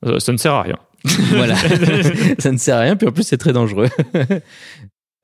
Euh, 0.04 0.18
ça 0.18 0.32
ne 0.32 0.36
sert 0.36 0.52
à 0.52 0.62
rien. 0.62 0.76
voilà, 1.30 1.54
ça 2.38 2.52
ne 2.52 2.58
sert 2.58 2.76
à 2.76 2.80
rien, 2.80 2.96
puis 2.96 3.08
en 3.08 3.12
plus 3.12 3.22
c'est 3.22 3.38
très 3.38 3.54
dangereux. 3.54 3.88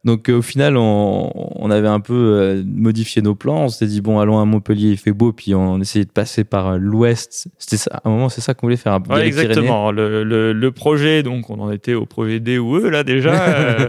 Donc 0.04 0.30
euh, 0.30 0.38
au 0.38 0.42
final, 0.42 0.76
on, 0.78 1.70
avait 1.70 1.88
un 1.88 2.00
peu 2.00 2.14
euh, 2.14 2.62
modifié 2.64 3.20
nos 3.20 3.34
plans. 3.34 3.64
On 3.64 3.68
s'était 3.68 3.86
dit 3.86 4.00
bon, 4.00 4.18
allons 4.18 4.38
à 4.40 4.44
Montpellier, 4.44 4.90
il 4.90 4.96
fait 4.96 5.12
beau, 5.12 5.32
puis 5.32 5.54
on 5.54 5.78
essayait 5.80 6.06
de 6.06 6.10
passer 6.10 6.44
par 6.44 6.68
euh, 6.68 6.78
l'ouest. 6.78 7.48
C'était 7.58 7.76
ça. 7.76 8.00
À 8.02 8.08
un 8.08 8.12
moment, 8.12 8.28
c'est 8.30 8.40
ça 8.40 8.54
qu'on 8.54 8.66
voulait 8.66 8.76
faire. 8.76 8.98
Ouais, 9.10 9.26
exactement. 9.26 9.92
Le, 9.92 10.24
le, 10.52 10.72
projet, 10.72 11.22
donc 11.22 11.50
on 11.50 11.60
en 11.60 11.70
était 11.70 11.94
au 11.94 12.06
projet 12.06 12.40
D 12.40 12.58
ou 12.58 12.76
E 12.76 12.88
là 12.88 13.04
déjà, 13.04 13.88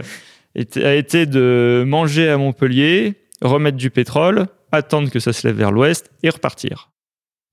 a 0.56 0.94
été 0.94 1.24
de 1.24 1.84
manger 1.86 2.28
à 2.28 2.36
Montpellier, 2.36 3.14
remettre 3.40 3.78
du 3.78 3.90
pétrole, 3.90 4.46
attendre 4.70 5.10
que 5.10 5.18
ça 5.18 5.32
se 5.32 5.46
lève 5.46 5.56
vers 5.56 5.72
l'ouest 5.72 6.10
et 6.22 6.28
repartir. 6.28 6.90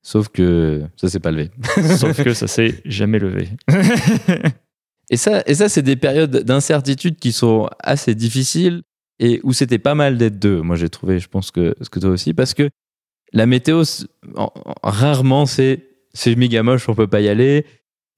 Sauf 0.02 0.28
que 0.30 0.84
ça 0.98 1.08
s'est 1.08 1.20
pas 1.20 1.32
levé. 1.32 1.52
Sauf 1.98 2.22
que 2.24 2.34
ça 2.34 2.48
s'est 2.48 2.82
jamais 2.86 3.20
levé. 3.20 3.50
Et 5.10 5.18
ça, 5.18 5.44
et 5.46 5.56
ça 5.56 5.70
c'est 5.70 5.82
des 5.82 5.96
périodes 5.96 6.44
d'incertitude 6.44 7.18
qui 7.18 7.32
sont 7.32 7.70
assez 7.80 8.16
difficiles 8.16 8.84
et 9.20 9.42
où 9.44 9.54
c'était 9.54 9.80
pas 9.80 9.96
mal 9.96 10.18
d'être 10.18 10.40
deux. 10.40 10.62
Moi, 10.62 10.76
j'ai 10.76 10.90
trouvé, 10.90 11.20
je 11.20 11.28
pense 11.28 11.52
que 11.52 11.76
ce 11.82 11.90
que 11.90 12.00
toi 12.00 12.10
aussi, 12.12 12.34
parce 12.34 12.54
que 12.54 12.70
la 13.34 13.46
météo, 13.46 13.84
rarement, 14.84 15.46
c'est 15.46 15.86
c'est 16.14 16.36
méga 16.36 16.64
moche, 16.64 16.90
on 16.90 16.96
peut 16.96 17.08
pas 17.08 17.22
y 17.22 17.30
aller. 17.30 17.66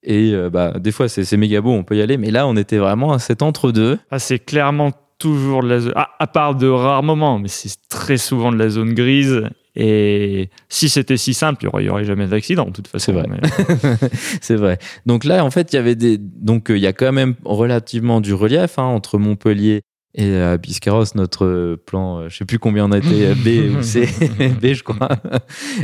Et 0.02 0.32
euh, 0.32 0.50
bah, 0.50 0.78
des 0.78 0.90
fois, 0.90 1.08
c'est 1.08 1.36
méga 1.36 1.60
beau, 1.60 1.70
on 1.70 1.84
peut 1.84 1.96
y 1.96 2.02
aller. 2.02 2.16
Mais 2.16 2.30
là, 2.30 2.46
on 2.46 2.56
était 2.56 2.78
vraiment 2.78 3.12
à 3.12 3.18
cet 3.18 3.42
entre-deux. 3.42 3.98
Ah, 4.10 4.18
c'est 4.18 4.38
clairement 4.38 4.90
toujours 5.18 5.62
de 5.62 5.68
la 5.68 5.80
zone. 5.80 5.92
Ah, 5.94 6.10
à 6.18 6.26
part 6.26 6.54
de 6.54 6.66
rares 6.66 7.02
moments, 7.02 7.38
mais 7.38 7.48
c'est 7.48 7.76
très 7.88 8.16
souvent 8.16 8.50
de 8.50 8.56
la 8.56 8.68
zone 8.68 8.94
grise. 8.94 9.42
Et 9.74 10.50
si 10.68 10.88
c'était 10.88 11.16
si 11.16 11.32
simple, 11.32 11.64
il 11.64 11.84
n'y 11.84 11.88
aurait, 11.88 12.04
jamais 12.04 12.26
d'accident, 12.26 12.66
de 12.66 12.72
toute 12.72 12.88
façon. 12.88 13.06
C'est 13.06 13.12
vrai. 13.12 13.26
c'est 14.40 14.56
vrai. 14.56 14.78
Donc 15.06 15.24
là, 15.24 15.44
en 15.44 15.50
fait, 15.50 15.72
il 15.72 15.76
y 15.76 15.78
avait 15.78 15.94
des. 15.94 16.18
Donc, 16.18 16.70
euh, 16.70 16.76
il 16.76 16.82
y 16.82 16.86
a 16.86 16.92
quand 16.92 17.12
même 17.12 17.34
relativement 17.44 18.20
du 18.20 18.34
relief 18.34 18.78
hein, 18.78 18.84
entre 18.84 19.18
Montpellier 19.18 19.80
et 20.14 20.26
euh, 20.26 20.58
Biscarros, 20.58 21.04
notre 21.14 21.76
plan, 21.86 22.18
euh, 22.18 22.28
je 22.28 22.36
sais 22.36 22.44
plus 22.44 22.58
combien 22.58 22.84
on 22.84 22.92
a 22.92 22.98
été, 22.98 23.34
B 23.34 23.78
ou 23.78 23.82
C, 23.82 24.06
B, 24.60 24.74
je 24.74 24.82
crois. 24.82 25.08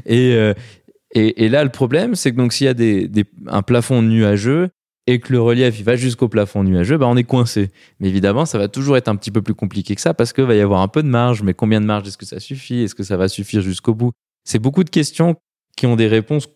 Et, 0.05 0.37
Et, 1.15 1.49
là, 1.49 1.65
le 1.65 1.71
problème, 1.71 2.15
c'est 2.15 2.33
que 2.33 2.37
donc 2.37 2.53
s'il 2.53 2.67
y 2.67 2.71
a 2.71 2.75
des, 2.75 3.09
un 3.47 3.63
plafond 3.63 4.03
nuageux 4.03 4.69
et 5.09 5.21
que 5.21 5.33
le 5.33 5.41
relief 5.41 5.79
il 5.79 5.85
va 5.85 5.97
jusqu'au 5.97 6.29
plafond 6.29 6.63
nuageux, 6.63 6.99
bah, 6.99 7.07
on 7.09 7.17
est 7.17 7.25
coincé. 7.25 7.71
Mais 7.99 8.09
évidemment, 8.09 8.45
ça 8.45 8.59
va 8.59 8.69
toujours 8.69 8.99
être 8.99 9.09
un 9.09 9.17
petit 9.17 9.31
peu 9.31 9.41
plus 9.41 9.55
compliqué 9.55 9.95
que 9.95 10.03
ça 10.03 10.13
parce 10.13 10.35
qu'il 10.35 10.45
va 10.45 10.55
y 10.55 10.61
avoir 10.61 10.83
un 10.83 10.89
peu 10.89 11.03
de 11.03 11.09
marge. 11.09 11.43
Mais 11.43 11.55
combien 11.55 11.81
de 11.81 11.87
marge 11.87 12.07
est-ce 12.07 12.19
que 12.19 12.27
ça 12.27 12.41
suffit? 12.41 12.83
Est-ce 12.83 12.95
que 12.95 13.03
ça 13.03 13.17
va 13.17 13.29
suffire 13.29 13.63
jusqu'au 13.63 13.95
bout? 13.95 14.13
C'est 14.45 14.59
beaucoup 14.59 14.85
de 14.85 14.91
questions 14.91 15.37
qui 15.79 15.87
ont 15.87 15.97
des 15.97 16.09
réponses 16.09 16.49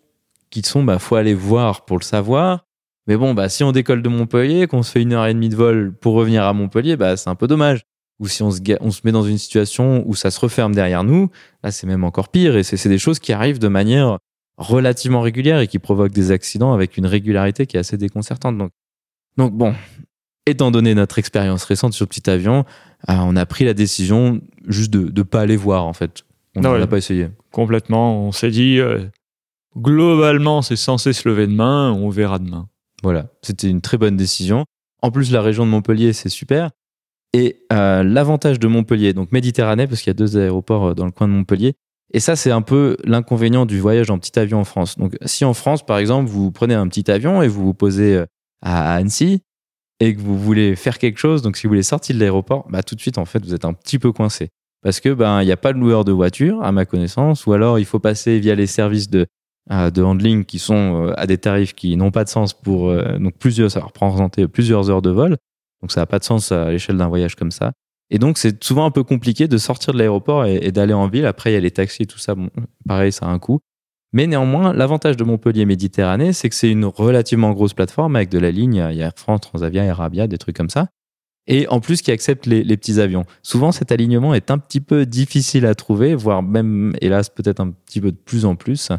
qui 0.50 0.60
sont, 0.60 0.84
bah, 0.84 0.98
faut 0.98 1.16
aller 1.16 1.32
voir 1.32 1.86
pour 1.86 1.98
le 1.98 2.04
savoir. 2.04 2.66
Mais 3.06 3.16
bon, 3.16 3.32
bah, 3.32 3.48
si 3.48 3.64
on 3.64 3.72
décolle 3.72 4.02
de 4.02 4.10
Montpellier, 4.10 4.66
qu'on 4.66 4.82
se 4.82 4.92
fait 4.92 5.00
une 5.00 5.14
heure 5.14 5.24
et 5.24 5.32
demie 5.32 5.48
de 5.48 5.56
vol 5.56 5.94
pour 5.98 6.12
revenir 6.12 6.44
à 6.44 6.52
Montpellier, 6.52 6.96
bah, 6.96 7.16
c'est 7.16 7.30
un 7.30 7.34
peu 7.34 7.46
dommage. 7.46 7.84
Ou 8.20 8.28
si 8.28 8.42
on 8.42 8.50
se, 8.50 8.60
on 8.80 8.90
se 8.90 9.00
met 9.04 9.12
dans 9.12 9.22
une 9.22 9.38
situation 9.38 10.04
où 10.06 10.14
ça 10.14 10.30
se 10.30 10.38
referme 10.38 10.74
derrière 10.74 11.04
nous, 11.04 11.30
là, 11.64 11.70
c'est 11.70 11.86
même 11.86 12.04
encore 12.04 12.28
pire. 12.28 12.54
Et 12.58 12.64
c'est 12.64 12.88
des 12.90 12.98
choses 12.98 13.18
qui 13.18 13.32
arrivent 13.32 13.58
de 13.58 13.68
manière 13.68 14.18
relativement 14.56 15.20
régulière 15.20 15.60
et 15.60 15.66
qui 15.66 15.78
provoquent 15.78 16.12
des 16.12 16.30
accidents 16.30 16.72
avec 16.72 16.96
une 16.96 17.06
régularité 17.06 17.66
qui 17.66 17.76
est 17.76 17.80
assez 17.80 17.96
déconcertante. 17.96 18.58
Donc, 18.58 18.70
donc 19.36 19.52
bon, 19.52 19.74
étant 20.46 20.70
donné 20.70 20.94
notre 20.94 21.18
expérience 21.18 21.64
récente 21.64 21.92
sur 21.92 22.04
le 22.04 22.08
petit 22.08 22.28
avion, 22.28 22.64
euh, 23.08 23.14
on 23.18 23.36
a 23.36 23.46
pris 23.46 23.64
la 23.64 23.74
décision 23.74 24.40
juste 24.66 24.90
de 24.90 25.10
ne 25.10 25.22
pas 25.22 25.40
aller 25.40 25.56
voir, 25.56 25.84
en 25.84 25.92
fait. 25.92 26.22
On 26.54 26.60
n'a 26.60 26.86
pas 26.86 26.98
essayé. 26.98 27.28
Complètement. 27.50 28.26
On 28.26 28.32
s'est 28.32 28.50
dit, 28.50 28.78
euh, 28.78 29.06
globalement, 29.76 30.60
c'est 30.60 30.76
censé 30.76 31.12
se 31.12 31.28
lever 31.28 31.46
demain, 31.46 31.92
on 31.92 32.10
verra 32.10 32.38
demain. 32.38 32.68
Voilà, 33.02 33.28
c'était 33.42 33.68
une 33.68 33.80
très 33.80 33.96
bonne 33.96 34.16
décision. 34.16 34.64
En 35.00 35.10
plus, 35.10 35.32
la 35.32 35.42
région 35.42 35.64
de 35.64 35.70
Montpellier, 35.70 36.12
c'est 36.12 36.28
super. 36.28 36.70
Et 37.32 37.64
euh, 37.72 38.02
l'avantage 38.02 38.60
de 38.60 38.68
Montpellier, 38.68 39.14
donc 39.14 39.32
Méditerranée, 39.32 39.86
parce 39.86 40.02
qu'il 40.02 40.10
y 40.10 40.12
a 40.12 40.14
deux 40.14 40.36
aéroports 40.36 40.94
dans 40.94 41.06
le 41.06 41.10
coin 41.10 41.26
de 41.26 41.32
Montpellier, 41.32 41.74
et 42.12 42.20
ça, 42.20 42.36
c'est 42.36 42.50
un 42.50 42.62
peu 42.62 42.96
l'inconvénient 43.04 43.66
du 43.66 43.80
voyage 43.80 44.10
en 44.10 44.18
petit 44.18 44.38
avion 44.38 44.60
en 44.60 44.64
France. 44.64 44.98
Donc, 44.98 45.16
si 45.24 45.44
en 45.44 45.54
France, 45.54 45.84
par 45.84 45.98
exemple, 45.98 46.28
vous 46.28 46.50
prenez 46.50 46.74
un 46.74 46.86
petit 46.88 47.10
avion 47.10 47.42
et 47.42 47.48
vous 47.48 47.64
vous 47.64 47.74
posez 47.74 48.16
euh, 48.16 48.26
à 48.60 48.94
Annecy 48.94 49.40
et 50.00 50.14
que 50.14 50.20
vous 50.20 50.38
voulez 50.38 50.76
faire 50.76 50.98
quelque 50.98 51.18
chose, 51.18 51.42
donc 51.42 51.56
si 51.56 51.66
vous 51.66 51.70
voulez 51.70 51.82
sortir 51.82 52.14
de 52.14 52.20
l'aéroport, 52.20 52.66
bah, 52.68 52.82
tout 52.82 52.94
de 52.94 53.00
suite, 53.00 53.18
en 53.18 53.24
fait, 53.24 53.44
vous 53.44 53.54
êtes 53.54 53.64
un 53.64 53.72
petit 53.72 53.98
peu 53.98 54.12
coincé. 54.12 54.50
Parce 54.82 54.98
que 54.98 55.10
ben 55.10 55.42
il 55.42 55.46
n'y 55.46 55.52
a 55.52 55.56
pas 55.56 55.72
de 55.72 55.78
loueur 55.78 56.04
de 56.04 56.10
voiture, 56.10 56.60
à 56.62 56.72
ma 56.72 56.84
connaissance, 56.84 57.46
ou 57.46 57.52
alors 57.52 57.78
il 57.78 57.84
faut 57.84 58.00
passer 58.00 58.40
via 58.40 58.56
les 58.56 58.66
services 58.66 59.08
de 59.08 59.26
de 59.70 60.02
handling 60.02 60.44
qui 60.44 60.58
sont 60.58 61.06
euh, 61.06 61.12
à 61.16 61.26
des 61.26 61.38
tarifs 61.38 61.72
qui 61.72 61.96
n'ont 61.96 62.10
pas 62.10 62.24
de 62.24 62.28
sens 62.28 62.52
pour 62.52 62.88
euh, 62.88 63.16
donc 63.18 63.34
plusieurs 63.38 63.70
ça 63.70 63.80
représenter 63.80 64.48
plusieurs 64.48 64.90
heures 64.90 65.02
de 65.02 65.10
vol 65.10 65.36
donc 65.80 65.92
ça 65.92 66.00
n'a 66.00 66.06
pas 66.06 66.18
de 66.18 66.24
sens 66.24 66.50
à 66.50 66.70
l'échelle 66.72 66.96
d'un 66.96 67.06
voyage 67.06 67.36
comme 67.36 67.52
ça 67.52 67.72
et 68.12 68.18
donc 68.18 68.38
c'est 68.38 68.62
souvent 68.62 68.84
un 68.84 68.92
peu 68.92 69.02
compliqué 69.02 69.48
de 69.48 69.58
sortir 69.58 69.92
de 69.92 69.98
l'aéroport 69.98 70.46
et, 70.46 70.70
d'aller 70.70 70.94
en 70.94 71.08
ville 71.08 71.26
après 71.26 71.50
il 71.50 71.54
y 71.54 71.56
a 71.56 71.60
les 71.60 71.72
taxis 71.72 72.06
tout 72.06 72.18
ça 72.18 72.36
pareil 72.86 73.10
ça 73.10 73.26
a 73.26 73.30
un 73.30 73.40
coût 73.40 73.58
mais 74.12 74.28
néanmoins 74.28 74.72
l'avantage 74.72 75.16
de 75.16 75.24
Montpellier 75.24 75.64
Méditerranée 75.64 76.32
c'est 76.32 76.48
que 76.48 76.54
c'est 76.54 76.70
une 76.70 76.84
relativement 76.84 77.50
grosse 77.52 77.74
plateforme 77.74 78.14
avec 78.14 78.28
de 78.28 78.38
la 78.38 78.52
ligne 78.52 78.86
il 78.90 78.96
y 78.96 79.02
a 79.02 79.06
Air 79.06 79.12
France 79.16 79.40
Transavia 79.40 79.82
Arabia 79.90 80.28
des 80.28 80.38
trucs 80.38 80.56
comme 80.56 80.70
ça 80.70 80.86
et 81.46 81.66
en 81.68 81.80
plus 81.80 82.02
qui 82.02 82.10
accepte 82.12 82.46
les, 82.46 82.76
petits 82.76 83.00
avions. 83.00 83.24
Souvent, 83.42 83.72
cet 83.72 83.90
alignement 83.90 84.32
est 84.32 84.50
un 84.50 84.58
petit 84.58 84.80
peu 84.80 85.06
difficile 85.06 85.66
à 85.66 85.74
trouver, 85.74 86.14
voire 86.14 86.42
même, 86.42 86.94
hélas, 87.00 87.30
peut-être 87.30 87.60
un 87.60 87.70
petit 87.70 88.00
peu 88.00 88.12
de 88.12 88.16
plus 88.16 88.44
en 88.44 88.54
plus. 88.54 88.90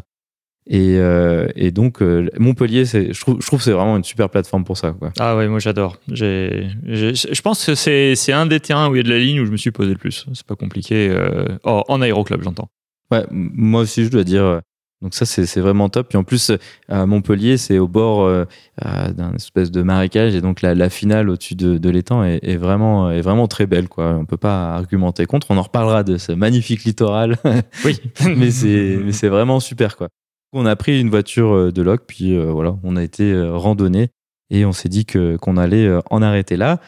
Et, 0.66 0.96
euh, 0.98 1.46
et, 1.56 1.70
donc 1.72 2.00
euh, 2.00 2.28
Montpellier, 2.38 2.86
je 2.86 3.20
trouve, 3.20 3.40
je 3.40 3.46
trouve 3.46 3.58
que 3.58 3.64
c'est 3.64 3.72
vraiment 3.72 3.96
une 3.96 4.04
super 4.04 4.30
plateforme 4.30 4.64
pour 4.64 4.78
ça. 4.78 4.92
Quoi. 4.92 5.12
Ah 5.18 5.36
ouais, 5.36 5.46
moi 5.46 5.58
j'adore. 5.58 5.98
Je 6.08 7.40
pense 7.42 7.66
que 7.66 7.74
c'est 7.74 8.32
un 8.32 8.46
des 8.46 8.60
terrains 8.60 8.88
où 8.88 8.94
il 8.94 8.98
y 8.98 9.00
a 9.00 9.02
de 9.02 9.10
la 9.10 9.18
ligne 9.18 9.40
où 9.40 9.46
je 9.46 9.50
me 9.50 9.58
suis 9.58 9.72
posé 9.72 9.90
le 9.90 9.98
plus. 9.98 10.26
C'est 10.32 10.46
pas 10.46 10.56
compliqué. 10.56 11.10
Euh, 11.10 11.58
oh, 11.64 11.82
en 11.88 12.00
aéroclub, 12.00 12.42
j'entends. 12.42 12.70
Ouais, 13.10 13.24
moi 13.30 13.82
aussi 13.82 14.04
je 14.04 14.10
dois 14.10 14.24
dire. 14.24 14.60
Donc 15.02 15.12
ça 15.12 15.26
c'est 15.26 15.60
vraiment 15.60 15.90
top. 15.90 16.08
Puis 16.08 16.16
en 16.16 16.24
plus 16.24 16.50
à 16.88 17.04
Montpellier, 17.04 17.58
c'est 17.58 17.78
au 17.78 17.86
bord 17.86 18.46
d'un 18.82 19.34
espèce 19.34 19.70
de 19.70 19.82
marécage 19.82 20.34
et 20.34 20.40
donc 20.40 20.62
la, 20.62 20.74
la 20.74 20.88
finale 20.88 21.28
au-dessus 21.28 21.56
de, 21.56 21.76
de 21.76 21.90
l'étang 21.90 22.24
est, 22.24 22.40
est, 22.42 22.56
vraiment 22.56 23.10
est 23.10 23.20
vraiment 23.20 23.48
très 23.48 23.66
belle. 23.66 23.88
Quoi. 23.88 24.16
On 24.18 24.24
peut 24.24 24.38
pas 24.38 24.72
argumenter 24.72 25.26
contre. 25.26 25.50
On 25.50 25.58
en 25.58 25.62
reparlera 25.62 26.04
de 26.04 26.16
ce 26.16 26.32
magnifique 26.32 26.84
littoral. 26.84 27.36
Oui, 27.84 28.00
mais 28.34 28.50
c'est 28.50 29.28
vraiment 29.28 29.60
super 29.60 29.98
quoi. 29.98 30.08
On 30.56 30.66
a 30.66 30.76
pris 30.76 31.00
une 31.00 31.10
voiture 31.10 31.52
euh, 31.52 31.72
de 31.72 31.82
loc, 31.82 32.02
puis 32.06 32.36
euh, 32.36 32.52
voilà, 32.52 32.76
on 32.84 32.94
a 32.94 33.02
été 33.02 33.32
euh, 33.32 33.56
randonné 33.56 34.10
et 34.50 34.64
on 34.64 34.70
s'est 34.70 34.88
dit 34.88 35.04
que 35.04 35.36
qu'on 35.36 35.56
allait 35.56 35.90
en 36.10 36.22
arrêter 36.22 36.56
là. 36.56 36.78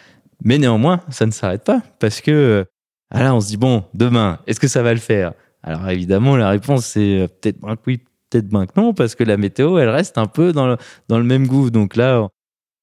Mais 0.45 0.57
néanmoins, 0.57 1.01
ça 1.09 1.27
ne 1.27 1.33
s'arrête 1.33 1.65
pas 1.65 1.83
parce 1.99 2.21
que 2.21 2.65
ah 3.11 3.25
là, 3.25 3.35
on 3.35 3.41
se 3.41 3.49
dit 3.49 3.57
bon, 3.57 3.83
demain, 3.93 4.39
est-ce 4.47 4.61
que 4.61 4.69
ça 4.69 4.85
va 4.85 4.95
le 4.95 5.01
faire? 5.01 5.33
Alors 5.65 5.89
évidemment, 5.91 6.37
la 6.37 6.51
réponse 6.51 6.87
c'est 6.87 7.29
peut-être 7.41 7.59
oui, 7.89 8.05
peut-être 8.31 8.47
bien 8.47 8.67
que 8.67 8.73
non, 8.77 8.95
parce 8.95 9.17
que 9.17 9.25
la 9.25 9.37
météo, 9.37 9.79
elle 9.79 9.89
reste 9.89 10.17
un 10.17 10.27
peu 10.27 10.53
dans 10.53 10.69
le, 10.69 10.77
dans 11.09 11.19
le 11.19 11.25
même 11.25 11.49
goût. 11.49 11.71
Donc 11.71 11.97
là, 11.97 12.29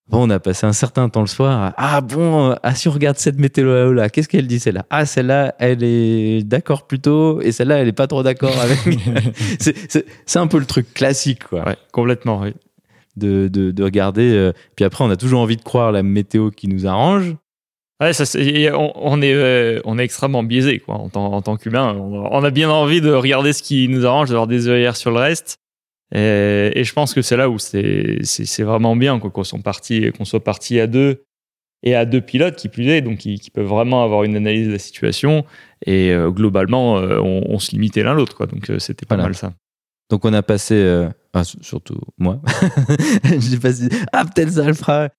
Bon, 0.09 0.27
on 0.27 0.29
a 0.29 0.39
passé 0.39 0.65
un 0.65 0.73
certain 0.73 1.07
temps 1.07 1.21
le 1.21 1.27
soir. 1.27 1.73
ah 1.77 2.01
bon, 2.01 2.51
euh, 2.51 2.55
ah 2.61 2.75
si 2.75 2.89
on 2.89 2.91
regarde 2.91 3.17
cette 3.17 3.39
météo 3.39 3.93
là, 3.93 4.09
qu'est-ce 4.09 4.27
qu'elle 4.27 4.47
dit 4.47 4.59
celle-là? 4.59 4.85
Ah 4.89 5.05
celle-là, 5.05 5.55
elle 5.59 5.81
est 5.83 6.43
d'accord 6.43 6.87
plutôt, 6.87 7.41
et 7.41 7.53
celle-là, 7.53 7.77
elle 7.77 7.87
est 7.87 7.93
pas 7.93 8.07
trop 8.07 8.21
d'accord 8.21 8.57
avec. 8.59 8.79
c'est 9.59 10.39
un 10.39 10.47
peu 10.47 10.59
le 10.59 10.65
truc 10.65 10.93
classique, 10.93 11.45
quoi. 11.45 11.65
Ouais, 11.65 11.77
complètement, 11.91 12.41
oui. 12.41 12.53
De, 13.15 13.47
de, 13.47 13.71
de 13.71 13.83
regarder. 13.83 14.33
Euh, 14.33 14.51
puis 14.75 14.83
après, 14.83 15.03
on 15.05 15.09
a 15.09 15.15
toujours 15.15 15.39
envie 15.39 15.55
de 15.55 15.61
croire 15.61 15.91
la 15.91 16.03
météo 16.03 16.49
qui 16.49 16.67
nous 16.67 16.85
arrange. 16.85 17.35
Ouais, 18.01 18.11
ça, 18.11 18.25
on, 18.73 18.91
on, 18.95 19.21
est, 19.21 19.33
euh, 19.33 19.79
on 19.85 19.97
est 19.99 20.03
extrêmement 20.03 20.43
biaisé, 20.43 20.79
quoi, 20.79 20.95
en, 20.95 21.09
tant, 21.09 21.31
en 21.31 21.41
tant 21.41 21.55
qu'humain. 21.55 21.95
On, 21.95 22.25
on, 22.25 22.43
a 22.43 22.49
bien 22.49 22.69
envie 22.69 22.99
de 22.99 23.13
regarder 23.13 23.53
ce 23.53 23.63
qui 23.63 23.87
nous 23.87 24.05
arrange, 24.05 24.29
d'avoir 24.29 24.47
des 24.47 24.67
œillères 24.67 24.97
sur 24.97 25.11
le 25.11 25.19
reste. 25.19 25.59
Et, 26.13 26.71
et, 26.75 26.83
je 26.83 26.93
pense 26.93 27.13
que 27.13 27.21
c'est 27.21 27.37
là 27.37 27.49
où 27.49 27.57
c'est 27.57 28.63
vraiment 28.63 28.95
bien 28.95 29.19
qu'on 29.19 29.43
soit 29.43 29.59
parti 29.59 30.11
qu'on 30.11 30.25
soit 30.25 30.43
parti 30.43 30.79
à 30.79 30.87
deux 30.87 31.23
et 31.83 31.95
à 31.95 32.05
deux 32.05 32.21
pilotes 32.21 32.55
qui 32.55 32.69
plus 32.69 32.87
est, 32.87 33.01
donc 33.01 33.17
qui, 33.19 33.39
qui 33.39 33.51
peuvent 33.51 33.67
vraiment 33.67 34.03
avoir 34.03 34.23
une 34.23 34.35
analyse 34.35 34.67
de 34.67 34.73
la 34.73 34.79
situation. 34.79 35.45
Et 35.85 36.11
euh, 36.11 36.29
globalement, 36.29 36.97
euh, 36.97 37.19
on, 37.19 37.43
on, 37.49 37.59
se 37.59 37.71
limitait 37.71 38.03
l'un 38.03 38.13
l'autre. 38.13 38.45
Donc 38.45 38.69
euh, 38.69 38.79
c'était 38.79 39.05
pas 39.05 39.17
mal 39.17 39.35
ça. 39.35 39.53
Donc 40.09 40.23
on 40.25 40.33
a 40.33 40.43
passé, 40.43 41.07
surtout 41.61 41.99
moi, 42.17 42.39
j'ai 43.39 43.57
passé 43.57 43.89
ah 44.11 44.25
peut-être 44.25 44.51
ça 44.51 44.65
le 44.65 44.73
fera. 44.73 45.09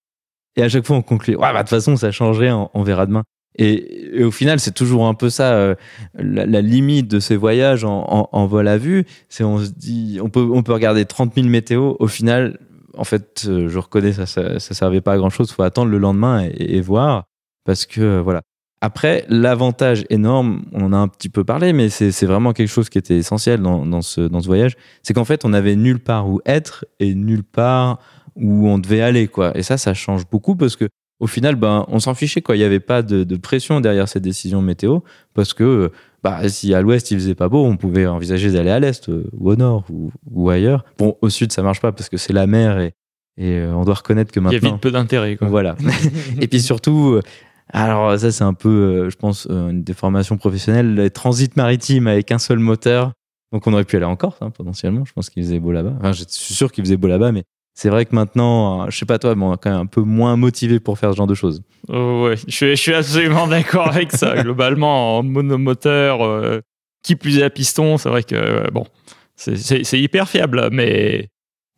Et 0.56 0.62
à 0.62 0.68
chaque 0.68 0.86
fois 0.86 0.96
on 0.96 1.02
conclut, 1.02 1.34
ouais 1.34 1.52
bah 1.52 1.54
de 1.54 1.58
toute 1.58 1.70
façon 1.70 1.96
ça 1.96 2.12
changerait, 2.12 2.52
on, 2.52 2.70
on 2.74 2.82
verra 2.82 3.06
demain. 3.06 3.24
Et, 3.56 4.22
au 4.24 4.30
final, 4.30 4.60
c'est 4.60 4.74
toujours 4.74 5.06
un 5.06 5.14
peu 5.14 5.30
ça, 5.30 5.54
euh, 5.54 5.74
la, 6.14 6.60
limite 6.60 7.08
de 7.08 7.20
ces 7.20 7.36
voyages 7.36 7.84
en, 7.84 8.46
vol 8.46 8.68
à 8.68 8.78
vue. 8.78 9.04
C'est 9.28 9.44
on 9.44 9.58
se 9.58 9.70
dit, 9.70 10.18
on 10.22 10.28
peut, 10.28 10.48
on 10.52 10.62
peut 10.62 10.72
regarder 10.72 11.04
30 11.04 11.34
000 11.34 11.48
météos. 11.48 11.96
Au 12.00 12.08
final, 12.08 12.58
en 12.96 13.04
fait, 13.04 13.44
euh, 13.46 13.68
je 13.68 13.78
reconnais, 13.78 14.12
ça, 14.12 14.26
ça, 14.26 14.58
servait 14.60 15.00
pas 15.00 15.12
à 15.12 15.16
grand 15.16 15.30
chose. 15.30 15.50
Faut 15.52 15.62
attendre 15.62 15.90
le 15.90 15.98
lendemain 15.98 16.48
et, 16.56 16.80
voir. 16.80 17.24
Parce 17.64 17.86
que, 17.86 18.00
euh, 18.00 18.22
voilà. 18.22 18.42
Après, 18.80 19.24
l'avantage 19.28 20.04
énorme, 20.10 20.64
on 20.72 20.84
en 20.84 20.92
a 20.92 20.96
un 20.98 21.08
petit 21.08 21.30
peu 21.30 21.42
parlé, 21.42 21.72
mais 21.72 21.88
c'est 21.88 22.26
vraiment 22.26 22.52
quelque 22.52 22.68
chose 22.68 22.90
qui 22.90 22.98
était 22.98 23.16
essentiel 23.16 23.62
dans, 23.62 23.86
dans 23.86 24.02
ce, 24.02 24.20
dans 24.20 24.40
ce 24.40 24.46
voyage. 24.46 24.76
C'est 25.02 25.14
qu'en 25.14 25.24
fait, 25.24 25.46
on 25.46 25.54
avait 25.54 25.74
nulle 25.74 26.00
part 26.00 26.28
où 26.28 26.42
être 26.44 26.84
et 27.00 27.14
nulle 27.14 27.44
part 27.44 27.98
où 28.36 28.68
on 28.68 28.78
devait 28.78 29.00
aller, 29.00 29.28
quoi. 29.28 29.56
Et 29.56 29.62
ça, 29.62 29.78
ça 29.78 29.94
change 29.94 30.28
beaucoup 30.28 30.54
parce 30.54 30.76
que 30.76 30.88
au 31.24 31.26
final, 31.26 31.56
ben, 31.56 31.86
on 31.88 32.00
s'en 32.00 32.12
fichait. 32.12 32.42
Quoi. 32.42 32.54
Il 32.54 32.58
n'y 32.58 32.66
avait 32.66 32.80
pas 32.80 33.00
de, 33.00 33.36
pression 33.36 33.80
derrière 33.80 34.08
cette 34.08 34.22
décision 34.22 34.60
météo 34.60 34.98
parce 35.32 35.54
que 35.54 35.90
bah, 36.22 36.46
si 36.50 36.74
à 36.74 36.82
l'ouest 36.82 37.10
il 37.10 37.18
faisait 37.18 37.34
pas 37.34 37.48
beau, 37.48 37.64
on 37.64 37.78
pouvait 37.78 38.06
envisager 38.06 38.50
d'aller 38.52 38.68
à 38.68 38.78
l'est 38.78 39.08
euh, 39.08 39.24
ou 39.32 39.50
au 39.50 39.56
nord 39.56 39.86
ou, 40.30 40.50
ailleurs. 40.50 40.84
Bon, 40.98 41.16
au 41.22 41.30
sud, 41.30 41.50
ça 41.50 41.62
marche 41.62 41.80
pas 41.80 41.92
parce 41.92 42.10
que 42.10 42.18
c'est 42.18 42.34
la 42.34 42.46
mer 42.46 42.78
et, 42.78 42.92
et 43.38 43.56
euh, 43.56 43.74
on 43.74 43.84
doit 43.86 43.94
reconnaître 43.94 44.32
que 44.32 44.38
maintenant. 44.38 44.58
Il 44.58 44.64
y 44.64 44.66
a 44.66 44.70
vite 44.72 44.82
peu 44.82 44.90
d'intérêt. 44.90 45.38
Voilà. 45.40 45.76
et 46.42 46.46
puis 46.46 46.60
surtout, 46.60 47.14
euh, 47.14 47.22
alors 47.70 48.18
ça, 48.18 48.30
c'est 48.30 48.44
un 48.44 48.52
peu, 48.52 49.08
je 49.08 49.16
pense, 49.16 49.46
une 49.48 49.82
déformation 49.82 50.36
professionnelle, 50.36 50.94
les 50.94 51.08
transits 51.08 51.52
maritimes 51.56 52.06
avec 52.06 52.32
un 52.32 52.38
seul 52.38 52.58
moteur. 52.58 53.12
Donc 53.50 53.66
on 53.66 53.72
aurait 53.72 53.84
pu 53.84 53.96
aller 53.96 54.04
en 54.04 54.16
Corse, 54.16 54.36
hein, 54.42 54.50
potentiellement. 54.50 55.06
Je 55.06 55.14
pense 55.14 55.30
qu'il 55.30 55.42
faisait 55.42 55.58
beau 55.58 55.72
là-bas. 55.72 55.94
Enfin, 56.00 56.12
je 56.12 56.24
suis 56.28 56.52
sûr 56.52 56.70
qu'il 56.70 56.84
faisait 56.84 56.98
beau 56.98 57.08
là-bas, 57.08 57.32
mais 57.32 57.44
c'est 57.74 57.88
vrai 57.88 58.06
que 58.06 58.14
maintenant, 58.14 58.82
euh, 58.82 58.86
je 58.88 58.96
sais 58.96 59.04
pas 59.04 59.18
toi, 59.18 59.34
mais 59.34 59.44
on 59.44 59.54
est 59.54 59.58
quand 59.60 59.70
même 59.70 59.80
un 59.80 59.86
peu 59.86 60.00
moins 60.00 60.36
motivé 60.36 60.78
pour 60.78 60.96
faire 60.96 61.10
ce 61.10 61.16
genre 61.16 61.26
de 61.26 61.34
choses. 61.34 61.60
Oh, 61.88 62.26
ouais, 62.26 62.36
je 62.46 62.74
suis, 62.74 62.94
absolument 62.94 63.46
d'accord 63.48 63.88
avec 63.88 64.12
ça. 64.12 64.40
Globalement, 64.40 65.18
en 65.18 65.22
monomoteur, 65.24 66.24
euh, 66.24 66.60
qui 67.02 67.16
plus 67.16 67.38
est 67.38 67.42
à 67.42 67.50
piston, 67.50 67.98
c'est 67.98 68.08
vrai 68.08 68.22
que 68.22 68.36
euh, 68.36 68.70
bon, 68.72 68.86
c'est 69.34 70.00
hyper 70.00 70.28
fiable, 70.28 70.68
mais 70.70 71.28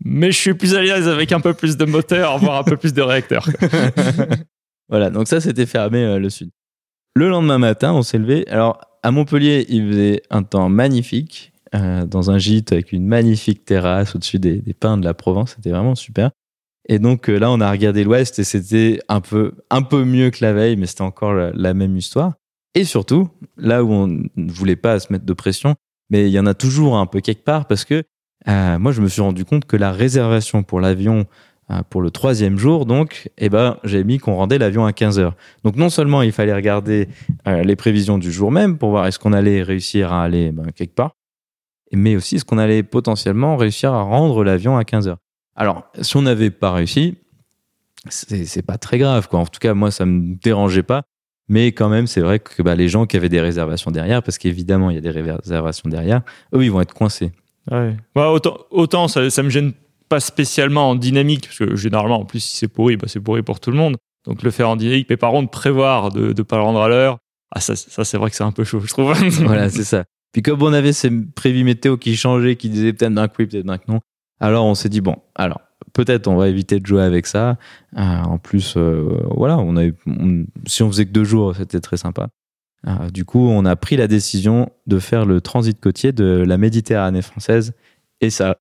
mais 0.05 0.31
je 0.31 0.37
suis 0.37 0.53
plus 0.53 0.75
à 0.75 0.83
l'aise 0.83 1.09
avec 1.09 1.33
un 1.33 1.41
peu 1.41 1.55
plus 1.55 1.79
de 1.79 1.87
moteur, 1.87 2.37
voire 2.37 2.59
un 2.59 2.65
peu 2.65 2.77
plus 2.77 2.93
de 2.93 3.01
réacteur. 3.01 3.49
voilà, 4.91 5.09
donc 5.09 5.27
ça 5.27 5.41
c'était 5.41 5.65
fermé 5.65 6.19
le 6.19 6.29
sud. 6.29 6.51
Le 7.15 7.31
lendemain 7.31 7.57
matin, 7.57 7.95
on 7.95 8.03
s'est 8.03 8.19
levé. 8.19 8.47
Alors 8.49 8.79
à 9.03 9.11
Montpellier, 9.11 9.65
il 9.71 9.89
faisait 9.89 10.23
un 10.29 10.43
temps 10.43 10.69
magnifique. 10.69 11.55
Euh, 11.75 12.07
dans 12.07 12.31
un 12.31 12.39
gîte 12.39 12.71
avec 12.71 12.93
une 12.93 13.07
magnifique 13.07 13.65
terrasse 13.65 14.15
au-dessus 14.15 14.39
des, 14.39 14.63
pins 14.79 14.97
de 14.97 15.05
la 15.05 15.15
Provence. 15.15 15.55
C'était 15.57 15.71
vraiment 15.71 15.97
super. 15.97 16.31
Et 16.89 17.01
donc 17.01 17.29
euh, 17.29 17.39
là, 17.39 17.51
on 17.51 17.61
a 17.61 17.69
regardé 17.69 18.05
l'Ouest 18.05 18.39
et 18.39 18.45
c'était 18.45 19.01
un 19.09 19.21
peu, 19.21 19.53
un 19.71 19.83
peu 19.83 20.05
mieux 20.05 20.31
que 20.31 20.45
la 20.45 20.53
veille, 20.53 20.77
mais 20.77 20.87
c'était 20.87 21.03
encore 21.03 21.35
la, 21.35 21.75
même 21.75 21.97
histoire. 21.97 22.35
Et 22.77 22.85
surtout, 22.85 23.31
là 23.57 23.83
où 23.83 23.91
on 23.91 24.07
ne 24.07 24.53
voulait 24.53 24.77
pas 24.77 25.01
se 25.01 25.13
mettre 25.13 25.25
de 25.25 25.33
pression, 25.33 25.75
mais 26.09 26.29
il 26.29 26.33
y 26.33 26.39
en 26.39 26.47
a 26.47 26.55
toujours 26.55 26.99
un 26.99 27.07
peu 27.07 27.21
quelque 27.21 27.43
part 27.43 27.67
parce 27.67 27.85
que 27.85 28.05
euh, 28.47 28.79
moi, 28.79 28.93
je 28.93 29.01
me 29.01 29.09
suis 29.09 29.23
rendu 29.23 29.45
compte 29.45 29.65
que 29.65 29.77
la 29.77 29.91
réservation 29.91 30.63
pour 30.63 30.81
l'avion 30.81 31.27
pour 31.91 32.01
le 32.01 32.13
troisième 32.13 32.59
jour, 32.59 32.87
donc, 32.87 33.29
eh 33.39 33.49
ben, 33.49 33.79
j'ai 33.83 34.05
mis 34.05 34.19
qu'on 34.19 34.37
rendait 34.37 34.57
l'avion 34.57 34.87
à 34.87 34.93
15 34.93 35.19
heures. 35.19 35.35
Donc, 35.65 35.75
non 35.75 35.91
seulement 35.91 36.23
il 36.23 36.31
fallait 36.31 36.55
regarder 36.55 37.09
les 37.45 37.75
prévisions 37.75 38.19
du 38.19 38.31
jour 38.31 38.53
même 38.53 38.79
pour 38.79 38.91
voir 38.91 39.09
est-ce 39.09 39.19
qu'on 39.19 39.33
allait 39.33 39.65
réussir 39.65 40.13
à 40.13 40.23
aller 40.23 40.53
ben, 40.53 40.71
quelque 40.71 40.95
part, 40.95 41.16
mais 41.93 42.17
aussi 42.17 42.37
est-ce 42.37 42.45
qu'on 42.45 42.59
allait 42.59 42.83
potentiellement 42.83 43.57
réussir 43.57 43.93
à 43.93 44.03
rendre 44.03 44.45
l'avion 44.45 44.77
à 44.77 44.85
15 44.85 45.09
heures. 45.09 45.19
Alors, 45.55 45.85
si 46.01 46.17
on 46.17 46.23
n'avait 46.23 46.51
pas 46.51 46.73
réussi, 46.73 47.17
c'est 48.09 48.65
pas 48.65 48.79
très 48.79 48.99
grave, 48.99 49.29
quoi. 49.29 49.41
En 49.41 49.47
tout 49.47 49.59
cas, 49.59 49.75
moi, 49.75 49.91
ça 49.91 50.05
me 50.07 50.35
dérangeait 50.37 50.83
pas. 50.83 51.03
Mais 51.49 51.69
quand 51.69 51.89
même, 51.89 52.07
c'est 52.07 52.21
vrai 52.21 52.41
que 52.41 52.61
bah, 52.63 52.75
les 52.75 52.89
gens 52.89 53.07
qui 53.07 53.17
avaient 53.17 53.29
des 53.29 53.41
réservations 53.41 53.91
derrière, 53.91 54.23
parce 54.23 54.37
qu'évidemment, 54.37 54.91
il 54.91 54.95
y 54.95 54.99
a 54.99 55.01
des 55.01 55.11
réservations 55.11 55.89
derrière, 55.89 56.23
eux, 56.55 56.65
ils 56.65 56.71
vont 56.71 56.81
être 56.81 56.95
coincés. 56.95 57.33
Ouais. 57.71 57.97
Bah, 58.15 58.31
autant, 58.31 58.59
autant 58.71 59.09
ça, 59.09 59.31
ça 59.31 59.43
me 59.43 59.51
gêne 59.51 59.73
pas 60.09 60.21
spécialement 60.21 60.91
en 60.91 60.95
dynamique, 60.95 61.47
parce 61.47 61.59
que 61.59 61.77
généralement, 61.77 62.21
en 62.21 62.25
plus, 62.25 62.41
si 62.41 62.57
c'est 62.57 62.69
pourri, 62.69 62.97
bah, 62.97 63.07
c'est 63.09 63.21
pourri 63.21 63.43
pour 63.43 63.61
tout 63.61 63.71
le 63.71 63.77
monde. 63.77 63.97
Donc 64.25 64.43
le 64.43 64.51
faire 64.51 64.69
en 64.69 64.77
dynamique, 64.77 65.07
mais 65.09 65.17
par 65.17 65.31
contre, 65.31 65.51
prévoir 65.51 66.11
de 66.11 66.35
ne 66.37 66.43
pas 66.43 66.57
le 66.57 66.63
rendre 66.63 66.81
à 66.81 66.89
l'heure, 66.89 67.19
ah, 67.53 67.61
ça, 67.61 67.77
ça 67.77 68.05
c'est 68.05 68.19
vrai 68.19 68.31
que 68.31 68.37
c'est 68.37 68.45
un 68.45 68.53
peu 68.53 68.65
chaud, 68.65 68.81
je 68.81 68.89
trouve. 68.89 69.13
voilà, 69.45 69.71
c'est 69.71 69.85
ça. 69.85 70.05
Puis 70.37 70.43
comme 70.43 70.61
on 70.61 70.75
avait 70.75 70.93
ces 70.93 71.11
prévis 71.11 71.65
météo 71.65 71.97
qui 71.97 72.15
changeaient, 72.15 72.57
qui 72.57 72.69
disaient 72.69 72.93
peut-être 72.93 73.15
d'un 73.15 73.27
coup 73.27 73.37
oui, 73.39 73.47
peut-être 73.47 73.65
d'un 73.65 73.79
non, 73.89 74.01
alors 74.39 74.67
on 74.67 74.75
s'est 74.75 74.91
dit, 74.91 75.01
bon, 75.01 75.17
alors 75.35 75.63
peut-être 75.95 76.27
on 76.27 76.37
va 76.37 76.49
éviter 76.49 76.79
de 76.79 76.85
jouer 76.85 77.03
avec 77.03 77.27
ça. 77.27 77.57
Euh, 77.97 78.01
en 78.01 78.37
plus, 78.37 78.75
euh, 78.77 79.19
voilà, 79.35 79.57
on 79.57 79.75
si 80.67 80.83
on 80.83 80.91
faisait 80.91 81.07
que 81.07 81.11
deux 81.11 81.25
jours, 81.25 81.57
c'était 81.57 81.81
très 81.81 81.97
sympa. 81.97 82.29
Euh, 82.87 83.09
du 83.09 83.25
coup, 83.25 83.49
on 83.49 83.65
a 83.65 83.77
pris 83.77 83.97
la 83.97 84.09
décision 84.09 84.69
de 84.87 84.99
faire 84.99 85.25
le 85.25 85.41
transit 85.41 85.81
côtier 85.81 86.13
de 86.13 86.45
la 86.47 86.59
Méditerranée 86.59 87.23
française. 87.23 87.73
Et 88.21 88.29
ça, 88.29 88.59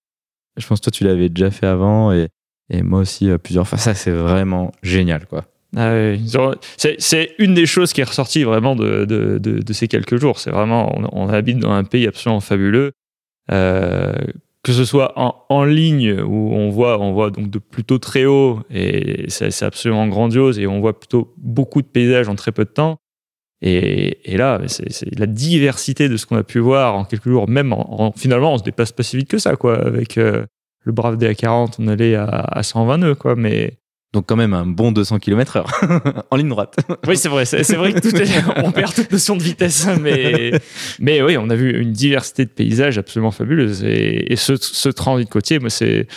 je 0.56 0.66
pense 0.66 0.80
que 0.80 0.86
toi, 0.86 0.92
tu 0.92 1.04
l'avais 1.04 1.28
déjà 1.28 1.52
fait 1.52 1.68
avant 1.68 2.14
et, 2.14 2.30
et 2.70 2.84
moi 2.84 3.02
aussi 3.02 3.30
plusieurs 3.44 3.68
fois. 3.68 3.78
Ça, 3.80 3.96
c'est 3.96 4.12
vraiment 4.12 4.72
génial, 4.82 5.26
quoi. 5.26 5.44
Ah 5.76 5.94
c'est 6.78 7.36
une 7.38 7.54
des 7.54 7.66
choses 7.66 7.92
qui 7.92 8.02
est 8.02 8.06
ressortie 8.06 8.44
vraiment 8.44 8.76
de, 8.76 9.62
ces 9.72 9.88
quelques 9.88 10.18
jours. 10.18 10.40
C'est 10.40 10.52
vraiment, 10.52 10.96
on, 11.12 11.28
habite 11.30 11.60
dans 11.60 11.72
un 11.72 11.84
pays 11.84 12.08
absolument 12.08 12.40
fabuleux. 12.40 12.92
Euh, 13.52 14.14
que 14.64 14.74
ce 14.74 14.84
soit 14.84 15.14
en, 15.16 15.64
ligne 15.64 16.20
où 16.22 16.52
on 16.54 16.72
voit, 16.72 17.00
on 17.00 17.14
voit 17.14 17.30
donc 17.30 17.52
de 17.52 17.60
plutôt 17.60 18.00
très 18.00 18.26
haut 18.26 18.62
et 18.72 19.26
c'est 19.28 19.62
absolument 19.62 20.08
grandiose 20.08 20.58
et 20.58 20.66
on 20.66 20.80
voit 20.80 21.00
plutôt 21.00 21.36
beaucoup 21.38 21.84
de 21.84 21.88
paysages 21.88 22.28
en 22.30 22.36
très 22.36 22.52
peu 22.52 22.66
de 22.66 22.72
temps. 22.72 22.98
Et, 23.62 24.38
là, 24.38 24.62
c'est 24.68 25.20
la 25.20 25.28
diversité 25.28 26.10
de 26.10 26.18
ce 26.18 26.26
qu'on 26.26 26.38
a 26.38 26.44
pu 26.44 26.60
voir 26.60 26.96
en 26.96 27.06
quelques 27.06 27.30
jours. 27.30 27.48
Même 27.48 27.74
en, 27.74 28.12
finalement, 28.16 28.54
on 28.54 28.58
se 28.58 28.64
déplace 28.64 28.92
pas 28.92 29.04
si 29.04 29.18
vite 29.18 29.30
que 29.30 29.38
ça, 29.38 29.56
quoi. 29.56 29.78
Avec 29.86 30.18
euh, 30.18 30.46
le 30.82 30.92
Brave 30.92 31.18
DA40, 31.18 31.76
on 31.80 31.88
allait 31.88 32.16
à, 32.16 32.26
à 32.26 32.64
120 32.64 32.98
nœuds, 33.00 33.16
quoi. 33.16 33.36
Mais 33.36 33.78
donc 34.14 34.26
quand 34.28 34.36
même 34.36 34.54
un 34.54 34.66
bon 34.66 34.92
200 34.92 35.20
km 35.20 35.58
heure 35.58 35.72
en 36.32 36.38
ligne 36.38 36.50
droite. 36.50 36.78
Oui, 37.08 37.18
c'est 37.18 37.30
vrai. 37.30 37.46
C'est 37.46 37.76
vrai 37.76 37.94
que 37.94 38.00
tout 38.00 38.16
est, 38.16 38.30
on 38.64 38.72
perd 38.72 38.94
toute 38.94 39.12
notion 39.12 39.36
de 39.36 39.44
vitesse, 39.44 39.88
mais 40.02 40.60
mais 41.00 41.22
oui, 41.22 41.38
on 41.38 41.50
a 41.50 41.56
vu 41.56 41.82
une 41.82 41.92
diversité 41.92 42.46
de 42.46 42.50
paysages 42.50 42.98
absolument 42.98 43.32
fabuleuse. 43.32 43.84
Et, 43.84 44.32
et 44.32 44.36
ce, 44.36 44.56
ce 44.56 44.90
transit 44.90 45.30
côtier, 45.30 45.60
moi, 45.60 45.70
c'est 45.70 46.08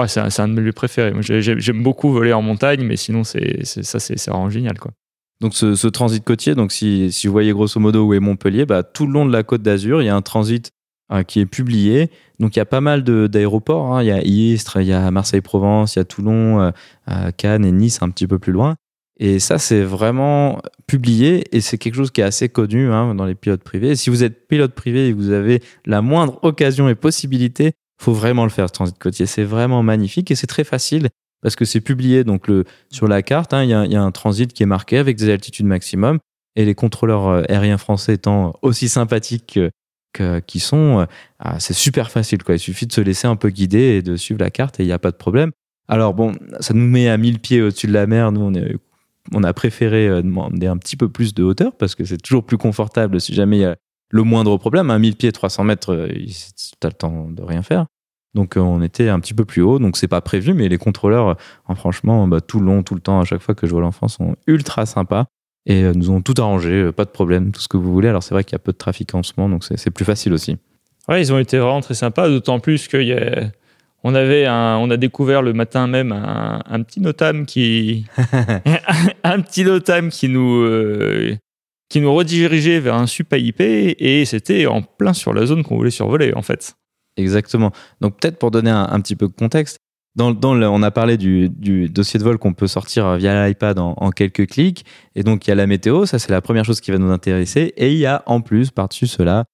ouais, 0.00 0.08
c'est 0.08 0.20
un, 0.20 0.28
un, 0.36 0.48
de 0.48 0.54
mes 0.54 0.62
lieux 0.62 0.72
préférés. 0.72 1.12
J'aime 1.20 1.82
beaucoup 1.82 2.12
voler 2.12 2.32
en 2.32 2.42
montagne, 2.42 2.82
mais 2.82 2.96
sinon, 2.96 3.24
c'est 3.24 3.64
ça, 3.64 3.98
c'est 3.98 4.22
vraiment 4.28 4.50
génial, 4.50 4.78
quoi. 4.78 4.92
Donc 5.40 5.54
ce, 5.54 5.74
ce, 5.74 5.88
transit 5.88 6.22
côtier, 6.22 6.54
donc 6.54 6.70
si, 6.70 7.10
si 7.12 7.26
vous 7.26 7.32
voyez 7.32 7.52
grosso 7.52 7.80
modo 7.80 8.04
où 8.04 8.12
est 8.12 8.20
Montpellier, 8.20 8.66
bah, 8.66 8.82
tout 8.82 9.06
le 9.06 9.12
long 9.14 9.24
de 9.24 9.32
la 9.32 9.42
côte 9.42 9.62
d'Azur, 9.62 10.02
il 10.02 10.04
y 10.04 10.08
a 10.10 10.14
un 10.14 10.20
transit 10.20 10.70
euh, 11.12 11.22
qui 11.22 11.40
est 11.40 11.46
publié. 11.46 12.10
Donc 12.40 12.56
il 12.56 12.58
y 12.58 12.62
a 12.62 12.66
pas 12.66 12.80
mal 12.80 13.04
d'aéroports. 13.04 13.94
Hein. 13.94 14.02
Il 14.02 14.06
y 14.06 14.10
a 14.10 14.22
Istres, 14.22 14.80
il 14.80 14.88
y 14.88 14.92
a 14.92 15.10
Marseille-Provence, 15.10 15.94
il 15.94 15.98
y 15.98 16.02
a 16.02 16.04
Toulon, 16.04 16.60
euh, 16.60 16.70
euh, 17.10 17.30
Cannes 17.36 17.64
et 17.64 17.70
Nice 17.70 17.98
un 18.00 18.08
petit 18.08 18.26
peu 18.26 18.38
plus 18.38 18.52
loin. 18.52 18.74
Et 19.18 19.38
ça, 19.38 19.58
c'est 19.58 19.82
vraiment 19.82 20.62
publié 20.86 21.44
et 21.54 21.60
c'est 21.60 21.76
quelque 21.76 21.94
chose 21.94 22.10
qui 22.10 22.22
est 22.22 22.24
assez 22.24 22.48
connu 22.48 22.90
hein, 22.90 23.14
dans 23.14 23.26
les 23.26 23.34
pilotes 23.34 23.62
privés. 23.62 23.90
Et 23.90 23.96
si 23.96 24.08
vous 24.08 24.24
êtes 24.24 24.48
pilote 24.48 24.72
privé 24.72 25.08
et 25.08 25.12
que 25.12 25.16
vous 25.18 25.30
avez 25.30 25.62
la 25.84 26.00
moindre 26.00 26.38
occasion 26.42 26.88
et 26.88 26.94
possibilité, 26.94 27.72
faut 28.00 28.14
vraiment 28.14 28.44
le 28.44 28.50
faire, 28.50 28.68
ce 28.68 28.72
transit 28.72 28.98
côtier. 28.98 29.26
C'est 29.26 29.44
vraiment 29.44 29.82
magnifique 29.82 30.30
et 30.30 30.34
c'est 30.34 30.46
très 30.46 30.64
facile 30.64 31.10
parce 31.42 31.54
que 31.54 31.66
c'est 31.66 31.82
publié 31.82 32.24
donc 32.24 32.48
le, 32.48 32.64
sur 32.88 33.06
la 33.06 33.20
carte. 33.20 33.52
Hein, 33.52 33.64
il 33.64 33.68
y, 33.68 33.92
y, 33.92 33.96
a 33.96 34.02
un 34.02 34.10
transit 34.10 34.50
qui 34.50 34.62
est 34.62 34.66
marqué 34.66 34.96
avec 34.96 35.18
des 35.18 35.28
altitudes 35.28 35.66
maximum 35.66 36.18
et 36.56 36.64
les 36.64 36.74
contrôleurs 36.74 37.44
aériens 37.50 37.76
français 37.76 38.14
étant 38.14 38.54
aussi 38.62 38.88
sympathiques 38.88 39.60
qui 40.46 40.60
sont, 40.60 41.00
euh, 41.00 41.06
ah, 41.38 41.58
c'est 41.60 41.74
super 41.74 42.10
facile. 42.10 42.42
Quoi. 42.42 42.56
Il 42.56 42.58
suffit 42.58 42.86
de 42.86 42.92
se 42.92 43.00
laisser 43.00 43.26
un 43.26 43.36
peu 43.36 43.50
guider 43.50 43.96
et 43.96 44.02
de 44.02 44.16
suivre 44.16 44.40
la 44.40 44.50
carte 44.50 44.80
et 44.80 44.82
il 44.82 44.86
n'y 44.86 44.92
a 44.92 44.98
pas 44.98 45.10
de 45.10 45.16
problème. 45.16 45.52
Alors 45.88 46.14
bon, 46.14 46.32
ça 46.60 46.74
nous 46.74 46.86
met 46.86 47.08
à 47.08 47.16
1000 47.16 47.40
pieds 47.40 47.62
au-dessus 47.62 47.86
de 47.86 47.92
la 47.92 48.06
mer. 48.06 48.32
Nous, 48.32 48.52
on, 49.32 49.42
a 49.42 49.52
préféré 49.52 50.08
euh, 50.08 50.22
demander 50.22 50.66
un 50.66 50.76
petit 50.76 50.96
peu 50.96 51.08
plus 51.08 51.34
de 51.34 51.42
hauteur 51.42 51.76
parce 51.76 51.94
que 51.94 52.04
c'est 52.04 52.18
toujours 52.18 52.44
plus 52.44 52.58
confortable 52.58 53.20
si 53.20 53.34
jamais 53.34 53.58
il 53.58 53.60
y 53.62 53.64
a 53.64 53.76
le 54.10 54.22
moindre 54.22 54.56
problème. 54.56 54.90
À 54.90 54.98
1000 54.98 55.16
pieds, 55.16 55.32
300 55.32 55.64
mètres, 55.64 55.92
euh, 55.92 56.08
tu 56.08 56.86
as 56.86 56.88
le 56.88 56.94
temps 56.94 57.28
de 57.30 57.42
rien 57.42 57.62
faire. 57.62 57.86
Donc 58.34 58.54
on 58.56 58.80
était 58.82 59.08
un 59.08 59.18
petit 59.18 59.34
peu 59.34 59.44
plus 59.44 59.60
haut, 59.60 59.80
donc 59.80 59.96
c'est 59.96 60.06
pas 60.06 60.20
prévu, 60.20 60.54
mais 60.54 60.68
les 60.68 60.78
contrôleurs, 60.78 61.36
franchement, 61.74 62.28
bah, 62.28 62.40
tout 62.40 62.60
le 62.60 62.66
long, 62.66 62.84
tout 62.84 62.94
le 62.94 63.00
temps, 63.00 63.18
à 63.18 63.24
chaque 63.24 63.42
fois 63.42 63.56
que 63.56 63.66
je 63.66 63.72
vois 63.72 63.80
l'enfant, 63.80 64.06
sont 64.06 64.36
ultra 64.46 64.86
sympas 64.86 65.26
et 65.66 65.84
euh, 65.84 65.92
nous 65.94 66.10
ont 66.10 66.22
tout 66.22 66.34
arrangé, 66.38 66.70
euh, 66.70 66.92
pas 66.92 67.04
de 67.04 67.10
problème, 67.10 67.52
tout 67.52 67.60
ce 67.60 67.68
que 67.68 67.76
vous 67.76 67.92
voulez. 67.92 68.08
Alors 68.08 68.22
c'est 68.22 68.34
vrai 68.34 68.44
qu'il 68.44 68.52
y 68.52 68.56
a 68.56 68.60
peu 68.60 68.72
de 68.72 68.78
trafic 68.78 69.14
en 69.14 69.22
ce 69.22 69.32
moment, 69.36 69.48
donc 69.48 69.64
c'est 69.64 69.90
plus 69.90 70.04
facile 70.04 70.32
aussi. 70.32 70.56
Ouais, 71.08 71.20
ils 71.20 71.32
ont 71.32 71.38
été 71.38 71.58
vraiment 71.58 71.80
très 71.80 71.94
sympas, 71.94 72.28
d'autant 72.28 72.60
plus 72.60 72.88
qu'on 72.88 73.50
on 74.04 74.14
avait 74.14 74.46
un, 74.46 74.76
on 74.78 74.90
a 74.90 74.96
découvert 74.96 75.42
le 75.42 75.52
matin 75.52 75.86
même 75.86 76.12
un, 76.12 76.62
un 76.64 76.82
petit 76.82 77.00
notam 77.00 77.46
qui, 77.46 78.06
un 79.24 79.40
petit 79.40 79.64
notam 79.64 80.10
qui 80.10 80.28
nous, 80.28 80.62
euh, 80.62 81.36
qui 81.88 82.00
nous 82.00 82.14
redirigeait 82.14 82.80
vers 82.80 82.94
un 82.94 83.06
sup 83.06 83.34
IP 83.36 83.60
et 83.60 84.24
c'était 84.24 84.66
en 84.66 84.82
plein 84.82 85.12
sur 85.12 85.34
la 85.34 85.46
zone 85.46 85.62
qu'on 85.62 85.76
voulait 85.76 85.90
survoler 85.90 86.32
en 86.34 86.42
fait. 86.42 86.74
Exactement. 87.16 87.72
Donc 88.00 88.18
peut-être 88.18 88.38
pour 88.38 88.50
donner 88.50 88.70
un, 88.70 88.88
un, 88.90 89.00
petit 89.00 89.16
peu 89.16 89.26
de 89.26 89.32
contexte, 89.32 89.78
dans, 90.16 90.32
dans 90.32 90.54
le, 90.54 90.68
on 90.68 90.82
a 90.82 90.90
parlé 90.90 91.16
du, 91.16 91.48
du 91.48 91.88
dossier 91.88 92.18
de 92.18 92.24
vol 92.24 92.38
qu'on 92.38 92.52
peut 92.52 92.66
sortir 92.66 93.16
via 93.16 93.46
l'iPad 93.46 93.78
en, 93.78 93.94
en, 93.96 94.10
quelques 94.10 94.48
clics. 94.48 94.84
Et 95.14 95.22
donc, 95.22 95.46
il 95.46 95.50
y 95.50 95.52
a 95.52 95.56
la 95.56 95.66
météo, 95.66 96.06
ça 96.06 96.18
c'est 96.18 96.32
la 96.32 96.40
première 96.40 96.64
chose 96.64 96.80
qui 96.80 96.90
va 96.90 96.98
nous 96.98 97.10
intéresser. 97.10 97.72
Et 97.76 97.92
il 97.92 97.98
y 97.98 98.06
a 98.06 98.22
en 98.26 98.40
plus, 98.40 98.70
par-dessus 98.70 99.06
cela, 99.06 99.44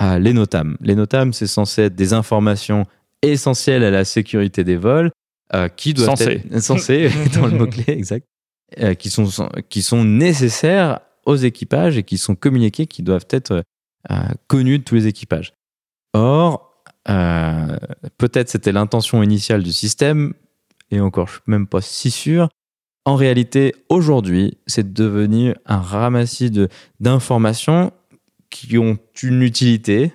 euh, 0.00 0.18
les 0.18 0.32
NOTAM. 0.32 0.76
Les 0.80 0.94
NOTAM, 0.94 1.32
c'est 1.32 1.46
censé 1.46 1.82
être 1.82 1.94
des 1.94 2.12
informations 2.12 2.86
essentielles 3.22 3.84
à 3.84 3.90
la 3.90 4.04
sécurité 4.04 4.64
des 4.64 4.76
vols, 4.76 5.10
euh, 5.54 5.68
qui 5.68 5.94
doivent 5.94 6.20
être 6.20 6.60
censées, 6.60 7.10
dans 7.34 7.46
le 7.46 7.56
mot-clé, 7.56 7.84
exact, 7.88 8.26
euh, 8.80 8.94
qui, 8.94 9.10
sont, 9.10 9.28
qui 9.68 9.82
sont 9.82 10.04
nécessaires 10.04 11.00
aux 11.24 11.36
équipages 11.36 11.98
et 11.98 12.02
qui 12.02 12.18
sont 12.18 12.34
communiqués, 12.34 12.86
qui 12.86 13.02
doivent 13.02 13.26
être 13.30 13.62
euh, 14.10 14.14
connus 14.48 14.78
de 14.78 14.84
tous 14.84 14.96
les 14.96 15.06
équipages. 15.06 15.52
Or, 16.14 16.65
euh, 17.08 17.76
peut-être 18.18 18.48
c'était 18.48 18.72
l'intention 18.72 19.22
initiale 19.22 19.62
du 19.62 19.72
système, 19.72 20.34
et 20.90 21.00
encore, 21.00 21.26
je 21.28 21.32
suis 21.34 21.42
même 21.46 21.66
pas 21.66 21.80
si 21.80 22.10
sûr. 22.10 22.48
En 23.04 23.14
réalité, 23.14 23.74
aujourd'hui, 23.88 24.58
c'est 24.66 24.92
devenu 24.92 25.54
un 25.64 25.78
ramassis 25.78 26.50
de, 26.50 26.68
d'informations 27.00 27.92
qui 28.50 28.78
ont 28.78 28.98
une 29.22 29.42
utilité, 29.42 30.12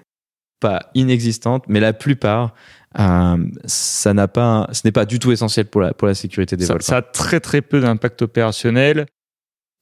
pas 0.60 0.90
inexistante, 0.94 1.66
mais 1.68 1.80
la 1.80 1.94
plupart, 1.94 2.54
euh, 3.00 3.38
ça 3.66 4.14
n'a 4.14 4.28
pas, 4.28 4.68
ce 4.74 4.82
n'est 4.84 4.92
pas 4.92 5.06
du 5.06 5.20
tout 5.20 5.32
essentiel 5.32 5.68
pour 5.68 5.82
la, 5.82 5.94
pour 5.94 6.08
la 6.08 6.16
sécurité 6.16 6.58
des 6.58 6.66
ça, 6.66 6.74
vols. 6.74 6.82
Ça 6.82 6.98
a 6.98 7.02
très 7.02 7.40
très 7.40 7.62
peu 7.62 7.80
d'impact 7.80 8.22
opérationnel. 8.22 9.06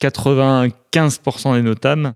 95% 0.01 1.55
des 1.55 1.61
notames 1.61 2.13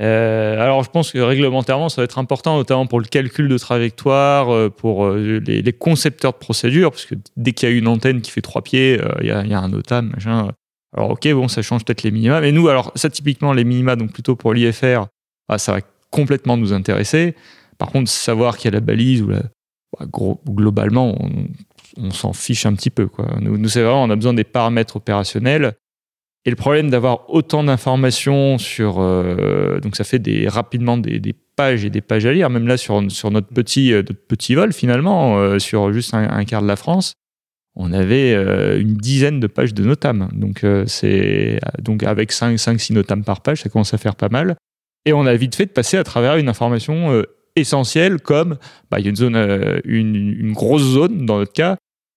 euh, 0.00 0.58
alors, 0.58 0.82
je 0.82 0.90
pense 0.90 1.12
que 1.12 1.18
réglementairement, 1.18 1.90
ça 1.90 2.00
va 2.00 2.04
être 2.04 2.18
important, 2.18 2.56
notamment 2.56 2.86
pour 2.86 3.00
le 3.00 3.06
calcul 3.06 3.48
de 3.48 3.58
trajectoire, 3.58 4.52
euh, 4.52 4.70
pour 4.70 5.04
euh, 5.04 5.40
les, 5.44 5.72
concepteurs 5.72 6.32
de 6.32 6.38
procédures, 6.38 6.90
parce 6.90 7.04
que 7.04 7.14
dès 7.36 7.52
qu'il 7.52 7.68
y 7.68 7.72
a 7.72 7.74
une 7.74 7.86
antenne 7.86 8.22
qui 8.22 8.30
fait 8.30 8.40
trois 8.40 8.62
pieds, 8.62 8.98
il 9.20 9.26
y, 9.26 9.30
a, 9.30 9.60
un 9.60 9.72
OTAM, 9.72 10.10
machin. 10.10 10.52
Alors, 10.96 11.10
ok, 11.10 11.30
bon, 11.32 11.48
ça 11.48 11.60
change 11.60 11.84
peut-être 11.84 12.02
les 12.02 12.10
minima, 12.10 12.40
mais 12.40 12.50
nous, 12.50 12.68
alors, 12.68 12.92
ça, 12.94 13.10
typiquement, 13.10 13.52
les 13.52 13.64
minima, 13.64 13.94
donc 13.94 14.12
plutôt 14.12 14.36
pour 14.36 14.54
l'IFR, 14.54 15.06
bah, 15.48 15.58
ça 15.58 15.72
va 15.72 15.80
complètement 16.10 16.56
nous 16.56 16.72
intéresser. 16.72 17.34
Par 17.76 17.90
contre, 17.90 18.10
savoir 18.10 18.56
qu'il 18.56 18.70
y 18.70 18.74
a 18.74 18.78
la 18.78 18.84
balise 18.84 19.22
ou 19.22 19.26
bah, 19.26 20.06
globalement, 20.46 21.16
on, 21.98 22.10
s'en 22.10 22.32
fiche 22.32 22.64
un 22.64 22.74
petit 22.74 22.90
peu. 22.90 23.08
Nous, 23.40 23.58
nous 23.58 23.68
c'est 23.68 23.82
vraiment, 23.82 24.04
on 24.04 24.10
a 24.10 24.16
besoin 24.16 24.32
des 24.32 24.44
paramètres 24.44 24.96
opérationnels 24.96 25.74
et 26.46 26.50
le 26.50 26.56
problème 26.56 26.88
d'avoir 26.88 27.28
autant 27.28 27.62
d'informations 27.64 28.56
sur, 28.56 28.96
euh, 28.98 29.78
donc 29.80 29.96
ça 29.96 30.04
fait 30.04 30.22
rapidement 30.48 30.96
des, 30.96 31.34
pages 31.54 31.84
et 31.84 31.90
des 31.90 32.00
pages 32.00 32.24
à 32.24 32.32
lire, 32.32 32.48
même 32.48 32.66
là 32.66 32.78
sur, 32.78 33.02
sur 33.10 33.30
notre, 33.30 33.48
petit, 33.48 33.92
euh, 33.92 33.98
notre 33.98 34.14
petit 34.14 34.54
vol 34.54 34.72
finalement, 34.72 35.38
euh, 35.38 35.58
sur 35.58 35.92
juste 35.92 36.14
un, 36.14 36.44
quart 36.44 36.62
de 36.62 36.66
la 36.66 36.76
France, 36.76 37.12
on 37.76 37.92
avait 37.92 38.32
une 38.80 38.94
dizaine 38.94 39.38
de 39.38 39.46
pages 39.46 39.72
de 39.74 39.84
notam. 39.84 40.28
Donc, 40.32 40.66
c'est, 40.86 41.60
donc 41.80 42.02
avec 42.02 42.32
5-6 42.32 42.92
notam 42.94 43.22
par 43.22 43.42
page, 43.42 43.62
ça 43.62 43.68
commence 43.68 43.94
à 43.94 43.98
faire 43.98 44.16
pas 44.16 44.28
mal. 44.28 44.56
Et 45.06 45.12
on 45.12 45.24
a 45.24 45.34
vite 45.36 45.54
fait 45.54 45.66
de 45.66 45.70
passer 45.70 45.96
à 45.96 46.02
travers 46.02 46.36
une 46.36 46.48
information 46.48 47.22
essentielles 47.54 48.20
comme 48.20 48.58
bah, 48.90 48.98
il 48.98 49.04
y 49.04 49.06
a 49.06 49.10
une 49.10 49.16
zone, 49.16 49.80
une, 49.84 50.52
grosse 50.52 50.82
zone 50.82 51.24
dans 51.26 51.38
notre 51.38 51.52
cas 51.52 51.76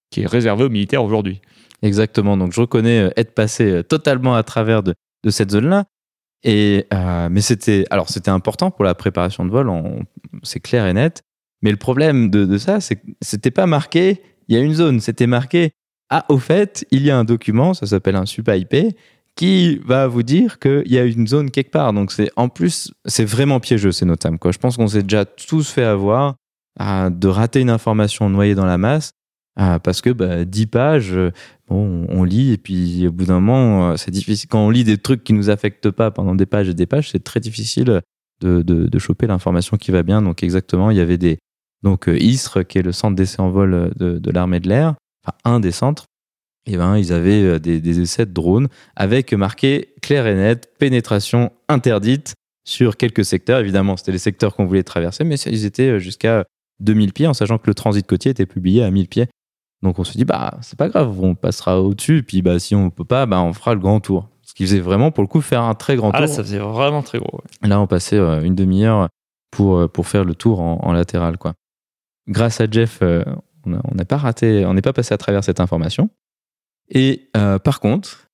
qui 0.09 0.21
est 0.21 0.27
réservée 0.27 0.63
aux 0.63 0.69
militaires 0.69 1.03
aujourd'hui. 1.03 1.39
Exactement. 1.83 2.37
Donc 2.37 2.53
je 2.53 2.61
reconnais 2.61 3.11
être 3.15 3.35
passé 3.35 3.83
totalement 3.83 4.35
à 4.35 4.43
travers 4.43 4.81
de, 4.81 4.95
cette 5.29 5.51
zone-là. 5.51 5.85
Et 6.43 6.87
mais 7.29 7.41
c'était 7.41 7.85
alors 7.91 8.09
c'était 8.09 8.31
important 8.31 8.71
pour 8.71 8.85
la 8.85 8.95
préparation 8.95 9.45
de 9.45 9.51
vol, 9.51 9.69
c'est 10.41 10.59
clair 10.59 10.87
et 10.87 10.93
net. 10.93 11.21
Mais 11.61 11.71
le 11.71 11.77
problème 11.77 12.29
de, 12.29 12.57
ça, 12.57 12.81
c'est 12.81 12.97
que 12.97 13.07
c'était 13.21 13.51
pas 13.51 13.65
marqué. 13.65 14.21
Il 14.49 14.55
y 14.55 14.59
a 14.59 14.61
une 14.61 14.73
zone, 14.73 14.99
c'était 14.99 15.27
marqué. 15.27 15.71
Ah, 16.09 16.25
au 16.27 16.37
fait, 16.37 16.85
il 16.91 17.01
y 17.03 17.09
a 17.09 17.17
un 17.17 17.23
document, 17.23 17.73
ça 17.73 17.87
s'appelle 17.87 18.17
un 18.17 18.25
SUPA 18.25 18.57
IP, 18.57 18.75
qui 19.35 19.79
va 19.85 20.07
vous 20.07 20.23
dire 20.23 20.59
qu'il 20.59 20.91
y 20.91 20.97
a 20.97 21.05
une 21.05 21.25
zone 21.25 21.51
quelque 21.51 21.71
part. 21.71 21.93
Donc 21.93 22.11
c'est 22.11 22.29
en 22.35 22.49
plus, 22.49 22.93
c'est 23.05 23.23
vraiment 23.25 23.61
piégeux 23.61 23.93
ces 23.93 24.05
notames. 24.05 24.37
Quoi. 24.37 24.51
Je 24.51 24.59
pense 24.59 24.75
qu'on 24.75 24.87
s'est 24.87 25.03
déjà 25.03 25.25
tous 25.25 25.69
fait 25.69 25.85
avoir 25.85 26.35
de 26.79 27.27
rater 27.27 27.61
une 27.61 27.69
information 27.69 28.29
noyée 28.29 28.55
dans 28.55 28.65
la 28.65 28.77
masse 28.77 29.11
parce 29.55 30.01
que 30.01 30.09
bah, 30.09 30.45
10 30.45 30.65
pages, 30.67 31.17
bon, 31.67 32.05
on 32.09 32.23
lit 32.23 32.53
et 32.53 32.57
puis 32.57 33.07
au 33.07 33.11
bout 33.11 33.25
d'un 33.25 33.39
moment, 33.39 33.97
c'est 33.97 34.11
difficile. 34.11 34.49
Quand 34.49 34.65
on 34.65 34.69
lit 34.69 34.83
des 34.83 34.97
trucs 34.97 35.23
qui 35.23 35.33
nous 35.33 35.49
affectent 35.49 35.91
pas 35.91 36.11
pendant 36.11 36.35
des 36.35 36.45
pages 36.45 36.69
et 36.69 36.73
des 36.73 36.85
pages, 36.85 37.11
c'est 37.11 37.23
très 37.23 37.39
difficile 37.39 38.01
de, 38.41 38.61
de, 38.61 38.99
choper 38.99 39.27
l'information 39.27 39.77
qui 39.77 39.91
va 39.91 40.03
bien. 40.03 40.21
Donc 40.21 40.43
exactement, 40.43 40.89
il 40.91 40.97
y 40.97 41.01
avait 41.01 41.17
des 41.17 41.37
donc 41.83 42.07
ISRE 42.07 42.65
qui 42.65 42.79
est 42.79 42.81
le 42.81 42.91
centre 42.91 43.15
d'essai 43.15 43.41
en 43.41 43.49
vol 43.49 43.91
de, 43.95 44.17
de 44.17 44.31
l'armée 44.31 44.59
de 44.59 44.69
l'air, 44.69 44.95
enfin 45.23 45.37
un 45.43 45.59
des 45.59 45.71
centres 45.71 46.05
et 46.65 46.73
eh 46.73 46.77
ben, 46.77 46.97
ils 46.97 47.11
avaient 47.11 47.43
euh, 47.43 47.59
des, 47.59 47.99
essais 47.99 48.25
de 48.25 48.31
drones 48.31 48.69
avec 48.95 49.33
marqué 49.33 49.93
clair 50.01 50.27
et 50.27 50.35
net, 50.35 50.71
pénétration 50.79 51.51
interdite 51.67 52.35
sur 52.65 52.95
quelques 52.95 53.25
secteurs. 53.25 53.59
Évidemment, 53.59 53.97
c'était 53.97 54.13
les 54.13 54.17
secteurs 54.17 54.55
qu'on 54.55 54.65
voulait 54.65 54.83
traverser, 54.83 55.25
mais 55.25 55.35
ils 55.35 55.65
étaient 55.65 55.89
euh, 55.89 55.99
jusqu'à 55.99 56.45
2000 56.79 57.11
pieds, 57.11 57.27
en 57.27 57.33
sachant 57.33 57.57
que 57.57 57.67
le 57.67 57.73
transit 57.73 58.07
côtier 58.07 58.31
était 58.31 58.45
publié 58.45 58.81
à 58.81 58.91
1000 58.91 59.09
pieds. 59.09 59.27
Donc 59.83 59.99
on 59.99 60.03
se 60.03 60.17
dit, 60.17 60.25
bah, 60.25 60.57
c'est 60.61 60.77
pas 60.77 60.89
grave, 60.89 61.19
on 61.19 61.35
passera 61.35 61.81
au-dessus, 61.81 62.23
puis 62.23 62.41
bah, 62.41 62.57
si 62.57 62.73
on 62.73 62.89
peut 62.89 63.05
pas, 63.05 63.25
bah, 63.25 63.41
on 63.41 63.53
fera 63.53 63.73
le 63.75 63.79
grand 63.79 63.99
tour. 63.99 64.29
Ce 64.41 64.53
qui 64.53 64.63
faisait 64.63 64.79
vraiment, 64.79 65.11
pour 65.11 65.23
le 65.23 65.27
coup, 65.27 65.41
faire 65.41 65.61
un 65.61 65.75
très 65.75 65.95
grand 65.95 66.09
ah, 66.09 66.17
tour. 66.17 66.21
Là, 66.21 66.27
ça 66.27 66.43
faisait 66.43 66.59
vraiment 66.59 67.03
très 67.03 67.19
gros. 67.19 67.41
Là, 67.61 67.79
on 67.79 67.87
passait 67.87 68.17
euh, 68.17 68.41
une 68.41 68.55
demi-heure 68.55 69.09
pour, 69.51 69.89
pour 69.89 70.07
faire 70.07 70.23
le 70.23 70.35
tour 70.35 70.61
en, 70.61 70.79
en, 70.81 70.91
latéral. 70.93 71.37
Quoi. 71.37 71.53
Grâce 72.27 72.61
à 72.61 72.65
Jeff, 72.69 73.01
on 73.01 73.95
n'est 73.95 74.05
pas 74.05 74.17
raté, 74.17 74.65
on 74.65 74.73
n'est 74.73 74.81
pas 74.81 74.93
passé 74.93 75.13
à 75.13 75.17
travers 75.17 75.43
cette 75.43 75.59
information. 75.59 76.09
Et 76.89 77.29
euh, 77.37 77.59
par 77.59 77.79
contre, 77.79 78.27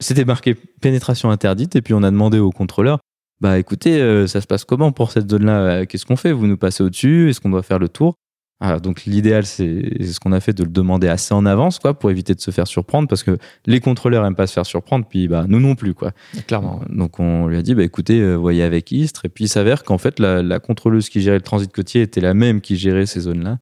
c'était 0.00 0.24
marqué 0.24 0.54
pénétration 0.54 1.30
interdite, 1.30 1.76
et 1.76 1.82
puis 1.82 1.94
on 1.94 2.02
a 2.02 2.10
demandé 2.10 2.38
au 2.38 2.50
contrôleur 2.50 2.98
bah 3.42 3.58
écoutez, 3.58 4.00
euh, 4.00 4.28
ça 4.28 4.40
se 4.40 4.46
passe 4.46 4.64
comment 4.64 4.92
pour 4.92 5.10
cette 5.10 5.28
zone-là? 5.28 5.60
Euh, 5.62 5.84
Qu'est-ce 5.84 6.06
qu'on 6.06 6.14
fait? 6.14 6.30
Vous 6.30 6.46
nous 6.46 6.56
passez 6.56 6.84
au-dessus 6.84 7.28
Est-ce 7.28 7.40
qu'on 7.40 7.50
doit 7.50 7.64
faire 7.64 7.80
le 7.80 7.88
tour? 7.88 8.14
Ah, 8.62 8.78
Donc 8.78 9.04
l'idéal, 9.04 9.44
c'est 9.44 10.04
ce 10.04 10.20
qu'on 10.20 10.32
a 10.32 10.40
fait 10.40 10.52
de 10.52 10.62
le 10.62 10.70
demander 10.70 11.08
assez 11.08 11.34
en 11.34 11.44
avance, 11.44 11.78
quoi, 11.78 11.98
pour 11.98 12.10
éviter 12.10 12.34
de 12.34 12.40
se 12.40 12.50
faire 12.50 12.66
surprendre, 12.66 13.08
parce 13.08 13.22
que 13.22 13.36
les 13.66 13.80
contrôleurs 13.80 14.24
aiment 14.24 14.36
pas 14.36 14.46
se 14.46 14.52
faire 14.52 14.66
surprendre, 14.66 15.04
puis 15.08 15.26
bah 15.28 15.44
nous 15.48 15.60
non 15.60 15.74
plus, 15.74 15.94
quoi. 15.94 16.12
Clairement. 16.46 16.80
Donc 16.88 17.18
on 17.18 17.48
lui 17.48 17.56
a 17.56 17.62
dit 17.62 17.74
bah 17.74 17.82
écoutez, 17.82 18.34
voyez 18.36 18.62
avec 18.62 18.92
Istres, 18.92 19.24
et 19.24 19.28
puis 19.28 19.44
il 19.44 19.48
s'avère 19.48 19.82
qu'en 19.82 19.98
fait 19.98 20.20
la, 20.20 20.42
la 20.42 20.60
contrôleuse 20.60 21.08
qui 21.08 21.20
gérait 21.20 21.38
le 21.38 21.42
transit 21.42 21.72
côtier 21.72 22.02
était 22.02 22.20
la 22.20 22.34
même 22.34 22.60
qui 22.60 22.76
gérait 22.76 23.06
ces 23.06 23.20
zones-là. 23.20 23.58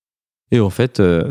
Et 0.52 0.58
en 0.58 0.70
fait, 0.70 0.98
euh, 0.98 1.30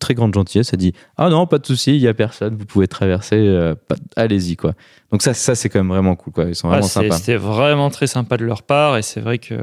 très 0.00 0.14
grande 0.14 0.34
gentillesse, 0.34 0.74
a 0.74 0.76
dit 0.76 0.92
Ah 1.16 1.28
non, 1.30 1.46
pas 1.46 1.58
de 1.58 1.66
souci, 1.66 1.94
il 1.94 2.02
y 2.02 2.08
a 2.08 2.14
personne, 2.14 2.56
vous 2.56 2.66
pouvez 2.66 2.88
traverser, 2.88 3.36
euh, 3.36 3.74
allez-y 4.16 4.56
quoi. 4.56 4.74
Donc 5.12 5.22
ça, 5.22 5.32
ça 5.32 5.54
c'est 5.54 5.68
quand 5.68 5.78
même 5.78 5.88
vraiment 5.88 6.16
cool 6.16 6.32
quoi. 6.32 6.44
Ils 6.44 6.56
sont 6.56 6.68
vraiment 6.68 6.86
sympas. 6.86 7.16
C'était 7.16 7.36
vraiment 7.36 7.88
très 7.90 8.08
sympa 8.08 8.36
de 8.36 8.44
leur 8.44 8.62
part 8.62 8.96
et 8.96 9.02
c'est 9.02 9.20
vrai 9.20 9.38
que. 9.38 9.54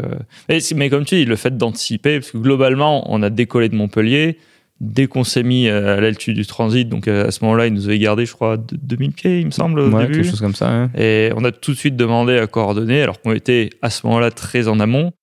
mais 0.76 0.90
comme 0.90 1.04
tu 1.04 1.16
dis, 1.16 1.26
le 1.26 1.36
fait 1.36 1.58
d'anticiper, 1.58 2.20
parce 2.20 2.32
que 2.32 2.38
globalement, 2.38 3.12
on 3.12 3.22
a 3.22 3.30
décollé 3.30 3.70
de 3.70 3.76
Montpellier. 3.76 4.38
Dès 4.82 5.08
qu'on 5.08 5.24
s'est 5.24 5.44
mis 5.44 5.70
à 5.70 6.02
l'altitude 6.02 6.36
du 6.36 6.46
transit, 6.46 6.90
donc 6.90 7.08
à 7.08 7.32
ce 7.32 7.42
moment-là, 7.46 7.68
ils 7.68 7.74
nous 7.74 7.86
avaient 7.88 7.98
gardé, 7.98 8.26
je 8.26 8.34
crois, 8.34 8.58
2000 8.58 9.14
pieds, 9.14 9.40
il 9.40 9.46
me 9.46 9.52
semble, 9.52 9.80
au 9.80 9.90
ouais, 9.90 10.02
début. 10.02 10.16
quelque 10.16 10.30
chose 10.30 10.42
comme 10.42 10.54
ça. 10.54 10.90
Et 10.98 11.32
on 11.34 11.46
a 11.46 11.54
tout 11.54 11.72
de 11.72 11.78
suite 11.78 11.96
demandé 11.96 12.38
à 12.38 12.46
coordonner, 12.46 13.02
alors 13.02 13.22
qu'on 13.22 13.32
était 13.32 13.70
à 13.82 13.90
ce 13.90 14.06
moment-là 14.06 14.32
très 14.32 14.68
en 14.68 14.82
amont. 14.82 15.14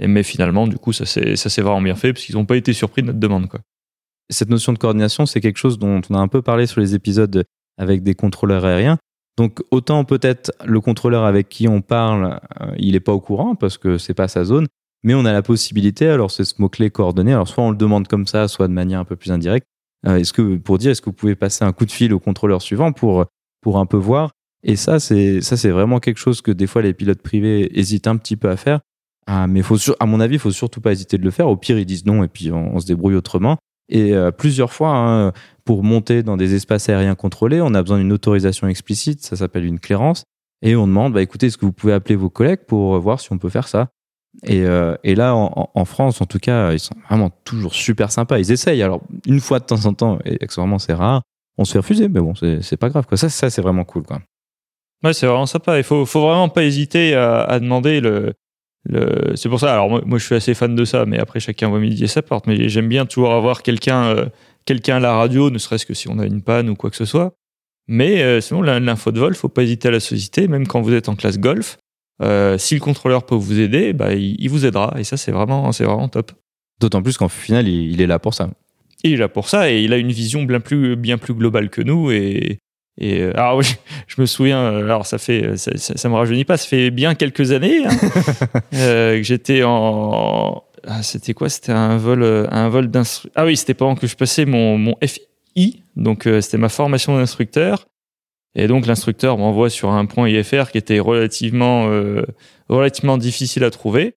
Mais 0.00 0.22
finalement, 0.22 0.66
du 0.66 0.76
coup, 0.76 0.92
ça 0.92 1.06
s'est 1.06 1.62
vraiment 1.62 1.82
bien 1.82 1.94
fait 1.94 2.12
parce 2.12 2.24
qu'ils 2.24 2.34
n'ont 2.34 2.46
pas 2.46 2.56
été 2.56 2.72
surpris 2.72 3.02
de 3.02 3.08
notre 3.08 3.20
demande. 3.20 3.48
Cette 4.30 4.48
notion 4.48 4.72
de 4.72 4.78
coordination, 4.78 5.26
c'est 5.26 5.40
quelque 5.40 5.58
chose 5.58 5.78
dont 5.78 6.00
on 6.08 6.14
a 6.14 6.18
un 6.18 6.28
peu 6.28 6.42
parlé 6.42 6.66
sur 6.66 6.80
les 6.80 6.94
épisodes 6.94 7.44
avec 7.78 8.02
des 8.02 8.14
contrôleurs 8.14 8.64
aériens. 8.64 8.98
Donc 9.36 9.62
autant 9.70 10.04
peut-être 10.04 10.52
le 10.64 10.80
contrôleur 10.80 11.24
avec 11.24 11.48
qui 11.48 11.66
on 11.66 11.82
parle, 11.82 12.40
euh, 12.60 12.74
il 12.78 12.92
n'est 12.92 13.00
pas 13.00 13.12
au 13.12 13.20
courant 13.20 13.56
parce 13.56 13.78
que 13.78 13.98
c'est 13.98 14.14
pas 14.14 14.28
sa 14.28 14.44
zone, 14.44 14.68
mais 15.02 15.14
on 15.14 15.24
a 15.24 15.32
la 15.32 15.42
possibilité, 15.42 16.06
alors 16.06 16.30
c'est 16.30 16.44
ce 16.44 16.54
mot-clé 16.58 16.90
coordonné, 16.90 17.32
alors 17.32 17.48
soit 17.48 17.64
on 17.64 17.70
le 17.70 17.76
demande 17.76 18.06
comme 18.06 18.26
ça, 18.26 18.46
soit 18.46 18.68
de 18.68 18.72
manière 18.72 19.00
un 19.00 19.04
peu 19.04 19.16
plus 19.16 19.32
indirecte, 19.32 19.66
euh, 20.06 20.16
est-ce 20.16 20.32
que 20.32 20.56
pour 20.56 20.78
dire 20.78 20.92
est-ce 20.92 21.02
que 21.02 21.06
vous 21.06 21.16
pouvez 21.16 21.34
passer 21.34 21.64
un 21.64 21.72
coup 21.72 21.84
de 21.84 21.90
fil 21.90 22.12
au 22.12 22.20
contrôleur 22.20 22.62
suivant 22.62 22.92
pour, 22.92 23.26
pour 23.60 23.78
un 23.78 23.86
peu 23.86 23.96
voir? 23.96 24.30
Et 24.62 24.76
ça 24.76 25.00
c'est 25.00 25.40
vraiment 25.68 25.98
quelque 25.98 26.18
chose 26.18 26.40
que 26.40 26.52
des 26.52 26.68
fois 26.68 26.80
les 26.80 26.94
pilotes 26.94 27.20
privés 27.20 27.76
hésitent 27.78 28.06
un 28.06 28.16
petit 28.16 28.36
peu 28.36 28.48
à 28.48 28.56
faire 28.56 28.80
ah, 29.26 29.46
mais 29.46 29.62
à 30.00 30.06
mon 30.06 30.20
avis, 30.20 30.34
il 30.34 30.38
faut 30.38 30.50
surtout 30.50 30.80
pas 30.80 30.92
hésiter 30.92 31.18
de 31.18 31.24
le 31.24 31.30
faire. 31.30 31.48
Au 31.48 31.56
pire, 31.56 31.78
ils 31.78 31.86
disent 31.86 32.04
non 32.04 32.24
et 32.24 32.28
puis 32.28 32.52
on, 32.52 32.78
se 32.78 32.86
débrouille 32.86 33.14
autrement. 33.14 33.56
Et 33.88 34.14
euh, 34.14 34.30
plusieurs 34.30 34.72
fois, 34.72 34.90
hein, 34.90 35.32
pour 35.64 35.82
monter 35.82 36.22
dans 36.22 36.36
des 36.36 36.54
espaces 36.54 36.88
aériens 36.88 37.14
contrôlés, 37.14 37.60
on 37.60 37.74
a 37.74 37.82
besoin 37.82 37.98
d'une 37.98 38.12
autorisation 38.12 38.66
explicite, 38.68 39.22
ça 39.22 39.36
s'appelle 39.36 39.64
une 39.64 39.80
clairance. 39.80 40.24
Et 40.62 40.76
on 40.76 40.86
demande, 40.86 41.12
bah, 41.12 41.22
écoutez, 41.22 41.46
est-ce 41.46 41.58
que 41.58 41.66
vous 41.66 41.72
pouvez 41.72 41.92
appeler 41.92 42.16
vos 42.16 42.30
collègues 42.30 42.60
pour 42.66 42.98
voir 42.98 43.20
si 43.20 43.32
on 43.32 43.38
peut 43.38 43.50
faire 43.50 43.68
ça? 43.68 43.88
Et, 44.42 44.64
euh, 44.64 44.96
et, 45.04 45.14
là, 45.14 45.34
en, 45.34 45.84
France, 45.84 46.20
en 46.20 46.24
tout 46.24 46.38
cas, 46.38 46.72
ils 46.72 46.80
sont 46.80 46.96
vraiment 47.08 47.30
toujours 47.44 47.74
super 47.74 48.10
sympas. 48.10 48.38
Ils 48.38 48.50
essayent. 48.50 48.82
Alors, 48.82 49.00
une 49.26 49.40
fois 49.40 49.60
de 49.60 49.64
temps 49.64 49.86
en 49.86 49.94
temps, 49.94 50.18
et 50.24 50.42
accessoirement, 50.42 50.78
c'est 50.78 50.94
rare, 50.94 51.22
on 51.56 51.64
se 51.64 51.72
fait 51.72 51.78
refuser, 51.78 52.08
mais 52.08 52.20
bon, 52.20 52.34
c'est 52.34 52.76
pas 52.76 52.88
grave. 52.88 53.06
Quoi. 53.06 53.16
Ça, 53.16 53.28
ça 53.28 53.48
c'est 53.48 53.62
vraiment 53.62 53.84
cool. 53.84 54.02
Quoi. 54.02 54.20
Ouais, 55.04 55.12
c'est 55.12 55.26
vraiment 55.26 55.46
sympa. 55.46 55.78
Il 55.78 55.84
faut, 55.84 56.04
faut 56.04 56.22
vraiment 56.22 56.48
pas 56.48 56.64
hésiter 56.64 57.14
à 57.14 57.60
demander 57.60 58.00
le, 58.00 58.34
c'est 59.34 59.48
pour 59.48 59.60
ça. 59.60 59.72
Alors 59.72 60.06
moi, 60.06 60.18
je 60.18 60.24
suis 60.24 60.34
assez 60.34 60.54
fan 60.54 60.74
de 60.74 60.84
ça, 60.84 61.06
mais 61.06 61.18
après 61.18 61.40
chacun 61.40 61.68
voit 61.68 61.80
midi 61.80 62.04
et 62.04 62.06
sa 62.06 62.22
porte. 62.22 62.46
Mais 62.46 62.68
j'aime 62.68 62.88
bien 62.88 63.06
toujours 63.06 63.32
avoir 63.32 63.62
quelqu'un, 63.62 64.04
euh, 64.04 64.26
quelqu'un 64.64 64.96
à 64.96 65.00
la 65.00 65.14
radio, 65.14 65.50
ne 65.50 65.58
serait-ce 65.58 65.86
que 65.86 65.94
si 65.94 66.08
on 66.08 66.18
a 66.18 66.26
une 66.26 66.42
panne 66.42 66.68
ou 66.68 66.74
quoi 66.74 66.90
que 66.90 66.96
ce 66.96 67.04
soit. 67.04 67.34
Mais 67.86 68.22
euh, 68.22 68.40
sinon, 68.40 68.62
l'info 68.62 69.12
de 69.12 69.20
vol, 69.20 69.34
faut 69.34 69.48
pas 69.48 69.62
hésiter 69.62 69.88
à 69.88 69.90
la 69.90 70.00
solliciter, 70.00 70.48
même 70.48 70.66
quand 70.66 70.80
vous 70.80 70.94
êtes 70.94 71.08
en 71.08 71.16
classe 71.16 71.38
golf. 71.38 71.78
Euh, 72.22 72.58
si 72.58 72.74
le 72.74 72.80
contrôleur 72.80 73.26
peut 73.26 73.34
vous 73.34 73.58
aider, 73.58 73.92
bah, 73.92 74.14
il, 74.14 74.48
vous 74.48 74.64
aidera. 74.64 74.94
Et 74.98 75.04
ça, 75.04 75.16
c'est 75.16 75.32
vraiment, 75.32 75.72
c'est 75.72 75.84
vraiment 75.84 76.08
top. 76.08 76.32
D'autant 76.80 77.02
plus 77.02 77.16
qu'en 77.16 77.28
final, 77.28 77.68
il, 77.68 78.00
est 78.00 78.06
là 78.06 78.18
pour 78.18 78.34
ça. 78.34 78.50
il 79.02 79.12
est 79.12 79.16
là 79.16 79.28
pour 79.28 79.48
ça 79.48 79.70
et 79.70 79.82
il 79.82 79.92
a 79.92 79.96
une 79.96 80.12
vision 80.12 80.42
bien 80.44 80.60
plus, 80.60 80.96
bien 80.96 81.18
plus 81.18 81.34
globale 81.34 81.70
que 81.70 81.82
nous. 81.82 82.10
Et, 82.10 82.58
et 82.98 83.20
euh, 83.20 83.32
alors 83.34 83.56
oui, 83.58 83.66
je 84.06 84.20
me 84.20 84.26
souviens, 84.26 84.60
euh, 84.60 84.84
alors 84.84 85.06
ça 85.06 85.18
fait, 85.18 85.56
ça, 85.56 85.72
ça, 85.76 86.08
me 86.08 86.14
rajeunit 86.14 86.44
pas, 86.44 86.56
ça 86.56 86.66
fait 86.66 86.90
bien 86.90 87.14
quelques 87.14 87.52
années 87.52 87.84
hein, 87.86 87.90
euh, 88.74 89.16
que 89.16 89.22
j'étais 89.22 89.62
en, 89.64 90.62
ah, 90.86 91.02
c'était 91.02 91.34
quoi? 91.34 91.48
C'était 91.48 91.72
un 91.72 91.96
vol, 91.96 92.22
un 92.50 92.68
vol 92.68 92.88
d'instru. 92.88 93.30
Ah 93.34 93.44
oui, 93.46 93.56
c'était 93.56 93.74
pendant 93.74 93.96
que 93.96 94.06
je 94.06 94.16
passais 94.16 94.44
mon, 94.44 94.78
mon 94.78 94.96
FI, 95.02 95.82
donc 95.96 96.28
c'était 96.40 96.58
ma 96.58 96.68
formation 96.68 97.16
d'instructeur. 97.16 97.86
Et 98.56 98.68
donc 98.68 98.86
l'instructeur 98.86 99.36
m'envoie 99.36 99.68
sur 99.68 99.90
un 99.90 100.06
point 100.06 100.28
IFR 100.28 100.70
qui 100.70 100.78
était 100.78 101.00
relativement, 101.00 101.90
relativement 102.68 103.16
difficile 103.18 103.64
à 103.64 103.70
trouver. 103.70 104.14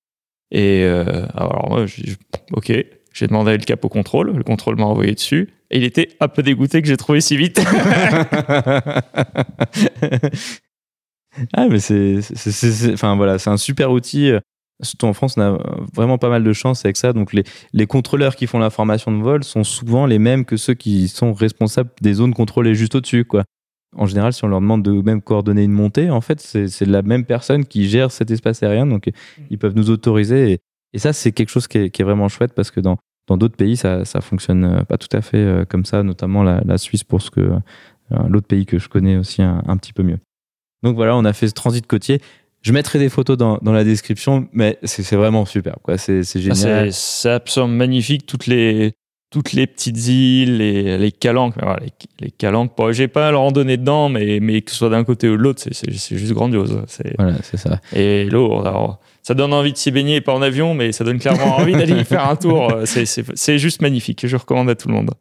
Et 0.52 0.84
alors 0.84 1.68
moi, 1.70 1.86
je, 1.86 2.14
ok, 2.52 2.74
j'ai 3.18 3.26
demandé 3.26 3.58
le 3.58 3.64
cap 3.64 3.84
au 3.84 3.90
contrôle, 3.90 4.32
le 4.32 4.44
contrôle 4.44 4.76
m'a 4.76 4.86
envoyé 4.86 5.16
dessus. 5.16 5.50
Et 5.72 5.78
il 5.78 5.84
était 5.84 6.10
un 6.20 6.28
peu 6.28 6.44
dégoûté 6.44 6.84
que 6.84 6.88
j'ai 6.88 6.98
trouvé 6.98 7.20
si 7.20 7.36
vite. 7.36 7.60
ah, 11.54 11.68
mais 11.68 11.80
c'est, 11.80 12.20
enfin 12.94 13.16
voilà, 13.16 13.40
c'est 13.40 13.50
un 13.50 13.58
super 13.58 13.92
outil. 13.92 14.34
Surtout 14.84 15.08
en 15.08 15.14
France, 15.14 15.34
on 15.38 15.42
a 15.42 15.58
vraiment 15.96 16.20
pas 16.20 16.30
mal 16.30 16.44
de 16.44 16.54
chance 16.54 16.86
avec 16.86 16.96
ça. 16.96 17.12
Donc 17.12 17.34
les, 17.34 17.44
les 17.74 17.88
contrôleurs 17.88 18.36
qui 18.36 18.46
font 18.46 18.60
la 18.60 18.70
formation 18.70 19.12
de 19.12 19.18
vol 19.18 19.44
sont 19.44 19.64
souvent 19.64 20.06
les 20.06 20.20
mêmes 20.20 20.46
que 20.46 20.56
ceux 20.56 20.76
qui 20.76 21.08
sont 21.08 21.34
responsables 21.34 21.90
des 22.02 22.14
zones 22.14 22.36
contrôlées 22.36 22.76
juste 22.76 22.94
au-dessus, 22.94 23.26
quoi. 23.26 23.46
En 23.96 24.06
général, 24.06 24.32
si 24.32 24.44
on 24.44 24.48
leur 24.48 24.62
demande 24.62 24.84
de 24.84 24.92
même 24.92 25.24
coordonner 25.24 25.64
une 25.64 25.72
montée, 25.72 26.12
en 26.12 26.22
fait, 26.22 26.40
c'est 26.40 26.86
la 26.86 27.02
même 27.02 27.26
personne 27.26 27.66
qui 27.66 27.90
gère 27.90 28.12
cet 28.12 28.30
espace 28.30 28.62
aérien, 28.62 28.86
donc 28.86 29.10
ils 29.50 29.58
peuvent 29.58 29.76
nous 29.76 29.90
autoriser. 29.90 30.52
Et, 30.52 30.60
et 30.94 31.00
ça, 31.00 31.14
c'est 31.14 31.32
quelque 31.32 31.50
chose 31.50 31.68
qui 31.68 31.80
est, 31.80 31.90
qui 31.90 32.04
est, 32.04 32.06
vraiment 32.06 32.28
chouette 32.28 32.54
parce 32.54 32.70
que 32.70 32.80
dans, 32.80 32.98
dans 33.28 33.38
d'autres 33.38 33.56
pays, 33.56 33.78
ça, 33.78 34.06
ça 34.06 34.22
fonctionne 34.22 34.64
euh, 34.64 34.84
pas 34.84 34.98
tout 34.98 35.16
à 35.16 35.22
fait 35.22 35.38
euh, 35.38 35.66
comme 35.66 35.86
ça, 35.86 36.04
notamment 36.04 36.44
la, 36.44 36.78
Suisse 36.78 37.04
pour 37.04 37.22
ce 37.22 37.30
que 37.30 37.42
euh, 37.42 38.18
l'autre 38.30 38.48
pays 38.48 38.66
que 38.66 38.80
je 38.80 38.88
connais 38.88 39.18
aussi 39.18 39.42
un, 39.42 39.78
petit 39.78 39.94
peu 39.94 40.04
mieux. 40.04 40.20
Donc 40.84 40.96
voilà, 40.96 41.16
on 41.16 41.26
a 41.26 41.34
fait 41.34 41.48
ce 41.48 41.54
transit 41.54 41.86
côtier. 41.86 42.22
Je 42.62 42.72
mettrai 42.72 43.00
des 43.00 43.10
photos 43.10 43.38
dans, 43.38 43.58
dans 43.62 43.74
la 43.74 43.84
description, 43.84 44.48
mais 44.54 44.78
c'est 44.84 45.16
vraiment 45.16 45.46
super. 45.46 45.78
C'est 45.98 46.20
ah, 46.20 46.40
génial. 46.40 46.94
c'est 46.94 47.30
absolument 47.30 47.74
magnifique. 47.74 48.26
Toutes 48.26 48.48
les, 48.48 48.94
toutes 49.30 49.54
les 49.54 49.68
petites 49.68 50.08
îles, 50.08 50.58
les, 50.58 50.98
les 50.98 51.12
calanques. 51.12 51.56
les, 51.82 51.92
les, 52.20 52.32
calanques, 52.32 52.76
bon, 52.78 52.92
j'ai 52.92 53.08
pas 53.08 53.28
à 53.28 53.32
le 53.32 53.38
randonner 53.38 53.78
dedans, 53.78 54.10
mais, 54.10 54.40
mais 54.40 54.62
que 54.62 54.72
ce 54.72 54.78
soit 54.78 54.90
d'un 54.90 55.04
côté 55.04 55.30
ou 55.30 55.38
de 55.38 55.42
l'autre, 55.42 55.62
c'est 55.72 55.92
juste 55.92 56.34
grandiose. 56.34 56.82
Voilà, 57.18 57.36
c'est 57.44 57.58
ça. 57.58 57.80
Et 57.94 58.26
l'eau, 58.26 58.64
ça 59.28 59.34
donne 59.34 59.52
envie 59.52 59.74
de 59.74 59.78
s'y 59.78 59.92
baigner, 59.92 60.22
pas 60.22 60.34
en 60.34 60.42
avion, 60.42 60.74
mais 60.74 60.94
ça 60.94 61.04
donne 61.04 61.20
clairement 61.20 61.58
envie 61.58 61.74
d'aller 61.74 62.00
y 62.00 62.06
faire 62.06 62.30
un 62.30 62.38
tour. 62.38 62.74
C'est 62.86 63.60
juste 63.60 63.82
magnifique. 63.82 64.26
Je 64.26 64.38
recommande 64.38 64.70
à 64.70 64.76
tout 64.76 64.88
le 64.88 64.94
monde. 64.94 65.12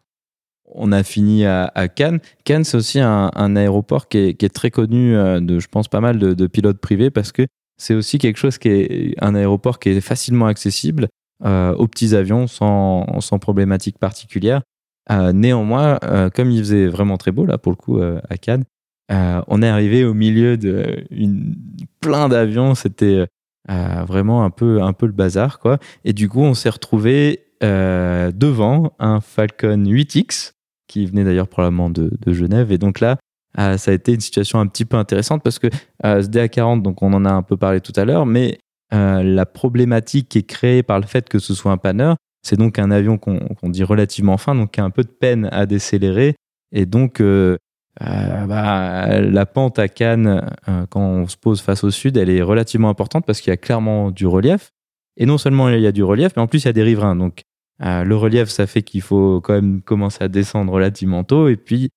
On 0.66 0.92
a 0.92 1.02
fini 1.02 1.44
à, 1.44 1.88
Cannes. 1.92 2.20
Cannes, 2.44 2.62
c'est 2.62 2.76
aussi 2.76 3.00
un, 3.00 3.56
aéroport 3.56 4.08
qui 4.08 4.18
est, 4.18 4.54
très 4.54 4.70
connu 4.70 5.16
euh, 5.16 5.40
de, 5.40 5.58
je 5.58 5.66
pense, 5.66 5.88
pas 5.88 6.00
mal 6.00 6.20
de, 6.20 6.34
de 6.34 6.46
pilotes 6.46 6.78
privés 6.78 7.10
parce 7.10 7.32
que 7.32 7.46
c'est 7.78 7.94
aussi 7.94 8.18
quelque 8.18 8.36
chose 8.36 8.58
qui 8.58 8.68
est 8.68 9.14
un 9.20 9.34
aéroport 9.34 9.80
qui 9.80 9.88
est 9.88 10.00
facilement 10.00 10.46
accessible 10.46 11.08
euh, 11.44 11.74
aux 11.74 11.88
petits 11.88 12.14
avions 12.14 12.46
sans, 12.46 13.20
sans 13.20 13.40
problématique 13.40 13.98
particulière. 13.98 14.62
Euh, 15.10 15.32
néanmoins, 15.32 15.98
euh, 16.04 16.30
comme 16.30 16.52
il 16.52 16.60
faisait 16.60 16.86
vraiment 16.86 17.16
très 17.16 17.32
beau 17.32 17.44
là 17.44 17.58
pour 17.58 17.72
le 17.72 17.76
coup 17.76 18.00
à 18.00 18.36
Cannes, 18.38 18.64
on 19.10 19.62
est 19.62 19.68
arrivé 19.68 20.04
au 20.04 20.14
milieu 20.14 20.56
de 20.56 21.04
une, 21.10 21.56
plein 22.00 22.28
d'avions. 22.28 22.76
C'était 22.76 23.26
vraiment 23.68 24.44
un 24.44 24.50
peu 24.50 24.82
un 24.82 24.92
peu 24.92 25.06
le 25.06 25.12
bazar 25.12 25.58
quoi. 25.58 25.78
Et 26.04 26.12
du 26.12 26.28
coup, 26.28 26.42
on 26.42 26.54
s'est 26.54 26.70
retrouvé 26.70 27.46
devant 27.60 28.92
un 28.98 29.20
Falcon 29.20 29.82
8X 29.84 30.52
qui 30.88 31.06
venait 31.06 31.24
d'ailleurs 31.24 31.48
probablement 31.48 31.90
de, 31.90 32.12
de 32.20 32.32
Genève. 32.32 32.70
Et 32.70 32.78
donc 32.78 33.00
là, 33.00 33.16
ça 33.56 33.90
a 33.90 33.94
été 33.94 34.14
une 34.14 34.20
situation 34.20 34.60
un 34.60 34.66
petit 34.66 34.84
peu 34.84 34.96
intéressante 34.96 35.42
parce 35.42 35.58
que 35.58 35.68
ce 36.04 36.28
DA40, 36.28 36.82
donc 36.82 37.02
on 37.02 37.12
en 37.12 37.24
a 37.24 37.30
un 37.30 37.42
peu 37.42 37.56
parlé 37.56 37.80
tout 37.80 37.92
à 37.96 38.04
l'heure, 38.04 38.26
mais 38.26 38.58
euh, 38.94 39.22
la 39.22 39.46
problématique 39.46 40.28
qui 40.28 40.38
est 40.38 40.46
créée 40.46 40.82
par 40.82 41.00
le 41.00 41.06
fait 41.06 41.28
que 41.28 41.38
ce 41.38 41.54
soit 41.54 41.72
un 41.72 41.76
panneur, 41.76 42.16
c'est 42.42 42.56
donc 42.56 42.78
un 42.78 42.92
avion 42.92 43.18
qu'on 43.18 43.68
dit 43.68 43.82
relativement 43.82 44.36
fin, 44.36 44.54
donc 44.54 44.72
qui 44.72 44.80
a 44.80 44.84
un 44.84 44.90
peu 44.90 45.02
de 45.02 45.08
peine 45.10 45.48
à 45.50 45.66
décélérer. 45.66 46.36
Et 46.72 46.86
donc, 46.86 47.20
euh, 47.20 47.56
euh, 48.02 48.46
bah, 48.46 49.20
la 49.20 49.46
pente 49.46 49.78
à 49.78 49.88
Cannes, 49.88 50.50
quand 50.90 51.00
on 51.00 51.26
se 51.26 51.36
pose 51.36 51.60
face 51.60 51.84
au 51.84 51.90
sud, 51.90 52.16
elle 52.16 52.30
est 52.30 52.42
relativement 52.42 52.88
importante 52.88 53.24
parce 53.26 53.40
qu'il 53.40 53.50
y 53.50 53.54
a 53.54 53.56
clairement 53.56 54.10
du 54.10 54.26
relief. 54.26 54.72
Et 55.16 55.24
non 55.24 55.38
seulement 55.38 55.70
il 55.70 55.80
y 55.80 55.86
a 55.86 55.92
du 55.92 56.04
relief, 56.04 56.32
mais 56.36 56.42
en 56.42 56.46
plus 56.46 56.64
il 56.64 56.66
y 56.66 56.68
a 56.68 56.74
des 56.74 56.82
riverains. 56.82 57.16
Donc, 57.16 57.42
le 57.80 58.14
relief, 58.14 58.48
ça 58.48 58.66
fait 58.66 58.82
qu'il 58.82 59.02
faut 59.02 59.40
quand 59.40 59.54
même 59.54 59.80
commencer 59.80 60.22
à 60.22 60.28
descendre 60.28 60.72
relativement 60.72 61.24
tôt. 61.24 61.48
Et 61.48 61.56
puis, 61.56 61.88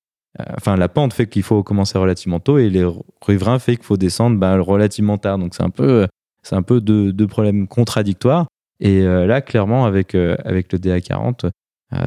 enfin, 0.57 0.77
la 0.77 0.87
pente 0.87 1.13
fait 1.13 1.27
qu'il 1.27 1.43
faut 1.43 1.63
commencer 1.63 1.97
relativement 1.97 2.39
tôt. 2.39 2.57
Et 2.57 2.69
les 2.69 2.85
riverains 3.21 3.59
fait 3.59 3.75
qu'il 3.75 3.85
faut 3.85 3.97
descendre 3.97 4.37
bah, 4.37 4.57
relativement 4.59 5.17
tard. 5.17 5.37
Donc, 5.37 5.53
c'est 5.53 5.63
un 5.63 5.69
peu 5.69 6.07
c'est 6.43 6.55
un 6.55 6.61
peu 6.61 6.81
deux, 6.81 7.27
problèmes 7.27 7.67
contradictoires. 7.67 8.47
Et 8.79 9.01
euh, 9.01 9.25
là, 9.25 9.41
clairement, 9.41 9.85
avec, 9.85 10.15
euh, 10.15 10.35
avec 10.45 10.71
le 10.71 10.79
DA40, 10.79 11.45
euh, 11.45 11.49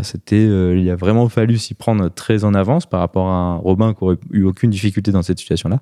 c'était, 0.02 0.44
il 0.44 0.90
a 0.90 0.96
vraiment 0.96 1.28
fallu 1.28 1.58
s'y 1.58 1.74
prendre 1.74 2.08
très 2.08 2.44
en 2.44 2.54
avance 2.54 2.86
par 2.86 3.00
rapport 3.00 3.28
à 3.28 3.34
un 3.34 3.56
Robin 3.56 3.94
qui 3.94 4.04
aurait 4.04 4.16
eu 4.30 4.44
aucune 4.44 4.70
difficulté 4.70 5.10
dans 5.10 5.22
cette 5.22 5.38
situation-là. 5.38 5.80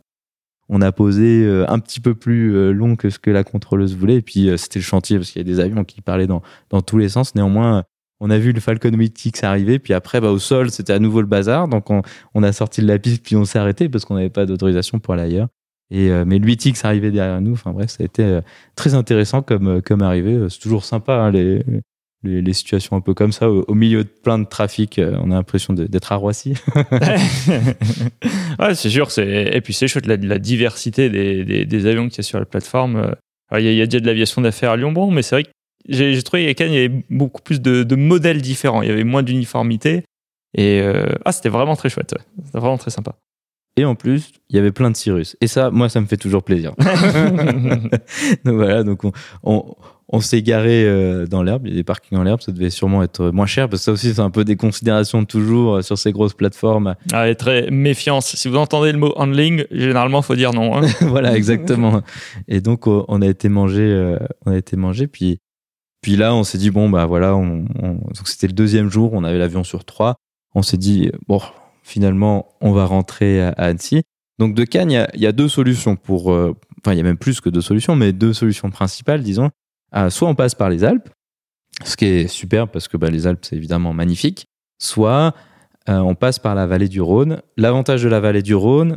On 0.71 0.81
a 0.81 0.91
posé 0.91 1.47
un 1.69 1.79
petit 1.81 2.01
peu 2.01 2.15
plus 2.15 2.73
long 2.73 2.97
que 2.97 3.11
ce 3.11 3.19
que 3.19 3.31
la 3.31 3.45
contrôleuse 3.45 3.95
voulait. 3.95 4.17
Et 4.17 4.23
puis, 4.23 4.51
c'était 4.57 4.79
le 4.79 4.85
chantier 4.85 5.19
parce 5.19 5.31
qu'il 5.31 5.41
y 5.41 5.45
a 5.45 5.53
des 5.53 5.61
avions 5.61 5.85
qui 5.85 6.01
parlaient 6.01 6.27
dans, 6.27 6.41
dans 6.71 6.81
tous 6.81 6.97
les 6.97 7.11
sens. 7.11 7.35
Néanmoins, 7.35 7.85
on 8.21 8.29
a 8.29 8.39
vu 8.39 8.53
le 8.53 8.61
Falcon 8.61 8.91
8X 8.91 9.45
arriver, 9.45 9.79
puis 9.79 9.95
après, 9.95 10.21
bah, 10.21 10.31
au 10.31 10.39
sol, 10.39 10.71
c'était 10.71 10.93
à 10.93 10.99
nouveau 10.99 11.23
le 11.23 11.27
bazar. 11.27 11.69
Donc, 11.69 11.89
on, 11.91 12.43
a 12.43 12.53
sorti 12.53 12.83
de 12.83 12.87
la 12.87 12.99
piste, 12.99 13.25
puis 13.25 13.35
on 13.35 13.47
s'est 13.47 13.59
arrêté 13.59 13.89
parce 13.89 14.05
qu'on 14.05 14.15
n'avait 14.15 14.31
pas 14.31 14.45
d'autorisation 14.45 14.99
pour 14.99 15.15
aller 15.15 15.23
ailleurs. 15.23 15.49
Et, 15.91 16.11
euh, 16.11 16.25
mais 16.27 16.39
le 16.39 16.47
8X 16.47 16.85
arrivait 16.85 17.11
derrière 17.11 17.41
nous. 17.41 17.53
Enfin 17.53 17.73
bref, 17.73 17.91
ça 17.91 18.03
a 18.03 18.07
été 18.07 18.23
euh, 18.23 18.41
très 18.77 18.95
intéressant 18.95 19.43
comme, 19.43 19.67
euh, 19.67 19.81
comme 19.81 20.03
arrivée. 20.03 20.47
C'est 20.51 20.61
toujours 20.61 20.85
sympa, 20.85 21.15
hein, 21.15 21.31
les, 21.31 21.65
les, 22.23 22.43
les, 22.43 22.53
situations 22.53 22.97
un 22.97 23.01
peu 23.01 23.15
comme 23.15 23.33
ça, 23.33 23.51
au, 23.51 23.75
milieu 23.75 24.05
de 24.05 24.09
plein 24.09 24.39
de 24.39 24.47
trafic. 24.47 25.01
on 25.01 25.31
a 25.31 25.35
l'impression 25.35 25.73
d'être 25.75 26.13
à 26.13 26.17
Roissy. 26.17 26.55
ouais, 28.59 28.75
c'est 28.75 28.91
sûr. 28.91 29.09
Et 29.19 29.61
puis 29.61 29.73
c'est 29.73 29.89
chouette, 29.89 30.07
la, 30.07 30.17
la 30.17 30.39
diversité 30.39 31.09
des, 31.09 31.45
des, 31.45 31.65
des 31.65 31.87
avions 31.87 32.09
qu'il 32.09 32.19
y 32.19 32.21
a 32.21 32.25
sur 32.25 32.39
la 32.39 32.45
plateforme. 32.45 33.15
Il 33.57 33.73
y, 33.73 33.83
a 33.83 33.87
déjà 33.87 34.01
de 34.01 34.07
l'aviation 34.07 34.43
d'affaires 34.43 34.71
à 34.71 34.77
Lyon-Bon, 34.77 35.11
mais 35.11 35.23
c'est 35.23 35.35
vrai 35.35 35.45
que 35.45 35.51
j'ai 35.89 36.23
trouvé 36.23 36.47
qu'à 36.47 36.55
Cannes, 36.55 36.73
il 36.73 36.81
y 36.81 36.85
avait 36.85 37.05
beaucoup 37.11 37.43
plus 37.43 37.61
de, 37.61 37.83
de, 37.83 37.97
modèles 37.97 38.43
différents. 38.43 38.83
Il 38.83 38.89
y 38.89 38.93
avait 38.93 39.05
moins 39.05 39.23
d'uniformité. 39.23 40.05
Et 40.57 40.83
ah, 41.25 41.33
c'était 41.33 41.49
vraiment 41.49 41.75
très 41.75 41.89
chouette. 41.89 42.15
C'était 42.45 42.59
vraiment 42.59 42.79
très 42.79 42.91
sympa. 42.91 43.17
Et 43.77 43.85
en 43.85 43.95
plus, 43.95 44.33
il 44.49 44.57
y 44.57 44.59
avait 44.59 44.73
plein 44.73 44.91
de 44.91 44.97
Cyrus. 44.97 45.37
Et 45.41 45.47
ça, 45.47 45.71
moi, 45.71 45.89
ça 45.89 46.01
me 46.01 46.07
fait 46.07 46.17
toujours 46.17 46.43
plaisir. 46.43 46.75
donc 48.45 48.55
voilà, 48.55 48.83
donc 48.83 49.05
on, 49.05 49.13
on, 49.43 49.75
s'est 50.19 50.43
garé 50.43 50.85
euh, 50.85 51.27
dans 51.27 51.45
l'herbe. 51.45 51.67
Il 51.67 51.71
y 51.71 51.75
a 51.75 51.77
des 51.77 51.85
parkings 51.85 52.19
en 52.19 52.25
l'herbe, 52.25 52.41
ça 52.41 52.51
devait 52.51 52.71
sûrement 52.71 53.05
être 53.05 53.31
moins 53.31 53.47
cher 53.47 53.69
parce 53.69 53.83
que 53.83 53.85
ça 53.85 53.93
aussi, 53.93 54.13
c'est 54.13 54.21
un 54.21 54.31
peu 54.31 54.45
des 54.45 54.57
considérations 54.57 55.25
toujours 55.25 55.77
euh, 55.77 55.83
sur 55.83 55.97
ces 55.97 56.11
grosses 56.11 56.35
plateformes. 56.35 56.97
Ah, 57.13 57.33
très 57.37 57.71
méfiance. 57.71 58.35
Si 58.35 58.49
vous 58.49 58.57
entendez 58.57 58.91
le 58.91 58.99
mot 58.99 59.13
handling, 59.15 59.65
généralement, 59.71 60.21
faut 60.21 60.35
dire 60.35 60.53
non. 60.53 60.77
Hein. 60.77 60.89
voilà, 61.03 61.37
exactement. 61.37 62.03
Et 62.49 62.61
donc, 62.61 62.89
on 62.89 63.23
a 63.23 63.27
été 63.27 63.49
mangé, 63.49 63.83
euh, 63.83 64.19
on 64.45 64.51
a 64.51 64.57
été 64.57 64.77
mangé. 64.77 65.07
Puis, 65.07 65.39
puis 66.03 66.17
là, 66.17 66.35
on 66.35 66.43
s'est 66.43 66.59
dit 66.59 66.71
bon, 66.71 66.91
bah 66.91 67.07
voilà, 67.07 67.37
on, 67.37 67.67
donc 67.81 68.27
c'était 68.27 68.49
le 68.49 68.53
deuxième 68.53 68.91
jour, 68.91 69.13
on 69.13 69.23
avait 69.23 69.39
l'avion 69.39 69.63
sur 69.63 69.85
trois. 69.85 70.17
On 70.57 70.63
s'est 70.63 70.77
dit 70.77 71.13
bon, 71.29 71.41
finalement, 71.85 72.49
on 72.61 72.73
va 72.73 72.85
rentrer 72.85 73.43
à, 73.43 73.51
Annecy. 73.51 74.03
Donc 74.41 74.55
de 74.55 74.65
Cannes, 74.65 74.91
il 74.91 75.21
y 75.21 75.27
a, 75.27 75.33
deux 75.33 75.49
solutions 75.49 75.97
pour, 75.97 76.33
euh, 76.33 76.57
enfin 76.79 76.95
il 76.95 76.97
y 76.97 77.01
a 77.01 77.05
même 77.05 77.19
plus 77.19 77.43
que 77.43 77.51
deux 77.51 77.61
solutions, 77.61 77.95
mais 77.95 78.13
deux 78.13 78.33
solutions 78.33 78.71
principales, 78.71 79.23
disons. 79.23 79.51
Euh, 79.97 80.11
soit 80.11 80.29
on 80.29 80.35
passe 80.35 80.55
par 80.55 80.71
les 80.71 80.85
Alpes, 80.85 81.09
ce 81.85 81.97
qui 81.97 82.07
est 82.07 82.29
super 82.29 82.69
parce 82.69 82.89
que 82.89 82.97
bah, 82.97 83.11
les 83.11 83.27
Alpes 83.27 83.45
c'est 83.45 83.57
évidemment 83.57 83.93
magnifique. 83.93 84.47
Soit 84.79 85.35
euh, 85.89 85.99
on 85.99 86.15
passe 86.15 86.39
par 86.39 86.55
la 86.55 86.67
vallée 86.67 86.89
du 86.89 87.01
Rhône. 87.01 87.43
L'avantage 87.57 88.03
de 88.03 88.09
la 88.09 88.21
vallée 88.21 88.43
du 88.43 88.55
Rhône, 88.55 88.97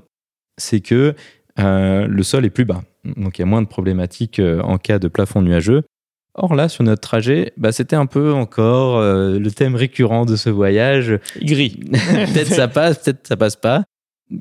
c'est 0.57 0.81
que 0.81 1.15
le 1.57 2.23
sol 2.23 2.45
est 2.45 2.49
plus 2.49 2.65
bas, 2.65 2.83
donc 3.03 3.37
il 3.37 3.41
y 3.41 3.43
a 3.43 3.45
moins 3.45 3.61
de 3.61 3.67
problématiques 3.67 4.41
en 4.63 4.77
cas 4.79 4.97
de 4.97 5.07
plafond 5.07 5.41
nuageux. 5.41 5.83
Or 6.35 6.55
là, 6.55 6.67
sur 6.67 6.83
notre 6.83 7.01
trajet, 7.01 7.53
bah, 7.57 7.71
c'était 7.71 7.95
un 7.95 8.07
peu 8.07 8.33
encore 8.33 8.97
euh, 8.97 9.37
le 9.37 9.51
thème 9.51 9.75
récurrent 9.75 10.25
de 10.25 10.35
ce 10.35 10.49
voyage. 10.49 11.19
Gris. 11.39 11.79
peut-être 11.91 12.47
ça 12.47 12.67
passe, 12.67 12.99
peut-être 12.99 13.27
ça 13.27 13.37
passe 13.37 13.55
pas. 13.55 13.83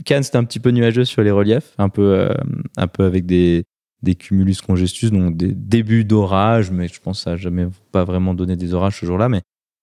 Cannes, 0.07 0.22
c'était 0.22 0.38
un 0.38 0.44
petit 0.44 0.61
peu 0.61 0.70
nuageux 0.70 1.05
sur 1.05 1.22
les 1.22 1.30
reliefs, 1.30 1.74
un 1.76 1.90
peu, 1.90 2.14
euh, 2.14 2.34
un 2.78 2.86
peu 2.86 3.05
avec 3.05 3.26
des, 3.26 3.64
des 4.03 4.14
cumulus 4.14 4.61
congestus, 4.61 5.11
donc 5.11 5.36
des 5.36 5.53
débuts 5.53 6.05
d'orage, 6.05 6.70
mais 6.70 6.88
je 6.88 7.00
pense 7.00 7.18
que 7.18 7.24
ça 7.24 7.30
n'a 7.30 7.36
jamais 7.36 7.68
pas 7.92 8.05
vraiment 8.05 8.34
donné 8.34 8.57
des 8.57 8.74
orages 8.74 8.98
ce 9.00 9.07
jour-là. 9.07 9.28
Mais 9.28 9.42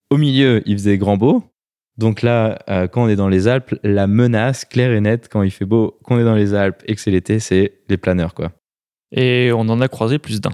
au 0.10 0.18
milieu, 0.18 0.62
il 0.66 0.78
faisait 0.78 0.98
grand 0.98 1.18
beau. 1.18 1.44
Donc 1.98 2.22
là, 2.22 2.60
euh, 2.70 2.88
quand 2.88 3.04
on 3.04 3.10
est 3.10 3.16
dans 3.16 3.28
les 3.28 3.48
Alpes, 3.48 3.76
la 3.84 4.08
menace 4.08 4.64
claire 4.66 4.92
et 4.92 5.02
nette 5.02 5.28
quand 5.30 5.44
il 5.44 5.52
fait 5.52 5.66
beau, 5.66 5.98
quand 6.04 6.16
on 6.16 6.20
est 6.20 6.24
dans 6.24 6.36
les 6.36 6.54
Alpes 6.54 6.82
et 6.86 6.96
que 6.96 7.02
c'est 7.02 7.12
l'été, 7.12 7.40
c'est 7.40 7.82
les 7.90 7.98
planeurs, 7.98 8.34
quoi. 8.34 8.52
Et 9.12 9.52
on 9.54 9.62
en 9.62 9.82
a 9.82 9.88
croisé 9.88 10.18
plus 10.18 10.40
d'un. 10.40 10.54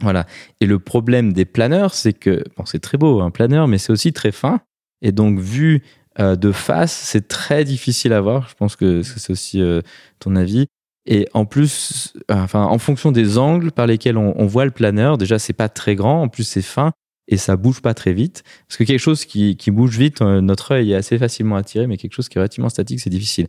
Voilà. 0.00 0.26
Et 0.60 0.66
le 0.66 0.78
problème 0.78 1.32
des 1.32 1.44
planeurs, 1.44 1.94
c'est 1.94 2.12
que, 2.12 2.44
bon, 2.56 2.64
c'est 2.64 2.78
très 2.78 2.98
beau, 2.98 3.20
un 3.20 3.30
planeur, 3.30 3.66
mais 3.66 3.78
c'est 3.78 3.92
aussi 3.92 4.12
très 4.12 4.30
fin. 4.30 4.60
Et 5.02 5.10
donc, 5.10 5.38
vu 5.40 5.82
euh, 6.20 6.36
de 6.36 6.52
face, 6.52 6.92
c'est 6.92 7.26
très 7.28 7.64
difficile 7.64 8.12
à 8.12 8.20
voir. 8.20 8.48
Je 8.48 8.54
pense 8.54 8.76
que 8.76 9.02
c'est 9.02 9.32
aussi 9.32 9.60
euh, 9.60 9.80
ton 10.20 10.36
avis. 10.36 10.66
Et 11.10 11.26
en 11.32 11.46
plus, 11.46 12.14
enfin, 12.30 12.64
en 12.64 12.78
fonction 12.78 13.12
des 13.12 13.38
angles 13.38 13.72
par 13.72 13.86
lesquels 13.86 14.16
on, 14.18 14.46
voit 14.46 14.66
le 14.66 14.70
planeur, 14.70 15.16
déjà, 15.16 15.38
c'est 15.38 15.54
pas 15.54 15.70
très 15.70 15.96
grand. 15.96 16.22
En 16.22 16.28
plus, 16.28 16.44
c'est 16.44 16.62
fin 16.62 16.92
et 17.28 17.38
ça 17.38 17.56
bouge 17.56 17.80
pas 17.80 17.94
très 17.94 18.12
vite. 18.12 18.44
Parce 18.68 18.76
que 18.76 18.84
quelque 18.84 19.00
chose 19.00 19.24
qui, 19.24 19.56
qui 19.56 19.70
bouge 19.70 19.98
vite, 19.98 20.20
euh, 20.20 20.40
notre 20.40 20.72
œil 20.72 20.92
est 20.92 20.96
assez 20.96 21.18
facilement 21.18 21.56
attiré, 21.56 21.86
mais 21.86 21.96
quelque 21.96 22.14
chose 22.14 22.28
qui 22.28 22.36
est 22.36 22.40
relativement 22.40 22.68
statique, 22.68 23.00
c'est 23.00 23.10
difficile. 23.10 23.46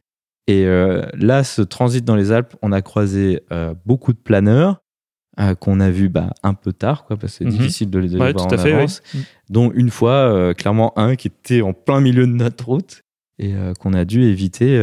Et 0.47 0.65
là, 0.65 1.43
ce 1.43 1.61
transit 1.61 2.03
dans 2.03 2.15
les 2.15 2.31
Alpes, 2.31 2.55
on 2.63 2.71
a 2.71 2.81
croisé 2.81 3.43
beaucoup 3.85 4.13
de 4.13 4.17
planeurs 4.17 4.79
euh, 5.39 5.55
qu'on 5.55 5.79
a 5.79 5.89
vu 5.89 6.09
bah, 6.09 6.31
un 6.43 6.53
peu 6.53 6.73
tard, 6.73 7.05
quoi, 7.05 7.15
parce 7.15 7.31
que 7.31 7.37
c'est 7.37 7.45
mhm. 7.45 7.51
difficile 7.51 7.89
de 7.89 7.99
les, 7.99 8.17
voir 8.17 8.35
en 8.35 8.49
avance. 8.49 9.01
Mm. 9.13 9.19
Dont 9.49 9.71
une 9.71 9.89
fois, 9.89 10.11
euh, 10.11 10.53
clairement, 10.53 10.91
un 10.99 11.15
qui 11.15 11.29
était 11.29 11.61
en 11.61 11.71
plein 11.71 12.01
milieu 12.01 12.27
de 12.27 12.33
notre 12.33 12.65
route 12.65 13.03
et 13.39 13.53
euh, 13.53 13.73
qu'on 13.73 13.93
a 13.93 14.05
dû 14.05 14.23
éviter. 14.23 14.75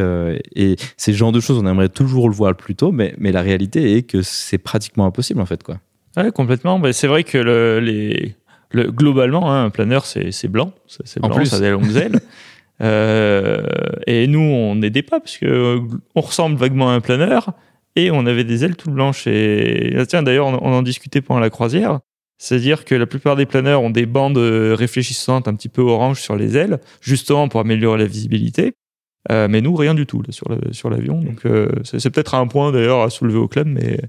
et 0.55 0.75
c'est 0.97 1.11
le 1.11 1.17
genre 1.17 1.31
de 1.31 1.39
choses, 1.39 1.57
on 1.57 1.67
aimerait 1.67 1.89
toujours 1.89 2.29
le 2.29 2.35
voir 2.35 2.55
plus 2.55 2.75
tôt, 2.75 2.91
mais, 2.91 3.13
mais 3.17 3.31
la 3.31 3.41
réalité 3.41 3.97
est 3.97 4.03
que 4.03 4.21
c'est 4.21 4.57
pratiquement 4.57 5.05
impossible, 5.05 5.41
en 5.41 5.45
fait. 5.45 5.63
Quoi. 5.63 5.77
Ouais, 6.15 6.31
complètement. 6.31 6.81
c'est 6.91 7.07
vrai 7.07 7.23
que 7.23 7.37
le, 7.37 7.79
les, 7.79 8.35
le, 8.71 8.91
globalement, 8.91 9.51
hein, 9.51 9.65
un 9.65 9.69
planeur, 9.69 10.05
c'est 10.05 10.47
blanc. 10.47 10.71
C'est 10.87 11.21
blanc, 11.21 11.45
ça 11.45 11.57
a 11.57 11.59
des 11.59 11.71
longues 11.71 11.95
ailes. 11.95 12.19
et 14.07 14.27
nous, 14.27 14.39
on 14.39 14.75
n'aidait 14.75 15.03
pas, 15.03 15.19
parce 15.19 15.37
qu'on 15.37 16.21
ressemble 16.21 16.57
vaguement 16.57 16.89
à 16.89 16.93
un 16.93 17.01
planeur 17.01 17.53
et 17.97 18.11
on 18.11 18.25
avait 18.25 18.43
des 18.43 18.63
ailes 18.63 18.75
toutes 18.75 18.93
blanches. 18.93 19.27
Et 19.27 19.95
ah, 19.97 20.05
tiens, 20.05 20.23
d'ailleurs, 20.23 20.47
on, 20.47 20.73
en 20.73 20.81
discutait 20.83 21.21
pendant 21.21 21.39
la 21.39 21.49
croisière. 21.49 21.99
C'est-à-dire 22.37 22.85
que 22.85 22.95
la 22.95 23.07
plupart 23.07 23.35
des 23.35 23.45
planeurs 23.45 23.81
ont 23.81 23.89
des 23.89 24.05
bandes 24.05 24.37
réfléchissantes 24.37 25.47
un 25.47 25.55
petit 25.55 25.69
peu 25.69 25.81
orange 25.81 26.21
sur 26.21 26.35
les 26.35 26.55
ailes, 26.55 26.79
justement 27.01 27.47
pour 27.47 27.59
améliorer 27.59 27.97
la 27.97 28.05
visibilité. 28.05 28.73
Euh, 29.31 29.47
mais 29.49 29.61
nous, 29.61 29.75
rien 29.75 29.93
du 29.93 30.05
tout 30.05 30.23
sur, 30.29 30.89
l'avion. 30.89 31.19
Donc, 31.21 31.45
euh, 31.45 31.69
c'est, 31.83 32.09
peut-être 32.09 32.35
un 32.35 32.47
point 32.47 32.71
d'ailleurs 32.71 33.01
à 33.01 33.09
soulever 33.09 33.37
au 33.37 33.47
club, 33.47 33.67
mais 33.67 33.99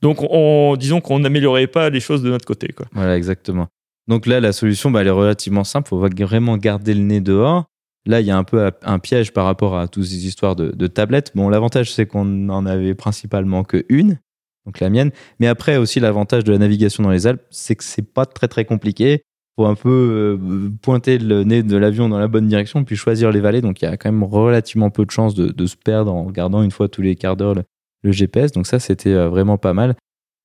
donc 0.00 0.18
on, 0.20 0.76
disons 0.76 1.00
qu'on 1.00 1.18
n'améliorait 1.18 1.66
pas 1.66 1.90
les 1.90 2.00
choses 2.00 2.22
de 2.22 2.30
notre 2.30 2.44
côté. 2.44 2.68
Voilà, 2.92 3.16
exactement. 3.16 3.68
Donc 4.06 4.26
là, 4.26 4.40
la 4.40 4.52
solution, 4.52 4.90
bah, 4.90 5.00
elle 5.00 5.08
est 5.08 5.10
relativement 5.10 5.64
simple. 5.64 5.88
Il 5.88 5.90
faut 5.90 6.26
vraiment 6.26 6.56
garder 6.56 6.94
le 6.94 7.00
nez 7.00 7.20
dehors. 7.20 7.64
Là, 8.06 8.20
il 8.20 8.26
y 8.26 8.30
a 8.30 8.36
un 8.36 8.44
peu 8.44 8.70
un 8.82 8.98
piège 8.98 9.32
par 9.32 9.46
rapport 9.46 9.78
à 9.78 9.88
toutes 9.88 10.04
ces 10.04 10.26
histoires 10.26 10.56
de, 10.56 10.86
tablettes. 10.86 11.32
Bon, 11.34 11.48
l'avantage, 11.48 11.90
c'est 11.90 12.04
qu'on 12.04 12.26
n'en 12.26 12.66
avait 12.66 12.94
principalement 12.94 13.64
qu'une, 13.64 14.18
donc 14.66 14.80
la 14.80 14.90
mienne. 14.90 15.10
Mais 15.40 15.46
après, 15.46 15.76
aussi, 15.76 16.00
l'avantage 16.00 16.44
de 16.44 16.52
la 16.52 16.58
navigation 16.58 17.02
dans 17.02 17.10
les 17.10 17.26
Alpes, 17.26 17.42
c'est 17.50 17.76
que 17.76 17.84
c'est 17.84 18.02
pas 18.02 18.26
très 18.26 18.48
très 18.48 18.64
compliqué. 18.64 19.22
Faut 19.56 19.66
un 19.66 19.74
peu 19.74 20.38
euh, 20.40 20.70
pointer 20.82 21.18
le 21.18 21.44
nez 21.44 21.62
de 21.62 21.76
l'avion 21.76 22.08
dans 22.08 22.18
la 22.18 22.28
bonne 22.28 22.48
direction, 22.48 22.82
puis 22.84 22.96
choisir 22.96 23.30
les 23.30 23.40
vallées. 23.40 23.60
Donc 23.60 23.82
il 23.82 23.84
y 23.84 23.88
a 23.88 23.96
quand 23.96 24.10
même 24.10 24.24
relativement 24.24 24.90
peu 24.90 25.04
de 25.04 25.10
chances 25.10 25.34
de, 25.34 25.66
se 25.66 25.76
perdre 25.76 26.12
en 26.12 26.24
regardant 26.24 26.62
une 26.62 26.72
fois 26.72 26.88
tous 26.88 27.02
les 27.02 27.14
quarts 27.14 27.36
d'heure 27.36 27.54
le, 27.54 28.12
GPS. 28.12 28.52
Donc 28.52 28.66
ça, 28.66 28.80
c'était 28.80 29.12
euh, 29.12 29.28
vraiment 29.28 29.58
pas 29.58 29.72
mal. 29.72 29.94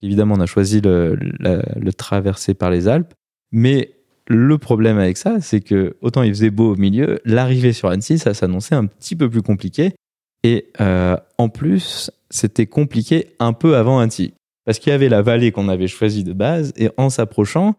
Évidemment, 0.01 0.35
on 0.37 0.39
a 0.39 0.45
choisi 0.45 0.79
le, 0.79 1.15
le 1.15 1.91
traversé 1.91 2.53
par 2.53 2.69
les 2.69 2.87
Alpes. 2.87 3.13
Mais 3.51 3.99
le 4.29 4.57
problème 4.59 4.99
avec 4.99 5.17
ça, 5.17 5.41
c'est 5.41 5.59
que 5.59 5.97
autant 6.01 6.21
il 6.21 6.29
faisait 6.29 6.51
beau 6.51 6.73
au 6.73 6.75
milieu, 6.75 7.19
l'arrivée 7.25 7.73
sur 7.73 7.89
Annecy, 7.89 8.19
ça 8.19 8.35
s'annonçait 8.35 8.75
un 8.75 8.85
petit 8.85 9.15
peu 9.15 9.27
plus 9.27 9.41
compliqué. 9.41 9.93
Et 10.43 10.67
euh, 10.79 11.17
en 11.37 11.49
plus, 11.49 12.11
c'était 12.29 12.67
compliqué 12.67 13.35
un 13.39 13.53
peu 13.53 13.75
avant 13.75 13.99
Annecy. 13.99 14.33
Parce 14.65 14.79
qu'il 14.79 14.91
y 14.91 14.93
avait 14.93 15.09
la 15.09 15.21
vallée 15.21 15.51
qu'on 15.51 15.69
avait 15.69 15.87
choisie 15.87 16.23
de 16.23 16.33
base, 16.33 16.73
et 16.77 16.89
en 16.97 17.09
s'approchant, 17.09 17.75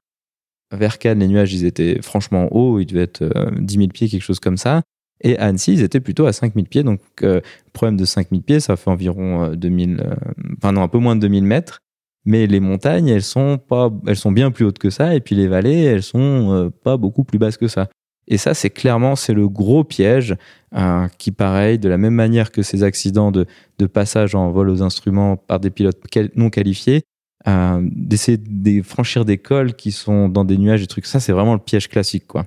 vers 0.72 0.98
Cannes, 0.98 1.20
les 1.20 1.28
nuages, 1.28 1.52
ils 1.52 1.64
étaient 1.64 2.00
franchement 2.02 2.48
hauts, 2.52 2.78
ils 2.78 2.86
devaient 2.86 3.02
être 3.02 3.24
10 3.58 3.76
euh, 3.76 3.80
000 3.80 3.88
pieds, 3.92 4.08
quelque 4.08 4.22
chose 4.22 4.40
comme 4.40 4.56
ça. 4.56 4.82
Et 5.22 5.36
Annecy, 5.38 5.74
ils 5.74 5.82
étaient 5.82 6.00
plutôt 6.00 6.26
à 6.26 6.32
5 6.32 6.54
000 6.54 6.66
pieds. 6.66 6.82
Donc, 6.82 7.00
euh, 7.22 7.40
problème 7.72 7.96
de 7.96 8.04
5 8.04 8.28
000 8.30 8.42
pieds, 8.42 8.60
ça 8.60 8.76
fait 8.76 8.90
environ 8.90 9.54
2000, 9.54 10.16
enfin 10.56 10.72
non, 10.72 10.82
un 10.82 10.88
peu 10.88 10.98
moins 10.98 11.16
de 11.16 11.20
2000 11.20 11.44
mètres. 11.44 11.80
Mais 12.24 12.46
les 12.46 12.60
montagnes, 12.60 13.08
elles 13.08 13.22
sont 13.22 13.58
pas, 13.58 13.90
elles 14.06 14.16
sont 14.16 14.32
bien 14.32 14.50
plus 14.50 14.64
hautes 14.64 14.78
que 14.78 14.90
ça, 14.90 15.14
et 15.14 15.20
puis 15.20 15.34
les 15.34 15.48
vallées, 15.48 15.82
elles 15.82 16.02
sont 16.02 16.52
euh, 16.52 16.70
pas 16.70 16.96
beaucoup 16.96 17.24
plus 17.24 17.38
basses 17.38 17.56
que 17.56 17.68
ça. 17.68 17.88
Et 18.30 18.38
ça, 18.38 18.54
c'est 18.54 18.70
clairement, 18.70 19.16
c'est 19.16 19.34
le 19.34 19.48
gros 19.48 19.82
piège 19.84 20.36
euh, 20.76 21.08
qui, 21.18 21.32
pareil, 21.32 21.78
de 21.78 21.88
la 21.88 21.98
même 21.98 22.14
manière 22.14 22.52
que 22.52 22.62
ces 22.62 22.84
accidents 22.84 23.32
de, 23.32 23.46
passage 23.92 24.34
en 24.34 24.50
vol 24.50 24.70
aux 24.70 24.82
instruments 24.82 25.36
par 25.36 25.58
des 25.58 25.70
pilotes 25.70 26.00
non 26.36 26.48
qualifiés, 26.48 27.02
euh, 27.48 27.80
d'essayer 27.82 28.38
de 28.38 28.82
franchir 28.82 29.24
des 29.24 29.38
cols 29.38 29.74
qui 29.74 29.90
sont 29.90 30.28
dans 30.28 30.44
des 30.44 30.58
nuages 30.58 30.82
et 30.82 30.86
trucs. 30.86 31.06
Ça, 31.06 31.18
c'est 31.18 31.32
vraiment 31.32 31.54
le 31.54 31.60
piège 31.60 31.88
classique, 31.88 32.26
quoi. 32.26 32.46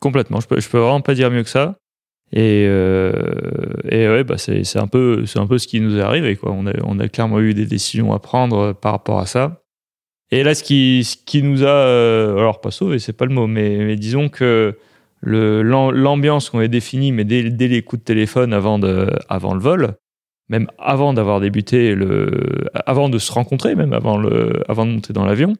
Complètement. 0.00 0.40
Je 0.40 0.46
peux, 0.46 0.56
peux 0.56 0.78
vraiment 0.78 1.00
pas 1.00 1.14
dire 1.14 1.30
mieux 1.30 1.42
que 1.42 1.48
ça. 1.48 1.76
Et, 2.32 2.66
euh, 2.68 3.12
ouais, 3.90 4.22
bah 4.24 4.36
c'est, 4.38 4.76
un 4.76 4.86
peu, 4.86 5.24
c'est 5.26 5.38
un 5.38 5.46
peu 5.46 5.58
ce 5.58 5.66
qui 5.66 5.80
nous 5.80 5.98
est 5.98 6.02
arrivé, 6.02 6.36
quoi. 6.36 6.52
On 6.52 6.98
a, 6.98 7.08
clairement 7.08 7.40
eu 7.40 7.54
des 7.54 7.66
décisions 7.66 8.12
à 8.12 8.18
prendre 8.18 8.72
par 8.72 8.92
rapport 8.92 9.18
à 9.18 9.26
ça. 9.26 9.62
Et 10.30 10.42
là, 10.42 10.54
ce 10.54 10.62
qui, 10.62 11.02
ce 11.04 11.16
qui 11.16 11.42
nous 11.42 11.64
a, 11.64 11.68
euh, 11.68 12.36
alors 12.36 12.60
pas 12.60 12.70
sauvé, 12.70 12.98
c'est 12.98 13.12
pas 13.12 13.26
le 13.26 13.34
mot, 13.34 13.46
mais, 13.46 13.96
disons 13.96 14.28
que 14.28 14.76
l'ambiance 15.22 16.50
qu'on 16.50 16.60
a 16.60 16.68
définie, 16.68 17.12
mais 17.12 17.24
dès, 17.24 17.42
les 17.42 17.82
coups 17.82 18.00
de 18.00 18.04
téléphone 18.04 18.52
avant, 18.52 18.78
le 18.78 19.60
vol, 19.60 19.94
même 20.48 20.68
avant 20.78 21.12
d'avoir 21.12 21.40
débuté 21.40 21.96
avant 22.86 23.08
de 23.08 23.18
se 23.18 23.32
rencontrer, 23.32 23.74
même 23.74 23.92
avant 23.92 24.18
de 24.18 24.62
monter 24.74 25.12
dans 25.12 25.24
l'avion, 25.24 25.54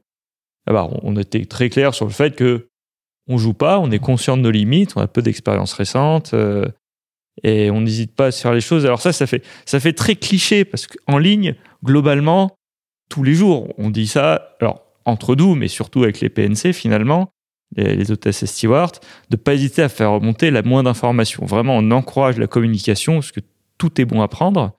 ah 0.67 0.73
bah, 0.73 0.89
on 1.03 1.17
était 1.17 1.45
très 1.47 1.69
clair 1.69 1.95
sur 1.95 2.07
le 2.07 2.13
fait 2.13 2.37
que 2.37 2.69
on 3.29 3.39
joue 3.39 3.55
pas, 3.55 3.79
on 3.79 3.91
est 3.91 3.99
conscient 3.99 4.37
de 4.37 4.43
nos 4.43 4.51
limites, 4.51 4.97
on 4.97 5.01
a 5.01 5.07
peu 5.07 5.23
d'expérience 5.23 5.73
récente 5.73 6.35
euh, 6.35 6.67
et 7.43 7.71
on 7.71 7.81
n'hésite 7.81 8.15
pas 8.15 8.27
à 8.27 8.31
se 8.31 8.41
faire 8.41 8.53
les 8.53 8.61
choses. 8.61 8.85
Alors 8.85 9.01
ça, 9.01 9.13
ça 9.13 9.27
fait, 9.27 9.45
ça 9.67 9.79
fait 9.81 9.93
très 9.93 10.17
cliché 10.17 10.65
parce 10.65 10.87
qu'en 10.87 11.19
ligne, 11.19 11.55
globalement, 11.85 12.57
tous 13.09 13.23
les 13.23 13.35
jours, 13.35 13.73
on 13.79 13.91
dit 13.91 14.07
ça. 14.07 14.57
Alors 14.61 14.83
entre 15.05 15.35
nous, 15.35 15.55
mais 15.55 15.69
surtout 15.69 16.03
avec 16.03 16.21
les 16.21 16.29
PNC 16.29 16.73
finalement, 16.73 17.31
les, 17.77 18.11
hôtesses 18.11 18.43
et 18.43 18.47
stewards, 18.47 18.93
de 19.31 19.37
pas 19.37 19.55
hésiter 19.55 19.83
à 19.83 19.89
faire 19.89 20.13
remonter 20.13 20.51
la 20.51 20.63
moins 20.63 20.83
d'informations. 20.83 21.45
Vraiment, 21.45 21.77
on 21.77 21.91
encourage 21.91 22.39
la 22.39 22.47
communication 22.47 23.15
parce 23.15 23.33
que 23.33 23.41
tout 23.79 24.01
est 24.01 24.05
bon 24.05 24.23
à 24.23 24.29
prendre. 24.29 24.73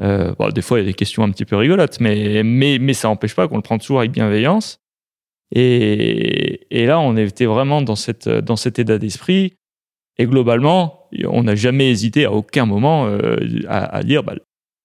Euh, 0.00 0.32
des 0.54 0.62
fois, 0.62 0.78
il 0.78 0.82
y 0.82 0.84
a 0.84 0.88
des 0.88 0.94
questions 0.94 1.22
un 1.22 1.30
petit 1.30 1.44
peu 1.44 1.56
rigolotes, 1.56 2.00
mais, 2.00 2.42
mais, 2.42 2.78
mais 2.78 2.94
ça 2.94 3.08
n'empêche 3.08 3.34
pas 3.34 3.48
qu'on 3.48 3.56
le 3.56 3.62
prend 3.62 3.78
toujours 3.78 3.98
avec 3.98 4.12
bienveillance. 4.12 4.80
Et, 5.52 6.60
là, 6.70 7.00
on 7.00 7.16
était 7.16 7.46
vraiment 7.46 7.82
dans, 7.82 7.96
cette, 7.96 8.28
dans 8.28 8.56
cet 8.56 8.78
état 8.78 8.98
d'esprit. 8.98 9.54
Et 10.18 10.26
globalement, 10.26 11.08
on 11.24 11.42
n'a 11.42 11.54
jamais 11.54 11.90
hésité 11.90 12.24
à 12.24 12.32
aucun 12.32 12.66
moment 12.66 13.06
euh, 13.06 13.36
à, 13.68 14.02
dire 14.02 14.22
bah, 14.22 14.34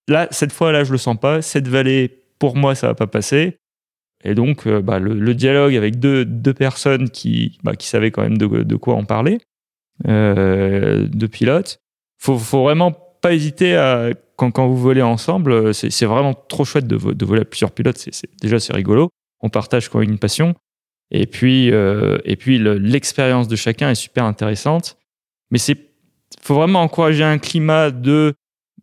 là, 0.08 0.28
cette 0.32 0.52
fois, 0.52 0.72
là, 0.72 0.84
je 0.84 0.91
le 0.91 0.98
sens 0.98 1.18
pas. 1.20 1.41
Cette 1.41 1.68
vallée, 1.68 2.24
pour 2.39 2.56
moi, 2.56 2.74
ça 2.74 2.88
va 2.88 2.96
pas 2.96 3.08
passer. 3.08 3.58
Et 4.26 4.36
donc, 4.36 4.67
euh, 4.67 4.82
bah, 4.82 4.99
le, 4.99 5.36
dialogue 5.36 5.76
avec 5.76 5.99
deux, 5.99 6.26
personnes 6.53 7.09
qui, 7.09 7.57
bah, 7.63 7.76
qui 7.76 7.88
savaient 7.88 8.11
quand 8.11 8.23
même 8.23 8.38
de, 8.38 8.76
quoi 8.76 8.95
en 8.95 9.05
parler, 9.05 9.38
euh, 10.07 11.07
deux 11.07 11.28
pilotes, 11.28 11.80
faut, 12.17 12.38
faut 12.38 12.63
vraiment 12.63 12.91
pas 12.91 13.34
hésiter 13.34 13.76
à, 13.76 14.09
quand, 14.36 14.51
quand 14.51 14.67
vous 14.67 14.78
volez 14.78 15.01
ensemble, 15.01 15.73
c'est 15.73 16.05
vraiment 16.05 16.34
trop 16.34 16.65
chouette 16.65 16.88
de, 16.88 17.26
voler 17.26 17.41
à 17.41 17.45
plusieurs 17.45 17.71
pilotes. 17.71 18.09
Déjà, 18.41 18.59
c'est 18.59 18.73
rigolo 18.73 19.09
on 19.45 19.49
partage 19.49 19.89
quoi 19.89 20.03
une 20.03 20.17
passion. 20.17 20.55
Et 21.11 21.28
puis, 21.28 21.71
euh, 21.71 22.17
puis 22.39 22.57
l'expérience 22.57 23.47
de 23.47 23.55
chacun 23.55 23.91
est 23.91 23.95
super 23.95 24.26
intéressante. 24.26 24.97
Mais 25.51 25.59
c'est 25.59 25.78
faut 26.41 26.55
vraiment 26.55 26.82
encourager 26.82 27.23
un 27.23 27.38
climat 27.38 27.91
de 27.91 28.34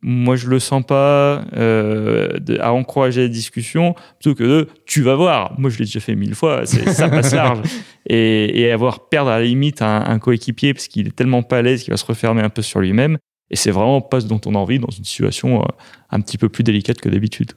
moi 0.02 0.36
je 0.36 0.48
le 0.48 0.58
sens 0.58 0.84
pas 0.84 1.44
euh, 1.56 2.38
à 2.60 2.72
encourager 2.72 3.22
la 3.22 3.28
discussion 3.28 3.94
plutôt 4.20 4.34
que 4.34 4.44
de 4.44 4.68
tu 4.84 5.02
vas 5.02 5.14
voir. 5.14 5.58
Moi 5.58 5.70
je 5.70 5.78
l'ai 5.78 5.84
déjà 5.84 6.00
fait 6.00 6.16
mille 6.16 6.34
fois 6.34 6.66
ça 6.66 7.08
passe 7.08 7.32
large. 7.32 7.60
Et, 8.04 8.62
et, 8.62 8.72
avoir 8.72 9.08
perdre 9.08 9.30
à 9.30 9.38
la 9.38 9.44
limite 9.44 9.80
un, 9.80 10.18
coéquipier 10.18 10.74
parce 10.74 10.88
qu'il 10.88 11.06
est 11.06 11.14
tellement 11.14 11.44
pas 11.44 11.58
à 11.58 11.62
l'aise 11.62 11.84
qu'il 11.84 11.92
va 11.92 11.96
se 11.96 12.04
refermer 12.04 12.42
un 12.42 12.48
peu 12.48 12.60
sur 12.60 12.80
lui-même. 12.80 13.16
Et 13.48 13.54
c'est 13.54 13.70
vraiment 13.70 14.00
pas 14.00 14.20
ce 14.20 14.26
dont 14.26 14.40
on 14.44 14.56
a 14.56 14.58
envie 14.58 14.80
dans 14.80 14.90
une 14.90 15.04
situation 15.04 15.62
euh, 15.62 15.66
un 16.10 16.20
petit 16.20 16.36
peu 16.36 16.48
plus 16.48 16.64
délicate 16.64 17.00
que 17.00 17.08
d'habitude. 17.08 17.52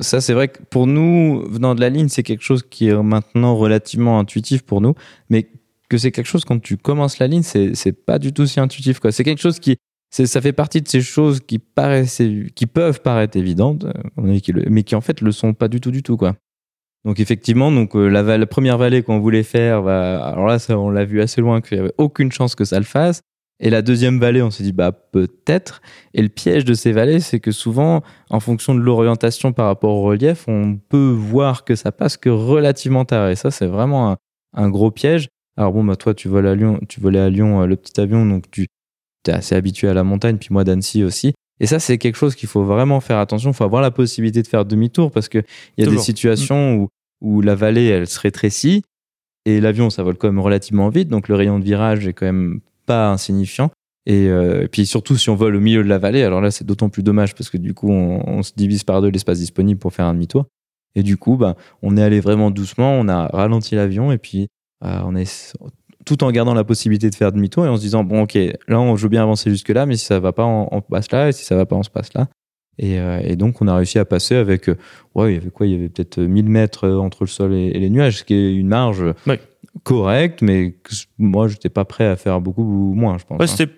Ça, 0.00 0.20
c'est 0.20 0.34
vrai 0.34 0.48
que 0.48 0.62
pour 0.62 0.86
nous, 0.86 1.42
venant 1.48 1.74
de 1.74 1.80
la 1.80 1.88
ligne, 1.88 2.08
c'est 2.08 2.22
quelque 2.22 2.44
chose 2.44 2.62
qui 2.68 2.88
est 2.88 3.02
maintenant 3.02 3.56
relativement 3.56 4.18
intuitif 4.18 4.60
pour 4.60 4.82
nous, 4.82 4.92
mais 5.30 5.48
que 5.88 5.96
c'est 5.96 6.12
quelque 6.12 6.26
chose 6.26 6.44
quand 6.44 6.60
tu 6.60 6.76
commences 6.76 7.18
la 7.18 7.26
ligne, 7.26 7.42
c'est 7.42 7.92
pas 7.92 8.18
du 8.18 8.34
tout 8.34 8.46
si 8.46 8.60
intuitif. 8.60 9.00
C'est 9.10 9.24
quelque 9.24 9.40
chose 9.40 9.58
qui, 9.58 9.78
ça 10.10 10.40
fait 10.40 10.52
partie 10.52 10.82
de 10.82 10.88
ces 10.88 11.00
choses 11.00 11.40
qui 11.40 11.58
paraissent, 11.58 12.22
qui 12.54 12.66
peuvent 12.66 13.00
paraître 13.02 13.36
évidentes, 13.36 13.84
euh, 13.84 14.38
mais 14.70 14.82
qui 14.82 14.94
en 14.94 15.00
fait 15.00 15.20
le 15.20 15.32
sont 15.32 15.54
pas 15.54 15.68
du 15.68 15.80
tout, 15.80 15.90
du 15.90 16.02
tout, 16.02 16.16
quoi. 16.16 16.34
Donc 17.04 17.20
effectivement, 17.20 17.70
donc 17.70 17.94
euh, 17.94 18.08
la, 18.08 18.46
première 18.46 18.76
vallée 18.76 19.02
qu'on 19.02 19.20
voulait 19.20 19.42
faire, 19.42 19.82
bah, 19.82 20.26
alors 20.26 20.46
là, 20.46 20.58
ça, 20.58 20.78
on 20.78 20.90
l'a 20.90 21.04
vu 21.04 21.20
assez 21.20 21.40
loin 21.40 21.60
qu'il 21.60 21.76
y 21.76 21.80
avait 21.80 21.94
aucune 21.96 22.32
chance 22.32 22.54
que 22.54 22.64
ça 22.64 22.78
le 22.78 22.84
fasse. 22.84 23.22
Et 23.60 23.70
la 23.70 23.82
deuxième 23.82 24.20
vallée, 24.20 24.42
on 24.42 24.50
s'est 24.50 24.62
dit, 24.62 24.72
bah, 24.72 24.92
peut-être. 24.92 25.80
Et 26.14 26.22
le 26.22 26.28
piège 26.28 26.64
de 26.64 26.74
ces 26.74 26.92
vallées, 26.92 27.20
c'est 27.20 27.40
que 27.40 27.50
souvent, 27.50 28.02
en 28.30 28.40
fonction 28.40 28.74
de 28.74 28.80
l'orientation 28.80 29.52
par 29.52 29.66
rapport 29.66 29.94
au 29.94 30.02
relief, 30.02 30.44
on 30.48 30.76
peut 30.76 31.10
voir 31.10 31.64
que 31.64 31.74
ça 31.74 31.90
passe 31.90 32.16
que 32.16 32.28
relativement 32.28 33.04
tard. 33.04 33.30
Et 33.30 33.36
ça, 33.36 33.50
c'est 33.50 33.66
vraiment 33.66 34.16
un, 34.54 34.70
gros 34.70 34.90
piège. 34.90 35.28
Alors 35.56 35.72
bon, 35.72 35.84
bah, 35.84 35.96
toi, 35.96 36.14
tu 36.14 36.28
tu 36.88 37.00
volais 37.00 37.18
à 37.18 37.30
Lyon 37.30 37.62
euh, 37.62 37.66
le 37.66 37.76
petit 37.76 38.00
avion, 38.00 38.24
donc 38.26 38.50
tu 38.50 38.66
es 39.26 39.30
assez 39.30 39.54
habitué 39.54 39.88
à 39.88 39.94
la 39.94 40.04
montagne, 40.04 40.36
puis 40.38 40.48
moi 40.50 40.64
d'Annecy 40.64 41.04
aussi. 41.04 41.34
Et 41.60 41.66
ça, 41.66 41.80
c'est 41.80 41.98
quelque 41.98 42.16
chose 42.16 42.34
qu'il 42.34 42.48
faut 42.48 42.64
vraiment 42.64 43.00
faire 43.00 43.18
attention. 43.18 43.50
Il 43.50 43.54
faut 43.54 43.64
avoir 43.64 43.82
la 43.82 43.90
possibilité 43.90 44.42
de 44.42 44.46
faire 44.46 44.64
demi-tour 44.64 45.10
parce 45.10 45.28
qu'il 45.28 45.44
y 45.76 45.82
a 45.82 45.86
des 45.86 45.98
situations 45.98 46.76
où, 46.76 46.88
où 47.20 47.40
la 47.40 47.54
vallée, 47.56 47.86
elle 47.86 48.06
se 48.06 48.20
rétrécit 48.20 48.82
et 49.48 49.60
l'avion, 49.60 49.88
ça 49.88 50.02
vole 50.02 50.18
quand 50.18 50.28
même 50.28 50.40
relativement 50.40 50.90
vite. 50.90 51.08
Donc 51.08 51.28
le 51.28 51.34
rayon 51.34 51.58
de 51.58 51.64
virage 51.64 52.06
est 52.06 52.12
quand 52.12 52.26
même 52.26 52.60
pas 52.84 53.10
insignifiant. 53.10 53.70
Euh, 54.08 54.64
et, 54.64 54.68
puis 54.68 54.86
surtout 54.86 55.16
si 55.16 55.30
on 55.30 55.34
vole 55.34 55.56
au 55.56 55.60
milieu 55.60 55.82
de 55.82 55.88
la 55.88 55.98
vallée, 55.98 56.22
alors 56.22 56.40
là 56.40 56.50
c'est 56.50 56.64
d'autant 56.64 56.88
plus 56.88 57.02
dommage 57.02 57.34
parce 57.34 57.50
que 57.50 57.58
du 57.58 57.74
coup 57.74 57.90
on, 57.90 58.42
se 58.42 58.52
divise 58.56 58.82
par 58.82 59.02
deux 59.02 59.08
l'espace 59.08 59.38
disponible 59.38 59.78
pour 59.78 59.92
faire 59.92 60.06
un 60.06 60.14
demi-tour. 60.14 60.46
Et 60.94 61.02
du 61.02 61.16
coup, 61.16 61.36
bah, 61.36 61.56
on 61.82 61.96
est 61.96 62.02
allé 62.02 62.20
vraiment 62.20 62.50
doucement, 62.50 62.92
on 62.92 63.08
a 63.08 63.26
ralenti 63.28 63.74
l'avion 63.74 64.10
et 64.12 64.18
puis 64.18 64.48
euh, 64.84 65.00
on 65.04 65.14
est 65.14 65.54
tout 66.08 66.24
en 66.24 66.30
gardant 66.30 66.54
la 66.54 66.64
possibilité 66.64 67.10
de 67.10 67.14
faire 67.14 67.32
demi-tour 67.32 67.66
et 67.66 67.68
en 67.68 67.76
se 67.76 67.82
disant 67.82 68.02
bon 68.02 68.22
ok 68.22 68.38
là 68.66 68.80
on 68.80 68.96
joue 68.96 69.08
bien 69.08 69.22
avancer 69.22 69.50
jusque 69.50 69.68
là, 69.68 69.86
mais 69.86 69.96
si 69.96 70.04
ça 70.04 70.18
va 70.18 70.32
pas 70.32 70.44
on, 70.44 70.80
passe 70.80 71.10
là 71.12 71.28
et 71.28 71.32
si 71.32 71.44
ça 71.44 71.54
va 71.54 71.66
pas 71.66 71.76
on 71.76 71.82
se 71.82 71.90
passe 71.90 72.12
là. 72.14 72.28
Et, 72.80 73.00
euh, 73.00 73.20
et, 73.24 73.34
donc, 73.34 73.60
on 73.60 73.66
a 73.66 73.74
réussi 73.74 73.98
à 73.98 74.04
passer 74.04 74.36
avec, 74.36 74.68
ouais, 75.16 75.32
il 75.32 75.34
y 75.34 75.36
avait 75.36 75.50
quoi? 75.50 75.66
Il 75.66 75.72
y 75.72 75.74
avait 75.74 75.88
peut-être 75.88 76.20
1000 76.20 76.48
mètres 76.48 76.88
entre 76.88 77.24
le 77.24 77.26
sol 77.26 77.52
et, 77.52 77.72
les 77.72 77.90
nuages, 77.90 78.18
ce 78.18 78.24
qui 78.24 78.34
est 78.34 78.54
une 78.54 78.68
marge 78.68 79.04
correct, 79.82 80.42
mais 80.42 80.76
moi, 81.18 81.48
j'étais 81.48 81.70
pas 81.70 81.84
prêt 81.84 82.06
à 82.06 82.14
faire 82.14 82.40
beaucoup 82.40 82.62
moins, 82.62 83.18
je 83.18 83.24
pense. 83.24 83.38
Ouais, 83.38 83.44
hein. 83.44 83.48
c'était, 83.48 83.72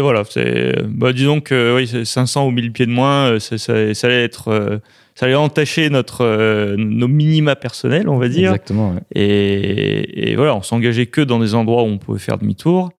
voilà, 0.00 0.22
c'est, 0.28 0.82
bah, 0.86 1.12
disons 1.12 1.40
que 1.40 1.76
oui, 1.76 2.06
500 2.06 2.46
ou 2.46 2.50
1000 2.50 2.72
pieds 2.72 2.86
de 2.86 2.92
moins, 2.92 3.32
euh, 3.32 3.38
ça, 3.38 3.58
ça, 3.58 4.06
allait 4.06 4.24
être, 4.24 4.48
euh, 4.48 4.78
ça 5.14 5.26
allait 5.26 5.34
entacher 5.34 5.90
notre, 5.90 6.24
euh, 6.24 6.76
nos 6.76 7.08
minima 7.08 7.56
personnels, 7.56 8.08
on 8.08 8.18
va 8.18 8.28
dire. 8.28 8.50
Exactement. 8.50 8.94
Et, 9.14 10.30
et, 10.30 10.36
voilà, 10.36 10.54
on 10.54 10.62
s'engageait 10.62 11.06
que 11.06 11.20
dans 11.20 11.38
des 11.38 11.54
endroits 11.54 11.82
où 11.82 11.86
on 11.86 11.98
pouvait 11.98 12.18
faire 12.18 12.38
demi-tour. 12.38 12.90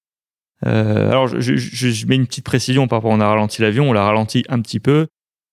alors, 0.64 1.28
je, 1.28 1.56
je, 1.56 2.08
mets 2.08 2.16
une 2.16 2.28
petite 2.28 2.46
précision 2.46 2.88
par 2.88 3.00
rapport, 3.00 3.12
on 3.12 3.22
a 3.22 3.28
ralenti 3.28 3.62
l'avion, 3.62 3.90
on 3.90 3.94
l'a 3.94 4.04
ralenti 4.04 4.44
un 4.50 4.60
petit 4.62 4.80
peu. 4.80 5.08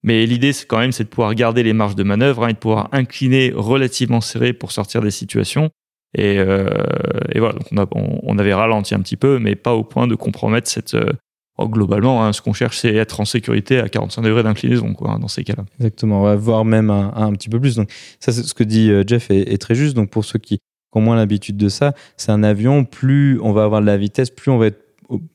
Mais 0.04 0.26
l'idée, 0.26 0.52
c'est 0.52 0.66
quand 0.66 0.78
même, 0.78 0.92
c'est 0.92 1.04
de 1.04 1.08
pouvoir 1.08 1.34
garder 1.34 1.62
les 1.62 1.72
marges 1.72 1.96
de 1.96 2.04
manœuvre 2.04 2.44
hein, 2.44 2.48
et 2.48 2.52
de 2.52 2.58
pouvoir 2.58 2.88
incliner 2.92 3.52
relativement 3.54 4.20
serré 4.20 4.52
pour 4.52 4.70
sortir 4.70 5.00
des 5.00 5.10
situations. 5.10 5.70
Et, 6.14 6.42
voilà, 7.36 7.58
donc 7.72 7.88
on, 7.94 8.38
avait 8.38 8.54
ralenti 8.54 8.94
un 8.94 9.00
petit 9.00 9.16
peu, 9.16 9.38
mais 9.38 9.54
pas 9.54 9.74
au 9.74 9.84
point 9.84 10.06
de 10.06 10.14
compromettre 10.14 10.68
cette. 10.68 10.96
Oh, 11.60 11.68
globalement, 11.68 12.24
hein, 12.24 12.32
ce 12.32 12.40
qu'on 12.40 12.52
cherche, 12.52 12.78
c'est 12.78 12.94
être 12.94 13.20
en 13.20 13.24
sécurité 13.24 13.80
à 13.80 13.88
45 13.88 14.22
degrés 14.22 14.44
d'inclinaison, 14.44 14.94
quoi, 14.94 15.10
hein, 15.10 15.18
dans 15.18 15.26
ces 15.26 15.42
cas-là. 15.42 15.64
Exactement, 15.80 16.20
on 16.20 16.24
va 16.24 16.36
voir 16.36 16.64
même 16.64 16.88
un, 16.90 17.32
petit 17.32 17.48
peu 17.48 17.58
plus. 17.58 17.74
Donc, 17.74 17.90
ça, 18.20 18.32
ce 18.32 18.54
que 18.54 18.62
dit 18.62 18.92
Jeff 19.06 19.30
est, 19.30 19.52
est, 19.52 19.58
très 19.58 19.74
juste. 19.74 19.96
Donc, 19.96 20.08
pour 20.08 20.24
ceux 20.24 20.38
qui 20.38 20.60
ont 20.92 21.00
moins 21.00 21.16
l'habitude 21.16 21.56
de 21.56 21.68
ça, 21.68 21.94
c'est 22.16 22.30
un 22.30 22.42
avion, 22.42 22.84
plus 22.84 23.40
on 23.42 23.52
va 23.52 23.64
avoir 23.64 23.80
de 23.80 23.86
la 23.86 23.96
vitesse, 23.96 24.30
plus 24.30 24.50
on 24.50 24.58
va 24.58 24.66
être 24.66 24.88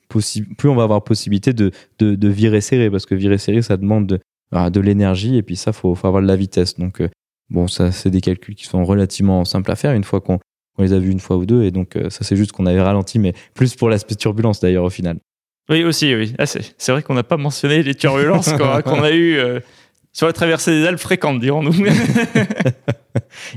plus 0.08 0.70
on 0.70 0.76
va 0.76 0.84
avoir 0.84 1.04
possibilité 1.04 1.54
de, 1.54 1.72
de, 2.00 2.28
virer 2.28 2.62
serré, 2.62 2.90
parce 2.90 3.06
que 3.06 3.16
virer 3.16 3.38
serré, 3.38 3.62
ça 3.62 3.78
demande 3.78 4.08
de, 4.08 4.20
ah, 4.52 4.70
de 4.70 4.80
l'énergie, 4.80 5.38
et 5.38 5.42
puis 5.42 5.56
ça, 5.56 5.72
il 5.72 5.74
faut, 5.74 5.96
faut, 5.96 6.08
avoir 6.08 6.22
de 6.22 6.28
la 6.28 6.36
vitesse. 6.36 6.78
Donc, 6.78 7.02
euh, 7.02 7.10
bon, 7.50 7.68
ça, 7.68 7.92
c'est 7.92 8.10
des 8.10 8.22
calculs 8.22 8.56
qui 8.56 8.66
sont 8.66 8.84
relativement 8.86 9.46
simples 9.46 9.72
à 9.72 9.76
faire 9.76 9.94
une 9.94 10.04
fois 10.04 10.22
qu'on 10.22 10.40
les 10.82 10.94
a 10.94 11.00
vus 11.00 11.12
une 11.12 11.20
fois 11.20 11.38
ou 11.38 11.46
deux, 11.46 11.64
et 11.64 11.72
donc 11.72 11.96
euh, 11.96 12.10
ça, 12.10 12.24
c'est 12.24 12.36
juste 12.36 12.52
qu'on 12.52 12.66
avait 12.66 12.82
ralenti, 12.82 13.20
mais 13.20 13.34
plus 13.54 13.76
pour 13.76 13.90
l'aspect 13.90 14.16
turbulence 14.16 14.60
d'ailleurs 14.60 14.86
au 14.86 14.90
final. 14.90 15.18
Oui, 15.70 15.84
aussi, 15.84 16.14
oui. 16.14 16.34
Ah, 16.40 16.46
c'est 16.46 16.92
vrai 16.92 17.04
qu'on 17.04 17.14
n'a 17.14 17.24
pas 17.24 17.38
mentionné 17.38 17.84
les 17.84 17.96
turbulences 17.96 18.52
qu'on 18.84 19.04
a 19.04 19.12
eues. 19.12 19.38
Euh, 19.38 19.60
sur 20.16 20.28
la 20.28 20.34
traversée 20.34 20.80
des 20.80 20.86
Alpes 20.86 21.00
fréquente, 21.00 21.40
dirons-nous. 21.40 21.74
il 21.86 21.86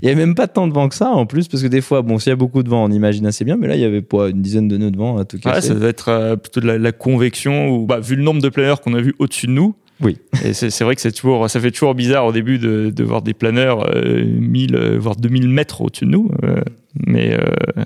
n'y 0.03 0.09
avait 0.09 0.15
même 0.15 0.35
pas 0.35 0.47
tant 0.49 0.67
de 0.67 0.73
vent 0.73 0.89
que 0.89 0.95
ça 0.95 1.11
en 1.11 1.27
plus, 1.27 1.49
parce 1.49 1.63
que 1.63 1.69
des 1.69 1.83
fois, 1.83 2.01
bon, 2.01 2.19
s'il 2.19 2.31
y 2.31 2.33
a 2.33 2.37
beaucoup 2.37 2.63
de 2.63 2.71
vent, 2.71 2.83
on 2.85 2.91
imagine 2.91 3.27
assez 3.27 3.45
bien, 3.45 3.57
mais 3.59 3.69
là, 3.69 3.77
il 3.77 3.83
y 3.83 3.85
avait 3.85 4.01
pas 4.01 4.31
une 4.31 4.41
dizaine 4.41 4.67
de 4.67 4.79
nœuds 4.79 4.91
de 4.91 4.97
vent 4.97 5.19
à 5.19 5.27
tout 5.27 5.39
cas. 5.39 5.61
ça 5.61 5.75
doit 5.75 5.89
être 5.91 6.09
euh, 6.09 6.37
plutôt 6.37 6.61
de 6.61 6.71
la, 6.71 6.93
convection, 6.93 7.69
ou 7.69 7.87
bah, 7.87 8.01
vu 8.01 8.17
le 8.17 8.23
nombre 8.23 8.41
de 8.41 8.49
planeurs 8.49 8.81
qu'on 8.81 8.95
a 8.95 9.03
vu 9.03 9.15
au-dessus 9.19 9.47
de 9.47 9.53
nous. 9.53 9.75
Oui. 10.01 10.19
Et 10.45 10.53
c'est 10.53 10.85
vrai 10.85 10.95
que 10.95 11.01
c'est 11.01 11.13
toujours, 11.13 11.49
ça 11.49 11.61
fait 11.61 11.71
toujours 11.71 11.95
bizarre 11.95 12.27
au 12.27 12.33
début 12.33 12.59
de, 12.59 12.91
de 12.91 13.05
voir 13.05 13.23
des 13.23 13.35
planeurs 13.35 13.89
1000, 13.95 14.75
euh, 14.75 14.79
euh, 14.79 14.99
voire 14.99 15.17
2000 15.17 15.49
mètres 15.49 15.81
au-dessus 15.81 16.05
de 16.05 16.11
nous. 16.11 16.31
mais 17.07 17.39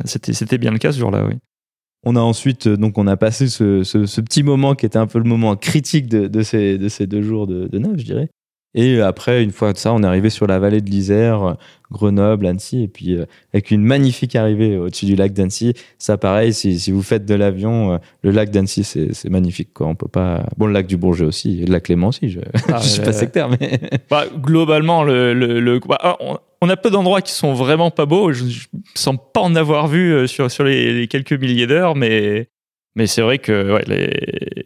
c'était 0.05 0.59
bien 0.59 0.71
le 0.71 0.79
cas 0.79 0.93
ce 0.93 0.99
jour-là, 0.99 1.25
oui. 1.27 1.35
On 2.03 2.17
a 2.17 2.21
ensuite, 2.21 2.67
donc, 2.67 2.97
on 2.97 3.07
a 3.07 3.19
passé 3.19 3.49
ce, 3.49 3.85
ce, 3.85 4.21
petit 4.23 4.43
moment 4.43 4.75
qui 4.75 4.87
était 4.87 4.99
un 4.99 5.07
peu 5.07 5.19
le 5.19 5.29
moment 5.29 5.55
critique 5.57 6.07
de, 6.09 6.29
de, 6.29 6.43
ces, 6.43 6.79
de 6.79 6.89
ces 6.89 7.07
deux 7.07 7.21
jours 7.21 7.47
de, 7.47 7.69
de 7.69 7.79
neuf, 7.79 7.99
je 7.99 8.05
dirais. 8.05 8.31
Et 8.75 9.01
après, 9.01 9.43
une 9.43 9.51
fois 9.51 9.73
de 9.73 9.79
ça, 9.79 9.93
on 9.93 10.03
est 10.03 10.07
arrivé 10.07 10.31
sur 10.31 10.47
la 10.47 10.59
vallée 10.59 10.81
de 10.81 10.89
l'Isère, 10.89 11.57
Grenoble, 11.91 12.47
Annecy, 12.47 12.85
et 12.85 12.89
puis 12.89 13.16
euh, 13.16 13.25
avec 13.53 13.73
une 13.73 13.83
magnifique 13.83 14.37
arrivée 14.37 14.77
au-dessus 14.77 15.07
du 15.07 15.16
lac 15.16 15.33
d'Annecy. 15.33 15.75
Ça, 15.99 16.16
pareil, 16.16 16.53
si, 16.53 16.79
si 16.79 16.93
vous 16.93 17.03
faites 17.03 17.25
de 17.25 17.35
l'avion, 17.35 17.95
euh, 17.95 17.99
le 18.23 18.31
lac 18.31 18.51
d'Annecy, 18.51 18.85
c'est 18.85 19.29
magnifique. 19.29 19.73
Quoi. 19.75 19.89
On 19.89 19.97
peut 19.97 20.09
pas. 20.09 20.47
Bon, 20.57 20.66
le 20.66 20.73
lac 20.73 20.87
du 20.87 20.97
Bourget 20.97 21.25
aussi, 21.25 21.62
le 21.66 21.73
lac 21.73 21.85
Clément 21.85 22.09
aussi. 22.09 22.29
Je, 22.29 22.41
ah, 22.68 22.79
je 22.83 22.89
suis 22.89 23.03
pas 23.03 23.12
sectaire, 23.12 23.49
mais. 23.49 23.81
Bah, 24.11 24.25
globalement, 24.37 25.03
le, 25.03 25.35
le, 25.35 25.81
bah, 25.81 25.99
ah, 26.01 26.16
on, 26.61 26.68
a 26.68 26.77
peu 26.77 26.91
d'endroits 26.91 27.23
qui 27.23 27.33
sont 27.33 27.55
vraiment 27.55 27.91
pas 27.91 28.07
beaux. 28.07 28.33
Je, 28.33 28.45
ne 28.45 28.51
sens 28.95 29.16
pas 29.33 29.41
en 29.41 29.55
avoir 29.57 29.89
vu 29.89 30.12
euh, 30.12 30.27
sur, 30.27 30.51
sur 30.51 30.64
les, 30.64 30.93
les 30.93 31.09
quelques 31.09 31.33
milliers 31.33 31.66
d'heures, 31.66 31.97
mais 31.97 32.49
mais 32.97 33.07
c'est 33.07 33.23
vrai 33.23 33.39
que 33.39 33.73
ouais, 33.75 33.85
les, 33.87 34.64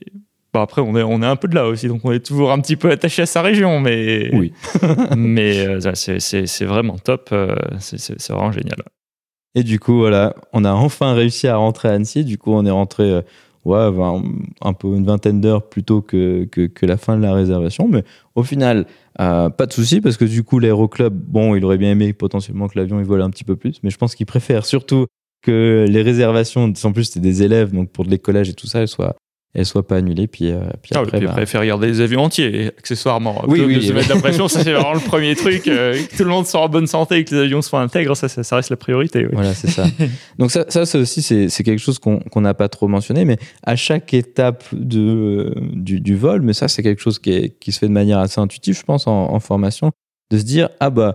après, 0.63 0.81
on 0.81 0.97
est, 0.97 1.03
on 1.03 1.23
est 1.23 1.27
un 1.27 1.37
peu 1.37 1.49
de 1.49 1.55
là 1.55 1.67
aussi, 1.67 1.89
donc 1.89 2.01
on 2.05 2.13
est 2.13 2.25
toujours 2.25 2.53
un 2.53 2.61
petit 2.61 2.77
peu 2.77 2.91
attaché 2.91 3.23
à 3.23 3.27
sa 3.27 3.43
région, 3.43 3.81
mais, 3.81 4.31
oui. 4.35 4.53
mais 5.17 5.67
euh, 5.67 5.81
c'est 5.95 6.65
vraiment 6.65 6.99
top, 6.99 7.31
euh, 7.33 7.55
c'est 7.79 8.31
vraiment 8.31 8.53
génial. 8.53 8.79
Et 9.55 9.63
du 9.63 9.79
coup, 9.79 9.99
voilà, 9.99 10.35
on 10.53 10.65
a 10.65 10.73
enfin 10.73 11.15
réussi 11.15 11.47
à 11.47 11.57
rentrer 11.57 11.89
à 11.89 11.93
Annecy. 11.93 12.25
Du 12.25 12.39
coup, 12.39 12.53
on 12.53 12.67
est 12.67 12.71
rentré 12.71 13.05
euh, 13.05 13.23
ouais, 13.65 13.89
un, 14.61 14.73
peu 14.73 14.89
une 14.89 15.05
vingtaine 15.05 15.41
d'heures 15.41 15.69
plus 15.69 15.85
tôt 15.85 16.03
que, 16.03 16.45
que, 16.45 16.87
la 16.87 16.97
fin 16.97 17.17
de 17.17 17.23
la 17.23 17.33
réservation. 17.33 17.87
Mais 17.89 18.03
au 18.35 18.43
final, 18.43 18.87
pas 19.17 19.67
de 19.67 19.73
souci 19.73 20.01
parce 20.01 20.17
que 20.17 20.25
du 20.25 20.43
coup, 20.43 20.59
l'aéroclub, 20.59 21.15
bon, 21.15 21.55
il 21.55 21.65
aurait 21.65 21.79
bien 21.79 21.93
aimé 21.93 22.13
potentiellement 22.13 22.67
que 22.67 22.77
l'avion 22.77 22.99
il 22.99 23.07
vole 23.07 23.23
un 23.23 23.31
petit 23.31 23.45
peu 23.45 23.55
plus, 23.55 23.81
mais 23.85 23.91
je 23.91 23.97
pense 23.97 24.17
qu'il 24.17 24.27
préfère 24.27 24.67
surtout 24.67 25.07
que 25.45 25.85
les 25.89 26.03
réservations, 26.03 26.73
en 26.83 26.93
plus, 26.93 27.05
c'était 27.05 27.21
des 27.21 27.43
élèves, 27.43 27.73
donc 27.73 27.91
pour 27.91 28.05
de 28.05 28.11
l'écolage 28.11 28.49
et 28.49 28.55
tout 28.55 28.67
ça, 28.67 28.81
elles 28.81 28.89
soient 28.89 29.15
elle 29.55 29.67
soit 29.67 29.87
pas 29.87 29.97
annulée. 29.97 30.27
Puis, 30.27 30.51
euh, 30.51 30.61
puis 30.83 30.93
ah, 30.95 31.01
après, 31.01 31.19
puis 31.19 31.27
bah... 31.27 31.47
faire 31.47 31.61
regarder 31.61 31.87
des 31.87 32.01
avions 32.01 32.25
entiers, 32.25 32.67
accessoirement. 32.79 33.45
Oui, 33.47 33.61
oui, 33.65 33.77
de 33.77 33.81
se 33.81 33.93
mettre 33.93 34.09
la 34.09 34.21
pression, 34.21 34.49
ça 34.49 34.63
c'est 34.63 34.73
vraiment 34.73 34.95
le 34.95 35.01
premier 35.07 35.37
truc. 35.37 35.69
Euh, 35.69 35.95
que 35.95 36.17
tout 36.17 36.25
le 36.25 36.31
monde 36.31 36.47
soit 36.47 36.61
en 36.61 36.69
bonne 36.69 36.89
santé 36.89 37.19
et 37.19 37.25
que 37.25 37.35
les 37.35 37.43
avions 37.43 37.63
soient 37.63 37.81
intègres, 37.81 38.17
ça, 38.17 38.29
ça, 38.29 38.57
reste 38.57 38.71
la 38.71 38.77
priorité. 38.77 39.27
Voilà, 39.33 39.55
c'est 39.55 39.71
ça. 39.71 39.85
Donc 40.39 40.51
ça, 40.51 40.65
ça, 40.69 40.99
aussi, 40.99 41.23
c'est 41.23 41.63
quelque 41.63 41.79
chose 41.79 41.99
qu'on 41.99 42.41
n'a 42.41 42.55
pas 42.55 42.69
trop 42.69 42.89
mentionné, 42.89 43.25
mais 43.25 43.37
à 43.63 43.77
chaque 43.77 44.13
étape 44.13 44.65
de, 44.73 45.55
du, 45.73 46.01
du 46.01 46.17
vol, 46.17 46.43
mais 46.43 46.53
ça, 46.53 46.67
c'est 46.67 46.83
quelque 46.83 47.01
chose 47.01 47.21
qui, 47.21 47.31
est, 47.31 47.59
qui, 47.61 47.71
se 47.71 47.79
fait 47.79 47.89
de 47.89 47.93
manière 47.93 48.19
assez 48.19 48.41
intuitive, 48.41 48.77
je 48.77 48.83
pense, 48.83 49.07
en, 49.07 49.33
en 49.33 49.41
formation, 49.41 49.93
de 50.33 50.39
se 50.39 50.45
dire, 50.45 50.69
ah 50.81 50.91
bah, 50.91 51.15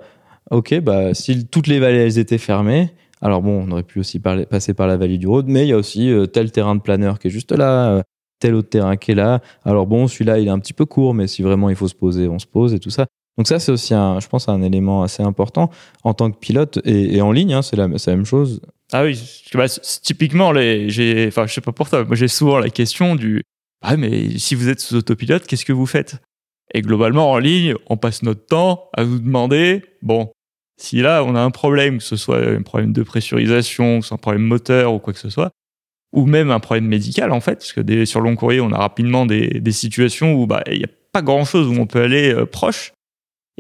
ok, 0.50 0.80
bah, 0.80 1.14
si 1.14 1.46
toutes 1.46 1.68
les 1.68 1.80
vallées, 1.80 1.98
elles 1.98 2.20
étaient 2.20 2.38
fermées, 2.38 2.92
alors 3.22 3.42
bon, 3.42 3.66
on 3.68 3.72
aurait 3.72 3.84
pu 3.84 4.00
aussi 4.00 4.20
parler, 4.20 4.46
passer 4.46 4.74
par 4.74 4.88
la 4.88 4.96
vallée 4.96 5.18
du 5.18 5.28
Rhône, 5.28 5.48
mais 5.48 5.66
il 5.66 5.70
y 5.70 5.74
a 5.74 5.78
aussi 5.78 6.10
euh, 6.10 6.26
tel 6.26 6.52
terrain 6.52 6.76
de 6.76 6.82
planeur 6.82 7.20
qui 7.20 7.28
est 7.28 7.32
juste 7.32 7.52
là, 7.52 8.02
tel 8.40 8.56
autre 8.56 8.70
terrain 8.70 8.98
qui 8.98 9.12
est 9.12 9.16
là. 9.16 9.42
Alors 9.66 9.88
bon, 9.88 10.08
celui-là, 10.08 10.40
il 10.40 10.48
est 10.48 10.52
un 10.52 10.60
petit 10.60 10.74
peu 10.74 10.86
court, 10.86 11.14
mais 11.14 11.28
si 11.28 11.42
vraiment 11.42 11.70
il 11.70 11.76
faut 11.76 11.88
se 11.88 11.96
poser, 11.96 12.28
on 12.28 12.40
se 12.40 12.48
pose 12.48 12.74
et 12.74 12.80
tout 12.80 12.90
ça. 12.90 13.06
Donc 13.38 13.48
ça, 13.48 13.60
c'est 13.60 13.72
aussi, 13.72 13.94
un, 13.94 14.20
je 14.20 14.28
pense, 14.28 14.50
un 14.50 14.62
élément 14.62 15.02
assez 15.02 15.24
important 15.24 15.70
en 16.04 16.14
tant 16.14 16.30
que 16.30 16.38
pilote 16.38 16.80
et, 16.84 17.22
en 17.22 17.32
ligne, 17.32 17.54
hein, 17.54 17.62
c'est 17.62 17.78
la, 17.78 17.88
même 17.88 18.26
chose. 18.26 18.62
Ah 18.92 19.04
oui, 19.04 19.18
bah, 19.54 19.70
typiquement, 20.04 20.54
j'ai, 20.54 21.26
enfin, 21.28 21.48
je 21.48 21.54
sais 21.54 21.62
pas 21.62 21.72
pour 21.72 21.90
toi, 21.90 22.04
moi 22.04 22.16
j'ai 22.16 22.28
souvent 22.28 22.60
la 22.60 22.70
question 22.70 23.16
du, 23.16 23.44
ah 23.82 23.96
mais 23.96 24.38
si 24.38 24.56
vous 24.56 24.68
êtes 24.68 24.82
sous 24.82 24.96
autopilote, 24.96 25.48
qu'est-ce 25.48 25.64
que 25.64 25.72
vous 25.72 25.86
faites? 25.86 26.18
Et 26.74 26.82
globalement, 26.82 27.32
en 27.32 27.38
ligne, 27.38 27.76
on 27.88 27.98
passe 27.98 28.24
notre 28.24 28.46
temps 28.46 28.90
à 28.94 29.04
vous 29.04 29.20
demander, 29.20 29.84
bon, 30.02 30.32
si 30.78 31.02
là 31.02 31.24
on 31.24 31.36
a 31.36 31.42
un 31.42 31.52
problème, 31.52 32.00
que 32.00 32.04
ce 32.04 32.16
soit 32.16 32.40
un 32.40 32.62
problème 32.62 32.94
de 32.94 33.04
pressurisation, 33.04 34.00
que 34.00 34.04
ce 34.04 34.10
soit 34.10 34.16
un 34.16 34.20
problème 34.20 34.44
moteur 34.44 34.94
ou 34.94 35.00
quoi 35.00 35.14
que 35.14 35.20
ce 35.20 35.30
soit, 35.30 35.52
ou 36.12 36.26
même 36.26 36.51
un 36.51 36.60
problème 36.60 36.88
médical 36.88 37.32
en 37.32 37.39
fait, 37.39 37.55
parce 37.55 37.74
que 37.74 37.82
des, 37.82 38.05
sur 38.05 38.22
long 38.22 38.36
courrier, 38.36 38.62
on 38.62 38.72
a 38.72 38.78
rapidement 38.78 39.26
des, 39.26 39.60
des 39.60 39.72
situations 39.72 40.34
où 40.34 40.47
bah, 40.47 40.64
il 40.68 40.80
n'y 40.80 40.86
a 40.86 40.89
pas 41.12 41.22
grand-chose 41.22 41.68
où 41.68 41.80
on 41.80 41.88
peut 41.88 42.01
aller 42.01 42.34
euh, 42.34 42.45
proche. 42.45 42.93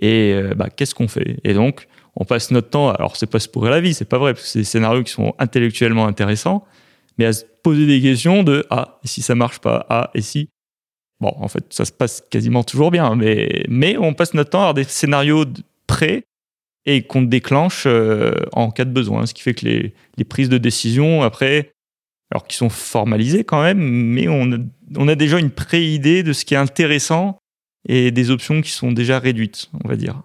Et 0.01 0.33
euh, 0.33 0.53
bah, 0.55 0.69
qu'est-ce 0.69 0.95
qu'on 0.95 1.07
fait? 1.07 1.37
Et 1.43 1.53
donc, 1.53 1.87
on 2.15 2.25
passe 2.25 2.51
notre 2.51 2.69
temps, 2.69 2.89
alors 2.89 3.15
c'est 3.17 3.29
pas 3.29 3.39
se 3.39 3.49
pourrir 3.49 3.71
la 3.71 3.81
vie, 3.81 3.93
c'est 3.93 4.05
pas 4.05 4.17
vrai, 4.17 4.33
parce 4.33 4.45
que 4.45 4.49
c'est 4.49 4.59
des 4.59 4.65
scénarios 4.65 5.03
qui 5.03 5.11
sont 5.11 5.33
intellectuellement 5.39 6.07
intéressants, 6.07 6.65
mais 7.17 7.25
à 7.25 7.33
se 7.33 7.43
poser 7.63 7.85
des 7.85 8.01
questions 8.01 8.43
de 8.43 8.65
ah, 8.69 8.99
et 9.03 9.07
si 9.07 9.21
ça 9.21 9.35
marche 9.35 9.59
pas? 9.59 9.85
Ah, 9.89 10.09
et 10.15 10.21
si? 10.21 10.49
Bon, 11.19 11.33
en 11.37 11.49
fait, 11.49 11.65
ça 11.69 11.83
se 11.83 11.91
passe 11.91 12.23
quasiment 12.29 12.63
toujours 12.63 12.91
bien, 12.91 13.15
mais, 13.15 13.65
mais 13.67 13.97
on 13.97 14.13
passe 14.13 14.33
notre 14.33 14.51
temps 14.51 14.59
à 14.59 14.61
avoir 14.61 14.73
des 14.73 14.85
scénarios 14.85 15.45
prêts 15.85 16.23
et 16.85 17.03
qu'on 17.03 17.21
déclenche 17.21 17.83
euh, 17.85 18.33
en 18.53 18.71
cas 18.71 18.85
de 18.85 18.91
besoin, 18.91 19.25
ce 19.25 19.33
qui 19.33 19.41
fait 19.41 19.53
que 19.53 19.65
les, 19.65 19.93
les 20.17 20.23
prises 20.23 20.47
de 20.47 20.57
décision, 20.57 21.23
après, 21.23 21.71
alors 22.31 22.45
qui 22.45 22.55
sont 22.55 22.69
formalisés 22.69 23.43
quand 23.43 23.61
même, 23.61 23.79
mais 23.79 24.27
on 24.27 24.51
a, 24.51 24.57
on 24.97 25.07
a 25.07 25.15
déjà 25.15 25.39
une 25.39 25.49
pré-idée 25.49 26.23
de 26.23 26.33
ce 26.33 26.45
qui 26.45 26.53
est 26.53 26.57
intéressant 26.57 27.39
et 27.87 28.11
des 28.11 28.29
options 28.31 28.61
qui 28.61 28.71
sont 28.71 28.91
déjà 28.91 29.19
réduites, 29.19 29.69
on 29.83 29.87
va 29.87 29.95
dire. 29.95 30.21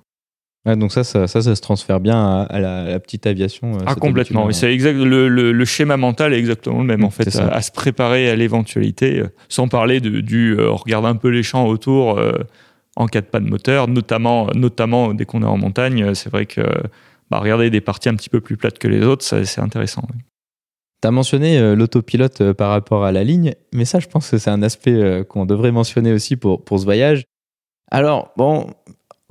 donc 0.66 0.92
ça 0.92 1.04
ça, 1.04 1.26
ça, 1.26 1.42
se 1.42 1.60
transfère 1.60 2.00
bien 2.00 2.42
à, 2.42 2.60
la, 2.60 3.00
petite 3.00 3.26
aviation. 3.26 3.76
Euh, 3.76 3.84
ah, 3.86 3.94
complètement. 3.94 4.50
C'est 4.50 4.72
exact. 4.72 4.96
Le, 4.96 5.28
le, 5.28 5.64
schéma 5.64 5.96
mental 5.96 6.34
est 6.34 6.38
exactement 6.38 6.80
le 6.80 6.84
même 6.84 7.04
en 7.04 7.10
fait, 7.10 7.34
à, 7.36 7.62
se 7.62 7.70
préparer 7.70 8.28
à 8.28 8.36
l'éventualité, 8.36 9.20
euh, 9.20 9.28
sans 9.48 9.68
parler 9.68 10.00
de, 10.00 10.20
du 10.20 10.58
euh, 10.58 10.70
regarder 10.70 11.08
un 11.08 11.16
peu 11.16 11.28
les 11.28 11.42
champs 11.42 11.66
autour 11.66 12.20
en 12.96 13.06
cas 13.06 13.22
de 13.22 13.26
panne 13.26 13.48
moteur, 13.48 13.88
notamment, 13.88 14.48
notamment 14.54 15.14
dès 15.14 15.24
qu'on 15.24 15.42
est 15.42 15.46
en 15.46 15.58
montagne. 15.58 16.14
C'est 16.14 16.30
vrai 16.30 16.44
que 16.44 16.60
bah, 17.30 17.38
regarder 17.38 17.70
des 17.70 17.80
parties 17.80 18.10
un 18.10 18.14
petit 18.14 18.28
peu 18.28 18.40
plus 18.40 18.56
plates 18.56 18.78
que 18.78 18.88
les 18.88 19.04
autres, 19.04 19.24
c'est 19.24 19.60
intéressant. 19.60 20.02
Tu 21.04 21.08
as 21.08 21.10
mentionné 21.10 21.58
euh, 21.58 21.76
l'autopilote 21.76 22.40
euh, 22.40 22.54
par 22.54 22.70
rapport 22.70 23.04
à 23.04 23.12
la 23.12 23.24
ligne, 23.24 23.52
mais 23.74 23.84
ça, 23.84 24.00
je 24.00 24.06
pense 24.06 24.30
que 24.30 24.38
c'est 24.38 24.48
un 24.48 24.62
aspect 24.62 24.94
euh, 24.94 25.22
qu'on 25.22 25.44
devrait 25.44 25.70
mentionner 25.70 26.14
aussi 26.14 26.34
pour, 26.34 26.64
pour 26.64 26.80
ce 26.80 26.84
voyage. 26.84 27.24
Alors, 27.90 28.32
bon, 28.38 28.68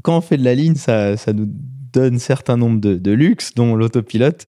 quand 0.03 0.15
on 0.15 0.21
fait 0.21 0.37
de 0.37 0.43
la 0.43 0.53
ligne, 0.53 0.75
ça, 0.75 1.17
ça 1.17 1.33
nous 1.33 1.47
donne 1.91 2.17
un 2.17 2.19
certain 2.19 2.57
nombre 2.57 2.79
de, 2.79 2.93
de 2.93 3.11
luxe, 3.11 3.55
dont 3.55 3.75
l'autopilote. 3.75 4.45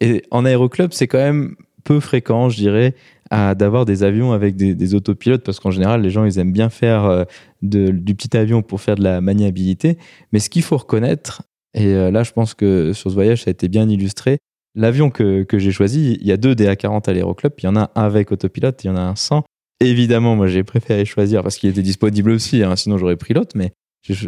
Et 0.00 0.22
en 0.30 0.44
aéroclub, 0.44 0.92
c'est 0.92 1.08
quand 1.08 1.18
même 1.18 1.56
peu 1.82 1.98
fréquent, 1.98 2.48
je 2.48 2.58
dirais, 2.58 2.94
d'avoir 3.32 3.84
des 3.84 4.04
avions 4.04 4.30
avec 4.30 4.54
des, 4.54 4.94
autopilotes, 4.94 5.42
parce 5.42 5.58
qu'en 5.58 5.72
général, 5.72 6.02
les 6.02 6.10
gens, 6.10 6.24
ils 6.24 6.38
aiment 6.38 6.52
bien 6.52 6.70
faire 6.70 7.26
du 7.60 8.14
petit 8.14 8.36
avion 8.36 8.62
pour 8.62 8.80
faire 8.80 8.94
de 8.94 9.02
la 9.02 9.20
maniabilité. 9.20 9.98
Mais 10.32 10.38
ce 10.38 10.48
qu'il 10.48 10.62
faut 10.62 10.76
reconnaître, 10.76 11.42
et 11.74 11.94
là, 12.10 12.22
je 12.22 12.32
pense 12.32 12.54
que 12.54 12.92
sur 12.92 13.10
ce 13.10 13.14
voyage, 13.14 13.42
ça 13.42 13.48
a 13.48 13.52
été 13.52 13.68
bien 13.68 13.88
illustré, 13.88 14.38
L'avion 14.78 15.10
que, 15.10 15.42
que 15.42 15.58
j'ai 15.58 15.72
choisi, 15.72 16.16
il 16.20 16.26
y 16.26 16.30
a 16.30 16.36
deux 16.36 16.54
DA40 16.54 17.10
à 17.10 17.12
l'Aéroclub, 17.12 17.52
il 17.58 17.64
y 17.64 17.68
en 17.68 17.74
a 17.74 17.90
un 17.96 18.04
avec 18.04 18.30
autopilote, 18.30 18.84
il 18.84 18.86
y 18.86 18.90
en 18.90 18.96
a 18.96 19.00
un 19.00 19.16
sans. 19.16 19.42
Évidemment, 19.80 20.36
moi 20.36 20.46
j'ai 20.46 20.62
préféré 20.62 21.04
choisir 21.04 21.42
parce 21.42 21.56
qu'il 21.56 21.68
était 21.68 21.82
disponible 21.82 22.30
aussi, 22.30 22.62
hein, 22.62 22.76
sinon 22.76 22.96
j'aurais 22.96 23.16
pris 23.16 23.34
l'autre, 23.34 23.56
mais 23.56 23.72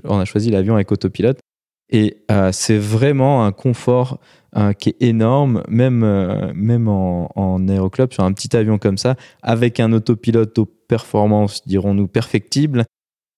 on 0.03 0.19
a 0.19 0.25
choisi 0.25 0.51
l'avion 0.51 0.75
avec 0.75 0.91
autopilote. 0.91 1.39
Et 1.93 2.25
euh, 2.33 2.51
c'est 2.53 2.79
vraiment 2.79 3.45
un 3.45 3.53
confort 3.53 4.19
euh, 4.57 4.73
qui 4.73 4.91
est 4.91 5.03
énorme, 5.03 5.63
même, 5.69 6.03
euh, 6.03 6.53
même 6.55 6.89
en, 6.89 7.31
en 7.37 7.69
aéroclub, 7.69 8.13
sur 8.13 8.25
un 8.25 8.33
petit 8.33 8.57
avion 8.57 8.79
comme 8.79 8.99
ça, 8.99 9.15
avec 9.43 9.79
un 9.79 9.93
autopilote 9.93 10.59
aux 10.59 10.67
performances, 10.67 11.67
dirons-nous, 11.67 12.09
perfectibles. 12.09 12.85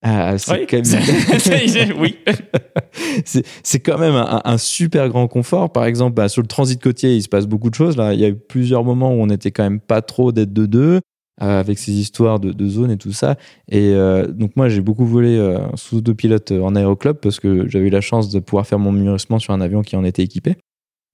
Ah, 0.05 0.37
c'est 0.37 0.53
Oui, 0.53 0.67
quand 0.69 0.77
même, 0.79 1.93
oui. 2.01 2.17
c'est- 3.25 3.79
quand 3.81 3.99
même 3.99 4.15
un, 4.15 4.41
un 4.45 4.59
super 4.59 5.09
grand 5.09 5.29
confort. 5.29 5.71
Par 5.73 5.85
exemple, 5.85 6.15
bah, 6.15 6.29
sur 6.29 6.43
le 6.43 6.49
transit 6.49 6.83
côtier, 6.83 7.15
il 7.15 7.23
se 7.23 7.29
passe 7.29 7.47
beaucoup 7.47 7.71
de 7.71 7.75
choses. 7.75 7.97
Là, 7.97 8.13
il 8.13 8.19
y 8.21 8.25
a 8.25 8.29
eu 8.29 8.35
plusieurs 8.35 8.83
moments 8.85 9.11
où 9.13 9.21
on 9.21 9.29
était 9.31 9.53
quand 9.53 9.63
même 9.63 9.79
pas 9.81 10.03
trop 10.03 10.33
d'être 10.33 10.53
de 10.53 10.67
deux, 10.67 11.01
euh, 11.41 11.61
avec 11.61 11.79
ces 11.79 11.93
histoires 11.93 12.41
de, 12.41 12.51
de 12.51 12.69
zones 12.69 12.91
et 12.91 12.97
tout 12.97 13.13
ça. 13.13 13.37
Et 13.71 13.93
euh, 13.95 14.27
donc 14.27 14.57
moi, 14.57 14.69
j'ai 14.69 14.81
beaucoup 14.81 15.07
volé 15.07 15.37
euh, 15.39 15.59
sous 15.77 15.99
autopilote 15.99 16.51
euh, 16.51 16.63
en 16.63 16.75
aéroclub 16.75 17.19
parce 17.19 17.39
que 17.39 17.69
j'avais 17.69 17.87
eu 17.87 17.91
la 17.91 18.01
chance 18.01 18.29
de 18.31 18.41
pouvoir 18.41 18.67
faire 18.67 18.81
mon 18.81 18.91
mûrissement 18.91 19.39
sur 19.39 19.53
un 19.55 19.61
avion 19.61 19.83
qui 19.83 19.95
en 19.95 20.05
était 20.05 20.23
équipé. 20.25 20.57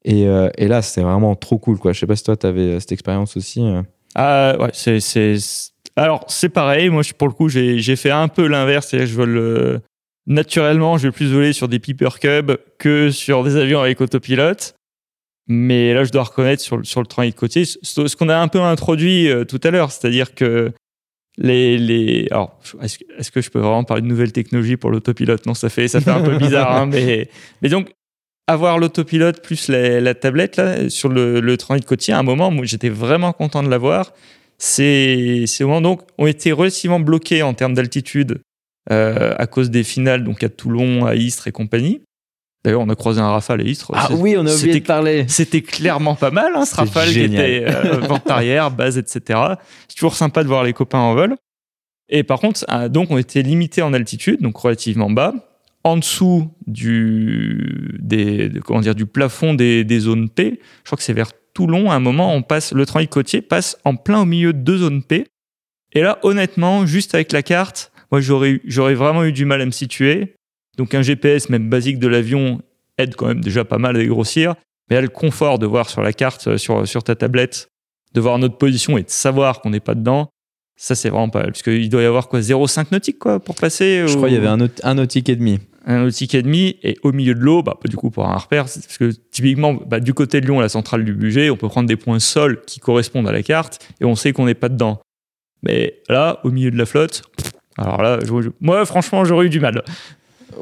Et, 0.04 0.22
et 0.22 0.68
là, 0.68 0.80
c'était 0.80 1.02
vraiment 1.02 1.34
trop 1.34 1.58
cool. 1.58 1.76
Quoi. 1.76 1.92
Je 1.92 1.98
sais 2.00 2.06
pas 2.06 2.16
si 2.16 2.22
toi, 2.22 2.36
tu 2.36 2.46
avais 2.46 2.78
cette 2.80 2.92
expérience 2.92 3.36
aussi. 3.36 3.60
Ah 4.14 4.56
ouais, 4.58 4.70
c'est 4.72 5.00
alors 5.98 6.24
c'est 6.28 6.48
pareil. 6.48 6.88
Moi, 6.88 7.02
pour 7.16 7.28
le 7.28 7.34
coup, 7.34 7.48
j'ai 7.48 7.96
fait 7.96 8.10
un 8.10 8.28
peu 8.28 8.46
l'inverse. 8.46 8.96
Je 8.96 9.14
vole 9.14 9.36
euh, 9.36 9.78
naturellement, 10.26 10.98
je 10.98 11.08
vais 11.08 11.12
plus 11.12 11.32
voler 11.32 11.52
sur 11.52 11.68
des 11.68 11.78
Piper 11.78 12.10
Cub 12.20 12.52
que 12.78 13.10
sur 13.10 13.44
des 13.44 13.56
avions 13.56 13.80
avec 13.80 14.00
autopilote. 14.00 14.74
Mais 15.50 15.94
là, 15.94 16.04
je 16.04 16.12
dois 16.12 16.24
reconnaître 16.24 16.62
sur, 16.62 16.76
le- 16.76 16.84
sur 16.84 17.00
le 17.00 17.06
transit 17.06 17.34
côtier 17.34 17.64
ce, 17.64 18.16
qu'on 18.16 18.28
a 18.28 18.36
un 18.36 18.48
peu 18.48 18.60
introduit 18.60 19.30
euh, 19.30 19.44
tout 19.44 19.60
à 19.64 19.70
l'heure, 19.70 19.90
c'est-à-dire 19.90 20.34
que 20.34 20.72
les, 21.38 21.78
les 21.78 22.28
alors 22.30 22.60
est-ce 22.82 23.30
que, 23.30 23.40
je 23.40 23.48
peux 23.48 23.60
vraiment 23.60 23.84
parler 23.84 24.02
de 24.02 24.08
nouvelles 24.08 24.32
technologies 24.32 24.76
pour 24.76 24.90
l'autopilote? 24.90 25.46
Non, 25.46 25.54
ça 25.54 25.70
fait 25.70 25.88
ça 25.88 26.00
fait 26.02 26.10
un 26.10 26.20
peu 26.20 26.36
bizarre, 26.36 26.76
hein, 26.76 26.86
mais 26.86 27.30
mais 27.62 27.70
donc 27.70 27.92
avoir 28.46 28.78
l'autopilote 28.78 29.42
plus 29.42 29.68
la, 29.68 30.00
la 30.00 30.14
tablette 30.14 30.56
là 30.56 30.90
sur 30.90 31.08
le, 31.08 31.40
le 31.40 31.56
transit 31.56 31.86
côtier, 31.86 32.12
à 32.12 32.18
un 32.18 32.22
moment, 32.22 32.50
moi 32.50 32.66
j'étais 32.66 32.90
vraiment 32.90 33.32
content 33.32 33.62
de 33.62 33.70
l'avoir. 33.70 34.12
C'est 34.58 35.44
c'est 35.46 35.62
au 35.64 35.68
moment 35.68 35.80
donc 35.80 36.02
on 36.18 36.26
était 36.26 36.52
relativement 36.52 36.98
bloqués 37.00 37.42
en 37.42 37.54
termes 37.54 37.74
d'altitude 37.74 38.40
euh, 38.90 39.34
à 39.38 39.46
cause 39.46 39.70
des 39.70 39.84
finales 39.84 40.24
donc 40.24 40.42
à 40.42 40.48
Toulon, 40.48 41.06
à 41.06 41.14
Istres 41.14 41.46
et 41.48 41.52
compagnie. 41.52 42.02
D'ailleurs, 42.64 42.80
on 42.80 42.88
a 42.88 42.96
croisé 42.96 43.20
un 43.20 43.30
Rafale 43.30 43.60
à 43.60 43.64
Istres. 43.64 43.92
Ah 43.94 44.08
oui, 44.14 44.34
on 44.36 44.44
a 44.44 44.52
oublié 44.52 44.80
de 44.80 44.84
parler. 44.84 45.24
c'était 45.28 45.62
clairement 45.62 46.16
pas 46.16 46.32
mal, 46.32 46.52
hein, 46.56 46.64
ce 46.64 46.74
Rafale 46.74 47.10
qui 47.10 47.20
était 47.20 47.64
euh, 47.68 48.00
vente 48.08 48.28
arrière, 48.28 48.72
base, 48.72 48.98
etc. 48.98 49.38
C'est 49.86 49.94
toujours 49.94 50.16
sympa 50.16 50.42
de 50.42 50.48
voir 50.48 50.64
les 50.64 50.72
copains 50.72 50.98
en 50.98 51.14
vol. 51.14 51.36
Et 52.08 52.24
par 52.24 52.40
contre, 52.40 52.64
euh, 52.72 52.88
donc 52.88 53.12
on 53.12 53.18
était 53.18 53.42
limité 53.42 53.80
en 53.82 53.92
altitude, 53.92 54.40
donc 54.42 54.56
relativement 54.56 55.08
bas, 55.08 55.34
en 55.84 55.98
dessous 55.98 56.50
du, 56.66 57.96
des, 58.00 58.48
de- 58.48 58.60
comment 58.60 58.80
dire, 58.80 58.96
du 58.96 59.06
plafond 59.06 59.54
des, 59.54 59.84
des 59.84 60.00
zones 60.00 60.28
P. 60.28 60.58
Je 60.82 60.86
crois 60.86 60.96
que 60.96 61.04
c'est 61.04 61.12
vers 61.12 61.30
Toulon. 61.58 61.90
À 61.90 61.94
un 61.96 62.00
moment, 62.00 62.32
on 62.34 62.42
passe, 62.42 62.72
le 62.72 62.86
transit 62.86 63.10
côtier 63.10 63.42
passe 63.42 63.76
en 63.84 63.96
plein 63.96 64.20
au 64.20 64.24
milieu 64.24 64.52
de 64.52 64.58
deux 64.58 64.78
zones 64.78 65.02
P. 65.02 65.26
Et 65.92 66.02
là, 66.02 66.18
honnêtement, 66.22 66.86
juste 66.86 67.14
avec 67.16 67.32
la 67.32 67.42
carte, 67.42 67.90
moi, 68.12 68.20
j'aurais, 68.20 68.60
j'aurais 68.64 68.94
vraiment 68.94 69.24
eu 69.24 69.32
du 69.32 69.44
mal 69.44 69.60
à 69.60 69.66
me 69.66 69.72
situer. 69.72 70.34
Donc, 70.76 70.94
un 70.94 71.02
GPS, 71.02 71.48
même 71.48 71.68
basique 71.68 71.98
de 71.98 72.06
l'avion, 72.06 72.62
aide 72.96 73.16
quand 73.16 73.26
même 73.26 73.40
déjà 73.40 73.64
pas 73.64 73.78
mal 73.78 73.96
à 73.96 73.98
dégrossir. 73.98 74.54
Mais 74.88 74.96
là, 74.96 75.02
le 75.02 75.08
confort 75.08 75.58
de 75.58 75.66
voir 75.66 75.90
sur 75.90 76.00
la 76.00 76.12
carte, 76.12 76.46
euh, 76.46 76.58
sur, 76.58 76.86
sur 76.86 77.02
ta 77.02 77.16
tablette, 77.16 77.68
de 78.14 78.20
voir 78.20 78.38
notre 78.38 78.56
position 78.56 78.96
et 78.96 79.02
de 79.02 79.10
savoir 79.10 79.60
qu'on 79.60 79.70
n'est 79.70 79.80
pas 79.80 79.94
dedans, 79.96 80.28
ça, 80.76 80.94
c'est 80.94 81.08
vraiment 81.10 81.28
pas 81.28 81.40
mal. 81.40 81.50
Parce 81.52 81.62
qu'il 81.62 81.88
doit 81.90 82.02
y 82.02 82.06
avoir 82.06 82.28
quoi 82.28 82.38
0,5 82.40 82.86
nautique, 82.92 83.18
quoi, 83.18 83.40
pour 83.40 83.56
passer 83.56 84.04
Je 84.06 84.12
au- 84.12 84.16
crois 84.16 84.28
qu'il 84.28 84.36
y 84.36 84.40
avait 84.40 84.46
un, 84.46 84.68
un 84.84 84.94
nautique 84.94 85.28
et 85.28 85.34
demi. 85.36 85.58
Un 85.88 86.04
nautique 86.04 86.34
et 86.34 86.42
demi 86.42 86.76
et 86.82 86.98
au 87.02 87.12
milieu 87.12 87.34
de 87.34 87.40
l'eau, 87.40 87.62
bah, 87.62 87.76
du 87.88 87.96
coup, 87.96 88.10
pour 88.10 88.28
un 88.28 88.36
repère, 88.36 88.64
parce 88.64 88.98
que 88.98 89.10
typiquement, 89.10 89.74
bah, 89.74 90.00
du 90.00 90.12
côté 90.12 90.40
de 90.40 90.46
Lyon, 90.46 90.60
la 90.60 90.68
centrale 90.68 91.04
du 91.04 91.14
budget, 91.14 91.48
on 91.50 91.56
peut 91.56 91.68
prendre 91.68 91.88
des 91.88 91.96
points 91.96 92.18
sol 92.20 92.60
qui 92.66 92.78
correspondent 92.78 93.26
à 93.26 93.32
la 93.32 93.42
carte 93.42 93.78
et 94.00 94.04
on 94.04 94.14
sait 94.14 94.32
qu'on 94.32 94.44
n'est 94.44 94.54
pas 94.54 94.68
dedans. 94.68 95.00
Mais 95.62 96.02
là, 96.08 96.40
au 96.44 96.50
milieu 96.50 96.70
de 96.70 96.76
la 96.76 96.84
flotte, 96.84 97.22
alors 97.78 98.02
là, 98.02 98.18
moi, 98.60 98.84
franchement, 98.84 99.24
j'aurais 99.24 99.46
eu 99.46 99.50
du 99.50 99.60
mal. 99.60 99.82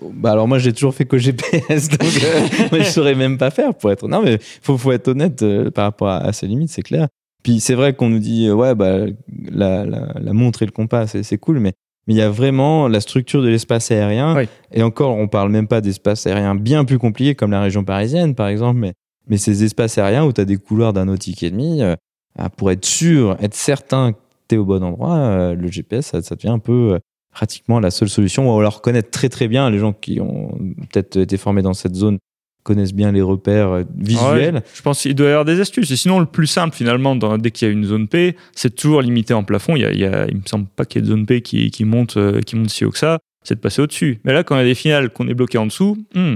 Bah 0.03 0.33
alors 0.33 0.49
moi 0.49 0.59
j'ai 0.59 0.73
toujours 0.73 0.95
fait 0.95 1.05
qu'au 1.05 1.17
GPS 1.17 1.89
donc 1.89 2.03
euh, 2.03 2.49
je 2.73 2.83
saurais 2.83 3.15
même 3.15 3.39
pas 3.39 3.51
faire 3.51 3.73
pour 3.73 3.91
être 3.93 4.09
non 4.09 4.21
mais 4.21 4.39
faut 4.61 4.77
faut 4.77 4.91
être 4.91 5.09
honnête 5.09 5.43
euh, 5.43 5.71
par 5.71 5.85
rapport 5.85 6.09
à, 6.09 6.19
à 6.19 6.33
ses 6.33 6.49
limites 6.49 6.71
c'est 6.71 6.83
clair 6.83 7.07
puis 7.45 7.61
c'est 7.61 7.75
vrai 7.75 7.95
qu'on 7.95 8.09
nous 8.09 8.19
dit 8.19 8.49
euh, 8.49 8.55
ouais 8.55 8.75
bah 8.75 9.07
la, 9.49 9.87
la, 9.87 10.33
montre 10.33 10.65
et 10.65 10.67
le 10.67 10.73
compas 10.73 11.07
c'est 11.07 11.39
cool 11.39 11.61
mais 11.61 11.73
mais 12.07 12.15
il 12.15 12.17
y 12.17 12.23
a 12.23 12.31
vraiment 12.31 12.89
la 12.89 13.01
structure 13.01 13.43
de 13.43 13.49
l'espace 13.49 13.91
aérien 13.91 14.37
Oui. 14.37 14.49
et 14.73 14.83
encore 14.83 15.17
on 15.17 15.29
parle 15.29 15.51
même 15.51 15.69
pas 15.69 15.81
d'espace 15.81 16.27
aérien 16.27 16.55
bien 16.55 16.85
plus 16.85 16.99
compliqué 16.99 17.35
comme 17.35 17.51
la 17.51 17.61
région 17.61 17.85
parisienne 17.85 18.35
par 18.35 18.49
exemple 18.49 18.79
mais 18.79 18.93
mais 19.29 19.39
ces 19.39 19.65
espaces 19.65 19.99
aériens 19.99 20.25
où 20.25 20.33
tu 20.33 20.41
as 20.41 20.45
des 20.45 20.57
couloirs 20.57 20.93
d'un 20.93 21.07
nautique 21.07 21.43
et 21.43 21.51
demi 21.51 21.83
euh, 21.83 21.95
ah, 22.39 22.49
pour 22.49 22.71
être 22.71 22.85
sûr 22.85 23.37
être 23.41 23.55
certain 23.55 24.13
que 24.13 24.19
tu 24.49 24.55
es 24.55 24.59
au 24.59 24.65
bon 24.65 24.83
endroit 24.83 25.17
euh, 25.17 25.55
le 25.55 25.69
GPS 25.69 26.07
ça, 26.07 26.23
ça 26.23 26.37
devient 26.37 26.49
un 26.51 26.59
peu 26.61 26.95
euh, 26.95 26.99
pratiquement 27.37 27.81
la 27.81 27.91
seule 27.91 28.09
solution. 28.09 28.51
Ou 28.51 28.59
alors 28.59 28.81
connaître 28.81 29.11
très 29.11 29.29
très 29.29 29.47
bien 29.47 29.69
les 29.69 29.79
gens 29.79 29.93
qui 29.93 30.21
ont 30.23 30.57
peut-être 30.91 31.19
été 31.19 31.37
formés 31.37 31.61
dans 31.61 31.75
cette 31.75 31.95
zone 31.95 32.19
connaissent 32.67 32.93
bien 32.95 33.13
les 33.13 33.23
repères 33.23 33.71
euh, 33.71 33.85
visuels. 33.97 34.57
Ouais, 34.57 34.63
je 34.75 34.83
pense 34.83 35.01
qu'il 35.03 35.15
doit 35.15 35.27
y 35.29 35.31
avoir 35.31 35.45
des 35.45 35.61
astuces. 35.61 35.91
Et 35.91 35.97
sinon, 35.97 36.19
le 36.21 36.27
plus 36.27 36.47
simple, 36.49 36.75
finalement, 36.77 37.15
dans- 37.17 37.39
dès 37.39 37.51
qu'il 37.53 37.69
y 37.69 37.71
a 37.71 37.73
une 37.73 37.85
zone 37.85 38.09
P, 38.09 38.37
c'est 38.55 38.75
toujours 38.75 39.01
limité 39.03 39.33
en 39.35 39.45
plafond. 39.45 39.77
Il, 39.77 39.83
y 39.83 39.85
a, 39.87 39.93
il, 39.93 40.01
y 40.01 40.05
a- 40.05 40.27
il 40.29 40.37
me 40.37 40.43
semble 40.47 40.67
pas 40.67 40.85
qu'il 40.85 41.01
y 41.01 41.05
ait 41.05 41.07
de 41.09 41.13
zone 41.13 41.27
P 41.27 41.41
qui, 41.41 41.71
qui 41.71 41.85
monte, 41.85 42.17
euh, 42.17 42.41
qui 42.41 42.57
monte 42.57 42.71
si 42.71 42.85
haut 42.85 42.91
que 42.91 42.99
ça. 42.99 43.19
C'est 43.45 43.55
de 43.55 43.61
passer 43.61 43.81
au-dessus. 43.81 44.21
Mais 44.25 44.33
là, 44.33 44.43
quand 44.43 44.57
il 44.57 44.59
y 44.59 44.63
a 44.63 44.65
des 44.65 44.75
finales 44.75 45.11
qu'on 45.11 45.29
est 45.29 45.35
bloqué 45.35 45.57
en 45.59 45.67
dessous, 45.67 45.97
hmm, 46.15 46.35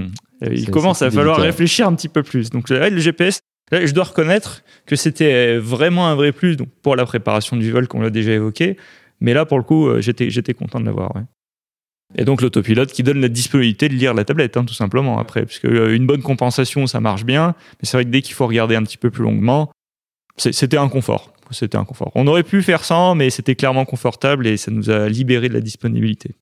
il 0.49 0.65
C'est- 0.65 0.71
commence 0.71 1.01
à 1.01 1.11
falloir 1.11 1.35
délicat. 1.35 1.51
réfléchir 1.51 1.87
un 1.87 1.93
petit 1.95 2.07
peu 2.09 2.23
plus. 2.23 2.49
Donc, 2.49 2.69
là, 2.69 2.89
le 2.89 2.99
GPS, 2.99 3.41
là, 3.71 3.85
je 3.85 3.93
dois 3.93 4.05
reconnaître 4.05 4.63
que 4.85 4.95
c'était 4.95 5.57
vraiment 5.57 6.07
un 6.07 6.15
vrai 6.15 6.31
plus 6.31 6.55
donc, 6.55 6.69
pour 6.81 6.95
la 6.95 7.05
préparation 7.05 7.57
du 7.57 7.69
vol, 7.71 7.87
qu'on 7.89 7.99
l'a 8.01 8.09
déjà 8.09 8.31
évoqué. 8.31 8.77
Mais 9.19 9.33
là, 9.33 9.45
pour 9.45 9.57
le 9.57 9.63
coup, 9.65 9.87
euh, 9.87 9.99
j'étais 10.01 10.29
j'étais 10.29 10.53
content 10.53 10.79
de 10.79 10.85
l'avoir. 10.85 11.13
ouais. 11.15 11.23
Et 12.15 12.25
donc 12.25 12.41
l'autopilote 12.41 12.91
qui 12.91 13.03
donne 13.03 13.21
la 13.21 13.29
disponibilité 13.29 13.89
de 13.89 13.93
lire 13.93 14.13
la 14.13 14.25
tablette, 14.25 14.57
hein, 14.57 14.65
tout 14.65 14.73
simplement, 14.73 15.19
après. 15.19 15.45
Parce 15.45 15.59
qu'une 15.59 16.05
bonne 16.05 16.21
compensation, 16.21 16.87
ça 16.87 16.99
marche 16.99 17.25
bien. 17.25 17.55
Mais 17.81 17.87
c'est 17.87 17.97
vrai 17.97 18.05
que 18.05 18.09
dès 18.09 18.21
qu'il 18.21 18.35
faut 18.35 18.47
regarder 18.47 18.75
un 18.75 18.83
petit 18.83 18.97
peu 18.97 19.09
plus 19.09 19.23
longuement, 19.23 19.71
c'était 20.37 20.77
un 20.77 20.89
confort. 20.89 21.33
C'était 21.51 21.77
un 21.77 21.83
confort. 21.83 22.11
On 22.15 22.27
aurait 22.27 22.43
pu 22.43 22.61
faire 22.61 22.83
sans, 22.85 23.13
mais 23.13 23.29
c'était 23.29 23.55
clairement 23.55 23.83
confortable 23.83 24.47
et 24.47 24.55
ça 24.55 24.71
nous 24.71 24.89
a 24.89 25.09
libéré 25.09 25.49
de 25.49 25.53
la 25.53 25.59
disponibilité. 25.59 26.35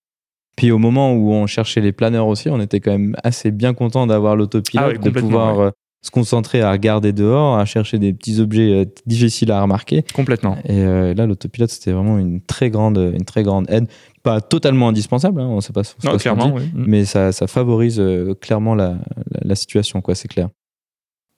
Puis 0.55 0.71
au 0.71 0.77
moment 0.77 1.13
où 1.13 1.31
on 1.31 1.47
cherchait 1.47 1.81
les 1.81 1.91
planeurs 1.91 2.27
aussi, 2.27 2.49
on 2.49 2.59
était 2.59 2.79
quand 2.79 2.91
même 2.91 3.15
assez 3.23 3.49
bien 3.49 3.73
content 3.73 4.05
d'avoir 4.05 4.35
l'autopilote, 4.35 4.85
Ah 4.87 4.91
oui, 4.91 4.99
de 4.99 5.09
pouvoir 5.09 5.57
ouais. 5.57 5.65
euh, 5.65 5.71
se 6.01 6.11
concentrer 6.11 6.61
à 6.61 6.71
regarder 6.71 7.13
dehors, 7.13 7.57
à 7.57 7.65
chercher 7.65 7.97
des 7.97 8.13
petits 8.13 8.39
objets 8.39 8.71
euh, 8.73 8.85
difficiles 9.05 9.51
à 9.51 9.61
remarquer. 9.61 10.03
Complètement. 10.13 10.57
Et 10.65 10.83
euh, 10.83 11.13
là, 11.13 11.25
l'autopilote, 11.25 11.69
c'était 11.69 11.91
vraiment 11.91 12.17
une 12.19 12.41
très 12.41 12.69
grande, 12.69 12.97
une 12.97 13.25
très 13.25 13.43
grande 13.43 13.69
aide. 13.69 13.87
Pas 14.29 14.41
totalement 14.41 14.89
indispensable, 14.89 15.41
hein, 15.41 15.47
on 15.47 15.59
sait 15.59 15.73
pas, 15.73 15.81
Non, 16.03 16.17
clairement, 16.17 16.53
oui. 16.55 16.69
Mais 16.75 17.05
ça, 17.05 17.31
ça 17.31 17.47
favorise 17.47 17.99
euh, 17.99 18.35
clairement 18.35 18.75
la, 18.75 18.89
la, 19.31 19.39
la 19.41 19.55
situation, 19.55 20.01
quoi, 20.01 20.13
c'est 20.13 20.27
clair. 20.27 20.49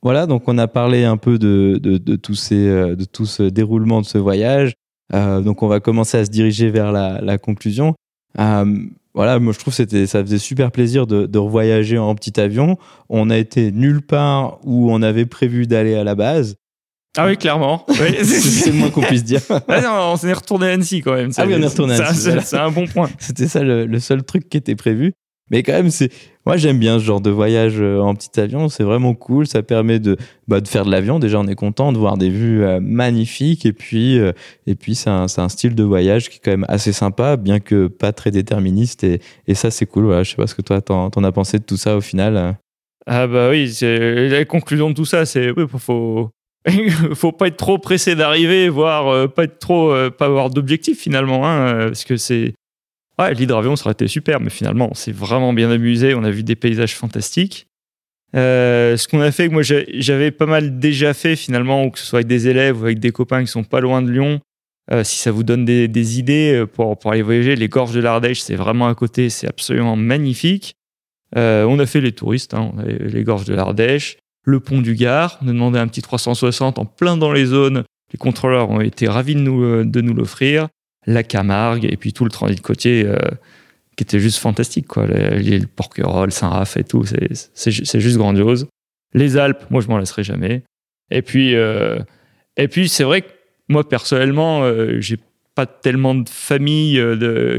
Voilà, 0.03 0.25
donc 0.25 0.43
on 0.47 0.57
a 0.57 0.67
parlé 0.67 1.05
un 1.05 1.17
peu 1.17 1.37
de, 1.37 1.79
de, 1.81 1.97
de 1.97 2.15
tous 2.15 2.35
ces, 2.35 2.67
euh, 2.67 2.95
de 2.95 3.05
tout 3.05 3.25
ce 3.25 3.43
déroulement 3.43 4.01
de 4.01 4.05
ce 4.05 4.17
voyage. 4.17 4.73
Euh, 5.13 5.41
donc 5.41 5.61
on 5.63 5.67
va 5.67 5.79
commencer 5.79 6.17
à 6.17 6.25
se 6.25 6.31
diriger 6.31 6.69
vers 6.69 6.91
la, 6.91 7.21
la 7.21 7.37
conclusion. 7.37 7.93
Euh, 8.39 8.65
voilà, 9.13 9.39
moi 9.39 9.53
je 9.53 9.59
trouve 9.59 9.75
que 9.75 10.05
ça 10.05 10.21
faisait 10.23 10.37
super 10.37 10.71
plaisir 10.71 11.05
de, 11.05 11.27
de 11.27 11.37
revoyager 11.37 11.97
en 11.97 12.15
petit 12.15 12.39
avion. 12.39 12.77
On 13.09 13.29
a 13.29 13.37
été 13.37 13.71
nulle 13.71 14.01
part 14.01 14.59
où 14.63 14.91
on 14.91 15.01
avait 15.01 15.25
prévu 15.25 15.67
d'aller 15.67 15.95
à 15.95 16.03
la 16.03 16.15
base. 16.15 16.55
Ah 17.17 17.27
oui, 17.27 17.37
clairement. 17.37 17.85
Oui, 17.89 17.95
c'est 18.23 18.69
le 18.71 18.75
moins 18.77 18.89
qu'on 18.89 19.01
puisse 19.01 19.23
dire. 19.23 19.41
Ah 19.67 19.81
non, 19.81 20.13
on 20.13 20.15
s'est 20.17 20.31
retourné 20.33 20.67
à 20.67 20.73
Annecy 20.73 21.01
quand 21.01 21.13
même. 21.13 21.31
Ah 21.37 21.45
oui, 21.45 21.53
on 21.57 21.61
est 21.61 21.67
retourné 21.67 21.95
à 21.95 22.07
Annecy, 22.07 22.29
c'est- 22.43 22.57
un 22.57 22.71
bon 22.71 22.87
point. 22.87 23.09
C'était 23.19 23.47
ça 23.47 23.63
le, 23.63 23.85
le 23.85 23.99
seul 23.99 24.23
truc 24.23 24.47
qui 24.49 24.57
était 24.57 24.75
prévu. 24.75 25.13
Mais 25.49 25.63
quand 25.63 25.73
même, 25.73 25.89
c'est 25.89 26.09
moi 26.45 26.55
j'aime 26.55 26.79
bien 26.79 26.97
ce 26.97 27.03
genre 27.03 27.19
de 27.19 27.29
voyage 27.29 27.73
euh, 27.81 27.99
en 27.99 28.15
petit 28.15 28.39
avion. 28.39 28.69
C'est 28.69 28.83
vraiment 28.85 29.13
cool. 29.13 29.45
Ça 29.45 29.61
permet 29.61 29.99
de 29.99 30.15
bah, 30.47 30.61
de 30.61 30.67
faire 30.69 30.85
de 30.85 30.91
l'avion. 30.91 31.19
Déjà, 31.19 31.37
on 31.41 31.47
est 31.47 31.55
content 31.55 31.91
de 31.91 31.97
voir 31.97 32.15
des 32.17 32.29
vues 32.29 32.63
euh, 32.63 32.79
magnifiques. 32.81 33.65
Et 33.65 33.73
puis 33.73 34.17
euh, 34.17 34.31
et 34.65 34.75
puis 34.75 34.95
c'est 34.95 35.09
un, 35.09 35.25
un 35.35 35.49
style 35.49 35.75
de 35.75 35.83
voyage 35.83 36.29
qui 36.29 36.37
est 36.37 36.41
quand 36.41 36.51
même 36.51 36.65
assez 36.69 36.93
sympa, 36.93 37.35
bien 37.35 37.59
que 37.59 37.87
pas 37.87 38.13
très 38.13 38.31
déterministe. 38.31 39.03
Et, 39.03 39.19
et 39.45 39.53
ça, 39.53 39.71
c'est 39.71 39.85
cool. 39.85 40.05
Voilà, 40.05 40.23
je 40.23 40.29
sais 40.29 40.35
pas 40.37 40.47
ce 40.47 40.55
que 40.55 40.61
toi 40.61 40.79
t'en, 40.79 41.09
as 41.09 41.31
pensé 41.33 41.59
de 41.59 41.63
tout 41.65 41.75
ça 41.75 41.97
au 41.97 42.01
final. 42.01 42.55
Ah 43.05 43.27
bah 43.27 43.49
oui, 43.49 43.77
la 43.81 44.45
conclusion 44.45 44.89
de 44.89 44.95
tout 44.95 45.05
ça, 45.05 45.25
c'est 45.25 45.51
oui, 45.51 45.65
faut 45.77 46.29
faut 47.15 47.31
pas 47.31 47.47
être 47.47 47.57
trop 47.57 47.77
pressé 47.79 48.15
d'arriver, 48.15 48.69
voire 48.69 49.07
euh, 49.07 49.27
pas 49.27 49.45
être 49.45 49.59
trop 49.59 49.91
euh, 49.91 50.09
pas 50.09 50.25
avoir 50.25 50.49
d'objectif 50.49 50.99
finalement, 50.99 51.47
hein, 51.47 51.59
euh, 51.59 51.85
parce 51.87 52.03
que 52.03 52.17
c'est 52.17 52.53
l'hydravion 53.37 53.75
ça 53.75 53.85
aurait 53.85 53.93
été 53.93 54.07
super, 54.07 54.39
mais 54.39 54.49
finalement 54.49 54.89
on 54.89 54.95
s'est 54.95 55.11
vraiment 55.11 55.53
bien 55.53 55.69
amusé, 55.69 56.15
on 56.15 56.23
a 56.23 56.31
vu 56.31 56.41
des 56.43 56.55
paysages 56.55 56.95
fantastiques. 56.95 57.67
Ce 58.33 59.07
qu'on 59.07 59.21
a 59.21 59.31
fait, 59.31 59.47
moi 59.47 59.61
j'avais 59.61 60.31
pas 60.31 60.47
mal 60.47 60.79
déjà 60.79 61.13
fait 61.13 61.35
finalement, 61.35 61.91
que 61.91 61.99
ce 61.99 62.05
soit 62.05 62.17
avec 62.17 62.27
des 62.27 62.47
élèves 62.47 62.81
ou 62.81 62.85
avec 62.85 62.99
des 62.99 63.11
copains 63.11 63.41
qui 63.41 63.47
sont 63.47 63.63
pas 63.63 63.79
loin 63.79 64.01
de 64.01 64.09
Lyon. 64.09 64.39
si 65.03 65.19
ça 65.19 65.29
vous 65.29 65.43
donne 65.43 65.65
des, 65.65 66.19
idées 66.19 66.65
pour, 66.73 66.97
pour 66.97 67.11
aller 67.11 67.21
voyager, 67.21 67.55
les 67.55 67.67
gorges 67.67 67.93
de 67.93 67.99
l'Ardèche, 67.99 68.41
c'est 68.41 68.55
vraiment 68.55 68.87
à 68.87 68.95
côté, 68.95 69.29
c'est 69.29 69.47
absolument 69.47 69.95
magnifique. 69.95 70.73
On 71.35 71.77
a 71.77 71.85
fait 71.85 72.01
les 72.01 72.13
touristes, 72.13 72.55
hein, 72.55 72.71
les 72.87 73.23
gorges 73.23 73.45
de 73.45 73.53
l'Ardèche, 73.53 74.17
le 74.43 74.59
pont 74.59 74.81
du 74.81 74.95
Gard. 74.95 75.39
On 75.41 75.47
a 75.47 75.51
demandé 75.51 75.79
un 75.79 75.87
petit 75.87 76.01
360 76.01 76.79
en 76.79 76.85
plein 76.85 77.17
dans 77.17 77.31
les 77.31 77.45
zones. 77.45 77.83
Les 78.11 78.17
contrôleurs 78.17 78.69
ont 78.69 78.81
été 78.81 79.07
ravis 79.07 79.35
de 79.35 79.41
nous, 79.41 79.63
euh, 79.63 79.85
de 79.85 80.01
nous 80.01 80.13
l'offrir. 80.13 80.67
La 81.07 81.23
Camargue 81.23 81.85
et 81.85 81.97
puis 81.97 82.13
tout 82.13 82.23
le 82.23 82.29
transit 82.29 82.61
côtier 82.61 83.03
euh, 83.05 83.17
qui 83.97 84.03
était 84.03 84.19
juste 84.19 84.37
fantastique. 84.37 84.87
Quoi. 84.87 85.07
L'île 85.07 85.67
Porquerolles, 85.67 86.31
Saint-Raph 86.31 86.77
et 86.77 86.83
tout, 86.83 87.05
c'est 87.05 87.99
juste 87.99 88.17
grandiose. 88.17 88.67
Les 89.13 89.37
Alpes, 89.37 89.65
moi, 89.69 89.81
je 89.81 89.87
m'en 89.87 89.97
lasserai 89.97 90.23
jamais. 90.23 90.63
Et 91.09 91.21
puis, 91.21 91.55
euh, 91.55 91.99
et 92.55 92.67
puis 92.67 92.87
c'est 92.87 93.03
vrai 93.03 93.23
que 93.23 93.27
moi, 93.67 93.87
personnellement, 93.87 94.63
euh, 94.63 95.01
j'ai 95.01 95.17
pas 95.55 95.65
tellement 95.65 96.15
de 96.15 96.29
famille 96.29 97.01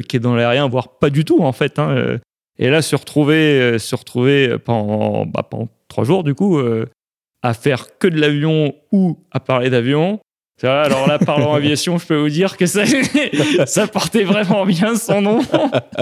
qui 0.08 0.16
est 0.16 0.20
dans 0.20 0.34
l'aérien, 0.34 0.68
voire 0.68 0.98
pas 0.98 1.10
du 1.10 1.24
tout, 1.24 1.42
en 1.42 1.52
fait. 1.52 1.78
Hein. 1.78 2.18
Et 2.58 2.70
là, 2.70 2.80
se 2.80 2.96
retrouver, 2.96 3.78
se 3.78 3.94
retrouver 3.94 4.56
pendant, 4.58 5.26
bah, 5.26 5.42
pendant 5.42 5.68
trois 5.92 6.04
jours, 6.04 6.24
du 6.24 6.34
coup, 6.34 6.60
à 7.42 7.54
faire 7.54 7.98
que 7.98 8.08
de 8.08 8.20
l'avion 8.20 8.74
ou 8.90 9.18
à 9.30 9.40
parler 9.40 9.70
d'avion, 9.70 10.20
alors 10.68 11.06
là, 11.06 11.18
parlant 11.18 11.54
aviation, 11.54 11.98
je 11.98 12.06
peux 12.06 12.16
vous 12.16 12.28
dire 12.28 12.56
que 12.56 12.66
ça, 12.66 12.84
ça 13.66 13.86
portait 13.86 14.24
vraiment 14.24 14.64
bien 14.66 14.96
son 14.96 15.20
nom. 15.20 15.40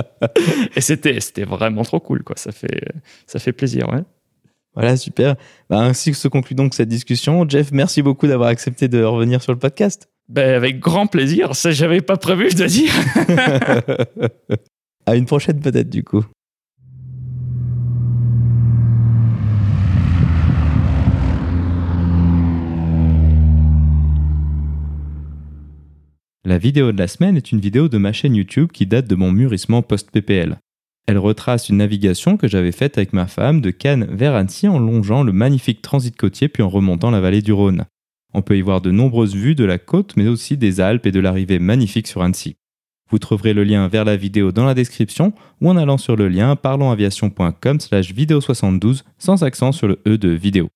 Et 0.76 0.80
c'était, 0.80 1.20
c'était 1.20 1.44
vraiment 1.44 1.82
trop 1.82 2.00
cool, 2.00 2.22
quoi. 2.22 2.36
Ça 2.36 2.52
fait, 2.52 2.82
ça 3.26 3.38
fait 3.38 3.52
plaisir, 3.52 3.88
ouais. 3.88 4.02
Voilà, 4.74 4.96
super. 4.96 5.34
Bah, 5.68 5.80
ainsi 5.80 6.12
que 6.12 6.16
se 6.16 6.28
conclut 6.28 6.54
donc 6.54 6.74
cette 6.74 6.88
discussion. 6.88 7.48
Jeff, 7.48 7.72
merci 7.72 8.02
beaucoup 8.02 8.26
d'avoir 8.26 8.50
accepté 8.50 8.86
de 8.86 9.02
revenir 9.02 9.42
sur 9.42 9.52
le 9.52 9.58
podcast. 9.58 10.08
Ben, 10.28 10.54
avec 10.54 10.78
grand 10.78 11.08
plaisir. 11.08 11.56
Ça, 11.56 11.72
j'avais 11.72 12.00
pas 12.00 12.16
prévu, 12.16 12.50
de 12.50 12.66
dire. 12.66 12.92
à 15.06 15.16
une 15.16 15.26
prochaine 15.26 15.58
peut-être, 15.58 15.90
du 15.90 16.04
coup. 16.04 16.24
La 26.50 26.58
vidéo 26.58 26.90
de 26.90 26.98
la 26.98 27.06
semaine 27.06 27.36
est 27.36 27.52
une 27.52 27.60
vidéo 27.60 27.88
de 27.88 27.96
ma 27.96 28.12
chaîne 28.12 28.34
YouTube 28.34 28.72
qui 28.72 28.84
date 28.84 29.06
de 29.06 29.14
mon 29.14 29.30
mûrissement 29.30 29.82
post-PPL. 29.82 30.58
Elle 31.06 31.18
retrace 31.18 31.68
une 31.68 31.76
navigation 31.76 32.36
que 32.36 32.48
j'avais 32.48 32.72
faite 32.72 32.98
avec 32.98 33.12
ma 33.12 33.28
femme 33.28 33.60
de 33.60 33.70
Cannes 33.70 34.08
vers 34.10 34.34
Annecy 34.34 34.66
en 34.66 34.80
longeant 34.80 35.22
le 35.22 35.30
magnifique 35.30 35.80
transit 35.80 36.16
côtier 36.16 36.48
puis 36.48 36.64
en 36.64 36.68
remontant 36.68 37.12
la 37.12 37.20
vallée 37.20 37.40
du 37.40 37.52
Rhône. 37.52 37.84
On 38.34 38.42
peut 38.42 38.58
y 38.58 38.62
voir 38.62 38.80
de 38.80 38.90
nombreuses 38.90 39.36
vues 39.36 39.54
de 39.54 39.62
la 39.62 39.78
côte 39.78 40.16
mais 40.16 40.26
aussi 40.26 40.56
des 40.56 40.80
Alpes 40.80 41.06
et 41.06 41.12
de 41.12 41.20
l'arrivée 41.20 41.60
magnifique 41.60 42.08
sur 42.08 42.20
Annecy. 42.20 42.56
Vous 43.10 43.20
trouverez 43.20 43.54
le 43.54 43.62
lien 43.62 43.86
vers 43.86 44.04
la 44.04 44.16
vidéo 44.16 44.50
dans 44.50 44.64
la 44.64 44.74
description 44.74 45.32
ou 45.60 45.70
en 45.70 45.76
allant 45.76 45.98
sur 45.98 46.16
le 46.16 46.26
lien 46.26 46.56
parlonsaviation.com 46.56 47.78
slash 47.78 48.12
vidéo 48.12 48.40
72 48.40 49.04
sans 49.18 49.44
accent 49.44 49.70
sur 49.70 49.86
le 49.86 50.00
E 50.04 50.18
de 50.18 50.30
vidéo. 50.30 50.68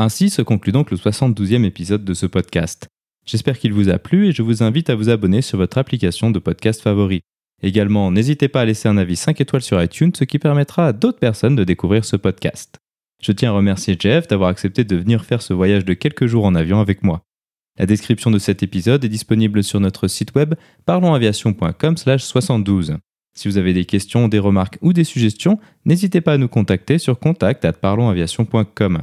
Ainsi 0.00 0.30
se 0.30 0.42
conclut 0.42 0.70
donc 0.70 0.92
le 0.92 0.96
72e 0.96 1.64
épisode 1.64 2.04
de 2.04 2.14
ce 2.14 2.24
podcast. 2.24 2.86
J'espère 3.26 3.58
qu'il 3.58 3.72
vous 3.72 3.88
a 3.88 3.98
plu 3.98 4.28
et 4.28 4.32
je 4.32 4.42
vous 4.42 4.62
invite 4.62 4.90
à 4.90 4.94
vous 4.94 5.08
abonner 5.08 5.42
sur 5.42 5.58
votre 5.58 5.76
application 5.76 6.30
de 6.30 6.38
podcast 6.38 6.80
favori. 6.80 7.22
Également, 7.64 8.12
n'hésitez 8.12 8.46
pas 8.46 8.60
à 8.60 8.64
laisser 8.64 8.88
un 8.88 8.96
avis 8.96 9.16
5 9.16 9.40
étoiles 9.40 9.62
sur 9.62 9.82
iTunes, 9.82 10.12
ce 10.16 10.22
qui 10.22 10.38
permettra 10.38 10.86
à 10.86 10.92
d'autres 10.92 11.18
personnes 11.18 11.56
de 11.56 11.64
découvrir 11.64 12.04
ce 12.04 12.14
podcast. 12.14 12.78
Je 13.20 13.32
tiens 13.32 13.50
à 13.50 13.54
remercier 13.54 13.96
Jeff 13.98 14.28
d'avoir 14.28 14.50
accepté 14.50 14.84
de 14.84 14.94
venir 14.94 15.24
faire 15.24 15.42
ce 15.42 15.52
voyage 15.52 15.84
de 15.84 15.94
quelques 15.94 16.26
jours 16.26 16.44
en 16.44 16.54
avion 16.54 16.78
avec 16.78 17.02
moi. 17.02 17.22
La 17.76 17.86
description 17.86 18.30
de 18.30 18.38
cet 18.38 18.62
épisode 18.62 19.04
est 19.04 19.08
disponible 19.08 19.64
sur 19.64 19.80
notre 19.80 20.06
site 20.06 20.32
web 20.36 20.54
parlonsaviation.com/72. 20.86 22.98
Si 23.36 23.48
vous 23.48 23.58
avez 23.58 23.72
des 23.72 23.84
questions, 23.84 24.28
des 24.28 24.38
remarques 24.38 24.78
ou 24.80 24.92
des 24.92 25.02
suggestions, 25.02 25.58
n'hésitez 25.84 26.20
pas 26.20 26.34
à 26.34 26.38
nous 26.38 26.46
contacter 26.46 26.98
sur 26.98 27.18
contact@parlonsaviation.com. 27.18 29.02